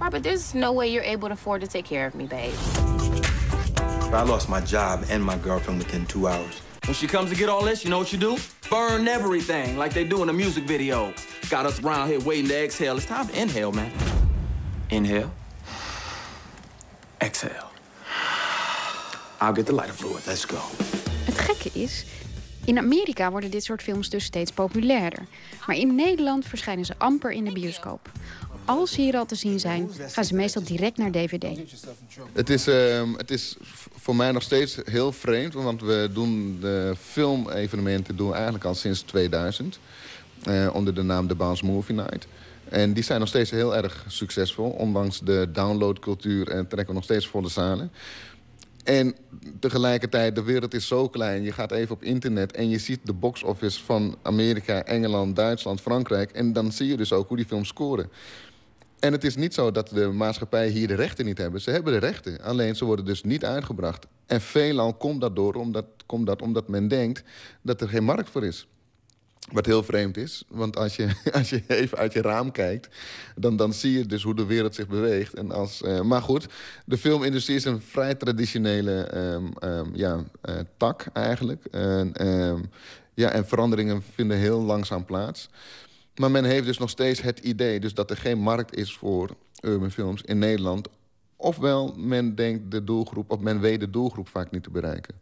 Robert, 0.00 0.22
there's 0.22 0.54
no 0.54 0.72
way 0.72 0.92
you're 0.92 1.12
able 1.12 1.28
to 1.28 1.34
afford 1.34 1.60
to 1.60 1.66
take 1.66 1.84
care 1.84 2.06
of 2.06 2.14
me, 2.14 2.26
babe. 2.26 2.54
I 4.12 4.22
lost 4.22 4.48
my 4.48 4.60
job 4.60 5.04
and 5.10 5.24
my 5.24 5.38
girlfriend 5.38 5.78
within 5.78 6.04
two 6.06 6.26
hours. 6.26 6.60
When 6.84 6.94
she 6.94 7.06
comes 7.06 7.30
to 7.30 7.36
get 7.36 7.48
all 7.48 7.64
this, 7.64 7.84
you 7.84 7.90
know 7.90 7.98
what 7.98 8.12
you 8.12 8.18
do? 8.18 8.36
Burn 8.68 9.08
everything 9.08 9.78
like 9.78 9.92
they 9.94 10.04
do 10.04 10.22
in 10.22 10.28
a 10.28 10.32
music 10.32 10.66
video. 10.66 11.12
Got 11.48 11.66
us 11.66 11.80
around 11.82 12.08
here 12.08 12.20
waiting 12.20 12.48
to 12.48 12.64
exhale. 12.64 12.96
It's 12.96 13.06
time 13.06 13.28
to 13.28 13.40
inhale, 13.40 13.72
man. 13.72 13.90
Inhale. 14.90 15.37
Exhale. 17.18 17.66
I'll 19.40 19.54
get 19.54 19.66
the 19.66 19.74
lighter 19.74 19.94
fluid. 19.94 20.26
Let's 20.26 20.44
go. 20.44 20.58
Het 21.24 21.38
gekke 21.38 21.70
is, 21.72 22.04
in 22.64 22.78
Amerika 22.78 23.30
worden 23.30 23.50
dit 23.50 23.64
soort 23.64 23.82
films 23.82 24.08
dus 24.10 24.24
steeds 24.24 24.50
populairder. 24.52 25.26
Maar 25.66 25.76
in 25.76 25.94
Nederland 25.94 26.46
verschijnen 26.46 26.84
ze 26.84 26.94
amper 26.98 27.30
in 27.32 27.44
de 27.44 27.52
bioscoop. 27.52 28.10
Als 28.64 28.92
ze 28.92 29.00
hier 29.00 29.16
al 29.16 29.26
te 29.26 29.34
zien 29.34 29.60
zijn, 29.60 29.90
gaan 30.08 30.24
ze 30.24 30.34
meestal 30.34 30.62
direct 30.62 30.96
naar 30.96 31.10
DVD. 31.10 31.58
Het 32.32 32.50
is, 32.50 32.66
ehm, 32.66 33.12
het 33.16 33.30
is 33.30 33.56
voor 33.96 34.16
mij 34.16 34.32
nog 34.32 34.42
steeds 34.42 34.78
heel 34.84 35.12
vreemd, 35.12 35.54
want 35.54 35.80
we 35.80 36.10
doen 36.12 36.58
de 36.60 36.94
filmevenementen 37.10 38.16
doen 38.16 38.28
we 38.28 38.34
eigenlijk 38.34 38.64
al 38.64 38.74
sinds 38.74 39.00
2000. 39.00 39.78
eh, 40.42 40.68
onder 40.72 40.94
de 40.94 41.02
naam 41.02 41.28
The 41.28 41.34
Bounce 41.34 41.64
Movie 41.64 41.94
Night. 41.94 42.26
En 42.70 42.92
die 42.92 43.02
zijn 43.02 43.20
nog 43.20 43.28
steeds 43.28 43.50
heel 43.50 43.76
erg 43.76 44.04
succesvol. 44.08 44.70
Ondanks 44.70 45.20
de 45.20 45.48
downloadcultuur 45.52 46.48
en 46.48 46.68
trekken 46.68 46.94
nog 46.94 47.04
steeds 47.04 47.26
volle 47.26 47.48
zalen. 47.48 47.90
En 48.84 49.14
tegelijkertijd, 49.60 50.34
de 50.34 50.42
wereld 50.42 50.74
is 50.74 50.86
zo 50.86 51.08
klein. 51.08 51.42
Je 51.42 51.52
gaat 51.52 51.72
even 51.72 51.94
op 51.94 52.02
internet 52.02 52.52
en 52.52 52.68
je 52.68 52.78
ziet 52.78 53.00
de 53.02 53.12
box 53.12 53.42
office 53.42 53.84
van 53.84 54.16
Amerika, 54.22 54.84
Engeland, 54.84 55.36
Duitsland, 55.36 55.80
Frankrijk. 55.80 56.30
En 56.30 56.52
dan 56.52 56.72
zie 56.72 56.88
je 56.88 56.96
dus 56.96 57.12
ook 57.12 57.28
hoe 57.28 57.36
die 57.36 57.46
films 57.46 57.68
scoren. 57.68 58.10
En 58.98 59.12
het 59.12 59.24
is 59.24 59.36
niet 59.36 59.54
zo 59.54 59.70
dat 59.70 59.88
de 59.88 60.06
maatschappijen 60.06 60.72
hier 60.72 60.86
de 60.88 60.94
rechten 60.94 61.24
niet 61.24 61.38
hebben. 61.38 61.60
Ze 61.60 61.70
hebben 61.70 61.92
de 61.92 61.98
rechten, 61.98 62.40
alleen 62.40 62.76
ze 62.76 62.84
worden 62.84 63.04
dus 63.04 63.22
niet 63.22 63.44
uitgebracht. 63.44 64.06
En 64.26 64.40
veelal 64.40 64.94
komt 64.94 65.20
dat 65.20 65.36
door 65.36 65.54
omdat, 65.54 65.84
komt 66.06 66.26
dat 66.26 66.42
omdat 66.42 66.68
men 66.68 66.88
denkt 66.88 67.22
dat 67.62 67.80
er 67.80 67.88
geen 67.88 68.04
markt 68.04 68.30
voor 68.30 68.44
is. 68.44 68.66
Wat 69.52 69.66
heel 69.66 69.82
vreemd 69.82 70.16
is, 70.16 70.44
want 70.48 70.76
als 70.76 70.96
je, 70.96 71.08
als 71.32 71.50
je 71.50 71.62
even 71.66 71.98
uit 71.98 72.12
je 72.12 72.22
raam 72.22 72.52
kijkt... 72.52 72.88
dan, 73.36 73.56
dan 73.56 73.72
zie 73.72 73.92
je 73.92 74.06
dus 74.06 74.22
hoe 74.22 74.34
de 74.34 74.46
wereld 74.46 74.74
zich 74.74 74.88
beweegt. 74.88 75.34
En 75.34 75.50
als, 75.50 75.82
eh, 75.82 76.00
maar 76.00 76.22
goed, 76.22 76.46
de 76.84 76.98
filmindustrie 76.98 77.56
is 77.56 77.64
een 77.64 77.80
vrij 77.80 78.14
traditionele 78.14 79.02
ehm, 79.02 79.46
ehm, 79.58 79.94
ja, 79.94 80.24
eh, 80.40 80.54
tak 80.76 81.06
eigenlijk. 81.12 81.64
En, 81.64 82.12
ehm, 82.12 82.62
ja, 83.14 83.30
en 83.30 83.46
veranderingen 83.46 84.02
vinden 84.14 84.36
heel 84.36 84.60
langzaam 84.62 85.04
plaats. 85.04 85.48
Maar 86.14 86.30
men 86.30 86.44
heeft 86.44 86.66
dus 86.66 86.78
nog 86.78 86.90
steeds 86.90 87.22
het 87.22 87.38
idee 87.38 87.80
dus 87.80 87.94
dat 87.94 88.10
er 88.10 88.16
geen 88.16 88.38
markt 88.38 88.76
is 88.76 88.96
voor 88.96 89.36
urban 89.60 89.90
films 89.90 90.22
in 90.22 90.38
Nederland. 90.38 90.88
Ofwel, 91.36 91.94
men 91.96 92.34
denkt 92.34 92.70
de 92.70 92.84
doelgroep, 92.84 93.30
of 93.30 93.40
men 93.40 93.60
weet 93.60 93.80
de 93.80 93.90
doelgroep 93.90 94.28
vaak 94.28 94.50
niet 94.50 94.62
te 94.62 94.70
bereiken. 94.70 95.14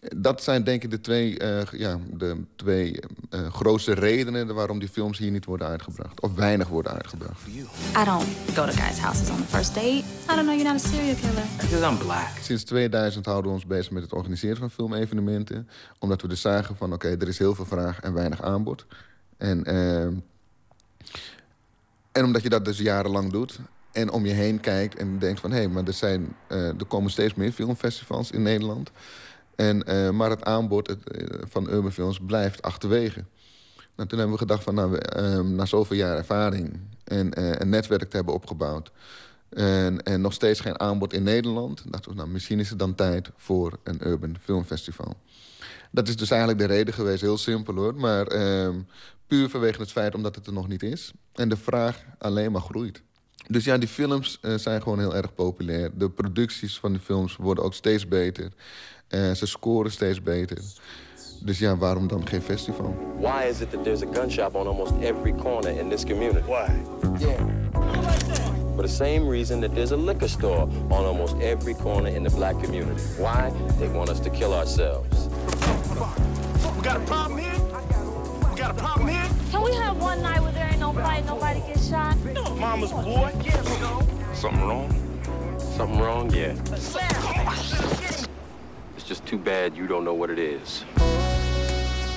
Dat 0.00 0.42
zijn 0.42 0.64
denk 0.64 0.82
ik 0.82 0.90
de 0.90 1.00
twee, 1.00 1.38
eh, 1.38 1.80
ja, 1.80 1.98
de 2.12 2.36
twee 2.56 3.00
eh, 3.30 3.52
grootste 3.52 3.92
redenen 3.92 4.54
waarom 4.54 4.78
die 4.78 4.88
films 4.88 5.18
hier 5.18 5.30
niet 5.30 5.44
worden 5.44 5.66
uitgebracht. 5.66 6.20
Of 6.20 6.34
weinig 6.34 6.68
worden 6.68 6.92
uitgebracht. 6.92 7.46
I 7.46 8.04
don't 8.04 8.26
go 8.54 8.64
to 8.66 8.72
guys' 8.72 8.98
houses 8.98 9.30
on 9.30 9.36
the 9.36 9.46
first 9.46 9.74
date. 9.74 9.86
I 9.86 10.34
don't 10.34 10.42
know 10.42 10.54
you're 10.54 10.72
not 10.72 10.84
a 10.84 10.88
serial 10.88 11.14
killer. 11.14 11.44
Because 11.56 11.90
I'm 11.90 11.98
black. 11.98 12.28
Sinds 12.42 12.64
2000 12.64 13.26
houden 13.26 13.50
we 13.50 13.56
ons 13.56 13.66
bezig 13.66 13.90
met 13.92 14.02
het 14.02 14.12
organiseren 14.12 14.56
van 14.56 14.70
filmevenementen. 14.70 15.68
Omdat 15.98 16.22
we 16.22 16.28
dus 16.28 16.40
zagen 16.40 16.76
van 16.76 16.92
oké, 16.92 17.08
er 17.08 17.28
is 17.28 17.38
heel 17.38 17.54
veel 17.54 17.66
vraag 17.66 18.00
en 18.00 18.14
weinig 18.14 18.42
aanbod. 18.42 18.86
En, 19.36 19.64
eh, 19.64 20.02
en 22.12 22.24
omdat 22.24 22.42
je 22.42 22.48
dat 22.48 22.64
dus 22.64 22.78
jarenlang 22.78 23.32
doet. 23.32 23.58
En 23.92 24.10
om 24.10 24.26
je 24.26 24.32
heen 24.32 24.60
kijkt 24.60 24.94
en 24.94 25.18
denkt 25.18 25.40
van 25.40 25.52
hé, 25.52 25.68
maar 25.68 25.84
er, 25.84 25.92
zijn, 25.92 26.36
eh, 26.46 26.66
er 26.66 26.86
komen 26.88 27.10
steeds 27.10 27.34
meer 27.34 27.52
filmfestivals 27.52 28.30
in 28.30 28.42
Nederland. 28.42 28.90
En, 29.60 29.82
eh, 29.82 30.10
maar 30.10 30.30
het 30.30 30.44
aanbod 30.44 30.86
het, 30.86 31.10
eh, 31.10 31.38
van 31.48 31.70
urban 31.70 31.92
films 31.92 32.18
blijft 32.26 32.62
achterwege. 32.62 33.24
Nou, 33.96 34.08
toen 34.08 34.18
hebben 34.18 34.36
we 34.36 34.42
gedacht 34.42 34.62
van 34.62 34.74
nou, 34.74 34.90
we, 34.90 34.98
eh, 34.98 35.40
na 35.40 35.66
zoveel 35.66 35.96
jaar 35.96 36.16
ervaring 36.16 36.80
en 37.04 37.34
eh, 37.34 37.52
een 37.52 37.68
netwerk 37.68 38.10
te 38.10 38.16
hebben 38.16 38.34
opgebouwd. 38.34 38.90
En, 39.48 40.02
en 40.02 40.20
nog 40.20 40.32
steeds 40.32 40.60
geen 40.60 40.80
aanbod 40.80 41.12
in 41.12 41.22
Nederland. 41.22 41.92
Dachten 41.92 42.10
we, 42.10 42.16
nou, 42.16 42.28
misschien 42.28 42.60
is 42.60 42.70
het 42.70 42.78
dan 42.78 42.94
tijd 42.94 43.30
voor 43.36 43.78
een 43.82 44.06
urban 44.06 44.36
filmfestival. 44.42 45.16
Dat 45.90 46.08
is 46.08 46.16
dus 46.16 46.30
eigenlijk 46.30 46.60
de 46.60 46.66
reden 46.66 46.94
geweest, 46.94 47.20
heel 47.20 47.38
simpel 47.38 47.74
hoor. 47.74 47.94
Maar 47.94 48.26
ehm, 48.26 48.80
puur 49.26 49.48
vanwege 49.48 49.80
het 49.80 49.92
feit 49.92 50.14
omdat 50.14 50.34
het 50.34 50.46
er 50.46 50.52
nog 50.52 50.68
niet 50.68 50.82
is. 50.82 51.12
En 51.32 51.48
de 51.48 51.56
vraag 51.56 52.04
alleen 52.18 52.52
maar 52.52 52.60
groeit. 52.60 53.02
Dus 53.46 53.64
ja, 53.64 53.78
die 53.78 53.88
films 53.88 54.40
zijn 54.56 54.82
gewoon 54.82 54.98
heel 54.98 55.16
erg 55.16 55.34
populair. 55.34 55.90
De 55.98 56.10
producties 56.10 56.78
van 56.78 56.92
de 56.92 57.00
films 57.00 57.36
worden 57.36 57.64
ook 57.64 57.74
steeds 57.74 58.08
beter. 58.08 58.52
Eh, 59.10 59.30
ze 59.32 59.46
scoren 59.46 59.90
steeds 59.92 60.22
beter. 60.22 60.58
Dus 61.42 61.58
ja, 61.58 61.76
waarom 61.76 62.06
dan 62.06 62.26
geen 62.28 62.42
festival? 62.42 62.94
Why 63.18 63.48
is 63.48 63.60
it 63.60 63.70
that 63.70 63.84
there's 63.84 64.02
a 64.02 64.06
gun 64.06 64.30
shop 64.30 64.54
on 64.54 64.66
almost 64.66 64.92
every 65.00 65.34
corner 65.34 65.78
in 65.80 65.88
this 65.88 66.04
community? 66.04 66.46
Why? 66.46 66.66
Yeah. 67.18 67.40
For 68.74 68.82
the 68.82 68.88
same 68.94 69.28
reason 69.28 69.60
that 69.60 69.74
there's 69.74 69.90
a 69.92 69.96
liquor 69.96 70.28
store 70.28 70.68
on 70.88 71.04
almost 71.04 71.34
every 71.40 71.74
corner 71.74 72.10
in 72.16 72.22
the 72.22 72.30
black 72.30 72.62
community. 72.62 73.02
Why? 73.18 73.52
They 73.78 73.88
want 73.88 74.10
us 74.10 74.20
to 74.20 74.30
kill 74.30 74.52
ourselves. 74.52 75.28
We 76.76 76.82
got 76.82 76.96
a 76.96 77.04
problem 77.04 77.38
here? 77.38 77.60
We 78.50 78.56
got 78.56 78.70
a 78.70 78.74
problem 78.74 79.08
here? 79.08 79.28
Can 79.50 79.62
we 79.62 79.74
have 79.74 80.02
one 80.02 80.22
night 80.22 80.40
where 80.40 80.52
there 80.52 80.68
ain't 80.70 80.80
no 80.80 80.92
fight, 80.92 81.24
nobody 81.26 81.60
gets 81.60 81.88
shot? 81.88 82.16
No, 82.32 82.54
Mama's 82.54 82.92
boy. 82.92 83.32
Something 84.34 84.66
wrong? 84.68 84.88
Something 85.58 86.00
wrong? 86.00 86.30
Yeah. 86.32 86.54
Just 89.10 89.26
too 89.26 89.38
bad 89.38 89.74
you 89.74 89.86
don't 89.86 90.04
know 90.04 90.18
what 90.18 90.30
it 90.30 90.38
is. 90.38 90.84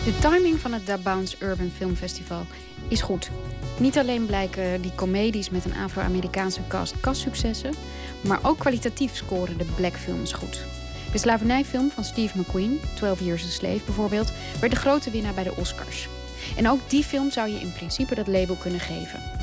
De 0.06 0.18
timing 0.22 0.60
van 0.60 0.74
het 0.74 0.86
Da 0.86 0.98
Urban 1.40 1.70
Film 1.70 1.95
Festival 1.95 2.45
is 2.88 3.02
goed. 3.02 3.30
Niet 3.80 3.98
alleen 3.98 4.26
blijken 4.26 4.82
die 4.82 4.95
comedies 4.95 5.49
met 5.49 5.65
een 5.65 5.76
Afro-Amerikaanse 5.76 6.60
cast 6.68 6.99
kastsuccessen, 6.99 7.74
maar 8.22 8.40
ook 8.44 8.60
kwalitatief 8.60 9.15
scoren 9.15 9.57
de 9.57 9.65
black 9.76 9.94
films 9.94 10.34
goed. 10.34 10.65
De 11.11 11.18
slavernijfilm 11.18 11.90
van 11.90 12.03
Steve 12.03 12.40
McQueen, 12.40 12.80
12 12.95 13.20
Years 13.20 13.44
a 13.44 13.49
Slave 13.49 13.86
bijvoorbeeld, 13.86 14.32
werd 14.60 14.72
de 14.72 14.80
grote 14.80 15.11
winnaar 15.11 15.34
bij 15.34 15.44
de 15.44 15.56
Oscars. 15.56 16.07
En 16.57 16.70
ook 16.70 16.90
die 16.90 17.03
film 17.03 17.32
zou 17.32 17.49
je 17.49 17.60
in 17.60 17.74
principe 17.74 18.15
dat 18.15 18.28
label 18.28 18.56
kunnen 18.56 18.80
geven. 18.80 19.43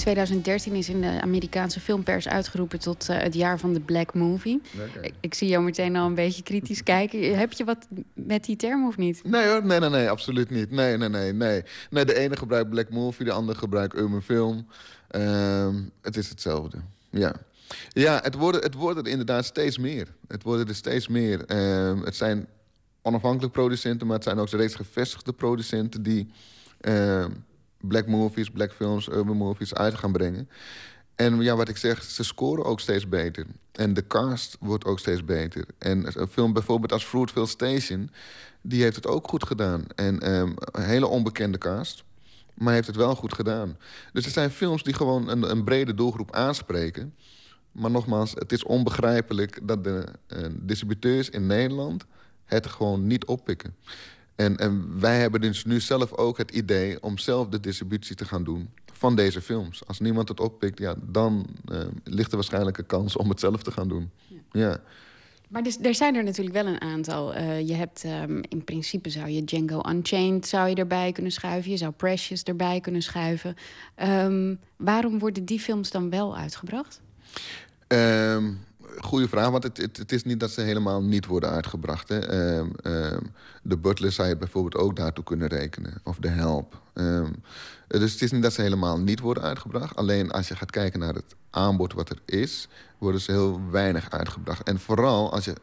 2013 0.00 0.74
is 0.74 0.88
in 0.88 1.00
de 1.00 1.20
Amerikaanse 1.20 1.80
filmpers 1.80 2.28
uitgeroepen 2.28 2.78
tot 2.78 3.08
eh, 3.08 3.18
het 3.18 3.34
jaar 3.34 3.58
van 3.58 3.72
de 3.72 3.80
black 3.80 4.14
movie. 4.14 4.60
Ik, 5.00 5.14
ik 5.20 5.34
zie 5.34 5.48
jou 5.48 5.64
meteen 5.64 5.96
al 5.96 6.06
een 6.06 6.14
beetje 6.14 6.42
kritisch 6.42 6.82
kijken. 6.82 7.38
Heb 7.38 7.52
je 7.52 7.64
wat 7.64 7.86
met 8.14 8.44
die 8.44 8.56
term 8.56 8.86
of 8.86 8.96
niet? 8.96 9.20
Nee 9.24 9.46
hoor, 9.46 9.66
nee, 9.66 9.80
nee, 9.80 9.90
nee, 9.90 10.10
absoluut 10.10 10.50
niet. 10.50 10.70
Nee, 10.70 10.96
nee, 10.96 11.08
nee, 11.08 11.32
nee. 11.32 11.62
Nee, 11.90 12.04
de 12.04 12.14
ene 12.14 12.36
gebruikt 12.36 12.70
black 12.70 12.90
movie, 12.90 13.24
de 13.24 13.32
andere 13.32 13.58
gebruikt 13.58 13.96
urban 13.96 14.22
film. 14.22 14.66
Ehm, 15.08 15.74
het 16.02 16.16
is 16.16 16.28
hetzelfde, 16.28 16.78
ja. 17.10 17.32
Ja, 17.88 18.20
het 18.22 18.34
worden, 18.34 18.62
het 18.62 18.74
worden 18.74 19.04
er 19.04 19.10
inderdaad 19.10 19.44
steeds 19.44 19.78
meer. 19.78 20.14
Het 20.28 20.42
worden 20.42 20.68
er 20.68 20.74
steeds 20.74 21.08
meer. 21.08 21.44
Ehm, 21.44 22.00
het 22.02 22.16
zijn 22.16 22.46
onafhankelijke 23.02 23.58
producenten, 23.58 24.06
maar 24.06 24.16
het 24.16 24.24
zijn 24.24 24.38
ook 24.38 24.48
reeds 24.48 24.74
gevestigde 24.74 25.32
producenten 25.32 26.02
die 26.02 26.30
ehm, 26.80 27.30
black 27.80 28.06
movies, 28.06 28.50
black 28.50 28.72
films, 28.72 29.08
urban 29.08 29.36
movies 29.36 29.74
uit 29.74 29.94
gaan 29.94 30.12
brengen. 30.12 30.48
En 31.14 31.40
ja, 31.40 31.56
wat 31.56 31.68
ik 31.68 31.76
zeg, 31.76 32.02
ze 32.02 32.24
scoren 32.24 32.64
ook 32.64 32.80
steeds 32.80 33.08
beter. 33.08 33.46
En 33.72 33.94
de 33.94 34.06
cast 34.06 34.56
wordt 34.60 34.84
ook 34.84 34.98
steeds 34.98 35.24
beter. 35.24 35.64
En 35.78 36.20
een 36.20 36.28
film 36.28 36.52
bijvoorbeeld 36.52 36.92
als 36.92 37.04
Fruitville 37.04 37.46
Station, 37.46 38.10
die 38.60 38.82
heeft 38.82 38.96
het 38.96 39.06
ook 39.06 39.28
goed 39.28 39.46
gedaan. 39.46 39.84
En 39.94 40.20
ehm, 40.20 40.52
een 40.56 40.82
hele 40.82 41.06
onbekende 41.06 41.58
cast, 41.58 42.04
maar 42.54 42.74
heeft 42.74 42.86
het 42.86 42.96
wel 42.96 43.14
goed 43.14 43.34
gedaan. 43.34 43.76
Dus 44.12 44.24
er 44.24 44.30
zijn 44.30 44.50
films 44.50 44.82
die 44.82 44.94
gewoon 44.94 45.28
een, 45.28 45.50
een 45.50 45.64
brede 45.64 45.94
doelgroep 45.94 46.32
aanspreken. 46.32 47.14
Maar 47.72 47.90
nogmaals, 47.90 48.32
het 48.34 48.52
is 48.52 48.64
onbegrijpelijk 48.64 49.58
dat 49.62 49.84
de 49.84 50.04
eh, 50.26 50.46
distributeurs 50.52 51.30
in 51.30 51.46
Nederland 51.46 52.04
het 52.44 52.66
gewoon 52.66 53.06
niet 53.06 53.24
oppikken. 53.24 53.74
En, 54.40 54.56
en 54.56 55.00
wij 55.00 55.20
hebben 55.20 55.40
dus 55.40 55.64
nu 55.64 55.80
zelf 55.80 56.12
ook 56.12 56.38
het 56.38 56.50
idee 56.50 57.02
om 57.02 57.18
zelf 57.18 57.48
de 57.48 57.60
distributie 57.60 58.16
te 58.16 58.24
gaan 58.24 58.44
doen 58.44 58.68
van 58.92 59.16
deze 59.16 59.40
films. 59.40 59.86
Als 59.86 60.00
niemand 60.00 60.28
het 60.28 60.40
oppikt, 60.40 60.78
ja, 60.78 60.94
dan 61.02 61.46
eh, 61.64 61.78
ligt 62.04 62.30
er 62.30 62.36
waarschijnlijk 62.36 62.78
een 62.78 62.86
kans 62.86 63.16
om 63.16 63.28
het 63.28 63.40
zelf 63.40 63.62
te 63.62 63.70
gaan 63.70 63.88
doen. 63.88 64.10
Ja. 64.52 64.80
Maar 65.48 65.62
dus, 65.62 65.78
er 65.82 65.94
zijn 65.94 66.14
er 66.14 66.24
natuurlijk 66.24 66.56
wel 66.56 66.66
een 66.66 66.80
aantal. 66.80 67.34
Eh, 67.34 67.68
je 67.68 67.74
hebt 67.74 68.04
ehm, 68.04 68.42
in 68.48 68.64
principe 68.64 69.10
zou 69.10 69.28
je 69.28 69.44
Django 69.44 69.80
Unchained 69.88 70.46
zou 70.46 70.68
je 70.68 70.74
erbij 70.74 71.12
kunnen 71.12 71.32
schuiven. 71.32 71.70
Je 71.70 71.76
zou 71.76 71.92
Precious 71.92 72.42
erbij 72.42 72.80
kunnen 72.80 73.02
schuiven. 73.02 73.54
Ehm, 73.94 74.54
waarom 74.76 75.18
worden 75.18 75.44
die 75.44 75.60
films 75.60 75.90
dan 75.90 76.10
wel 76.10 76.36
uitgebracht? 76.36 77.00
Ehm, 77.86 78.52
Goeie 78.98 79.28
vraag, 79.28 79.50
want 79.50 79.62
het, 79.62 79.76
het, 79.76 79.96
het 79.96 80.12
is 80.12 80.24
niet 80.24 80.40
dat 80.40 80.50
ze 80.50 80.60
helemaal 80.60 81.02
niet 81.02 81.26
worden 81.26 81.50
uitgebracht. 81.50 82.08
Hè. 82.08 82.18
Ehm, 82.18 82.68
ehm, 82.82 83.22
de 83.62 83.76
Butler 83.76 84.12
zou 84.12 84.28
je 84.28 84.36
bijvoorbeeld 84.36 84.82
ook 84.82 84.96
daartoe 84.96 85.24
kunnen 85.24 85.48
rekenen. 85.48 86.00
Of 86.04 86.16
de 86.16 86.28
Help. 86.28 86.80
Ehm, 86.94 87.32
dus 87.86 88.12
het 88.12 88.22
is 88.22 88.30
niet 88.30 88.42
dat 88.42 88.52
ze 88.52 88.62
helemaal 88.62 88.98
niet 88.98 89.20
worden 89.20 89.42
uitgebracht. 89.42 89.96
Alleen 89.96 90.30
als 90.30 90.48
je 90.48 90.56
gaat 90.56 90.70
kijken 90.70 91.00
naar 91.00 91.14
het 91.14 91.34
aanbod 91.50 91.92
wat 91.92 92.10
er 92.10 92.18
is... 92.24 92.68
worden 92.98 93.20
ze 93.20 93.30
heel 93.30 93.60
weinig 93.70 94.10
uitgebracht. 94.10 94.62
En 94.62 94.78
vooral 94.78 95.32
als 95.32 95.44
je... 95.44 95.54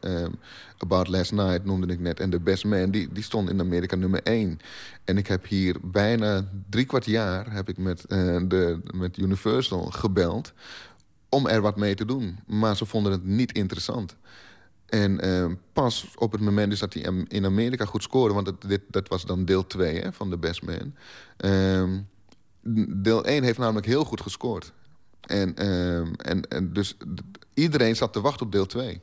About 0.78 1.08
Last 1.08 1.32
Night 1.32 1.66
noemde 1.66 1.94
ik 1.94 2.00
net 2.00 2.20
en 2.20 2.30
The 2.30 2.40
Best 2.40 2.66
Man... 2.66 2.92
die, 2.92 3.12
die 3.12 3.24
stond 3.24 3.50
in 3.50 3.60
Amerika 3.60 3.96
nummer 3.96 4.24
één. 4.24 4.60
En 5.04 5.18
ik 5.18 5.28
heb 5.28 5.46
hier 5.46 5.76
bijna 5.82 6.46
drie 6.70 6.86
kwart 6.86 7.06
jaar... 7.06 7.52
heb 7.54 7.70
ik 7.70 7.78
met, 7.78 8.06
eh, 8.06 8.38
de, 8.48 8.80
met 8.94 9.18
Universal 9.18 9.84
gebeld 9.84 10.54
om 11.30 11.48
er 11.48 11.62
wat 11.62 11.78
mee 11.78 11.96
te 11.96 12.06
doen. 12.06 12.40
Maar 12.46 12.78
ze 12.78 12.86
vonden 12.86 13.12
het 13.12 13.26
niet 13.26 13.52
interessant. 13.52 14.16
En 14.86 15.20
eh, 15.20 15.52
pas 15.74 16.08
op 16.16 16.32
het 16.32 16.42
moment 16.42 16.70
dus 16.70 16.80
dat 16.80 16.94
hij 16.94 17.26
in 17.28 17.46
Amerika 17.46 17.86
goed 17.86 18.04
scoorde... 18.04 18.34
want 18.34 18.48
het, 18.48 18.62
dit, 18.68 18.82
dat 18.88 19.08
was 19.08 19.26
dan 19.26 19.46
deel 19.46 19.68
2 19.68 20.00
hè, 20.00 20.14
van 20.14 20.30
The 20.30 20.38
Best 20.38 20.62
Man... 20.62 20.94
Ehm, 21.38 22.00
deel 23.02 23.26
1 23.26 23.44
heeft 23.44 23.58
namelijk 23.58 23.86
heel 23.86 24.04
goed 24.04 24.22
gescoord. 24.22 24.74
En, 25.22 25.56
ehm, 25.56 26.14
en, 26.18 26.42
en 26.42 26.74
dus 26.74 26.98
iedereen 27.54 27.96
zat 27.96 28.14
te 28.14 28.22
wachten 28.22 28.46
op 28.46 28.52
deel 28.52 28.66
2. 28.66 29.02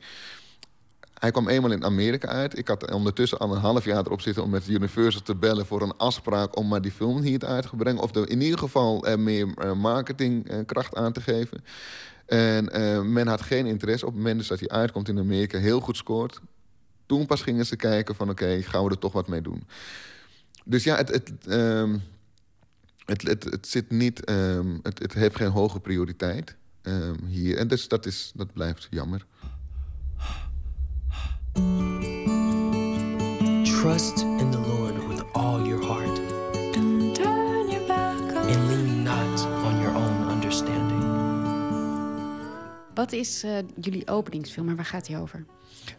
Hij 1.25 1.33
kwam 1.33 1.47
eenmaal 1.47 1.71
in 1.71 1.83
Amerika 1.83 2.27
uit. 2.27 2.57
Ik 2.57 2.67
had 2.67 2.91
ondertussen 2.91 3.37
al 3.37 3.51
een 3.51 3.61
half 3.61 3.85
jaar 3.85 4.05
erop 4.05 4.21
zitten 4.21 4.43
om 4.43 4.49
met 4.49 4.67
Universal 4.67 5.21
te 5.21 5.35
bellen 5.35 5.65
voor 5.65 5.81
een 5.81 5.97
afspraak 5.97 6.57
om 6.57 6.67
maar 6.67 6.81
die 6.81 6.91
film 6.91 7.21
hier 7.21 7.45
uit 7.45 7.69
te 7.69 7.75
brengen. 7.75 8.01
Of 8.01 8.15
er 8.15 8.29
in 8.29 8.41
ieder 8.41 8.59
geval 8.59 9.05
er 9.05 9.19
meer 9.19 9.47
eh, 9.57 9.73
marketingkracht 9.73 10.95
aan 10.95 11.13
te 11.13 11.21
geven. 11.21 11.63
En 12.25 12.69
eh, 12.69 13.01
men 13.01 13.27
had 13.27 13.41
geen 13.41 13.65
interesse 13.65 14.05
op 14.05 14.11
het 14.11 14.21
moment 14.21 14.39
dus 14.39 14.47
dat 14.47 14.59
hij 14.59 14.69
uitkomt 14.69 15.07
in 15.07 15.19
Amerika, 15.19 15.57
heel 15.57 15.79
goed 15.79 15.97
scoort. 15.97 16.41
Toen 17.05 17.25
pas 17.25 17.41
gingen 17.41 17.65
ze 17.65 17.75
kijken 17.75 18.15
van 18.15 18.29
oké, 18.29 18.61
gaan 18.61 18.83
we 18.83 18.89
er 18.89 18.99
toch 18.99 19.13
wat 19.13 19.27
mee 19.27 19.41
doen. 19.41 19.63
Dus 20.65 20.83
ja, 20.83 20.95
het, 20.95 21.09
het, 21.09 21.31
ehm, 21.47 21.97
het, 23.05 23.21
het, 23.21 23.43
het 23.43 23.67
zit 23.67 23.91
niet, 23.91 24.23
ehm, 24.23 24.77
het, 24.81 24.99
het 24.99 25.13
heeft 25.13 25.35
geen 25.35 25.51
hoge 25.51 25.79
prioriteit 25.79 26.55
ehm, 26.81 27.25
hier. 27.25 27.57
En 27.57 27.67
dus 27.67 27.87
dat, 27.87 28.05
is, 28.05 28.31
dat 28.35 28.53
blijft 28.53 28.87
jammer. 28.89 29.25
Trust 33.63 34.21
in 34.21 34.51
the 34.51 34.59
Lord 34.67 35.07
with 35.07 35.23
all 35.33 35.67
your 35.67 35.85
heart. 35.85 36.19
And 38.47 38.67
lean 38.69 39.03
not 39.03 39.39
on 39.63 39.81
your 39.81 39.95
own 39.95 40.29
understanding. 40.29 41.03
Wat 42.93 43.11
is 43.11 43.43
eh, 43.43 43.57
jullie 43.79 44.07
openingsfilm 44.07 44.69
en 44.69 44.75
waar 44.75 44.85
gaat 44.85 45.07
hij 45.07 45.19
over? 45.19 45.45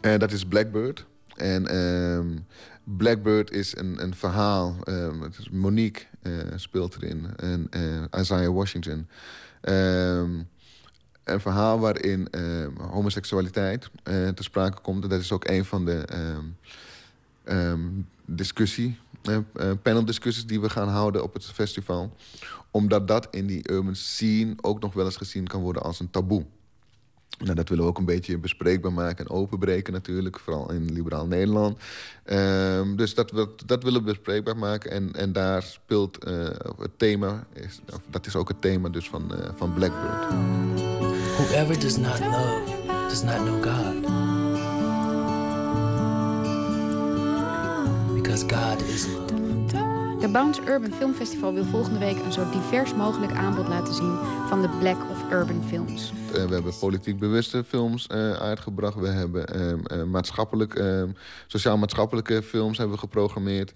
Eh, 0.01 0.19
dat 0.19 0.33
is 0.33 0.45
Blackbird. 0.47 1.07
En 1.37 1.67
ehm, 1.67 2.39
Blackbird 2.85 3.51
is 3.51 3.77
een, 3.77 4.03
een 4.03 4.15
verhaal. 4.15 4.77
ehm, 4.85 5.21
het 5.21 5.39
is 5.39 5.49
Monique 5.51 6.03
eh, 6.23 6.33
speelt 6.57 6.95
erin. 7.03 7.27
En 7.37 7.67
eh, 7.71 8.21
Isaiah 8.21 8.55
Washington. 8.55 9.09
Ehm, 9.61 10.43
een 11.27 11.41
verhaal 11.41 11.79
waarin 11.79 12.29
ehm, 12.31 12.71
homoseksualiteit 12.81 13.91
eh, 14.03 14.29
te 14.29 14.43
sprake 14.43 14.81
komt. 14.81 15.03
En 15.03 15.09
dat 15.09 15.21
is 15.21 15.33
ook 15.33 15.49
een 15.49 15.65
van 15.65 15.85
de 15.85 16.05
ehm, 17.45 17.89
discussie, 18.25 18.99
eh, 19.23 19.37
eh, 19.37 19.71
paneldiscussies 19.83 20.47
die 20.47 20.61
we 20.61 20.71
gaan 20.71 20.89
houden 20.89 21.23
op 21.23 21.35
het 21.35 21.45
festival. 21.45 22.17
Omdat 22.71 23.09
dat 23.09 23.29
in 23.31 23.47
die 23.47 23.71
urban 23.71 23.97
scene 23.97 24.55
ook 24.61 24.81
nog 24.81 24.95
wel 24.95 25.05
eens 25.05 25.17
gezien 25.17 25.47
kan 25.47 25.61
worden 25.61 25.83
als 25.83 26.01
een 26.01 26.11
taboe. 26.11 26.45
Nou, 27.39 27.55
dat 27.55 27.69
willen 27.69 27.85
we 27.85 27.91
ook 27.91 27.99
een 27.99 28.05
beetje 28.05 28.39
bespreekbaar 28.39 28.93
maken 28.93 29.27
en 29.27 29.31
openbreken 29.31 29.93
natuurlijk. 29.93 30.39
Vooral 30.39 30.73
in 30.73 30.93
liberaal 30.93 31.27
Nederland. 31.27 31.79
Dus 32.97 33.15
dat, 33.15 33.33
dat 33.67 33.83
willen 33.83 34.01
we 34.01 34.11
bespreekbaar 34.11 34.57
maken. 34.57 34.91
En, 34.91 35.13
en 35.13 35.33
daar 35.33 35.63
speelt 35.63 36.25
het 36.79 36.99
thema... 36.99 37.47
Is, 37.53 37.81
dat 38.11 38.27
is 38.27 38.37
ook 38.37 38.49
het 38.49 38.61
thema 38.61 38.89
dus 38.89 39.09
van, 39.09 39.35
eh, 39.35 39.51
van 39.57 39.75
Blackbird. 39.75 41.16
Whoever 41.37 41.81
does 41.81 41.99
not 41.99 42.21
love 42.21 42.87
does 43.09 43.23
not 43.23 43.45
know 43.45 43.61
God. 43.61 44.03
Because 48.15 48.45
God 48.45 48.83
is 48.83 49.07
love. 49.07 49.27
De 50.21 50.29
Bounce 50.29 50.61
Urban 50.69 50.93
Film 50.93 51.15
Festival 51.15 51.55
wil 51.55 51.65
volgende 51.65 51.99
week 51.99 52.17
een 52.25 52.33
zo 52.33 52.51
divers 52.51 52.95
mogelijk 52.95 53.33
aanbod 53.33 53.69
laten 53.69 53.95
zien 53.95 54.19
van 54.49 54.63
de 54.63 54.69
Black 54.69 54.97
of 55.11 55.33
Urban 55.33 55.63
films. 55.69 56.13
Eh, 56.35 56.45
we 56.45 56.55
hebben 56.55 56.79
politiek 56.79 57.19
bewuste 57.19 57.65
films 57.65 58.07
eh, 58.07 58.33
uitgebracht. 58.33 58.95
We 58.95 59.09
hebben 59.09 59.47
ehm, 59.47 59.85
eh, 59.85 60.03
maatschappelijk, 60.03 60.75
ehm, 60.75 61.09
sociaal-maatschappelijke 61.47 62.43
films 62.43 62.79
hebben 62.79 62.95
we 62.95 63.01
geprogrammeerd. 63.01 63.73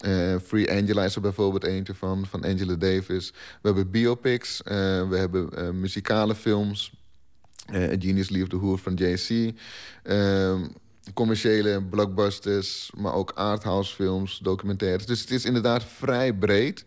Eh, 0.00 0.36
Free 0.44 0.70
Angela 0.70 1.04
is 1.04 1.14
er 1.14 1.20
bijvoorbeeld 1.20 1.64
eentje 1.64 1.94
van, 1.94 2.26
van 2.26 2.44
Angela 2.44 2.74
Davis. 2.74 3.30
We 3.30 3.68
hebben 3.68 3.90
biopics, 3.90 4.62
eh, 4.62 5.08
we 5.08 5.16
hebben 5.16 5.50
eh, 5.56 5.70
muzikale 5.70 6.34
films. 6.34 6.92
Eh, 7.72 7.82
A 7.82 7.96
Genius 7.98 8.28
Leave 8.28 8.48
the 8.48 8.56
Hoer 8.56 8.78
van 8.78 8.94
JC. 8.94 9.54
Ehm, 10.02 10.66
commerciële 11.14 11.82
blockbusters, 11.82 12.92
maar 12.96 13.14
ook 13.14 13.30
arthouse 13.30 13.94
films, 13.94 14.38
documentaires. 14.42 15.06
Dus 15.06 15.20
het 15.20 15.30
is 15.30 15.44
inderdaad 15.44 15.84
vrij 15.84 16.34
breed. 16.34 16.84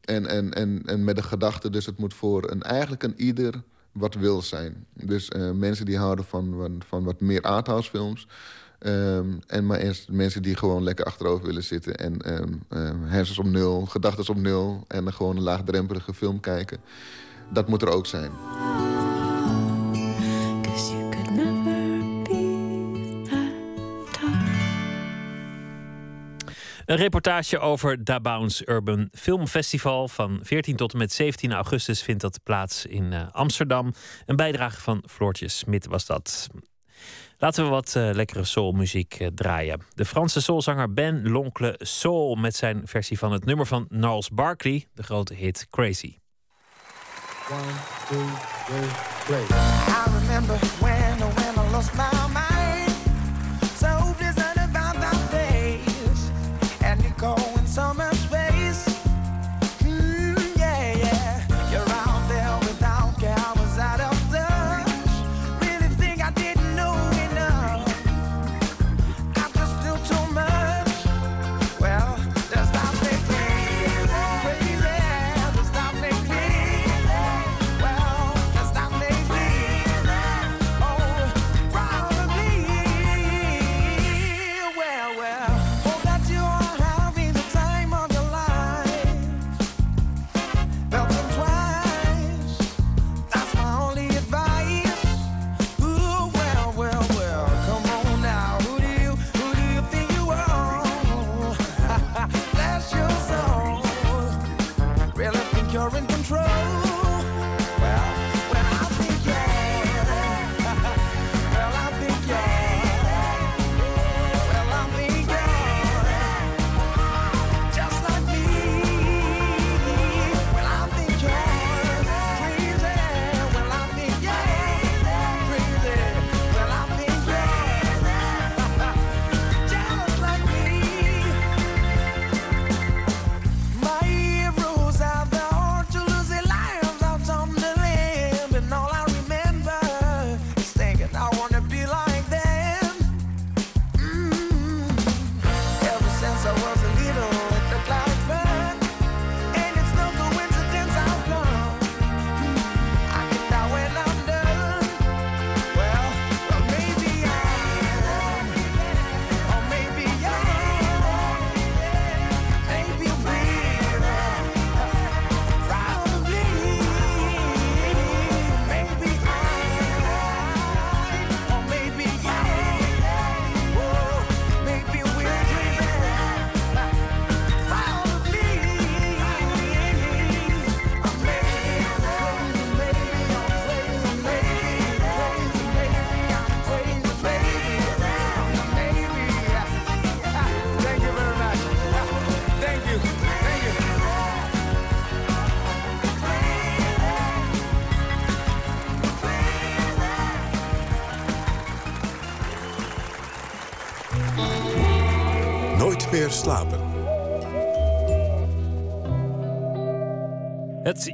En, 0.00 0.26
en, 0.26 0.54
en, 0.54 0.82
en 0.84 1.04
met 1.04 1.16
de 1.16 1.22
gedachte, 1.22 1.70
dus 1.70 1.86
het 1.86 1.98
moet 1.98 2.14
voor 2.14 2.50
een, 2.50 2.62
eigenlijk 2.62 3.02
een 3.02 3.20
ieder 3.20 3.62
wat 3.92 4.14
wil 4.14 4.42
zijn. 4.42 4.86
Dus 4.94 5.28
eh, 5.28 5.50
mensen 5.50 5.84
die 5.84 5.98
houden 5.98 6.24
van, 6.24 6.54
van, 6.58 6.82
van 6.86 7.04
wat 7.04 7.20
meer 7.20 7.42
arthouse 7.42 7.90
films. 7.90 8.26
Ehm, 8.78 9.28
en 9.46 9.66
maar 9.66 9.78
eerst 9.78 10.08
mensen 10.08 10.42
die 10.42 10.56
gewoon 10.56 10.82
lekker 10.82 11.04
achterover 11.04 11.46
willen 11.46 11.64
zitten. 11.64 11.96
En 11.96 12.18
ehm, 12.68 12.96
hersens 13.04 13.38
op 13.38 13.46
nul, 13.46 13.86
gedachten 13.86 14.28
op 14.28 14.40
nul. 14.40 14.84
En 14.88 15.12
gewoon 15.12 15.36
een 15.36 15.42
laagdrempelige 15.42 16.14
film 16.14 16.40
kijken. 16.40 16.78
Dat 17.52 17.68
moet 17.68 17.82
er 17.82 17.88
ook 17.88 18.06
zijn. 18.06 18.30
Een 26.90 26.96
reportage 26.96 27.58
over 27.58 28.04
Da 28.04 28.20
Bounce 28.20 28.68
Urban 28.68 29.08
Film 29.12 29.46
Festival. 29.46 30.08
Van 30.08 30.40
14 30.42 30.76
tot 30.76 30.92
en 30.92 30.98
met 30.98 31.12
17 31.12 31.52
augustus 31.52 32.02
vindt 32.02 32.20
dat 32.20 32.40
plaats 32.42 32.86
in 32.86 33.12
eh, 33.12 33.22
Amsterdam. 33.32 33.92
Een 34.26 34.36
bijdrage 34.36 34.80
van 34.80 35.02
Floortje 35.06 35.48
Smit 35.48 35.86
was 35.86 36.06
dat. 36.06 36.48
Laten 37.38 37.64
we 37.64 37.70
wat 37.70 37.96
eh, 37.96 38.10
lekkere 38.12 38.44
soulmuziek 38.44 39.14
eh, 39.14 39.26
draaien. 39.34 39.80
De 39.94 40.04
Franse 40.04 40.40
soulzanger 40.40 40.92
Ben 40.92 41.28
L'Oncle 41.28 41.74
Soul 41.78 42.34
met 42.34 42.56
zijn 42.56 42.82
versie 42.84 43.18
van 43.18 43.32
het 43.32 43.44
nummer 43.44 43.66
van 43.66 43.86
Gnarls 43.88 44.28
Barkley, 44.28 44.86
de 44.94 45.02
grote 45.02 45.34
hit 45.34 45.66
Crazy. 45.70 46.18
One, 47.50 47.72
two, 48.08 48.26
three. 49.24 49.42
I 49.42 50.20
remember 50.20 50.58
when, 50.80 51.34
when 51.34 51.66
I 51.66 51.70
lost 51.72 51.94
my 51.94 52.32
mind. 52.32 52.49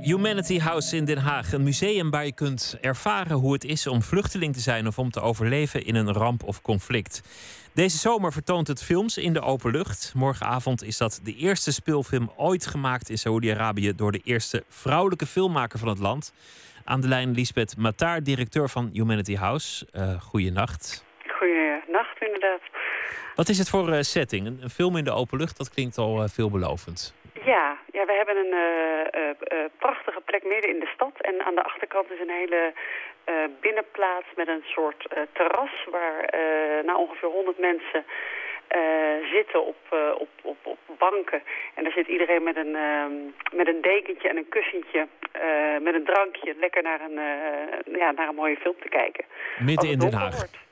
Humanity 0.07 0.59
House 0.59 0.97
in 0.97 1.05
Den 1.05 1.19
Haag. 1.19 1.53
Een 1.53 1.63
museum 1.63 2.11
waar 2.11 2.25
je 2.25 2.35
kunt 2.35 2.79
ervaren 2.81 3.37
hoe 3.37 3.53
het 3.53 3.65
is 3.65 3.87
om 3.87 4.03
vluchteling 4.03 4.55
te 4.55 4.61
zijn 4.61 4.87
of 4.87 4.99
om 4.99 5.11
te 5.11 5.21
overleven 5.21 5.85
in 5.85 5.95
een 5.95 6.13
ramp 6.13 6.43
of 6.43 6.63
conflict. 6.63 7.23
Deze 7.75 7.97
zomer 7.97 8.33
vertoont 8.33 8.67
het 8.67 8.85
films 8.85 9.19
in 9.19 9.33
de 9.33 9.41
open 9.41 9.71
lucht. 9.71 10.13
Morgenavond 10.17 10.83
is 10.83 10.97
dat 10.97 11.21
de 11.25 11.35
eerste 11.35 11.73
speelfilm 11.73 12.33
ooit 12.37 12.67
gemaakt 12.67 13.11
in 13.11 13.19
Saoedi-Arabië 13.19 13.95
door 13.95 14.13
de 14.13 14.21
eerste 14.25 14.65
vrouwelijke 14.69 15.27
filmmaker 15.27 15.79
van 15.79 15.89
het 15.89 15.99
land. 15.99 16.33
Aan 16.85 17.01
de 17.01 17.09
lijn 17.09 17.31
Lisbeth 17.31 17.77
Mataar, 17.77 18.23
directeur 18.23 18.69
van 18.69 18.91
Humanity 18.93 19.37
House. 19.37 19.87
Uh, 19.93 20.21
goeienacht. 20.21 21.05
Goeienacht, 21.39 22.21
inderdaad. 22.21 22.61
Wat 23.35 23.49
is 23.49 23.59
het 23.59 23.69
voor 23.69 23.89
uh, 23.89 24.01
setting? 24.01 24.47
Een, 24.47 24.59
een, 24.63 24.71
film 24.71 24.97
in 24.97 25.05
de 25.05 25.13
open 25.13 25.39
lucht, 25.39 25.57
dat 25.57 25.71
klinkt 25.71 25.99
al 25.99 26.23
uh, 26.23 26.29
veelbelovend. 26.29 27.15
Ja, 27.45 27.77
ja, 27.97 28.05
we 28.05 28.13
hebben 28.13 28.37
een 28.37 28.55
uh, 28.55 29.65
prachtige 29.79 30.21
plek 30.21 30.45
midden 30.45 30.71
in 30.71 30.81
de 30.81 30.91
stad. 30.95 31.15
En 31.21 31.45
aan 31.47 31.55
de 31.55 31.63
achterkant 31.63 32.11
is 32.11 32.21
een 32.21 32.37
hele 32.43 32.73
binnenplaats 33.61 34.27
met 34.37 34.49
een 34.49 34.65
soort 34.65 35.09
terras... 35.33 35.75
waar 35.91 36.21
nou, 36.85 36.99
ongeveer 36.99 37.29
100 37.29 37.59
mensen 37.59 38.05
zitten 39.33 39.65
op, 39.65 39.77
op, 40.19 40.29
op, 40.43 40.57
op 40.63 40.79
banken. 40.99 41.43
En 41.75 41.83
daar 41.83 41.93
zit 41.93 42.07
iedereen 42.07 42.43
met 42.43 42.57
een, 42.57 42.77
met 43.53 43.69
een 43.69 43.81
dekentje 43.81 44.29
en 44.29 44.37
een 44.37 44.49
kussentje... 44.49 45.07
met 45.81 45.95
een 45.95 46.05
drankje 46.05 46.55
lekker 46.59 46.83
naar 46.83 47.01
een, 47.01 47.19
ja, 47.99 48.11
naar 48.11 48.29
een 48.29 48.35
mooie 48.35 48.57
film 48.57 48.77
te 48.81 48.89
kijken. 48.89 49.25
Midden 49.59 49.91
in 49.91 49.99
Den 49.99 50.13
Haag. 50.13 50.37
Wordt. 50.37 50.66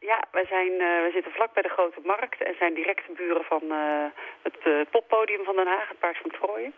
Ja, 0.00 0.24
wij, 0.32 0.46
zijn, 0.46 0.72
uh, 0.72 0.78
wij 0.78 1.10
zitten 1.12 1.32
vlak 1.32 1.52
bij 1.54 1.62
de 1.62 1.68
Grote 1.68 2.00
Markt 2.04 2.42
en 2.42 2.54
zijn 2.58 2.74
directe 2.74 3.12
buren 3.16 3.44
van 3.44 3.62
uh, 3.64 4.04
het 4.42 4.58
uh, 4.66 4.80
poppodium 4.90 5.44
van 5.44 5.56
Den 5.56 5.66
Haag, 5.66 5.88
het 5.88 5.98
Paard 5.98 6.18
van 6.22 6.30
Trooien. 6.30 6.72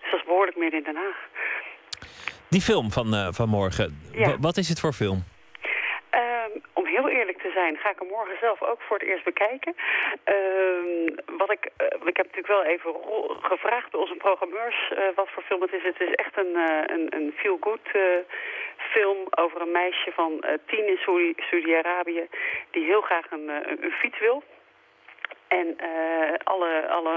Dus 0.00 0.10
dat 0.10 0.20
is 0.20 0.26
behoorlijk 0.26 0.56
midden 0.56 0.78
in 0.78 0.84
Den 0.84 1.02
Haag. 1.04 1.18
Die 2.48 2.60
film 2.60 2.90
van, 2.90 3.34
van 3.34 3.48
morgen, 3.48 4.00
ja. 4.12 4.38
wat 4.38 4.56
is 4.56 4.68
het 4.68 4.80
voor 4.80 4.92
film? 4.92 5.24
Um, 6.14 6.62
om 6.72 6.86
heel 6.86 7.08
eerlijk 7.08 7.38
te 7.38 7.50
zijn, 7.50 7.76
ga 7.76 7.90
ik 7.90 7.98
hem 7.98 8.08
morgen 8.08 8.36
zelf 8.40 8.62
ook 8.62 8.80
voor 8.80 8.98
het 8.98 9.08
eerst 9.08 9.24
bekijken. 9.24 9.74
Um, 10.24 11.14
wat 11.38 11.50
ik, 11.50 11.64
ik 12.04 12.16
heb 12.16 12.26
natuurlijk 12.26 12.46
wel 12.46 12.64
even 12.64 12.94
gevraagd 13.40 13.90
bij 13.90 14.00
onze 14.00 14.14
programmeurs 14.14 14.92
wat 15.14 15.28
voor 15.30 15.42
film 15.42 15.62
het 15.62 15.72
is. 15.72 15.82
Het 15.82 16.00
is 16.00 16.14
echt 16.14 16.36
een, 16.36 16.54
een, 16.92 17.06
een 17.10 17.32
feel-good 17.36 17.88
film 18.76 19.26
over 19.30 19.60
een 19.60 19.70
meisje 19.70 20.12
van 20.12 20.44
tien 20.66 20.86
in 20.86 20.98
Saudi-Arabië 21.36 22.28
die 22.70 22.84
heel 22.84 23.00
graag 23.00 23.30
een, 23.30 23.48
een, 23.48 23.92
fiets 23.92 24.18
wil. 24.18 24.42
En 25.48 25.76
alle, 26.44 26.88
alle 26.88 27.14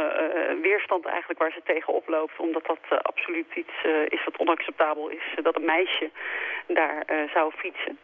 weerstand 0.61 1.05
eigenlijk 1.05 1.39
waar 1.39 1.51
ze 1.51 1.61
tegenop 1.63 2.07
loopt, 2.07 2.39
omdat 2.39 2.65
dat 2.65 3.03
absoluut 3.03 3.55
iets 3.55 3.73
is 4.07 4.23
wat 4.23 4.37
onacceptabel 4.37 5.09
is, 5.09 5.23
dat 5.43 5.55
een 5.55 5.65
meisje 5.65 6.09
daar 6.67 7.05
zou 7.33 7.51
fietsen. 7.55 7.99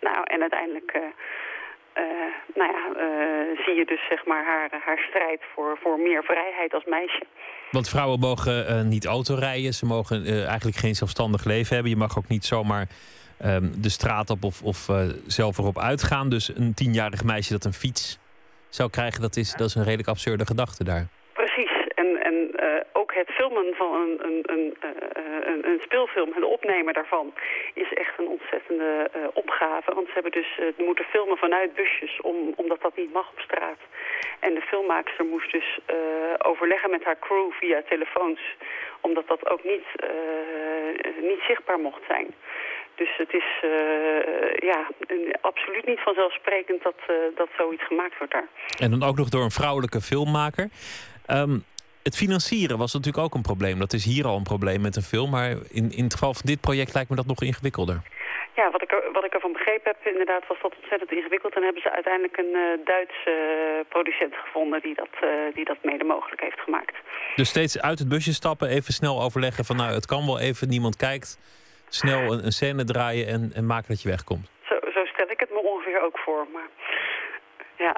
Nou, 0.00 0.24
en 0.24 0.40
uiteindelijk 0.40 0.92
uh, 1.98 2.02
nou 2.54 2.72
ja, 2.72 2.84
uh, 3.02 3.64
zie 3.64 3.74
je 3.74 3.84
dus 3.84 4.06
zeg 4.08 4.26
maar 4.26 4.44
haar, 4.44 4.68
haar 4.84 4.98
strijd 5.08 5.40
voor, 5.54 5.78
voor 5.82 5.98
meer 5.98 6.24
vrijheid 6.24 6.74
als 6.74 6.84
meisje. 6.84 7.22
Want 7.70 7.88
vrouwen 7.88 8.18
mogen 8.18 8.66
uh, 8.70 8.82
niet 8.82 9.06
autorijden, 9.06 9.72
ze 9.72 9.86
mogen 9.86 10.46
eigenlijk 10.46 10.76
geen 10.76 10.94
zelfstandig 10.94 11.44
leven 11.44 11.74
hebben. 11.74 11.92
Je 11.92 11.98
mag 11.98 12.18
ook 12.18 12.28
niet 12.28 12.44
zomaar 12.44 12.86
um, 13.44 13.72
de 13.82 13.90
straat 13.90 14.30
op 14.30 14.44
of, 14.44 14.62
of 14.62 14.88
zelf 15.26 15.58
erop 15.58 15.78
uitgaan. 15.78 16.28
Dus 16.28 16.56
een 16.56 16.74
tienjarig 16.74 17.24
meisje 17.24 17.52
dat 17.52 17.64
een 17.64 17.72
fiets 17.72 18.18
zou 18.68 18.90
krijgen, 18.90 19.20
dat 19.20 19.36
is, 19.36 19.52
dat 19.52 19.68
is 19.68 19.74
een 19.74 19.84
redelijk 19.84 20.08
absurde 20.08 20.46
gedachte 20.46 20.84
daar. 20.84 21.06
Precies. 21.32 21.72
En, 21.94 22.22
en 22.22 22.34
ook 22.92 23.14
het 23.14 23.30
filmen 23.30 23.74
van 23.74 23.92
een, 23.92 24.18
een, 24.22 24.42
een, 24.46 24.74
een, 25.50 25.66
een 25.68 25.80
speelfilm, 25.82 26.32
het 26.34 26.44
opnemen 26.44 26.94
daarvan, 26.94 27.32
is 27.74 27.92
echt 27.92 28.18
een 28.18 28.26
ontzettende 28.26 29.10
uh, 29.16 29.22
opgave. 29.32 29.94
Want 29.94 30.06
ze 30.06 30.12
hebben 30.12 30.32
dus 30.32 30.58
uh, 30.60 30.86
moeten 30.86 31.04
filmen 31.04 31.36
vanuit 31.36 31.74
busjes, 31.74 32.20
om, 32.20 32.36
omdat 32.56 32.80
dat 32.80 32.96
niet 32.96 33.12
mag 33.12 33.30
op 33.30 33.40
straat. 33.40 33.80
En 34.40 34.54
de 34.54 34.60
filmmaakster 34.60 35.24
moest 35.24 35.52
dus 35.52 35.78
overleggen 36.38 36.90
met 36.90 37.04
haar 37.04 37.18
crew 37.18 37.50
via 37.52 37.82
telefoons, 37.88 38.40
omdat 39.00 39.28
dat 39.28 39.50
ook 39.50 39.64
niet, 39.64 39.86
niet 41.20 41.40
zichtbaar 41.46 41.78
mocht 41.78 42.02
zijn. 42.06 42.34
Dus 42.94 43.16
het 43.16 43.32
is 43.34 43.44
ja, 44.70 44.88
absoluut 45.40 45.86
niet 45.86 46.00
vanzelfsprekend 46.00 46.82
dat, 46.82 47.00
dat 47.34 47.48
zoiets 47.56 47.86
gemaakt 47.86 48.18
wordt 48.18 48.32
daar. 48.32 48.48
En 48.78 48.90
dan 48.90 49.08
ook 49.08 49.16
nog 49.16 49.28
door 49.28 49.42
een 49.42 49.50
vrouwelijke 49.50 50.00
filmmaker. 50.00 50.68
Um, 51.30 51.64
het 52.02 52.16
financieren 52.16 52.78
was 52.78 52.92
natuurlijk 52.92 53.24
ook 53.24 53.34
een 53.34 53.42
probleem. 53.42 53.78
Dat 53.78 53.92
is 53.92 54.04
hier 54.04 54.26
al 54.26 54.36
een 54.36 54.52
probleem 54.52 54.80
met 54.80 54.96
een 54.96 55.02
film. 55.02 55.30
Maar 55.30 55.50
in, 55.50 55.90
in 55.92 56.04
het 56.04 56.12
geval 56.12 56.34
van 56.34 56.42
dit 56.44 56.60
project 56.60 56.94
lijkt 56.94 57.10
me 57.10 57.16
dat 57.16 57.26
nog 57.26 57.42
ingewikkelder. 57.42 58.00
Ja, 58.54 58.70
wat 58.70 58.82
ik, 58.82 58.92
er, 58.92 59.02
wat 59.12 59.24
ik 59.24 59.34
ervan 59.34 59.52
begrepen 59.52 59.92
heb, 59.92 60.12
inderdaad 60.12 60.46
was 60.46 60.58
dat 60.62 60.74
ontzettend 60.76 61.12
ingewikkeld. 61.12 61.54
En 61.54 61.62
hebben 61.62 61.82
ze 61.82 61.90
uiteindelijk 61.90 62.36
een 62.36 62.54
uh, 62.54 62.84
Duitse 62.84 63.30
uh, 63.30 63.88
producent 63.88 64.34
gevonden 64.34 64.82
die 64.82 64.94
dat, 64.94 65.14
uh, 65.24 65.30
die 65.54 65.64
dat 65.64 65.76
mede 65.82 66.04
mogelijk 66.04 66.40
heeft 66.40 66.60
gemaakt. 66.60 66.96
Dus 67.36 67.48
steeds 67.48 67.80
uit 67.80 67.98
het 67.98 68.08
busje 68.08 68.32
stappen, 68.32 68.68
even 68.68 68.92
snel 68.92 69.22
overleggen 69.22 69.64
van 69.64 69.76
nou, 69.76 69.92
het 69.92 70.06
kan 70.06 70.26
wel 70.26 70.40
even, 70.40 70.68
niemand 70.68 70.96
kijkt. 70.96 71.38
Snel 71.88 72.32
een, 72.32 72.44
een 72.44 72.52
scène 72.52 72.84
draaien 72.84 73.26
en, 73.26 73.50
en 73.54 73.66
maken 73.66 73.88
dat 73.88 74.02
je 74.02 74.08
wegkomt. 74.08 74.50
Zo, 74.68 74.74
zo 74.94 75.04
stel 75.04 75.30
ik 75.30 75.40
het 75.40 75.50
me 75.50 75.62
ongeveer 75.62 76.00
ook 76.02 76.18
voor. 76.18 76.46
Maar 76.52 76.68
ja. 77.76 77.96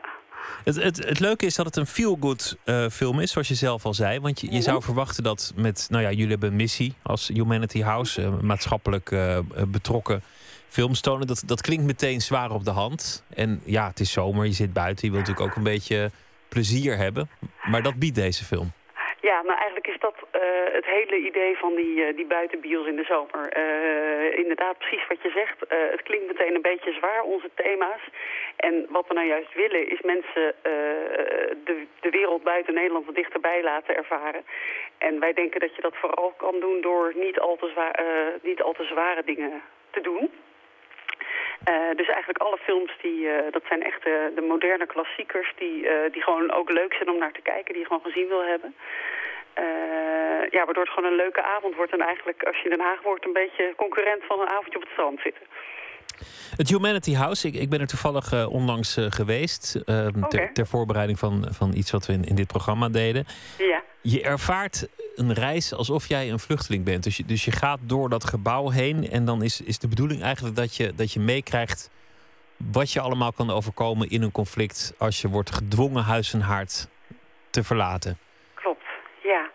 Het, 0.64 0.76
het, 0.76 1.04
het 1.04 1.20
leuke 1.20 1.46
is 1.46 1.54
dat 1.54 1.66
het 1.66 1.76
een 1.76 1.86
feel-good 1.86 2.56
uh, 2.64 2.88
film 2.88 3.20
is, 3.20 3.30
zoals 3.30 3.48
je 3.48 3.54
zelf 3.54 3.84
al 3.84 3.94
zei. 3.94 4.20
Want 4.20 4.40
je, 4.40 4.52
je 4.52 4.62
zou 4.62 4.82
verwachten 4.82 5.22
dat 5.22 5.52
met, 5.56 5.86
nou 5.90 6.02
ja, 6.02 6.10
jullie 6.10 6.28
hebben 6.28 6.48
een 6.48 6.56
missie 6.56 6.94
als 7.02 7.28
Humanity 7.28 7.80
House, 7.80 8.22
uh, 8.22 8.40
maatschappelijk 8.40 9.10
uh, 9.10 9.38
betrokken 9.68 10.22
films 10.68 11.00
tonen. 11.00 11.26
Dat, 11.26 11.42
dat 11.46 11.60
klinkt 11.60 11.84
meteen 11.84 12.20
zwaar 12.20 12.50
op 12.50 12.64
de 12.64 12.70
hand. 12.70 13.22
En 13.34 13.60
ja, 13.64 13.86
het 13.86 14.00
is 14.00 14.10
zomer, 14.10 14.46
je 14.46 14.52
zit 14.52 14.72
buiten, 14.72 15.06
je 15.06 15.12
wilt 15.12 15.26
natuurlijk 15.26 15.50
ook 15.50 15.56
een 15.56 15.70
beetje 15.72 16.10
plezier 16.48 16.96
hebben. 16.96 17.28
Maar 17.64 17.82
dat 17.82 17.94
biedt 17.94 18.14
deze 18.14 18.44
film. 18.44 18.72
Ja, 19.22 19.42
nou 19.42 19.56
eigenlijk 19.56 19.86
is 19.86 19.98
dat 19.98 20.14
uh, 20.18 20.40
het 20.72 20.84
hele 20.84 21.16
idee 21.16 21.56
van 21.56 21.74
die, 21.74 21.96
uh, 21.96 22.16
die 22.16 22.26
buitenbios 22.26 22.86
in 22.86 22.96
de 22.96 23.04
zomer. 23.04 23.56
Uh, 23.56 24.38
inderdaad, 24.38 24.78
precies 24.78 25.06
wat 25.08 25.22
je 25.22 25.30
zegt. 25.30 25.58
het 25.68 26.02
klinkt 26.02 26.26
meteen 26.26 26.54
een 26.54 26.70
beetje 26.70 26.92
zwaar, 26.92 27.22
onze 27.22 27.50
thema's. 27.54 28.00
En 28.56 28.86
wat 28.88 29.08
we 29.08 29.14
nou 29.14 29.26
juist 29.26 29.54
willen 29.54 29.88
is 29.88 30.00
mensen 30.00 30.54
de, 31.64 31.86
de 32.00 32.10
wereld 32.10 32.42
buiten 32.42 32.74
Nederland 32.74 33.06
wat 33.06 33.14
dichterbij 33.14 33.62
laten 33.62 33.96
ervaren. 33.96 34.44
En 34.98 35.20
wij 35.20 35.32
denken 35.32 35.60
dat 35.60 35.76
je 35.76 35.82
dat 35.82 35.96
vooral 35.96 36.34
kan 36.36 36.60
doen 36.60 36.80
door 36.80 37.12
niet 37.14 37.38
al 37.38 37.56
te, 37.56 37.68
zwaar, 37.68 38.04
niet 38.42 38.62
al 38.62 38.72
te 38.72 38.84
zware 38.84 39.22
dingen 39.24 39.62
te 39.90 40.00
doen. 40.00 40.30
Uh, 41.68 41.96
dus 41.96 42.08
eigenlijk 42.08 42.38
alle 42.38 42.58
films, 42.58 42.92
die, 43.02 43.18
uh, 43.20 43.34
dat 43.50 43.62
zijn 43.68 43.82
echt 43.82 44.06
uh, 44.06 44.12
de 44.34 44.46
moderne 44.52 44.86
klassiekers... 44.86 45.52
Die, 45.56 45.86
die 46.10 46.22
gewoon 46.22 46.52
ook 46.52 46.70
leuk 46.70 46.94
zijn 46.94 47.10
om 47.10 47.18
naar 47.18 47.32
te 47.32 47.42
kijken, 47.42 47.72
die 47.72 47.82
je 47.82 47.86
gewoon 47.86 48.06
gezien 48.08 48.28
wil 48.28 48.44
hebben. 48.44 48.74
ja, 50.50 50.64
waardoor 50.64 50.84
het 50.84 50.92
gewoon 50.92 51.10
een 51.10 51.22
leuke 51.24 51.42
avond 51.42 51.74
wordt. 51.74 51.92
En 51.92 52.00
eigenlijk, 52.00 52.42
als 52.42 52.56
je 52.56 52.64
in 52.64 52.76
Den 52.76 52.86
Haag 52.86 53.02
wordt, 53.02 53.24
een 53.24 53.40
beetje 53.42 53.72
concurrent 53.76 54.22
van 54.24 54.40
een 54.40 54.48
avondje 54.48 54.78
op 54.78 54.82
het 54.82 54.92
strand 54.92 55.20
zitten. 55.20 55.46
Het 56.56 56.68
Humanity 56.68 57.14
House, 57.14 57.46
ik, 57.46 57.54
ik 57.54 57.70
ben 57.70 57.80
er 57.80 57.86
toevallig 57.86 58.46
onlangs 58.46 58.96
geweest. 59.08 59.76
Okay. 59.86 60.28
ter, 60.28 60.52
ter, 60.52 60.66
voorbereiding 60.66 61.18
van, 61.18 61.46
van 61.50 61.74
iets 61.74 61.90
wat 61.90 62.06
we 62.06 62.12
in, 62.12 62.24
in 62.24 62.34
dit 62.34 62.46
programma 62.46 62.88
deden. 62.88 63.24
Ja. 63.58 63.82
Je 64.02 64.22
ervaart 64.22 64.88
een 65.14 65.32
reis 65.32 65.74
alsof 65.74 66.08
jij 66.08 66.30
een 66.30 66.38
vluchteling 66.38 66.84
bent. 66.84 67.04
Dus 67.04 67.16
je, 67.16 67.24
dus 67.24 67.44
je 67.44 67.50
gaat 67.50 67.78
door 67.82 68.08
dat 68.08 68.24
gebouw 68.24 68.70
heen. 68.70 69.08
En 69.10 69.24
dan 69.24 69.42
is, 69.42 69.60
is 69.60 69.78
de 69.78 69.88
bedoeling 69.88 70.22
eigenlijk 70.22 70.56
dat 70.56 70.76
je, 70.76 70.94
dat 70.94 71.12
je 71.12 71.20
meekrijgt 71.20 71.90
wat 72.72 72.92
je 72.92 73.00
allemaal 73.00 73.32
kan 73.32 73.50
overkomen 73.50 74.08
in 74.10 74.22
een 74.22 74.32
conflict. 74.32 74.94
als 74.98 75.20
je 75.20 75.28
wordt 75.28 75.54
gedwongen 75.54 76.02
huis 76.02 76.32
en 76.32 76.40
haard 76.40 76.88
te 77.50 77.62
verlaten. 77.62 78.18
Klopt, 78.54 78.84
ja. 79.22 79.50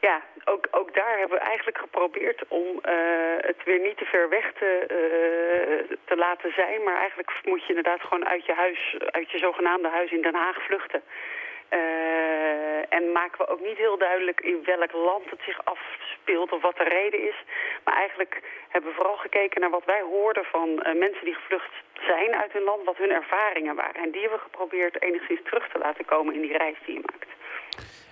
Ja, 0.00 0.22
ook, 0.44 0.68
ook 0.70 0.94
daar 0.94 1.18
hebben 1.18 1.38
we 1.38 1.44
eigenlijk 1.44 1.78
geprobeerd 1.78 2.44
om 2.48 2.66
uh, 2.66 2.92
het 3.36 3.64
weer 3.64 3.80
niet 3.80 3.96
te 3.96 4.04
ver 4.04 4.28
weg 4.28 4.52
te, 4.52 4.70
uh, 4.80 5.96
te 6.04 6.16
laten 6.16 6.52
zijn. 6.52 6.82
Maar 6.82 6.96
eigenlijk 6.96 7.30
moet 7.44 7.62
je 7.62 7.68
inderdaad 7.68 8.00
gewoon 8.00 8.26
uit 8.26 8.46
je 8.46 8.54
huis, 8.54 8.96
uit 9.10 9.30
je 9.30 9.38
zogenaamde 9.38 9.88
huis 9.88 10.10
in 10.10 10.22
Den 10.22 10.34
Haag 10.34 10.62
vluchten. 10.62 11.02
Uh, 11.74 12.94
en 12.96 13.12
maken 13.12 13.38
we 13.38 13.48
ook 13.52 13.64
niet 13.68 13.76
heel 13.76 13.98
duidelijk 13.98 14.40
in 14.40 14.58
welk 14.64 14.92
land 14.92 15.30
het 15.30 15.42
zich 15.46 15.58
afspeelt 15.64 16.52
of 16.52 16.62
wat 16.62 16.76
de 16.76 16.88
reden 16.98 17.20
is. 17.30 17.38
Maar 17.84 17.96
eigenlijk 17.96 18.34
hebben 18.68 18.90
we 18.90 18.96
vooral 18.96 19.16
gekeken 19.16 19.60
naar 19.60 19.70
wat 19.70 19.84
wij 19.84 20.02
hoorden 20.02 20.44
van 20.44 20.68
mensen 21.04 21.24
die 21.24 21.34
gevlucht 21.34 21.74
zijn 22.10 22.34
uit 22.42 22.52
hun 22.52 22.62
land, 22.62 22.84
wat 22.84 22.96
hun 22.96 23.10
ervaringen 23.10 23.76
waren. 23.76 24.02
En 24.02 24.10
die 24.10 24.20
hebben 24.20 24.38
we 24.38 24.48
geprobeerd 24.50 25.02
enigszins 25.02 25.40
terug 25.44 25.68
te 25.72 25.78
laten 25.78 26.04
komen 26.04 26.34
in 26.34 26.40
die 26.40 26.56
reis 26.56 26.76
die 26.86 26.94
je 26.94 27.04
maakt. 27.10 27.30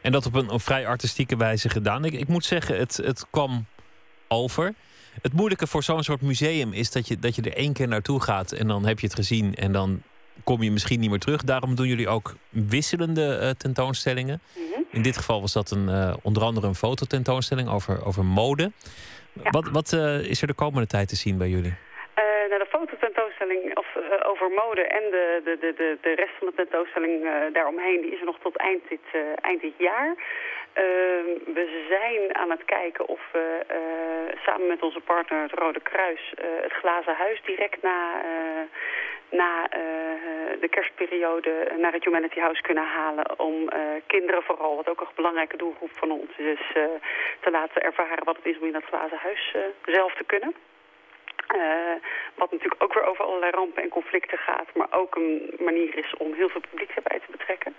En 0.03 0.13
dat 0.13 0.27
op 0.27 0.35
een, 0.35 0.51
een 0.51 0.61
vrij 0.61 0.87
artistieke 0.87 1.37
wijze 1.37 1.69
gedaan. 1.69 2.05
Ik, 2.05 2.13
ik 2.13 2.29
moet 2.29 2.45
zeggen, 2.45 2.77
het, 2.79 2.97
het 2.97 3.31
kwam 3.31 3.67
over. 4.29 4.75
Het 5.23 5.33
moeilijke 5.33 5.67
voor 5.67 5.83
zo'n 5.83 6.03
soort 6.03 6.23
museum 6.23 6.73
is 6.73 6.91
dat 6.91 7.09
je, 7.09 7.19
dat 7.19 7.35
je 7.37 7.43
er 7.43 7.57
één 7.57 7.73
keer 7.73 7.89
naartoe 7.89 8.23
gaat 8.23 8.53
en 8.53 8.69
dan 8.69 8.87
heb 8.87 8.99
je 8.99 9.07
het 9.07 9.15
gezien 9.15 9.55
en 9.55 9.73
dan 9.73 10.03
kom 10.45 10.63
je 10.63 10.71
misschien 10.71 11.01
niet 11.01 11.11
meer 11.11 11.19
terug. 11.19 11.43
Daarom 11.43 11.75
doen 11.75 11.87
jullie 11.87 12.09
ook 12.09 12.35
wisselende 12.49 13.39
eh, 13.41 13.51
tentoonstellingen. 13.51 14.41
In 14.91 15.03
dit 15.03 15.17
geval 15.17 15.41
was 15.41 15.53
dat 15.53 15.71
een, 15.71 15.89
eh, 15.89 16.15
onder 16.23 16.43
andere 16.43 16.67
een 16.67 16.75
fototentoonstelling 16.75 17.69
over, 17.69 18.07
over 18.07 18.25
mode. 18.25 18.73
Wat, 19.33 19.69
wat 19.73 19.93
eh, 19.93 20.31
is 20.31 20.41
er 20.41 20.47
de 20.47 20.55
komende 20.55 20.87
tijd 20.87 21.09
te 21.09 21.17
zien 21.17 21.39
bij 21.39 21.49
jullie? 21.49 21.75
Nou, 22.49 22.65
de 22.65 22.79
fototentoonstelling 22.79 23.77
of, 23.77 23.87
over 24.23 24.51
mode 24.51 24.83
en 24.83 25.05
de, 25.11 25.41
de, 25.45 25.57
de, 25.61 25.73
de, 25.77 25.99
de 26.01 26.15
rest 26.15 26.35
van 26.39 26.47
de 26.47 26.55
tentoonstelling 26.55 27.15
daaromheen... 27.53 28.01
die 28.01 28.13
is 28.13 28.21
er 28.21 28.25
nog 28.25 28.39
tot 28.43 28.57
eind 28.57 28.83
dit, 28.89 29.07
eind 29.41 29.61
dit 29.61 29.73
jaar. 29.77 30.15
Ehm, 30.73 31.29
we 31.57 31.65
zijn 31.89 32.37
aan 32.37 32.51
het 32.51 32.65
kijken 32.65 33.09
of 33.09 33.21
we 33.33 33.47
samen 34.45 34.67
met 34.67 34.83
onze 34.83 35.01
partner 35.01 35.43
het 35.43 35.59
Rode 35.59 35.81
Kruis... 35.81 36.33
het 36.63 36.73
Glazen 36.73 37.15
Huis 37.15 37.43
direct 37.45 37.83
na, 37.83 38.23
na 39.33 39.69
eh, 39.69 39.81
de 40.61 40.69
kerstperiode 40.71 41.69
naar 41.79 41.93
het 41.93 42.05
Humanity 42.05 42.41
House 42.41 42.63
kunnen 42.63 42.85
halen... 42.85 43.39
om 43.39 43.69
eh, 43.69 43.81
kinderen 44.07 44.43
vooral, 44.43 44.77
wat 44.77 44.89
ook 44.89 45.01
een 45.01 45.07
belangrijke 45.15 45.57
doelgroep 45.57 45.91
van 45.93 46.11
ons 46.11 46.37
is... 46.37 46.61
eh, 46.75 46.83
te 47.41 47.51
laten 47.51 47.83
ervaren 47.83 48.25
wat 48.25 48.37
het 48.37 48.47
is 48.47 48.59
om 48.59 48.67
in 48.67 48.73
dat 48.73 48.85
Glazen 48.85 49.19
Huis 49.19 49.55
zelf 49.85 50.15
te 50.15 50.25
kunnen... 50.25 50.55
Wat 52.35 52.51
natuurlijk 52.51 52.83
ook 52.83 52.95
weer 52.95 53.05
over 53.05 53.25
allerlei 53.25 53.51
rampen 53.51 53.83
en 53.83 53.89
conflicten 53.89 54.39
gaat, 54.39 54.75
maar 54.75 54.87
ook 54.91 55.15
een 55.15 55.55
manier 55.59 55.99
is 55.99 56.15
om 56.17 56.33
heel 56.33 56.49
veel 56.49 56.61
publiek 56.71 56.91
erbij 56.91 57.19
te 57.19 57.31
betrekken. 57.31 57.75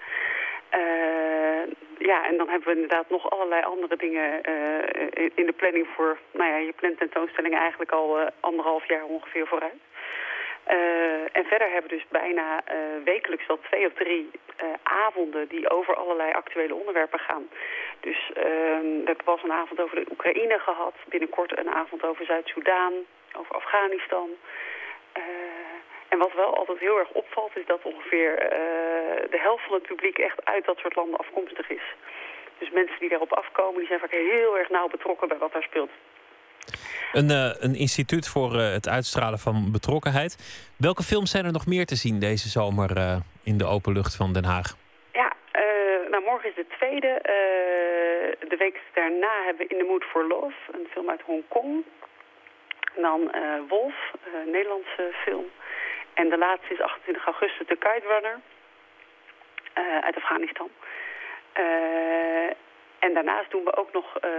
Ja, 1.98 2.26
en 2.26 2.38
dan 2.38 2.50
hebben 2.50 2.68
we 2.68 2.74
inderdaad 2.74 3.10
nog 3.10 3.30
allerlei 3.30 3.64
andere 3.64 3.96
dingen 3.96 4.42
in- 5.36 5.46
de 5.46 5.54
planning 5.56 5.88
voor... 5.96 6.18
Nou 6.32 6.50
ja, 6.50 6.58
je 6.58 6.74
plant 6.76 6.98
tentoonstellingen 6.98 7.60
eigenlijk 7.60 7.92
al 7.92 8.30
anderhalf 8.40 8.88
jaar 8.88 9.04
ongeveer 9.04 9.48
vooruit. 9.48 9.82
Eh, 10.64 11.38
en 11.38 11.46
verder 11.46 11.72
hebben 11.72 11.90
we 11.90 11.96
dus 11.96 12.08
bijna 12.10 12.62
eh, 12.66 12.78
wekelijks 13.04 13.46
wel 13.46 13.60
twee 13.60 13.86
of 13.86 13.94
drie 13.94 14.32
eh, 14.56 14.68
avonden 14.84 15.48
die 15.48 15.70
over 15.70 15.96
allerlei 15.96 16.32
actuele 16.32 16.76
onderwerpen 16.76 17.20
gaan. 17.20 17.50
Dus 18.00 18.32
ehm, 18.34 18.82
we 18.82 19.04
hebben 19.06 19.26
pas 19.26 19.44
een 19.44 19.52
avond 19.52 19.82
over 19.82 19.96
de 19.96 20.12
Oekraïne 20.12 20.60
gehad, 20.60 20.94
binnenkort 21.06 21.58
een 21.58 21.70
avond 21.70 22.04
over 22.04 22.26
Zuid-Soedan, 22.26 22.94
over 23.38 23.56
Afghanistan. 23.56 24.30
En 26.08 26.20
wat 26.20 26.34
wel 26.34 26.58
altijd 26.58 26.80
heel 26.80 27.00
erg 27.00 27.12
opvalt 27.12 27.58
is 27.58 27.66
dat 27.66 27.84
ongeveer 27.84 28.36
de 29.30 29.40
helft 29.40 29.64
van 29.64 29.74
het 29.74 29.88
publiek 29.88 30.18
echt 30.18 30.46
uit 30.46 30.66
dat 30.66 30.78
soort 30.78 30.96
landen 30.96 31.20
afkomstig 31.20 31.70
is. 31.70 31.96
Dus 32.58 32.70
mensen 32.70 33.00
die 33.00 33.10
daarop 33.10 33.34
afkomen, 33.34 33.80
die 33.80 33.88
zijn 33.88 34.00
vaak 34.00 34.12
heel 34.12 34.58
erg 34.58 34.70
nauw 34.70 34.88
betrokken 34.88 35.28
bij 35.28 35.38
wat 35.38 35.54
daar 35.54 35.64
speelt. 35.64 35.92
Een, 37.14 37.30
eh, 37.30 37.52
een 37.60 37.76
instituut 37.76 38.28
voor 38.28 38.52
eh, 38.60 38.72
het 38.72 38.88
uitstralen 38.90 39.40
van 39.40 39.72
betrokkenheid. 39.72 40.34
Welke 40.78 41.04
films 41.04 41.32
zijn 41.32 41.46
er 41.46 41.52
nog 41.52 41.68
meer 41.68 41.86
te 41.86 41.96
zien 41.96 42.20
deze 42.20 42.50
zomer 42.50 42.98
eh, 42.98 43.16
in 43.44 43.58
de 43.58 43.66
open 43.66 43.94
lucht 43.94 44.16
van 44.16 44.34
Den 44.34 44.46
Haag? 44.46 44.76
Ja, 45.12 45.34
nou 46.10 46.24
morgen 46.24 46.50
is 46.50 46.56
de 46.56 46.68
tweede. 46.78 47.12
De 48.50 48.58
week 48.58 48.82
daarna 48.94 49.44
hebben 49.46 49.68
we 49.68 49.74
In 49.74 49.80
the 49.80 49.86
Mood 49.90 50.04
for 50.04 50.28
Love, 50.28 50.56
een 50.72 50.88
film 50.92 51.10
uit 51.10 51.22
Hongkong. 51.22 51.84
Dan 52.96 53.32
Wolf, 53.68 53.96
een 54.34 54.52
Nederlandse 54.52 55.14
film. 55.24 55.46
En 56.14 56.30
de 56.30 56.38
laatste 56.38 56.74
is 56.74 56.82
28 56.82 57.26
augustus 57.26 57.68
The 57.68 57.76
Kite 57.76 58.08
Runner 58.08 58.40
uit 60.02 60.16
Afghanistan. 60.16 60.70
En 63.06 63.14
daarnaast 63.14 63.52
doen 63.52 63.64
we 63.64 63.76
ook 63.82 63.92
nog, 63.94 64.08
eh, 64.18 64.30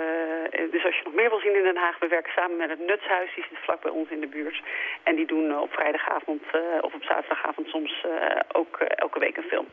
dus 0.70 0.84
als 0.84 0.96
je 0.96 1.04
nog 1.04 1.14
meer 1.14 1.30
wil 1.30 1.40
zien 1.40 1.56
in 1.56 1.62
Den 1.62 1.82
Haag, 1.84 1.98
we 1.98 2.08
werken 2.08 2.32
samen 2.32 2.56
met 2.56 2.70
het 2.70 2.86
Nutshuis, 2.86 3.34
die 3.34 3.44
zit 3.48 3.58
vlak 3.58 3.80
bij 3.82 3.90
ons 3.90 4.10
in 4.10 4.20
de 4.20 4.26
buurt. 4.26 4.62
En 5.02 5.14
die 5.16 5.26
doen 5.26 5.50
eh, 5.50 5.60
op 5.60 5.72
vrijdagavond 5.72 6.42
eh, 6.52 6.60
of 6.80 6.94
op 6.94 7.02
zaterdagavond 7.02 7.66
soms 7.68 8.06
ook 8.52 8.76
elke 8.78 9.18
week 9.18 9.36
een 9.36 9.50
film. 9.54 9.66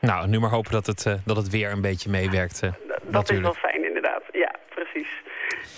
Nou, 0.00 0.28
nu 0.28 0.38
maar 0.38 0.50
hopen 0.50 0.72
dat 0.72 0.86
het, 0.86 1.02
dat 1.24 1.36
het 1.36 1.50
weer 1.50 1.70
een 1.70 1.80
beetje 1.80 2.10
meewerkt. 2.10 2.60
Dat 3.02 3.30
is 3.30 3.40
wel 3.40 3.54
fijn 3.54 3.84
inderdaad, 3.84 4.22
ja, 4.32 4.54
precies. 4.68 5.10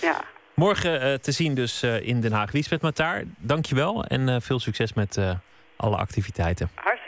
Ja. 0.00 0.16
Morgen 0.54 1.22
te 1.22 1.32
zien 1.32 1.54
dus 1.54 1.82
in 1.82 2.20
Den 2.20 2.32
Haag. 2.32 2.52
Liesbeth 2.52 2.82
Mataar, 2.82 3.22
dankjewel 3.38 4.04
en 4.04 4.42
veel 4.42 4.58
succes 4.58 4.94
met 4.94 5.40
alle 5.76 5.96
activiteiten. 5.96 6.70
Hartstikke. 6.74 7.07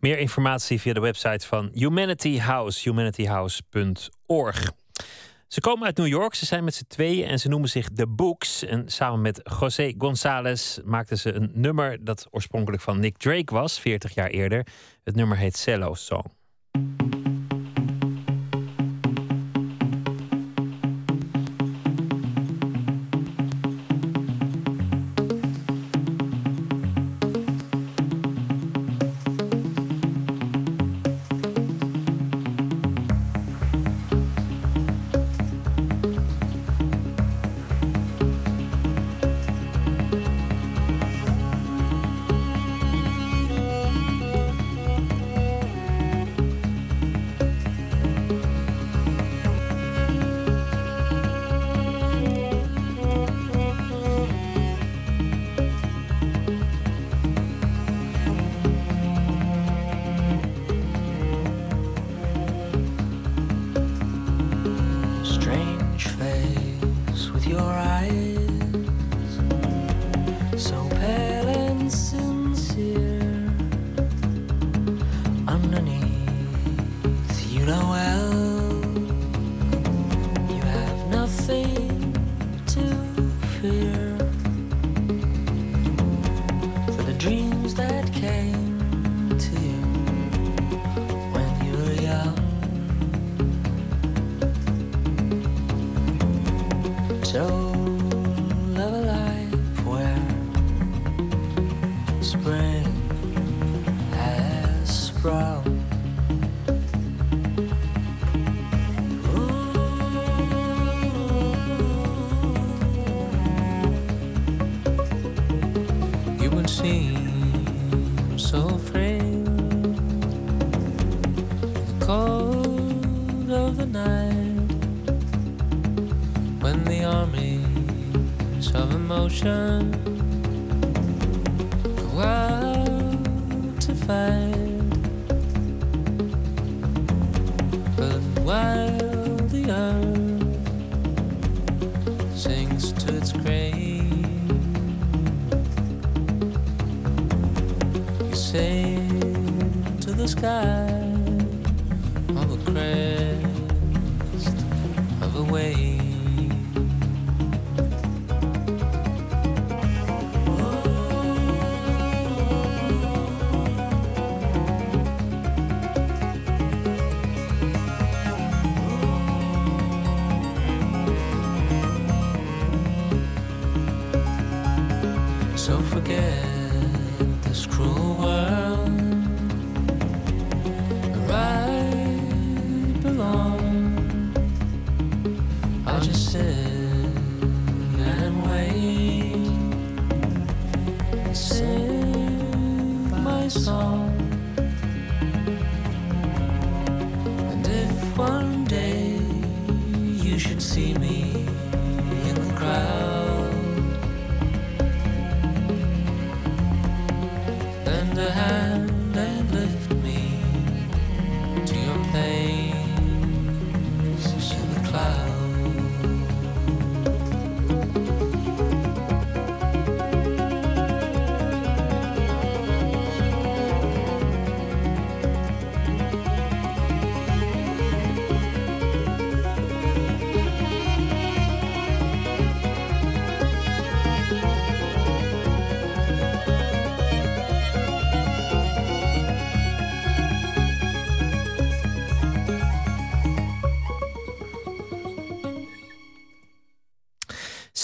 Meer 0.00 0.18
informatie 0.18 0.80
via 0.80 0.92
de 0.92 1.00
website 1.00 1.46
van 1.46 1.70
Humanity 1.72 2.38
House, 2.38 2.88
humanityhouse.org. 2.88 4.72
Ze 5.48 5.60
komen 5.60 5.86
uit 5.86 5.96
New 5.96 6.06
York, 6.06 6.34
ze 6.34 6.46
zijn 6.46 6.64
met 6.64 6.74
z'n 6.74 6.84
tweeën 6.88 7.28
en 7.28 7.38
ze 7.38 7.48
noemen 7.48 7.68
zich 7.68 7.88
The 7.88 8.06
Books. 8.06 8.64
En 8.64 8.88
samen 8.88 9.20
met 9.20 9.50
José 9.60 9.94
González 9.98 10.78
maakten 10.84 11.18
ze 11.18 11.32
een 11.32 11.50
nummer 11.54 12.04
dat 12.04 12.26
oorspronkelijk 12.30 12.82
van 12.82 13.00
Nick 13.00 13.16
Drake 13.16 13.54
was, 13.54 13.80
40 13.80 14.14
jaar 14.14 14.28
eerder. 14.28 14.66
Het 15.04 15.16
nummer 15.16 15.36
heet 15.36 15.56
Cello 15.56 15.94
Song. 15.94 16.39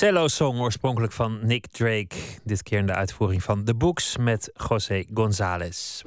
Cello 0.06 0.28
Song, 0.28 0.58
oorspronkelijk 0.58 1.12
van 1.12 1.38
Nick 1.42 1.66
Drake. 1.66 2.16
Dit 2.44 2.62
keer 2.62 2.78
in 2.78 2.86
de 2.86 2.94
uitvoering 2.94 3.42
van 3.42 3.64
The 3.64 3.74
Books 3.74 4.16
met 4.16 4.50
José 4.68 5.04
González. 5.14 6.02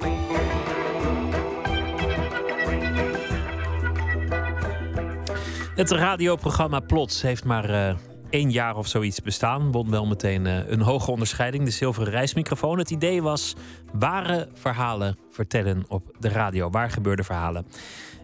Het 5.74 5.90
radioprogramma 5.90 6.80
Plots 6.80 7.22
heeft 7.22 7.44
maar 7.44 7.70
eh, 7.70 7.96
één 8.30 8.50
jaar 8.50 8.76
of 8.76 8.86
zoiets 8.86 9.22
bestaan. 9.22 9.72
Won 9.72 9.90
wel 9.90 10.06
meteen 10.06 10.46
eh, 10.46 10.68
een 10.68 10.80
hoge 10.80 11.10
onderscheiding, 11.10 11.64
de 11.64 11.70
zilveren 11.70 12.12
reismicrofoon. 12.12 12.78
Het 12.78 12.90
idee 12.90 13.22
was 13.22 13.54
ware 13.92 14.48
verhalen 14.54 15.18
vertellen 15.30 15.84
op 15.88 16.16
de 16.18 16.28
radio. 16.28 16.70
Waar 16.70 16.90
gebeurde 16.90 17.24
verhalen? 17.24 17.66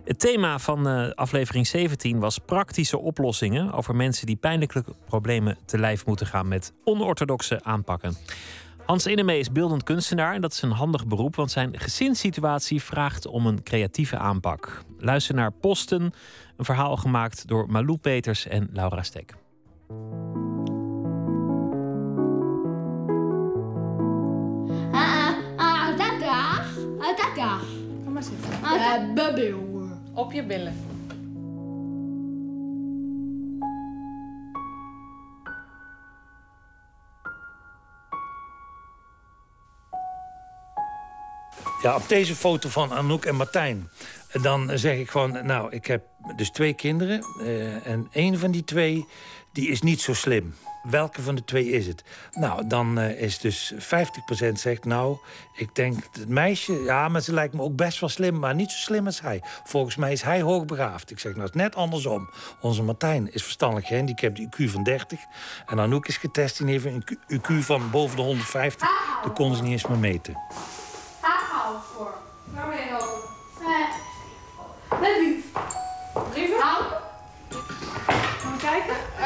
Het 0.07 0.19
thema 0.19 0.59
van 0.59 0.89
eh, 0.89 1.11
aflevering 1.11 1.67
17 1.67 2.19
was 2.19 2.39
praktische 2.39 2.99
oplossingen 2.99 3.73
over 3.73 3.97
mensen 3.97 4.27
die 4.27 4.37
pijnlijke 4.37 4.85
problemen 5.07 5.59
te 5.65 5.79
lijf 5.79 6.07
moeten 6.07 6.27
gaan 6.27 6.49
met 6.49 6.73
onorthodoxe 6.85 7.63
aanpakken. 7.63 8.17
Hans 8.85 9.07
Innemee 9.07 9.39
is 9.39 9.53
beeldend 9.53 9.83
kunstenaar 9.83 10.35
en 10.35 10.41
dat 10.41 10.53
is 10.53 10.63
een 10.63 10.71
handig 10.71 11.07
beroep, 11.07 11.37
want 11.37 11.51
zijn 11.51 11.79
gezinssituatie 11.79 12.83
vraagt 12.83 13.27
om 13.27 13.47
een 13.47 13.63
creatieve 13.63 14.17
aanpak. 14.19 14.83
Luister 14.99 15.35
naar 15.35 15.53
Posten, 15.53 16.13
een 16.57 16.65
verhaal 16.65 16.97
gemaakt 16.97 17.49
door 17.49 17.71
Malou 17.71 17.99
Peters 17.99 18.47
en 18.47 18.69
Laura 18.73 19.03
Stek. 19.03 19.35
Ah, 24.93 25.33
ah. 25.57 25.99
Ah, 27.01 27.17
dat 27.17 27.37
daar. 27.37 27.61
Kom 28.05 28.13
maar 28.13 28.23
zitten. 28.23 28.51
Ah, 28.63 29.15
bubbel. 29.15 29.76
Op 30.17 30.33
je 30.33 30.43
billen. 30.43 30.75
Ja, 41.83 41.95
op 41.95 42.09
deze 42.09 42.35
foto 42.35 42.69
van 42.69 42.93
Anouk 42.93 43.25
en 43.25 43.37
Martijn. 43.37 43.89
Dan 44.33 44.79
zeg 44.79 44.97
ik 44.99 45.11
gewoon, 45.11 45.47
nou, 45.47 45.73
ik 45.73 45.87
heb 45.87 46.03
dus 46.37 46.51
twee 46.51 46.75
kinderen. 46.75 47.25
eh, 47.41 47.87
en 47.87 48.09
één 48.13 48.39
van 48.39 48.51
die 48.51 48.65
twee, 48.65 49.07
die 49.53 49.69
is 49.69 49.83
niet 49.83 50.01
zo 50.01 50.15
slim. 50.15 50.55
Welke 50.91 51.23
van 51.23 51.35
de 51.35 51.45
twee 51.45 51.71
is 51.71 51.87
het? 51.87 52.05
Nou, 52.33 52.67
dan 52.67 52.99
eh, 52.99 53.21
is 53.21 53.39
dus 53.39 53.75
50% 53.75 53.79
zegt, 54.53 54.85
nou, 54.85 55.17
ik 55.53 55.75
denk 55.75 55.97
het 56.13 56.29
meisje... 56.29 56.73
ja, 56.73 57.09
maar 57.09 57.21
ze 57.21 57.33
lijkt 57.33 57.55
me 57.55 57.63
ook 57.63 57.77
best 57.77 58.01
wel 58.01 58.09
slim, 58.09 58.39
maar 58.39 58.55
niet 58.55 58.71
zo 58.71 58.77
slim 58.77 59.07
als 59.07 59.21
hij. 59.21 59.43
Volgens 59.65 59.97
mij 59.97 60.13
is 60.13 60.23
hij 60.23 60.41
hoogbegaafd. 60.41 61.11
Ik 61.11 61.19
zeg, 61.19 61.33
nou, 61.33 61.47
het 61.47 61.55
is 61.55 61.61
net 61.61 61.75
andersom. 61.75 62.31
Onze 62.61 62.83
Martijn 62.83 63.33
is 63.33 63.43
verstandelijk 63.43 63.87
gehandicapt, 63.87 64.41
IQ 64.41 64.65
van 64.65 64.83
30. 64.83 65.21
En 65.67 65.81
Anouk 65.81 66.07
is 66.07 66.17
getest, 66.17 66.59
die 66.59 66.79
heeft 66.79 66.85
een 66.85 67.05
IQ 67.29 67.65
van 67.65 67.91
boven 67.91 68.17
de 68.17 68.23
150. 68.23 68.89
Dat 69.23 69.33
kon 69.33 69.55
ze 69.55 69.63
niet 69.63 69.73
eens 69.73 69.87
meer 69.87 69.99
meten. 69.99 70.39
Gauw 71.21 71.81
voor. 71.95 72.15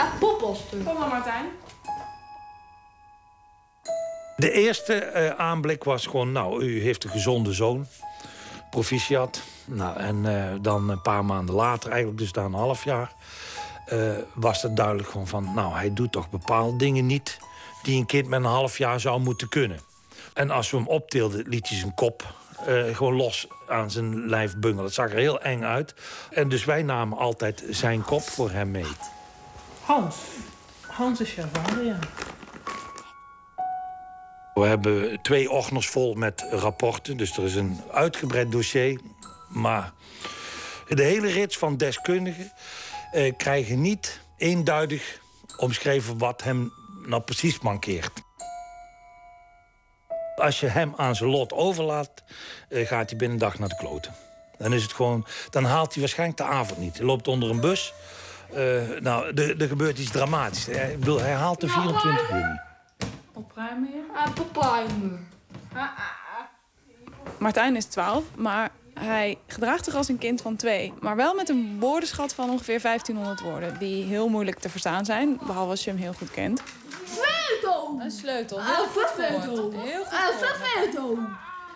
Ja, 0.00 0.12
popposten. 0.18 0.84
Kom 0.84 0.98
maar, 0.98 1.08
Martijn. 1.08 1.46
De 4.36 4.52
eerste 4.52 4.94
eh, 4.94 5.30
aanblik 5.30 5.84
was 5.84 6.06
gewoon, 6.06 6.32
nou, 6.32 6.64
u 6.64 6.82
heeft 6.82 7.04
een 7.04 7.10
gezonde 7.10 7.52
zoon. 7.52 7.86
Proficiat. 8.70 9.42
Nou, 9.64 9.96
en 9.96 10.26
eh, 10.26 10.56
dan 10.60 10.90
een 10.90 11.02
paar 11.02 11.24
maanden 11.24 11.54
later, 11.54 11.90
eigenlijk 11.90 12.20
dus 12.20 12.32
na 12.32 12.42
een 12.42 12.54
half 12.54 12.84
jaar... 12.84 13.12
eh, 13.86 13.98
was 14.34 14.62
het 14.62 14.76
duidelijk 14.76 15.08
gewoon 15.08 15.26
van, 15.26 15.54
nou, 15.54 15.74
hij 15.74 15.92
doet 15.92 16.12
toch 16.12 16.30
bepaalde 16.30 16.76
dingen 16.76 17.06
niet... 17.06 17.38
die 17.82 17.98
een 17.98 18.06
kind 18.06 18.28
met 18.28 18.40
een 18.40 18.46
half 18.46 18.78
jaar 18.78 19.00
zou 19.00 19.20
moeten 19.20 19.48
kunnen. 19.48 19.80
En 20.34 20.50
als 20.50 20.70
we 20.70 20.76
hem 20.76 20.86
optilden, 20.86 21.48
liet 21.48 21.68
hij 21.68 21.78
zijn 21.78 21.94
kop 21.94 22.34
eh, 22.66 22.96
gewoon 22.96 23.16
los 23.16 23.46
aan 23.68 23.90
zijn 23.90 24.28
lijf 24.28 24.56
bungelen. 24.56 24.84
Dat 24.84 24.94
zag 24.94 25.10
er 25.10 25.18
heel 25.18 25.40
eng 25.40 25.62
uit. 25.62 25.94
En 26.30 26.48
dus 26.48 26.64
wij 26.64 26.82
namen 26.82 27.18
altijd 27.18 27.64
zijn 27.70 28.02
kop 28.02 28.22
voor 28.22 28.50
hem 28.50 28.70
mee. 28.70 28.86
Hans. 29.90 30.16
Hans 30.86 31.20
is 31.20 31.34
jouw 31.34 31.46
vader, 31.52 31.84
ja. 31.84 31.98
We 34.54 34.66
hebben 34.66 35.22
twee 35.22 35.50
ordners 35.50 35.88
vol 35.88 36.14
met 36.14 36.46
rapporten. 36.50 37.16
Dus 37.16 37.36
er 37.36 37.44
is 37.44 37.54
een 37.54 37.80
uitgebreid 37.92 38.52
dossier. 38.52 39.00
Maar 39.48 39.92
de 40.88 41.02
hele 41.02 41.28
rits 41.28 41.58
van 41.58 41.76
deskundigen 41.76 42.52
eh, 43.12 43.36
krijgen 43.36 43.80
niet 43.80 44.20
eenduidig 44.36 45.20
omschreven 45.56 46.18
wat 46.18 46.42
hem 46.42 46.72
nou 47.06 47.22
precies 47.22 47.60
mankeert. 47.60 48.22
Als 50.36 50.60
je 50.60 50.66
hem 50.66 50.92
aan 50.96 51.16
zijn 51.16 51.30
lot 51.30 51.52
overlaat, 51.52 52.22
eh, 52.68 52.86
gaat 52.86 53.10
hij 53.10 53.18
binnen 53.18 53.38
dag 53.38 53.58
naar 53.58 53.68
de 53.68 53.76
kloten. 53.76 54.14
Dan 54.58 54.72
is 54.72 54.82
het 54.82 54.92
gewoon, 54.92 55.26
dan 55.50 55.64
haalt 55.64 55.92
hij 55.92 56.00
waarschijnlijk 56.00 56.38
de 56.38 56.44
avond 56.44 56.78
niet. 56.78 56.96
Hij 56.96 57.06
loopt 57.06 57.28
onder 57.28 57.50
een 57.50 57.60
bus. 57.60 57.92
Eh, 58.54 59.00
nou, 59.00 59.34
er 59.34 59.60
er 59.60 59.68
gebeurt 59.68 59.98
iets 59.98 60.10
dramatisch. 60.10 60.66
Hij, 60.66 60.92
ik 60.92 60.98
bedoel, 60.98 61.20
hij 61.20 61.32
haalt 61.32 61.60
de 61.60 61.68
24 61.68 62.30
uur 62.30 62.36
niet. 62.48 62.60
Opruimen 63.32 63.90
je? 63.90 64.02
Ah, 64.14 64.34
popaimer. 64.34 65.18
Martijn 67.38 67.76
is 67.76 67.84
12, 67.84 68.24
maar 68.36 68.70
hij 68.94 69.38
gedraagt 69.46 69.84
zich 69.84 69.94
als 69.94 70.08
een 70.08 70.18
kind 70.18 70.42
van 70.42 70.56
twee. 70.56 70.92
Maar 71.00 71.16
wel 71.16 71.34
met 71.34 71.48
een 71.48 71.76
woordenschat 71.80 72.34
van 72.34 72.50
ongeveer 72.50 72.80
1500 72.80 73.40
woorden. 73.40 73.78
Die 73.78 74.04
heel 74.04 74.28
moeilijk 74.28 74.58
te 74.58 74.68
verstaan 74.68 75.04
zijn, 75.04 75.38
behalve 75.46 75.70
als 75.70 75.84
je 75.84 75.90
hem 75.90 75.98
heel 75.98 76.12
goed 76.12 76.30
kent. 76.30 76.62
Sleutel. 77.04 77.98
Een 78.00 78.10
sleutel. 78.10 78.58
Ah, 78.60 78.66
Heel 78.66 78.86
goed 78.86 79.10
sleutel. 79.14 79.72
Heel 79.82 80.04
goed 80.04 80.12
Ah, 80.12 80.26
gehoord. 80.26 80.56
sleutel. 80.74 81.18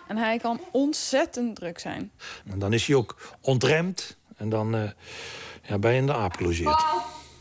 En 0.07 0.17
hij 0.17 0.37
kan 0.37 0.59
ontzettend 0.71 1.55
druk 1.55 1.79
zijn. 1.79 2.11
En 2.51 2.59
dan 2.59 2.73
is 2.73 2.87
hij 2.87 2.95
ook 2.95 3.15
ontremd. 3.41 4.17
En 4.37 4.49
dan 4.49 4.75
eh, 4.75 4.81
ja, 5.67 5.89
je 5.89 5.95
in 5.95 6.05
de 6.05 6.13
aap 6.13 6.35
gelogeerd. 6.35 6.85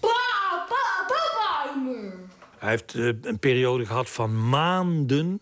Pa, 0.01 0.67
pa, 0.69 1.07
popaimer. 1.07 2.13
Hij 2.59 2.71
heeft 2.71 2.95
eh, 2.95 3.07
een 3.23 3.39
periode 3.39 3.87
gehad 3.87 4.11
van 4.11 4.49
maanden... 4.49 5.41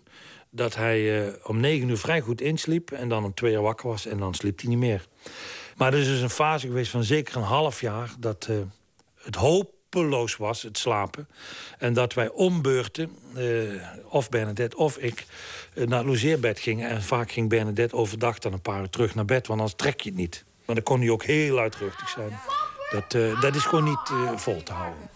dat 0.50 0.74
hij 0.74 1.26
eh, 1.26 1.34
om 1.42 1.60
negen 1.60 1.88
uur 1.88 1.98
vrij 1.98 2.20
goed 2.20 2.40
insliep... 2.40 2.90
en 2.90 3.09
dan 3.09 3.24
om 3.24 3.34
twee 3.34 3.52
uur 3.52 3.60
wakker 3.60 3.88
was 3.88 4.06
en 4.06 4.18
dan 4.18 4.34
sliep 4.34 4.60
hij 4.60 4.68
niet 4.68 4.78
meer. 4.78 5.06
Maar 5.76 5.92
er 5.92 5.98
is 5.98 6.06
dus 6.06 6.20
een 6.20 6.30
fase 6.30 6.66
geweest 6.66 6.90
van 6.90 7.04
zeker 7.04 7.36
een 7.36 7.42
half 7.42 7.80
jaar... 7.80 8.14
dat 8.18 8.46
eh, 8.50 8.56
het 9.22 9.34
hopeloos 9.34 10.36
was, 10.36 10.62
het 10.62 10.78
slapen. 10.78 11.28
En 11.78 11.92
dat 11.92 12.14
wij 12.14 12.28
ombeurten, 12.28 13.10
of 14.09 14.28
Bernadette 14.28 14.76
of 14.76 14.96
ik... 14.96 15.26
naar 15.74 15.98
het 15.98 16.06
logeerbed 16.06 16.60
gingen. 16.60 16.88
En 16.88 17.02
vaak 17.02 17.32
ging 17.32 17.48
Bernadette 17.48 17.96
overdag 17.96 18.38
dan 18.38 18.52
een 18.52 18.60
paar 18.60 18.80
uur 18.80 18.90
terug 18.90 19.14
naar 19.14 19.24
bed... 19.24 19.46
want 19.46 19.60
anders 19.60 19.78
trek 19.78 20.00
je 20.00 20.09
het 20.09 20.18
niet. 20.18 20.44
Maar 20.64 20.74
dan 20.74 20.84
kon 20.84 21.00
hij 21.00 21.10
ook 21.10 21.24
heel 21.24 21.54
luidruchtig 21.54 22.09
zijn. 22.09 22.38
Dat, 22.93 23.14
eh, 23.14 23.40
dat 23.40 23.55
is 23.55 23.64
gewoon 23.64 23.85
niet 23.85 24.10
eh, 24.10 24.36
vol 24.36 24.62
te 24.62 24.73
houden. 24.73 25.10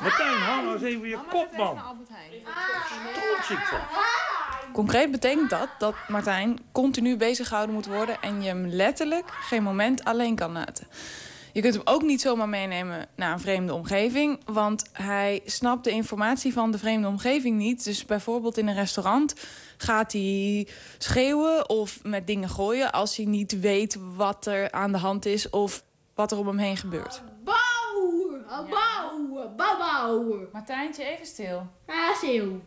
Martijn, 0.00 0.38
hou 0.38 0.62
nou 0.62 0.74
eens 0.74 0.82
even 0.82 1.08
je 1.08 1.18
kop, 1.30 1.56
man. 1.56 1.78
Van. 1.78 2.06
Concreet 4.72 5.10
betekent 5.10 5.50
dat 5.50 5.68
dat 5.78 5.94
Martijn 6.08 6.58
continu 6.72 7.16
bezig 7.16 7.48
gehouden 7.48 7.74
moet 7.74 7.86
worden 7.86 8.20
en 8.20 8.42
je 8.42 8.48
hem 8.48 8.66
letterlijk 8.66 9.30
geen 9.30 9.62
moment 9.62 10.04
alleen 10.04 10.34
kan 10.34 10.52
laten. 10.52 10.86
Je 11.52 11.60
kunt 11.60 11.74
hem 11.74 11.82
ook 11.84 12.02
niet 12.02 12.20
zomaar 12.20 12.48
meenemen 12.48 13.06
naar 13.16 13.32
een 13.32 13.40
vreemde 13.40 13.74
omgeving, 13.74 14.40
want 14.44 14.90
hij 14.92 15.40
snapt 15.44 15.84
de 15.84 15.90
informatie 15.90 16.52
van 16.52 16.70
de 16.70 16.78
vreemde 16.78 17.08
omgeving 17.08 17.56
niet. 17.56 17.84
Dus 17.84 18.04
bijvoorbeeld 18.04 18.58
in 18.58 18.68
een 18.68 18.74
restaurant 18.74 19.34
gaat 19.76 20.12
hij 20.12 20.68
schreeuwen 20.98 21.68
of 21.68 21.98
met 22.02 22.26
dingen 22.26 22.48
gooien 22.48 22.92
als 22.92 23.16
hij 23.16 23.26
niet 23.26 23.60
weet 23.60 23.98
wat 24.16 24.46
er 24.46 24.70
aan 24.70 24.92
de 24.92 24.98
hand 24.98 25.26
is 25.26 25.50
of 25.50 25.84
wat 26.14 26.32
er 26.32 26.38
om 26.38 26.46
hem 26.46 26.58
heen 26.58 26.76
gebeurt. 26.76 27.22
Bouw! 27.44 27.60
Bouw! 29.56 30.48
Martijntje, 30.52 31.04
even 31.04 31.26
stil. 31.26 31.66
Aziel. 31.86 32.60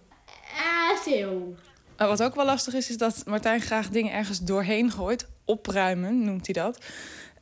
Aziel. 0.91 1.56
Uh, 2.02 2.07
wat 2.07 2.24
ook 2.24 2.36
wel 2.36 2.45
lastig 2.45 2.74
is, 2.74 2.90
is 2.90 2.98
dat 2.98 3.24
Martijn 3.26 3.62
graag 3.62 3.90
dingen 3.90 4.14
ergens 4.14 4.40
doorheen 4.40 4.91
gooit. 4.91 5.28
Opruimen 5.45 6.24
noemt 6.24 6.45
hij 6.45 6.53
dat. 6.53 6.86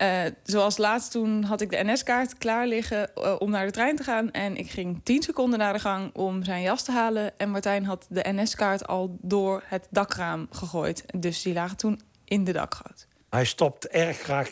Uh, 0.04 0.24
zoals 0.44 0.78
laatst 0.78 1.12
toen 1.12 1.44
had 1.44 1.62
ik 1.62 1.70
de 1.70 1.84
NS-kaart 1.84 2.38
klaar 2.38 2.68
liggen 2.68 3.12
uh, 3.18 3.36
om 3.40 3.50
naar 3.50 3.66
de 3.66 3.72
trein 3.72 3.96
te 3.96 4.04
gaan. 4.04 4.32
En 4.32 4.58
ik 4.58 4.70
ging 4.70 5.02
10 5.04 5.24
seconden 5.24 5.60
naar 5.60 5.74
de 5.74 5.80
gang 5.80 6.16
om 6.16 6.44
zijn 6.44 6.62
jas 6.62 6.84
te 6.84 6.92
halen. 6.92 7.38
En 7.38 7.50
Martijn 7.50 7.86
had 7.86 8.06
de 8.10 8.24
NS-kaart 8.32 8.88
al 8.88 9.18
door 9.22 9.64
het 9.66 9.88
dakraam 9.90 10.48
gegooid. 10.52 11.04
Dus 11.18 11.42
die 11.42 11.54
lagen 11.54 11.78
toen 11.78 12.02
in 12.26 12.44
de 12.44 12.52
dakgoot. 12.52 13.08
Hij 13.30 13.46
stopt 13.46 13.88
erg 13.88 14.18
graag 14.18 14.52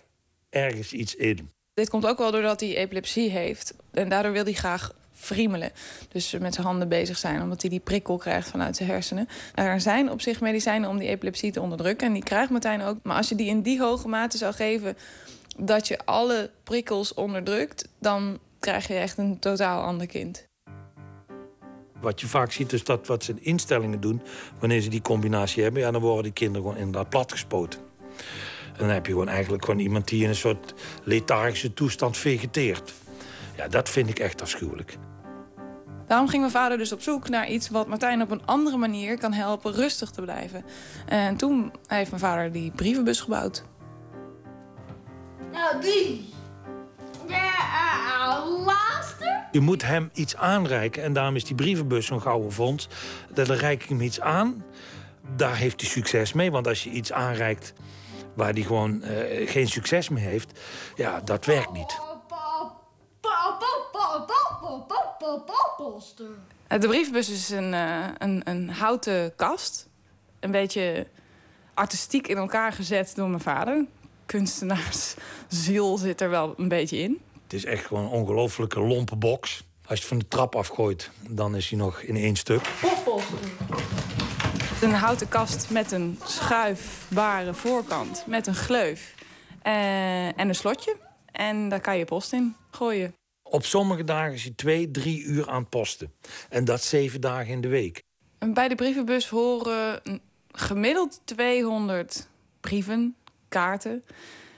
ergens 0.49 0.93
iets 0.93 1.15
in. 1.15 1.49
Dit 1.73 1.89
komt 1.89 2.05
ook 2.05 2.17
wel 2.17 2.31
doordat 2.31 2.59
hij 2.59 2.75
epilepsie 2.75 3.29
heeft. 3.29 3.73
En 3.91 4.09
daardoor 4.09 4.31
wil 4.31 4.43
hij 4.43 4.53
graag 4.53 4.93
friemelen. 5.13 5.71
Dus 6.09 6.31
met 6.31 6.53
zijn 6.53 6.65
handen 6.65 6.89
bezig 6.89 7.17
zijn, 7.17 7.41
omdat 7.41 7.61
hij 7.61 7.69
die 7.69 7.79
prikkel 7.79 8.17
krijgt 8.17 8.49
vanuit 8.49 8.75
zijn 8.75 8.89
hersenen. 8.89 9.27
Er 9.55 9.81
zijn 9.81 10.11
op 10.11 10.21
zich 10.21 10.41
medicijnen 10.41 10.89
om 10.89 10.97
die 10.97 11.07
epilepsie 11.07 11.51
te 11.51 11.61
onderdrukken. 11.61 12.07
En 12.07 12.13
die 12.13 12.23
krijgt 12.23 12.49
Martijn 12.49 12.81
ook. 12.81 12.97
Maar 13.03 13.17
als 13.17 13.29
je 13.29 13.35
die 13.35 13.47
in 13.47 13.61
die 13.61 13.79
hoge 13.79 14.07
mate 14.07 14.37
zou 14.37 14.53
geven 14.53 14.97
dat 15.57 15.87
je 15.87 16.05
alle 16.05 16.51
prikkels 16.63 17.13
onderdrukt, 17.13 17.87
dan 17.99 18.39
krijg 18.59 18.87
je 18.87 18.93
echt 18.93 19.17
een 19.17 19.39
totaal 19.39 19.83
ander 19.83 20.07
kind. 20.07 20.49
Wat 22.01 22.21
je 22.21 22.27
vaak 22.27 22.51
ziet 22.51 22.73
is 22.73 22.83
dat 22.83 23.07
wat 23.07 23.23
ze 23.23 23.31
in 23.31 23.43
instellingen 23.43 24.01
doen, 24.01 24.21
wanneer 24.59 24.81
ze 24.81 24.89
die 24.89 25.01
combinatie 25.01 25.63
hebben, 25.63 25.81
ja, 25.81 25.91
dan 25.91 26.01
worden 26.01 26.23
die 26.23 26.33
kinderen 26.33 26.61
gewoon 26.61 26.77
inderdaad 26.77 27.09
platgespoten. 27.09 27.79
En 28.73 28.77
dan 28.77 28.89
heb 28.89 29.05
je 29.05 29.11
gewoon 29.11 29.27
eigenlijk 29.27 29.65
gewoon 29.65 29.79
iemand 29.79 30.07
die 30.07 30.23
in 30.23 30.29
een 30.29 30.35
soort 30.35 30.73
lethargische 31.03 31.73
toestand 31.73 32.17
vegeteert. 32.17 32.93
Ja, 33.55 33.67
dat 33.67 33.89
vind 33.89 34.09
ik 34.09 34.19
echt 34.19 34.41
afschuwelijk. 34.41 34.97
Daarom 36.07 36.29
ging 36.29 36.41
mijn 36.41 36.53
vader 36.53 36.77
dus 36.77 36.91
op 36.91 37.01
zoek 37.01 37.29
naar 37.29 37.49
iets 37.49 37.69
wat 37.69 37.87
Martijn 37.87 38.21
op 38.21 38.31
een 38.31 38.45
andere 38.45 38.77
manier 38.77 39.17
kan 39.17 39.33
helpen 39.33 39.73
rustig 39.73 40.09
te 40.09 40.21
blijven. 40.21 40.65
En 41.05 41.37
toen 41.37 41.71
heeft 41.87 42.09
mijn 42.09 42.21
vader 42.21 42.51
die 42.51 42.71
brievenbus 42.71 43.19
gebouwd. 43.19 43.63
Nou, 45.51 45.81
die. 45.81 46.33
Ja, 47.27 48.45
laatste. 48.45 49.43
Je 49.51 49.59
moet 49.59 49.81
hem 49.81 50.09
iets 50.13 50.35
aanreiken 50.35 51.03
en 51.03 51.13
daarom 51.13 51.35
is 51.35 51.43
die 51.43 51.55
brievenbus 51.55 52.05
zo'n 52.05 52.21
gouden 52.21 52.51
fonds. 52.51 52.87
Dan 53.33 53.45
reik 53.45 53.83
ik 53.83 53.89
hem 53.89 54.01
iets 54.01 54.21
aan, 54.21 54.65
daar 55.35 55.55
heeft 55.55 55.81
hij 55.81 55.89
succes 55.89 56.33
mee. 56.33 56.51
Want 56.51 56.67
als 56.67 56.83
je 56.83 56.89
iets 56.89 57.11
aanreikt 57.11 57.73
waar 58.33 58.53
hij 58.53 58.61
gewoon 58.61 59.03
uh, 59.03 59.49
geen 59.49 59.67
succes 59.67 60.09
mee 60.09 60.23
heeft, 60.23 60.59
ja, 60.95 61.21
dat 61.21 61.45
werkt 61.45 61.71
niet. 61.71 61.99
De 66.67 66.87
brievenbus 66.87 67.29
is 67.29 67.49
een, 67.49 67.73
uh, 67.73 68.05
een, 68.17 68.41
een 68.43 68.69
houten 68.69 69.35
kast. 69.35 69.89
Een 70.39 70.51
beetje 70.51 71.07
artistiek 71.73 72.27
in 72.27 72.37
elkaar 72.37 72.73
gezet 72.73 73.15
door 73.15 73.27
mijn 73.27 73.41
vader. 73.41 73.85
Kunstenaarsziel 74.31 75.97
zit 75.97 76.21
er 76.21 76.29
wel 76.29 76.53
een 76.57 76.67
beetje 76.67 76.97
in. 76.97 77.21
Het 77.43 77.53
is 77.53 77.65
echt 77.65 77.85
gewoon 77.85 78.03
een 78.03 78.09
ongelofelijke 78.09 78.79
lompe 78.79 79.15
box. 79.15 79.63
Als 79.85 79.87
je 79.87 79.95
het 79.95 80.05
van 80.05 80.19
de 80.19 80.27
trap 80.27 80.55
afgooit, 80.55 81.09
dan 81.29 81.55
is 81.55 81.69
hij 81.69 81.77
nog 81.77 82.01
in 82.01 82.15
één 82.15 82.35
stuk. 82.35 82.61
Een 84.81 84.93
houten 84.93 85.27
kast 85.27 85.69
met 85.69 85.91
een 85.91 86.19
schuifbare 86.23 87.53
voorkant. 87.53 88.23
Met 88.27 88.47
een 88.47 88.55
gleuf. 88.55 89.15
Uh, 89.67 90.39
en 90.39 90.47
een 90.47 90.55
slotje. 90.55 90.95
En 91.31 91.69
daar 91.69 91.81
kan 91.81 91.97
je 91.97 92.05
post 92.05 92.33
in 92.33 92.55
gooien. 92.69 93.15
Op 93.43 93.65
sommige 93.65 94.03
dagen 94.03 94.33
is 94.33 94.43
hij 94.43 94.53
twee, 94.55 94.91
drie 94.91 95.23
uur 95.23 95.49
aan 95.49 95.61
het 95.61 95.69
posten. 95.69 96.13
En 96.49 96.65
dat 96.65 96.83
zeven 96.83 97.21
dagen 97.21 97.53
in 97.53 97.61
de 97.61 97.67
week. 97.67 98.01
Bij 98.53 98.67
de 98.67 98.75
brievenbus 98.75 99.29
horen 99.29 100.01
gemiddeld 100.51 101.21
200 101.23 102.29
brieven, 102.59 103.15
kaarten... 103.51 104.03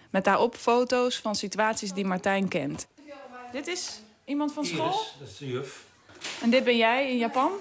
met 0.10 0.24
daarop 0.24 0.56
foto's 0.56 1.20
van 1.20 1.36
situaties 1.36 1.92
die 1.94 2.06
Martijn 2.06 2.48
kent. 2.48 2.88
Dit 3.52 3.68
is 3.68 4.02
iemand 4.26 4.54
van 4.54 4.66
school? 4.66 4.86
Iris, 4.86 5.16
dat 5.20 5.28
is 5.28 5.38
de 5.38 5.48
juf. 5.48 5.84
En 6.42 6.50
dit 6.50 6.64
ben 6.64 6.78
jij 6.78 7.10
in 7.10 7.18
Japan? 7.18 7.52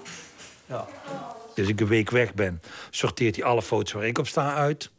Ja. 0.65 0.87
Als 1.57 1.67
ik 1.67 1.79
een 1.79 1.87
week 1.87 2.09
weg 2.09 2.33
ben, 2.33 2.61
sorteert 2.89 3.35
hij 3.35 3.45
alle 3.45 3.61
foto's 3.61 3.91
waar 3.91 4.05
ik 4.05 4.17
op 4.17 4.27
sta 4.27 4.55
uit. 4.55 4.91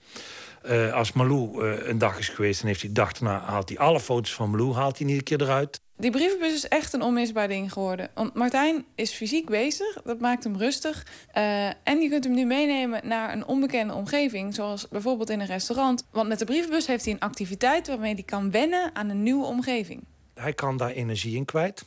Uh, 0.64 0.92
als 0.92 1.12
Malou 1.12 1.64
uh, 1.64 1.88
een 1.88 1.98
dag 1.98 2.18
is 2.18 2.28
geweest 2.28 2.60
en 2.60 2.66
heeft 2.66 2.82
hij 2.82 2.92
dag 2.92 3.12
daarna 3.12 3.40
haalt 3.40 3.68
hij 3.68 3.78
alle 3.78 4.00
foto's 4.00 4.34
van 4.34 4.50
Malou 4.50 4.74
haalt 4.74 4.98
hij 4.98 5.06
niet 5.06 5.16
een 5.16 5.22
keer 5.22 5.42
eruit. 5.42 5.80
Die 5.96 6.10
brievenbus 6.10 6.52
is 6.52 6.68
echt 6.68 6.92
een 6.92 7.02
onmisbaar 7.02 7.48
ding 7.48 7.72
geworden. 7.72 8.10
Want 8.14 8.34
Martijn 8.34 8.84
is 8.94 9.12
fysiek 9.12 9.46
bezig, 9.46 10.02
dat 10.04 10.20
maakt 10.20 10.44
hem 10.44 10.56
rustig. 10.56 11.06
Uh, 11.36 11.66
en 11.66 12.00
je 12.00 12.08
kunt 12.08 12.24
hem 12.24 12.34
nu 12.34 12.44
meenemen 12.44 13.08
naar 13.08 13.32
een 13.32 13.46
onbekende 13.46 13.94
omgeving, 13.94 14.54
zoals 14.54 14.88
bijvoorbeeld 14.88 15.30
in 15.30 15.40
een 15.40 15.46
restaurant. 15.46 16.06
Want 16.10 16.28
met 16.28 16.38
de 16.38 16.44
brievenbus 16.44 16.86
heeft 16.86 17.04
hij 17.04 17.14
een 17.14 17.20
activiteit 17.20 17.86
waarmee 17.86 18.14
hij 18.14 18.22
kan 18.22 18.50
wennen 18.50 18.94
aan 18.94 19.08
een 19.08 19.22
nieuwe 19.22 19.46
omgeving. 19.46 20.04
Hij 20.34 20.52
kan 20.52 20.76
daar 20.76 20.90
energie 20.90 21.36
in 21.36 21.44
kwijt. 21.44 21.84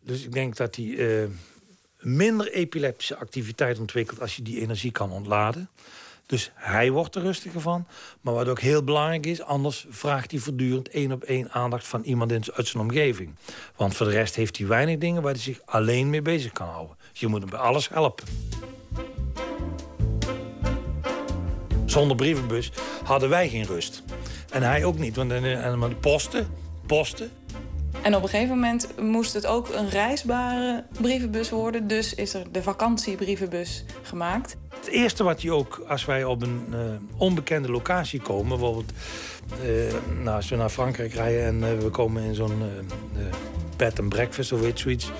Dus 0.00 0.24
ik 0.24 0.32
denk 0.32 0.56
dat 0.56 0.76
hij 0.76 0.84
uh, 0.84 1.28
minder 1.98 2.52
epileptische 2.52 3.16
activiteit 3.16 3.78
ontwikkelt 3.78 4.20
als 4.20 4.36
je 4.36 4.42
die 4.42 4.60
energie 4.60 4.92
kan 4.92 5.12
ontladen. 5.12 5.70
Dus 6.32 6.50
hij 6.54 6.90
wordt 6.90 7.14
er 7.14 7.22
rustiger 7.22 7.60
van. 7.60 7.86
Maar 8.20 8.34
wat 8.34 8.48
ook 8.48 8.60
heel 8.60 8.84
belangrijk 8.84 9.26
is, 9.26 9.42
anders 9.42 9.86
vraagt 9.90 10.30
hij 10.30 10.40
voortdurend 10.40 10.88
één 10.88 11.12
op 11.12 11.22
één 11.22 11.50
aandacht 11.50 11.86
van 11.86 12.02
iemand 12.02 12.32
in, 12.32 12.42
uit 12.54 12.66
zijn 12.66 12.82
omgeving. 12.82 13.34
Want 13.76 13.96
voor 13.96 14.06
de 14.06 14.12
rest 14.12 14.34
heeft 14.34 14.58
hij 14.58 14.66
weinig 14.66 14.98
dingen 14.98 15.22
waar 15.22 15.32
hij 15.32 15.40
zich 15.40 15.60
alleen 15.64 16.10
mee 16.10 16.22
bezig 16.22 16.52
kan 16.52 16.68
houden. 16.68 16.96
Dus 17.10 17.20
je 17.20 17.26
moet 17.26 17.40
hem 17.40 17.50
bij 17.50 17.58
alles 17.58 17.88
helpen. 17.88 18.26
Zonder 21.86 22.16
brievenbus 22.16 22.72
hadden 23.04 23.28
wij 23.28 23.48
geen 23.48 23.66
rust. 23.66 24.02
En 24.50 24.62
hij 24.62 24.84
ook 24.84 24.98
niet, 24.98 25.16
want 25.16 25.30
dan 25.30 25.98
posten, 26.00 26.48
posten. 26.86 27.30
En 28.02 28.16
op 28.16 28.22
een 28.22 28.28
gegeven 28.28 28.54
moment 28.54 28.88
moest 29.00 29.32
het 29.32 29.46
ook 29.46 29.68
een 29.68 29.88
reisbare 29.88 30.84
brievenbus 31.00 31.50
worden. 31.50 31.86
Dus 31.86 32.14
is 32.14 32.34
er 32.34 32.44
de 32.52 32.62
vakantiebrievenbus 32.62 33.84
gemaakt. 34.02 34.56
Het 34.68 34.88
eerste 34.88 35.24
wat 35.24 35.42
je 35.42 35.52
ook, 35.52 35.84
als 35.88 36.04
wij 36.04 36.24
op 36.24 36.42
een 36.42 36.64
uh, 36.70 36.78
onbekende 37.16 37.70
locatie 37.70 38.20
komen... 38.20 38.48
bijvoorbeeld 38.48 38.92
uh, 39.64 39.92
nou, 40.22 40.36
als 40.36 40.48
we 40.48 40.56
naar 40.56 40.68
Frankrijk 40.68 41.12
rijden 41.12 41.44
en 41.44 41.74
uh, 41.74 41.82
we 41.82 41.90
komen 41.90 42.22
in 42.22 42.34
zo'n 42.34 42.62
bed 43.76 44.00
and 44.00 44.08
breakfast 44.08 44.52
of 44.52 44.60
weet 44.60 44.78
zoiets... 44.78 45.10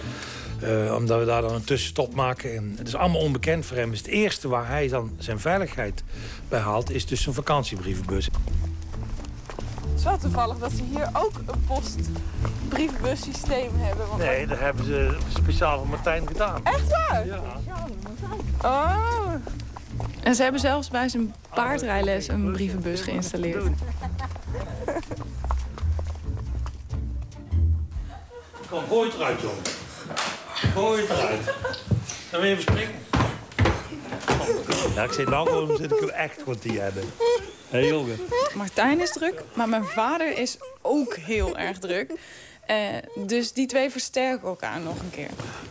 omdat 0.97 1.19
we 1.19 1.25
daar 1.25 1.43
dan 1.43 1.55
een 1.55 1.65
tussenstop 1.65 2.15
maken. 2.15 2.57
En 2.57 2.75
het 2.77 2.89
is 2.89 2.95
allemaal 2.95 3.21
onbekend 3.21 3.67
voor 3.67 3.77
hem. 3.77 3.91
Dus 3.91 3.99
het 3.99 4.09
eerste 4.09 4.49
waar 4.49 4.69
hij 4.69 4.89
dan 4.89 5.11
zijn 5.19 5.41
veiligheid 5.41 6.03
bij 6.49 6.61
haalt... 6.61 6.91
is 6.91 7.07
dus 7.07 7.27
een 7.27 7.35
vakantiebrievenbus. 7.35 8.29
Het 10.03 10.13
is 10.13 10.21
wel 10.21 10.31
toevallig 10.31 10.59
dat 10.59 10.73
ze 10.73 10.83
hier 10.83 11.09
ook 11.13 11.33
een 11.47 11.65
postbrievenbussysteem 11.67 13.71
hebben. 13.75 14.07
Want 14.07 14.19
nee, 14.19 14.47
dat 14.47 14.59
hebben 14.59 14.85
ze 14.85 15.17
speciaal 15.29 15.79
voor 15.79 15.89
Martijn 15.89 16.27
gedaan. 16.27 16.65
Echt 16.65 16.91
waar? 16.91 17.27
Ja. 17.27 17.41
Oh. 18.63 19.33
En 20.23 20.35
ze 20.35 20.43
hebben 20.43 20.61
zelfs 20.61 20.89
bij 20.89 21.09
zijn 21.09 21.35
paardrijles 21.55 22.29
een 22.29 22.53
brievenbus 22.53 23.01
geïnstalleerd. 23.01 23.65
Kom, 28.71 28.83
gooi 28.89 29.11
het 29.11 29.19
eruit, 29.19 29.41
jongen. 29.41 29.63
Gooi 30.55 31.01
het 31.01 31.11
eruit. 31.11 31.45
Dan 32.31 32.41
wil 32.41 32.51
je 32.51 32.57
even 32.57 32.63
springen. 32.63 32.95
Ja, 34.95 35.03
ik 35.03 35.13
zit 35.13 35.29
nou 35.29 35.49
gewoon, 35.49 35.77
zit 35.77 35.93
ik 35.93 36.01
echt 36.01 36.43
goed 36.43 36.61
te 36.61 36.73
hebben. 36.73 37.05
Hé, 37.73 37.89
hey. 37.89 38.17
Martijn 38.55 39.01
is 39.01 39.13
druk, 39.13 39.45
maar 39.55 39.69
mijn 39.69 39.85
vader 39.85 40.39
is 40.39 40.57
ook 40.83 41.15
heel 41.15 41.59
erg 41.59 41.79
druk. 41.79 42.11
Uh, 42.71 42.77
dus 43.27 43.53
die 43.53 43.67
twee 43.67 43.91
versterken 43.91 44.49
elkaar 44.49 44.81
nog 44.81 45.01
een 45.01 45.11
keer. 45.11 45.31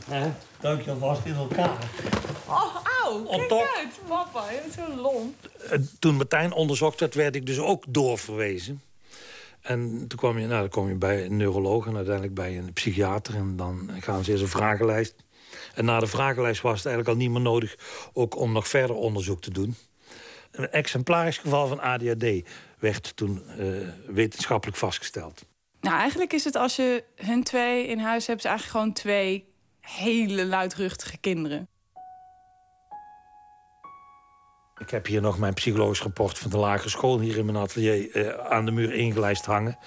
Ja, 0.09 0.35
dank 0.59 0.81
je 0.81 0.91
alvast 0.91 1.25
in 1.25 1.35
elkaar. 1.35 1.77
Oh, 2.47 2.75
auw, 3.03 3.23
kijk 3.23 3.47
top. 3.47 3.73
uit, 3.77 3.99
papa. 4.07 4.51
Je 4.51 4.59
bent 4.61 4.73
zo 4.73 5.01
lomp. 5.01 5.35
Uh, 5.63 5.79
toen 5.99 6.15
Martijn 6.15 6.53
onderzocht 6.53 6.99
werd, 6.99 7.15
werd 7.15 7.35
ik 7.35 7.45
dus 7.45 7.59
ook 7.59 7.83
doorverwezen. 7.87 8.81
En 9.61 10.05
toen 10.07 10.19
kwam 10.19 10.39
je, 10.39 10.47
nou, 10.47 10.59
dan 10.59 10.69
kom 10.69 10.89
je 10.89 10.95
bij 10.95 11.25
een 11.25 11.37
neuroloog 11.37 11.87
en 11.87 11.95
uiteindelijk 11.95 12.35
bij 12.35 12.57
een 12.57 12.73
psychiater. 12.73 13.35
En 13.35 13.55
dan 13.55 13.89
gaan 13.99 14.23
ze 14.23 14.31
eens 14.31 14.41
een 14.41 14.47
vragenlijst. 14.47 15.15
En 15.73 15.85
na 15.85 15.99
de 15.99 16.07
vragenlijst 16.07 16.61
was 16.61 16.77
het 16.77 16.85
eigenlijk 16.85 17.15
al 17.17 17.23
niet 17.23 17.31
meer 17.31 17.41
nodig 17.41 17.75
ook 18.13 18.37
om 18.37 18.51
nog 18.51 18.67
verder 18.67 18.95
onderzoek 18.95 19.41
te 19.41 19.51
doen. 19.51 19.75
Een 20.51 20.69
exemplarisch 20.69 21.37
geval 21.37 21.67
van 21.67 21.79
ADHD 21.79 22.25
werd 22.79 23.15
toen 23.15 23.43
eh, 23.47 23.65
wetenschappelijk 24.07 24.77
vastgesteld. 24.77 25.45
Nou, 25.81 25.97
eigenlijk 25.97 26.33
is 26.33 26.43
het 26.43 26.55
als 26.55 26.75
je 26.75 27.03
hun 27.15 27.43
twee 27.43 27.87
in 27.87 27.99
huis 27.99 28.27
hebt, 28.27 28.45
eigenlijk 28.45 28.77
gewoon 28.77 28.93
twee 28.93 29.45
hele 29.79 30.45
luidruchtige 30.45 31.17
kinderen. 31.17 31.67
Ik 34.77 34.89
heb 34.89 35.05
hier 35.05 35.21
nog 35.21 35.37
mijn 35.37 35.53
psychologisch 35.53 36.01
rapport 36.01 36.37
van 36.37 36.51
de 36.51 36.57
lagere 36.57 36.89
school 36.89 37.19
hier 37.19 37.37
in 37.37 37.45
mijn 37.45 37.57
atelier 37.57 38.11
eh, 38.11 38.51
aan 38.51 38.65
de 38.65 38.71
muur 38.71 38.93
ingelijst 38.93 39.45
hangen. 39.45 39.77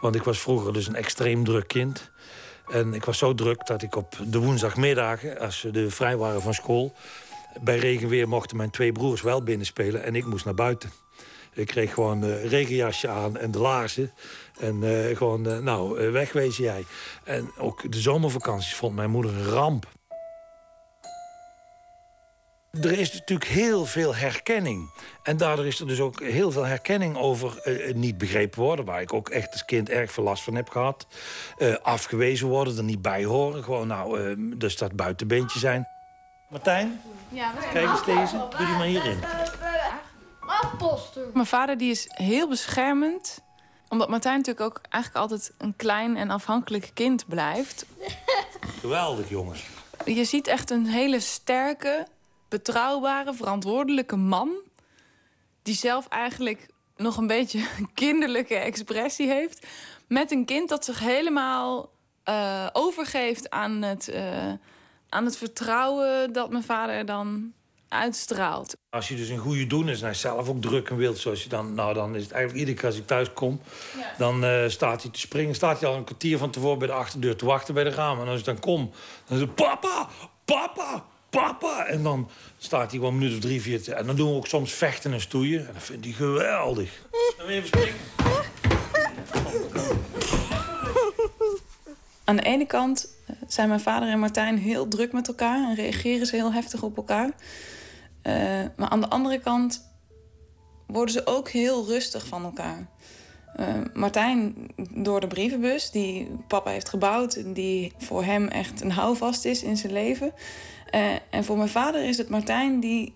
Want 0.00 0.14
ik 0.14 0.22
was 0.22 0.40
vroeger 0.40 0.72
dus 0.72 0.86
een 0.86 0.94
extreem 0.94 1.44
druk 1.44 1.68
kind. 1.68 2.10
En 2.68 2.94
ik 2.94 3.04
was 3.04 3.18
zo 3.18 3.34
druk 3.34 3.66
dat 3.66 3.82
ik 3.82 3.96
op 3.96 4.16
de 4.26 4.38
woensdagmiddagen, 4.38 5.38
als 5.38 5.58
ze 5.58 5.70
de 5.70 5.90
vrij 5.90 6.16
waren 6.16 6.42
van 6.42 6.54
school, 6.54 6.94
bij 7.60 7.78
regenweer 7.78 8.28
mochten 8.28 8.56
mijn 8.56 8.70
twee 8.70 8.92
broers 8.92 9.22
wel 9.22 9.42
binnenspelen 9.42 10.02
en 10.02 10.14
ik 10.14 10.26
moest 10.26 10.44
naar 10.44 10.54
buiten. 10.54 10.90
Ik 11.54 11.66
kreeg 11.66 11.94
gewoon 11.94 12.22
een 12.22 12.48
regenjasje 12.48 13.08
aan 13.08 13.36
en 13.36 13.50
de 13.50 13.58
laarzen. 13.58 14.12
En 14.60 14.82
eh, 14.82 15.16
gewoon, 15.16 15.48
eh, 15.48 15.58
nou, 15.58 16.00
eh, 16.00 16.10
wegwezen 16.10 16.64
jij. 16.64 16.84
En 17.24 17.50
ook 17.58 17.92
de 17.92 18.00
zomervakanties 18.00 18.74
vond 18.74 18.94
mijn 18.94 19.10
moeder 19.10 19.32
een 19.32 19.44
ramp. 19.44 19.86
Er 22.70 22.98
is 22.98 23.12
natuurlijk 23.12 23.50
heel 23.50 23.86
veel 23.86 24.14
herkenning. 24.14 24.90
En 25.22 25.36
daardoor 25.36 25.66
is 25.66 25.80
er 25.80 25.86
dus 25.86 26.00
ook 26.00 26.22
heel 26.22 26.50
veel 26.50 26.64
herkenning 26.64 27.16
over 27.16 27.58
eh, 27.58 27.94
niet 27.94 28.18
begrepen 28.18 28.60
worden... 28.60 28.84
waar 28.84 29.00
ik 29.00 29.12
ook 29.12 29.28
echt 29.28 29.52
als 29.52 29.64
kind 29.64 29.88
erg 29.88 30.12
veel 30.12 30.24
last 30.24 30.42
van 30.42 30.54
heb 30.54 30.68
gehad. 30.68 31.06
Eh, 31.58 31.74
afgewezen 31.82 32.48
worden, 32.48 32.76
er 32.76 32.84
niet 32.84 33.02
bij 33.02 33.24
horen. 33.24 33.64
Gewoon, 33.64 33.86
nou, 33.86 34.20
eh, 34.20 34.36
dus 34.56 34.76
dat 34.76 34.96
buitenbeentje 34.96 35.58
zijn. 35.58 35.88
Martijn, 36.48 37.00
Ja, 37.28 37.52
kijk 37.72 37.88
eens 37.88 38.04
deze. 38.04 38.36
Doe 38.36 38.66
die 38.66 38.76
maar 38.76 38.86
hierin. 38.86 39.18
Mijn 41.32 41.46
vader 41.46 41.78
die 41.78 41.90
is 41.90 42.04
heel 42.08 42.48
beschermend. 42.48 43.40
Omdat 43.88 44.08
Martijn 44.08 44.36
natuurlijk 44.36 44.66
ook 44.66 44.80
eigenlijk 44.88 45.22
altijd 45.22 45.52
een 45.58 45.76
klein 45.76 46.16
en 46.16 46.30
afhankelijk 46.30 46.90
kind 46.94 47.26
blijft. 47.26 47.86
Geweldig, 48.80 49.28
jongen. 49.28 49.56
Je 50.04 50.24
ziet 50.24 50.46
echt 50.46 50.70
een 50.70 50.86
hele 50.86 51.20
sterke, 51.20 52.06
betrouwbare, 52.48 53.34
verantwoordelijke 53.34 54.16
man. 54.16 54.50
Die 55.62 55.74
zelf 55.74 56.08
eigenlijk 56.08 56.68
nog 56.96 57.16
een 57.16 57.26
beetje 57.26 57.58
een 57.78 57.90
kinderlijke 57.94 58.54
expressie 58.56 59.28
heeft. 59.28 59.66
Met 60.06 60.30
een 60.30 60.44
kind 60.44 60.68
dat 60.68 60.84
zich 60.84 60.98
helemaal 60.98 61.90
eh, 62.24 62.66
overgeeft 62.72 63.50
aan 63.50 63.82
het, 63.82 64.08
eh, 64.08 64.52
aan 65.08 65.24
het 65.24 65.36
vertrouwen 65.36 66.32
dat 66.32 66.50
mijn 66.50 66.64
vader 66.64 67.06
dan 67.06 67.52
uitstraalt. 67.88 68.76
Als 68.90 69.08
je 69.08 69.16
dus 69.16 69.28
een 69.28 69.38
goede 69.38 69.66
doen 69.66 69.88
is 69.88 69.96
en 69.96 70.02
hij 70.02 70.10
is 70.10 70.20
zelf 70.20 70.48
ook 70.48 70.60
druk 70.62 70.88
en 70.90 70.96
wild, 70.96 71.18
zoals 71.18 71.42
je 71.42 71.48
dan, 71.48 71.74
nou 71.74 71.94
dan 71.94 72.14
is 72.16 72.22
het 72.22 72.32
eigenlijk 72.32 72.60
iedere 72.60 72.78
keer 72.80 72.88
als 72.88 72.98
ik 72.98 73.06
thuis 73.06 73.32
kom, 73.32 73.60
dan 74.18 74.44
eh, 74.44 74.68
staat 74.68 75.02
hij 75.02 75.10
te 75.12 75.18
springen. 75.20 75.54
Staat 75.54 75.80
hij 75.80 75.88
al 75.88 75.96
een 75.96 76.04
kwartier 76.04 76.38
van 76.38 76.50
tevoren 76.50 76.78
bij 76.78 76.86
de 76.88 76.92
achterdeur 76.94 77.36
te 77.36 77.44
wachten 77.44 77.74
bij 77.74 77.84
de 77.84 77.90
ramen. 77.90 78.24
En 78.24 78.30
als 78.30 78.38
ik 78.40 78.44
dan 78.46 78.58
kom, 78.58 78.90
dan 79.26 79.36
is 79.36 79.42
het 79.42 79.54
papa, 79.54 80.08
papa, 80.44 81.04
papa. 81.30 81.86
En 81.86 82.02
dan 82.02 82.30
staat 82.58 82.80
hij 82.90 82.98
gewoon 82.98 83.12
een 83.12 83.18
minuut 83.18 83.34
of 83.34 83.40
drie, 83.40 83.62
vier. 83.62 83.82
te- 83.82 83.94
En 83.94 84.06
dan 84.06 84.16
doen 84.16 84.30
we 84.30 84.36
ook 84.36 84.46
soms 84.46 84.72
vechten 84.72 85.12
en 85.12 85.20
stoeien. 85.20 85.66
En 85.68 85.74
dat 85.74 85.82
vindt 85.82 86.04
hij 86.04 86.14
geweldig. 86.14 86.90
Dan 87.36 87.46
wil 87.46 87.54
je 87.54 87.62
even 87.62 87.68
springen. 87.68 88.00
Aan 92.24 92.36
de 92.36 92.42
ene 92.42 92.66
kant 92.66 93.08
zijn 93.46 93.68
mijn 93.68 93.80
vader 93.80 94.08
en 94.08 94.18
Martijn 94.18 94.58
heel 94.58 94.88
druk 94.88 95.12
met 95.12 95.28
elkaar 95.28 95.68
en 95.68 95.74
reageren 95.74 96.26
ze 96.26 96.36
heel 96.36 96.52
heftig 96.52 96.82
op 96.82 96.96
elkaar. 96.96 97.30
Eh, 98.22 98.34
maar 98.76 98.88
aan 98.88 99.00
de 99.00 99.08
andere 99.08 99.38
kant 99.38 99.90
worden 100.86 101.14
ze 101.14 101.26
ook 101.26 101.48
heel 101.48 101.86
rustig 101.86 102.26
van 102.26 102.44
elkaar. 102.44 102.86
Eh, 103.54 103.66
Martijn 103.94 104.54
door 104.90 105.20
de 105.20 105.26
brievenbus 105.26 105.90
die 105.90 106.28
papa 106.46 106.70
heeft 106.70 106.88
gebouwd 106.88 107.34
en 107.34 107.52
die 107.52 107.92
voor 107.98 108.24
hem 108.24 108.48
echt 108.48 108.80
een 108.80 108.90
houvast 108.90 109.44
is 109.44 109.62
in 109.62 109.76
zijn 109.76 109.92
leven. 109.92 110.32
Eh, 110.90 111.10
en 111.30 111.44
voor 111.44 111.56
mijn 111.56 111.68
vader 111.68 112.04
is 112.04 112.18
het 112.18 112.28
Martijn 112.28 112.80
die 112.80 113.14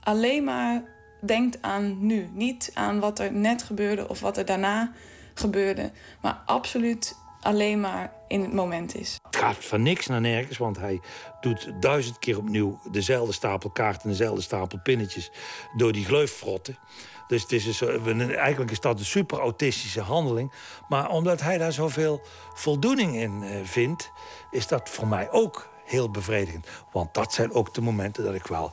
alleen 0.00 0.44
maar 0.44 0.82
denkt 1.20 1.62
aan 1.62 2.06
nu. 2.06 2.28
Niet 2.32 2.70
aan 2.74 3.00
wat 3.00 3.18
er 3.18 3.32
net 3.32 3.62
gebeurde 3.62 4.08
of 4.08 4.20
wat 4.20 4.36
er 4.36 4.44
daarna 4.44 4.92
gebeurde. 5.34 5.90
Maar 6.22 6.42
absoluut 6.46 7.16
alleen 7.40 7.80
maar 7.80 8.12
in 8.28 8.40
het 8.40 8.52
moment 8.52 8.94
is. 8.94 9.18
Het 9.22 9.36
gaat 9.36 9.64
van 9.64 9.82
niks 9.82 10.06
naar 10.06 10.20
nergens, 10.20 10.58
want 10.58 10.76
hij 10.78 11.00
doet 11.40 11.72
duizend 11.80 12.18
keer 12.18 12.38
opnieuw 12.38 12.80
dezelfde 12.90 13.32
stapel 13.32 13.70
kaarten 13.70 14.02
en 14.02 14.08
dezelfde 14.08 14.42
stapel 14.42 14.78
pinnetjes 14.82 15.30
door 15.76 15.92
die 15.92 16.04
gleuf 16.04 16.32
frotten. 16.32 16.78
Dus 17.26 17.42
het 17.42 17.52
is 17.52 17.80
een- 17.80 18.34
eigenlijk 18.34 18.70
is 18.70 18.80
dat 18.80 18.98
een 18.98 19.04
super 19.04 19.38
autistische 19.38 20.00
handeling. 20.00 20.52
Maar 20.88 21.08
omdat 21.10 21.40
hij 21.40 21.58
daar 21.58 21.72
zoveel 21.72 22.20
voldoening 22.54 23.14
in 23.16 23.42
eh, 23.42 23.56
vindt, 23.64 24.10
is 24.50 24.66
dat 24.66 24.88
voor 24.88 25.06
mij 25.06 25.30
ook 25.30 25.68
heel 25.84 26.10
bevredigend. 26.10 26.66
Want 26.92 27.14
dat 27.14 27.32
zijn 27.32 27.52
ook 27.52 27.74
de 27.74 27.80
momenten 27.80 28.24
dat 28.24 28.34
ik 28.34 28.46
wel 28.46 28.72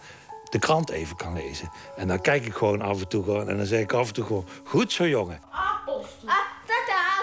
de 0.49 0.59
krant 0.59 0.89
even 0.89 1.15
kan 1.15 1.33
lezen. 1.33 1.69
En 1.95 2.07
dan 2.07 2.21
kijk 2.21 2.45
ik 2.45 2.53
gewoon 2.53 2.81
af 2.81 2.99
en 3.01 3.07
toe 3.07 3.23
gewoon 3.23 3.49
en 3.49 3.57
dan 3.57 3.65
zeg 3.65 3.79
ik 3.81 3.93
af 3.93 4.07
en 4.07 4.13
toe 4.13 4.25
gewoon: 4.25 4.45
goed 4.63 4.91
zo, 4.91 5.07
jongen. 5.07 5.41
Apostel. 5.51 6.27
Ah, 6.29 6.35
tata. 6.65 7.16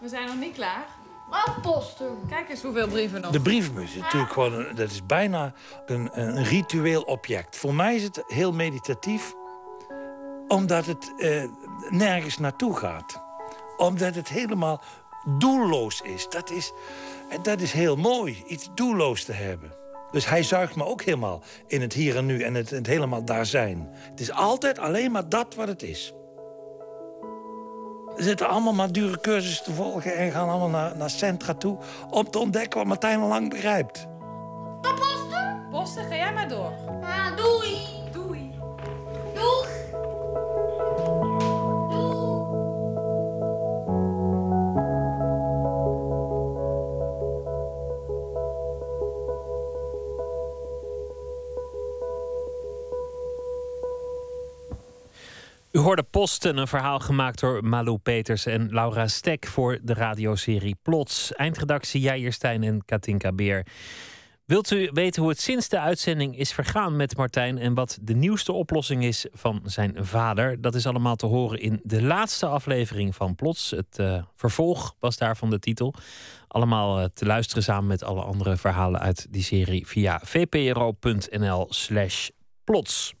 We 0.00 0.08
zijn 0.08 0.26
nog 0.26 0.38
niet 0.38 0.54
klaar. 0.54 0.86
Apostel. 1.30 2.18
Kijk 2.28 2.48
eens 2.48 2.62
hoeveel 2.62 2.88
brieven 2.88 3.20
nog. 3.20 3.30
De 3.30 3.40
brievenbus 3.40 3.94
is 3.94 4.00
natuurlijk 4.00 4.32
gewoon 4.32 4.52
een, 4.52 4.74
dat 4.74 4.90
is 4.90 5.06
bijna 5.06 5.52
een, 5.86 6.08
een 6.12 6.44
ritueel 6.44 7.02
object. 7.02 7.56
Voor 7.56 7.74
mij 7.74 7.94
is 7.94 8.02
het 8.02 8.22
heel 8.26 8.52
meditatief, 8.52 9.34
omdat 10.48 10.86
het 10.86 11.12
eh, 11.18 11.44
nergens 11.88 12.38
naartoe 12.38 12.76
gaat. 12.76 13.22
Omdat 13.76 14.14
het 14.14 14.28
helemaal 14.28 14.82
doelloos 15.38 16.00
is. 16.00 16.28
Dat 16.28 16.50
is, 16.50 16.72
en 17.28 17.42
dat 17.42 17.60
is 17.60 17.72
heel 17.72 17.96
mooi, 17.96 18.42
iets 18.46 18.68
doelloos 18.74 19.24
te 19.24 19.32
hebben. 19.32 19.72
Dus 20.10 20.28
hij 20.28 20.42
zuigt 20.42 20.76
me 20.76 20.84
ook 20.84 21.02
helemaal 21.02 21.42
in 21.66 21.80
het 21.80 21.92
hier 21.92 22.16
en 22.16 22.26
nu 22.26 22.42
en 22.42 22.54
het, 22.54 22.70
het 22.70 22.86
helemaal 22.86 23.24
daar 23.24 23.46
zijn. 23.46 23.88
Het 23.92 24.20
is 24.20 24.32
altijd 24.32 24.78
alleen 24.78 25.12
maar 25.12 25.28
dat 25.28 25.54
wat 25.54 25.68
het 25.68 25.82
is. 25.82 26.12
We 28.16 28.22
zitten 28.22 28.48
allemaal 28.48 28.72
maar 28.72 28.92
dure 28.92 29.20
cursussen 29.20 29.64
te 29.64 29.72
volgen 29.72 30.16
en 30.16 30.30
gaan 30.30 30.48
allemaal 30.48 30.68
naar, 30.68 30.96
naar 30.96 31.10
centra 31.10 31.54
toe 31.54 31.78
om 32.10 32.30
te 32.30 32.38
ontdekken 32.38 32.78
wat 32.78 32.88
Martijn 32.88 33.20
al 33.20 33.28
lang 33.28 33.50
begrijpt. 33.50 34.06
Apostel. 34.82 35.58
Bossen, 35.70 36.04
ga 36.04 36.14
jij 36.14 36.32
maar 36.32 36.48
door. 36.48 36.72
Ja, 37.00 37.30
doei. 37.34 37.76
Doei. 38.12 38.54
Doeg. 39.34 39.68
U 55.72 55.78
hoorde 55.78 56.02
Posten, 56.02 56.56
een 56.56 56.66
verhaal 56.66 56.98
gemaakt 56.98 57.40
door 57.40 57.64
Malou 57.64 57.98
Peters 57.98 58.46
en 58.46 58.68
Laura 58.70 59.06
Stek 59.06 59.46
voor 59.46 59.78
de 59.82 59.94
radioserie 59.94 60.76
Plots. 60.82 61.32
Eindredactie 61.32 62.00
Jair 62.00 62.32
Stijn 62.32 62.62
en 62.62 62.84
Katinka 62.84 63.32
Beer. 63.32 63.66
Wilt 64.44 64.70
u 64.70 64.90
weten 64.92 65.22
hoe 65.22 65.30
het 65.30 65.40
sinds 65.40 65.68
de 65.68 65.80
uitzending 65.80 66.38
is 66.38 66.52
vergaan 66.52 66.96
met 66.96 67.16
Martijn 67.16 67.58
en 67.58 67.74
wat 67.74 67.98
de 68.02 68.14
nieuwste 68.14 68.52
oplossing 68.52 69.04
is 69.04 69.26
van 69.32 69.60
zijn 69.64 69.96
vader? 69.98 70.60
Dat 70.60 70.74
is 70.74 70.86
allemaal 70.86 71.16
te 71.16 71.26
horen 71.26 71.60
in 71.60 71.80
de 71.82 72.02
laatste 72.02 72.46
aflevering 72.46 73.14
van 73.14 73.34
Plots. 73.34 73.70
Het 73.70 73.98
eh, 73.98 74.22
vervolg 74.36 74.94
was 74.98 75.16
daarvan 75.16 75.50
de 75.50 75.58
titel. 75.58 75.94
Allemaal 76.48 76.98
eh, 76.98 77.04
te 77.14 77.26
luisteren 77.26 77.62
samen 77.62 77.86
met 77.86 78.04
alle 78.04 78.22
andere 78.22 78.56
verhalen 78.56 79.00
uit 79.00 79.26
die 79.30 79.42
serie 79.42 79.86
via 79.86 80.20
vpro.nl/slash 80.24 82.28
plots. 82.64 83.14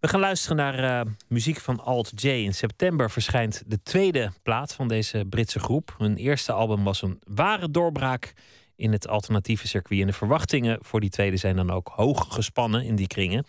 We 0.00 0.08
gaan 0.08 0.20
luisteren 0.20 0.56
naar 0.56 1.00
eh, 1.00 1.12
muziek 1.28 1.60
van 1.60 1.80
Alt 1.80 2.22
J. 2.22 2.26
In 2.26 2.54
september 2.54 3.10
verschijnt 3.10 3.62
de 3.66 3.82
tweede 3.82 4.30
plaat 4.42 4.74
van 4.74 4.88
deze 4.88 5.24
Britse 5.28 5.58
groep. 5.58 5.94
Hun 5.98 6.16
eerste 6.16 6.52
album 6.52 6.84
was 6.84 7.02
een 7.02 7.20
ware 7.26 7.70
doorbraak 7.70 8.32
in 8.76 8.92
het 8.92 9.08
alternatieve 9.08 9.68
circuit. 9.68 10.00
En 10.00 10.06
de 10.06 10.12
verwachtingen 10.12 10.78
voor 10.80 11.00
die 11.00 11.10
tweede 11.10 11.36
zijn 11.36 11.56
dan 11.56 11.70
ook 11.70 11.88
hoog 11.94 12.26
gespannen 12.34 12.84
in 12.84 12.96
die 12.96 13.06
kringen. 13.06 13.44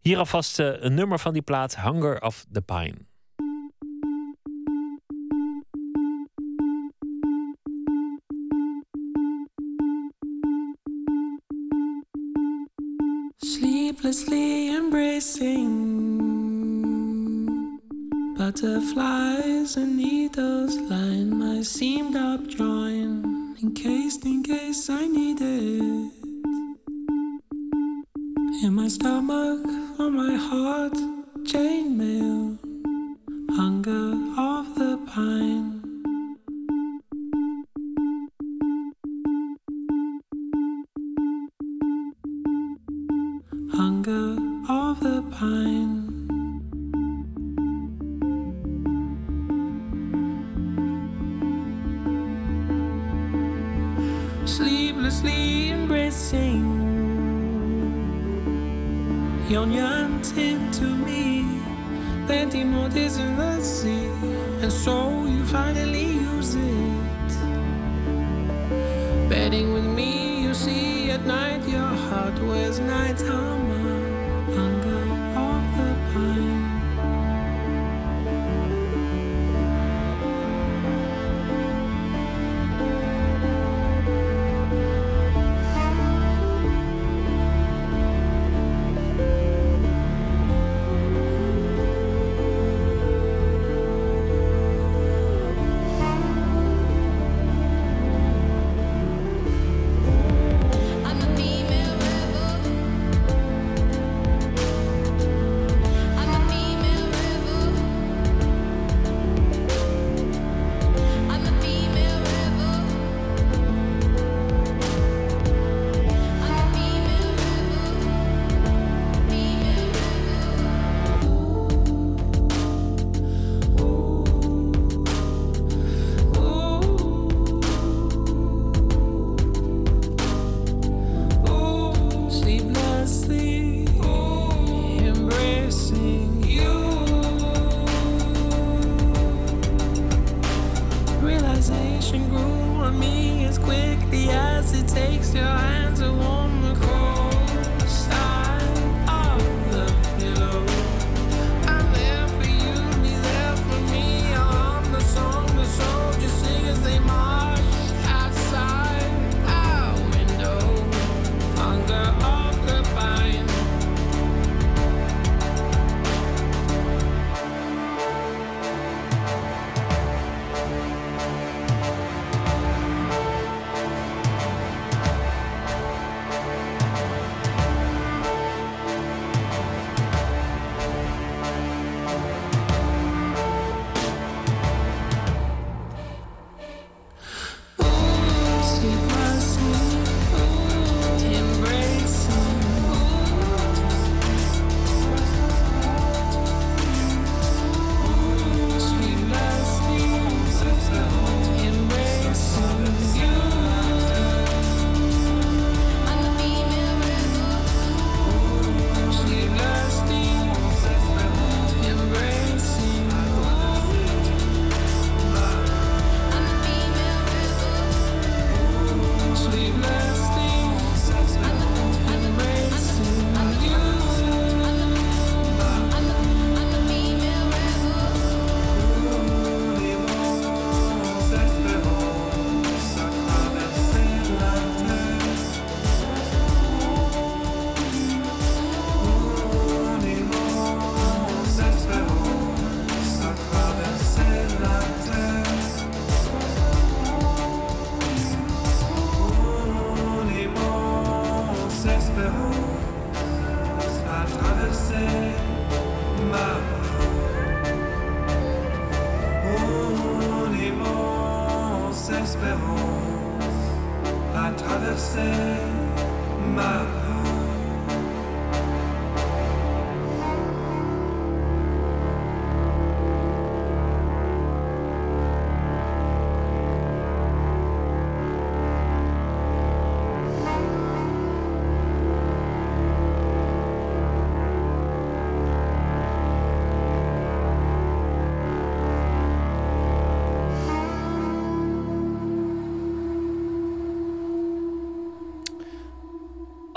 Hier 0.00 0.18
alvast 0.18 0.58
eh, 0.58 0.72
een 0.78 0.94
nummer 0.94 1.18
van 1.18 1.32
die 1.32 1.42
plaat, 1.42 1.80
Hunger 1.80 2.22
of 2.22 2.46
the 2.52 2.60
Pine. 2.60 2.94
sleeplessly 14.00 14.74
embracing, 14.76 15.89
Butterflies 18.52 19.76
and 19.76 19.96
needles 19.96 20.76
line 20.76 21.38
my 21.38 21.62
seamed 21.62 22.16
up 22.16 22.48
joint, 22.48 23.56
encased 23.62 24.26
in 24.26 24.42
case 24.42 24.90
I 24.90 25.06
need 25.06 25.40
it. 25.40 26.12
In 28.64 28.74
my 28.74 28.88
stomach, 28.88 29.64
or 30.00 30.10
my 30.10 30.34
heart, 30.34 30.96
chain 31.46 31.96
me. 31.96 32.19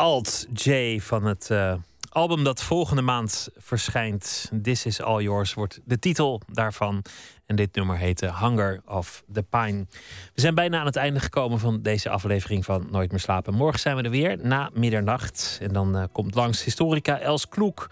Alt 0.03 0.47
J 0.53 0.99
van 0.99 1.25
het 1.25 1.49
eh, 1.49 1.73
album 2.09 2.43
dat 2.43 2.63
volgende 2.63 3.01
maand 3.01 3.49
verschijnt. 3.57 4.51
This 4.61 4.85
is 4.85 5.01
All 5.01 5.21
Yours 5.21 5.53
wordt 5.53 5.79
de 5.85 5.99
titel 5.99 6.41
daarvan. 6.47 7.01
En 7.45 7.55
dit 7.55 7.75
nummer 7.75 7.97
heette 7.97 8.37
Hunger 8.39 8.81
of 8.85 9.23
the 9.33 9.43
Pine. 9.43 9.85
We 10.33 10.41
zijn 10.41 10.55
bijna 10.55 10.79
aan 10.79 10.85
het 10.85 10.95
einde 10.95 11.19
gekomen 11.19 11.59
van 11.59 11.81
deze 11.81 12.09
aflevering 12.09 12.65
van 12.65 12.87
Nooit 12.91 13.11
meer 13.11 13.19
slapen. 13.19 13.53
Morgen 13.53 13.79
zijn 13.79 13.95
we 13.95 14.01
er 14.01 14.09
weer 14.09 14.37
na 14.41 14.69
middernacht. 14.73 15.57
En 15.61 15.73
dan 15.73 15.97
eh, 15.97 16.03
komt 16.11 16.35
langs 16.35 16.63
historica 16.63 17.19
Els 17.19 17.47
Kloek 17.47 17.89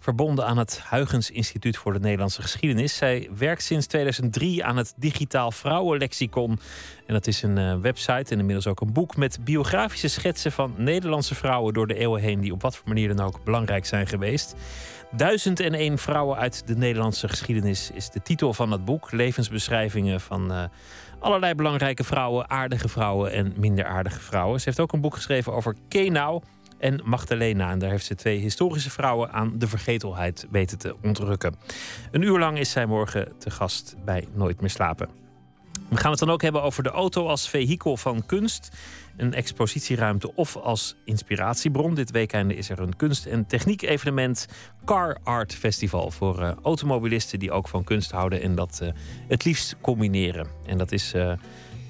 verbonden 0.00 0.46
aan 0.46 0.58
het 0.58 0.82
Huygens 0.90 1.30
Instituut 1.30 1.76
voor 1.76 1.92
de 1.92 1.98
Nederlandse 1.98 2.42
Geschiedenis. 2.42 2.96
Zij 2.96 3.28
werkt 3.36 3.62
sinds 3.62 3.86
2003 3.86 4.64
aan 4.64 4.76
het 4.76 4.94
Digitaal 4.96 5.50
Vrouwenlexicon. 5.50 6.58
En 7.06 7.14
dat 7.14 7.26
is 7.26 7.42
een 7.42 7.58
eh, 7.58 7.76
website 7.76 8.32
en 8.32 8.38
inmiddels 8.38 8.66
ook 8.66 8.80
een 8.80 8.92
boek 8.92 9.16
met 9.16 9.38
biografische 9.44 10.08
schetsen 10.08 10.52
van 10.52 10.74
Nederlandse 10.76 11.34
vrouwen 11.34 11.74
door 11.74 11.86
de 11.86 11.94
eeuwen 11.94 12.20
heen, 12.20 12.40
die 12.40 12.52
op 12.52 12.62
wat 12.62 12.76
voor 12.76 12.88
manier 12.88 13.16
dan 13.16 13.26
ook 13.26 13.44
belangrijk 13.44 13.86
zijn 13.86 14.06
geweest. 14.06 14.54
Duizend 15.12 15.60
en 15.60 15.74
één 15.74 15.98
vrouwen 15.98 16.36
uit 16.36 16.66
de 16.66 16.76
Nederlandse 16.76 17.28
geschiedenis 17.28 17.90
is 17.94 18.10
de 18.10 18.22
titel 18.22 18.54
van 18.54 18.70
het 18.70 18.84
boek. 18.84 19.12
Levensbeschrijvingen 19.12 20.20
van 20.20 20.52
eh, 20.52 20.64
allerlei 21.18 21.54
belangrijke 21.54 22.04
vrouwen, 22.04 22.50
aardige 22.50 22.88
vrouwen 22.88 23.32
en 23.32 23.52
minder 23.56 23.84
aardige 23.84 24.20
vrouwen. 24.20 24.58
Ze 24.60 24.64
heeft 24.64 24.80
ook 24.80 24.92
een 24.92 25.00
boek 25.00 25.14
geschreven 25.14 25.52
over 25.52 25.74
Kenau 25.88 26.42
en 26.80 27.00
Magdalena. 27.04 27.70
En 27.70 27.78
daar 27.78 27.90
heeft 27.90 28.04
ze 28.04 28.14
twee 28.14 28.38
historische 28.38 28.90
vrouwen 28.90 29.32
aan 29.32 29.52
de 29.58 29.68
vergetelheid 29.68 30.46
weten 30.50 30.78
te 30.78 30.96
ontrukken. 31.02 31.54
Een 32.10 32.22
uur 32.22 32.38
lang 32.38 32.58
is 32.58 32.70
zij 32.70 32.86
morgen 32.86 33.32
te 33.38 33.50
gast 33.50 33.96
bij 34.04 34.28
Nooit 34.34 34.60
meer 34.60 34.70
slapen. 34.70 35.20
We 35.90 35.96
gaan 35.96 36.10
het 36.10 36.20
dan 36.20 36.30
ook 36.30 36.42
hebben 36.42 36.62
over 36.62 36.82
de 36.82 36.90
auto 36.90 37.26
als 37.26 37.48
vehikel 37.48 37.96
van 37.96 38.26
kunst. 38.26 38.76
Een 39.16 39.34
expositieruimte 39.34 40.34
of 40.34 40.56
als 40.56 40.96
inspiratiebron. 41.04 41.94
Dit 41.94 42.10
weekende 42.10 42.54
is 42.54 42.70
er 42.70 42.80
een 42.80 42.96
kunst- 42.96 43.26
en 43.26 43.46
techniek-evenement. 43.46 44.46
Car 44.84 45.18
Art 45.22 45.54
Festival. 45.54 46.10
Voor 46.10 46.42
eh, 46.42 46.52
automobilisten 46.62 47.38
die 47.38 47.50
ook 47.50 47.68
van 47.68 47.84
kunst 47.84 48.10
houden 48.10 48.42
en 48.42 48.54
dat 48.54 48.80
eh, 48.82 48.88
het 49.28 49.44
liefst 49.44 49.76
combineren. 49.80 50.46
En 50.66 50.78
dat 50.78 50.92
is 50.92 51.12
eh, 51.12 51.32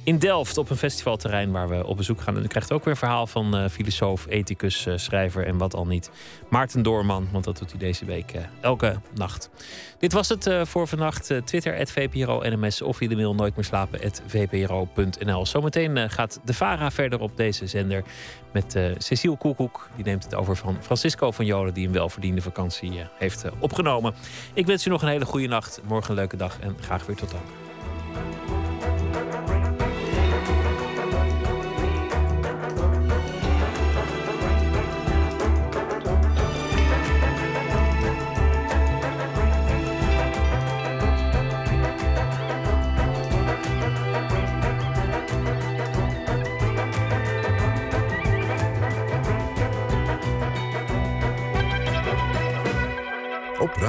in 0.04 0.18
Delft 0.18 0.58
op 0.58 0.70
een 0.70 0.76
festivalterrein 0.76 1.50
waar 1.50 1.68
we 1.68 1.86
op 1.86 1.96
bezoek 1.96 2.20
gaan. 2.20 2.36
En 2.36 2.42
u 2.42 2.46
krijgt 2.46 2.72
ook 2.72 2.84
weer 2.84 2.92
een 2.92 2.98
verhaal 2.98 3.26
van 3.26 3.56
eh, 3.56 3.68
filosoof, 3.68 4.26
ethicus, 4.28 4.86
eh, 4.86 4.96
schrijver 4.96 5.46
en 5.46 5.58
wat 5.58 5.74
al 5.74 5.86
niet. 5.86 6.10
Maarten 6.48 6.82
Doorman, 6.82 7.28
want 7.32 7.44
dat 7.44 7.58
doet 7.58 7.70
hij 7.70 7.78
deze 7.78 8.04
week 8.04 8.32
eh, 8.32 8.42
elke 8.60 9.00
nacht. 9.14 9.50
Dit 9.98 10.12
was 10.12 10.28
het 10.28 10.50
voor 10.62 10.88
vannacht. 10.88 11.32
Twitter, 11.44 11.86
VPRO 11.86 12.40
NMS 12.42 12.82
of 12.82 12.96
via 12.96 13.08
de 13.08 13.16
mail 13.16 13.34
nooit 13.34 13.56
meer 13.56 13.64
slapen, 13.64 14.00
vpro.nl. 14.26 15.46
Zometeen 15.46 16.10
gaat 16.10 16.40
de 16.44 16.54
VARA 16.54 16.90
verder 16.90 17.20
op 17.20 17.36
deze 17.36 17.66
zender 17.66 18.04
met 18.52 18.78
Cecile 18.98 19.36
Koekoek. 19.36 19.88
Die 19.96 20.04
neemt 20.04 20.24
het 20.24 20.34
over 20.34 20.56
van 20.56 20.76
Francisco 20.80 21.30
van 21.30 21.44
Jolen, 21.44 21.74
die 21.74 21.86
een 21.86 21.92
welverdiende 21.92 22.42
vakantie 22.42 23.06
heeft 23.18 23.44
opgenomen. 23.58 24.14
Ik 24.54 24.66
wens 24.66 24.86
u 24.86 24.90
nog 24.90 25.02
een 25.02 25.08
hele 25.08 25.24
goede 25.24 25.48
nacht, 25.48 25.80
morgen 25.86 26.10
een 26.10 26.16
leuke 26.16 26.36
dag 26.36 26.58
en 26.60 26.76
graag 26.80 27.06
weer 27.06 27.16
tot 27.16 27.30
dan. 27.30 28.59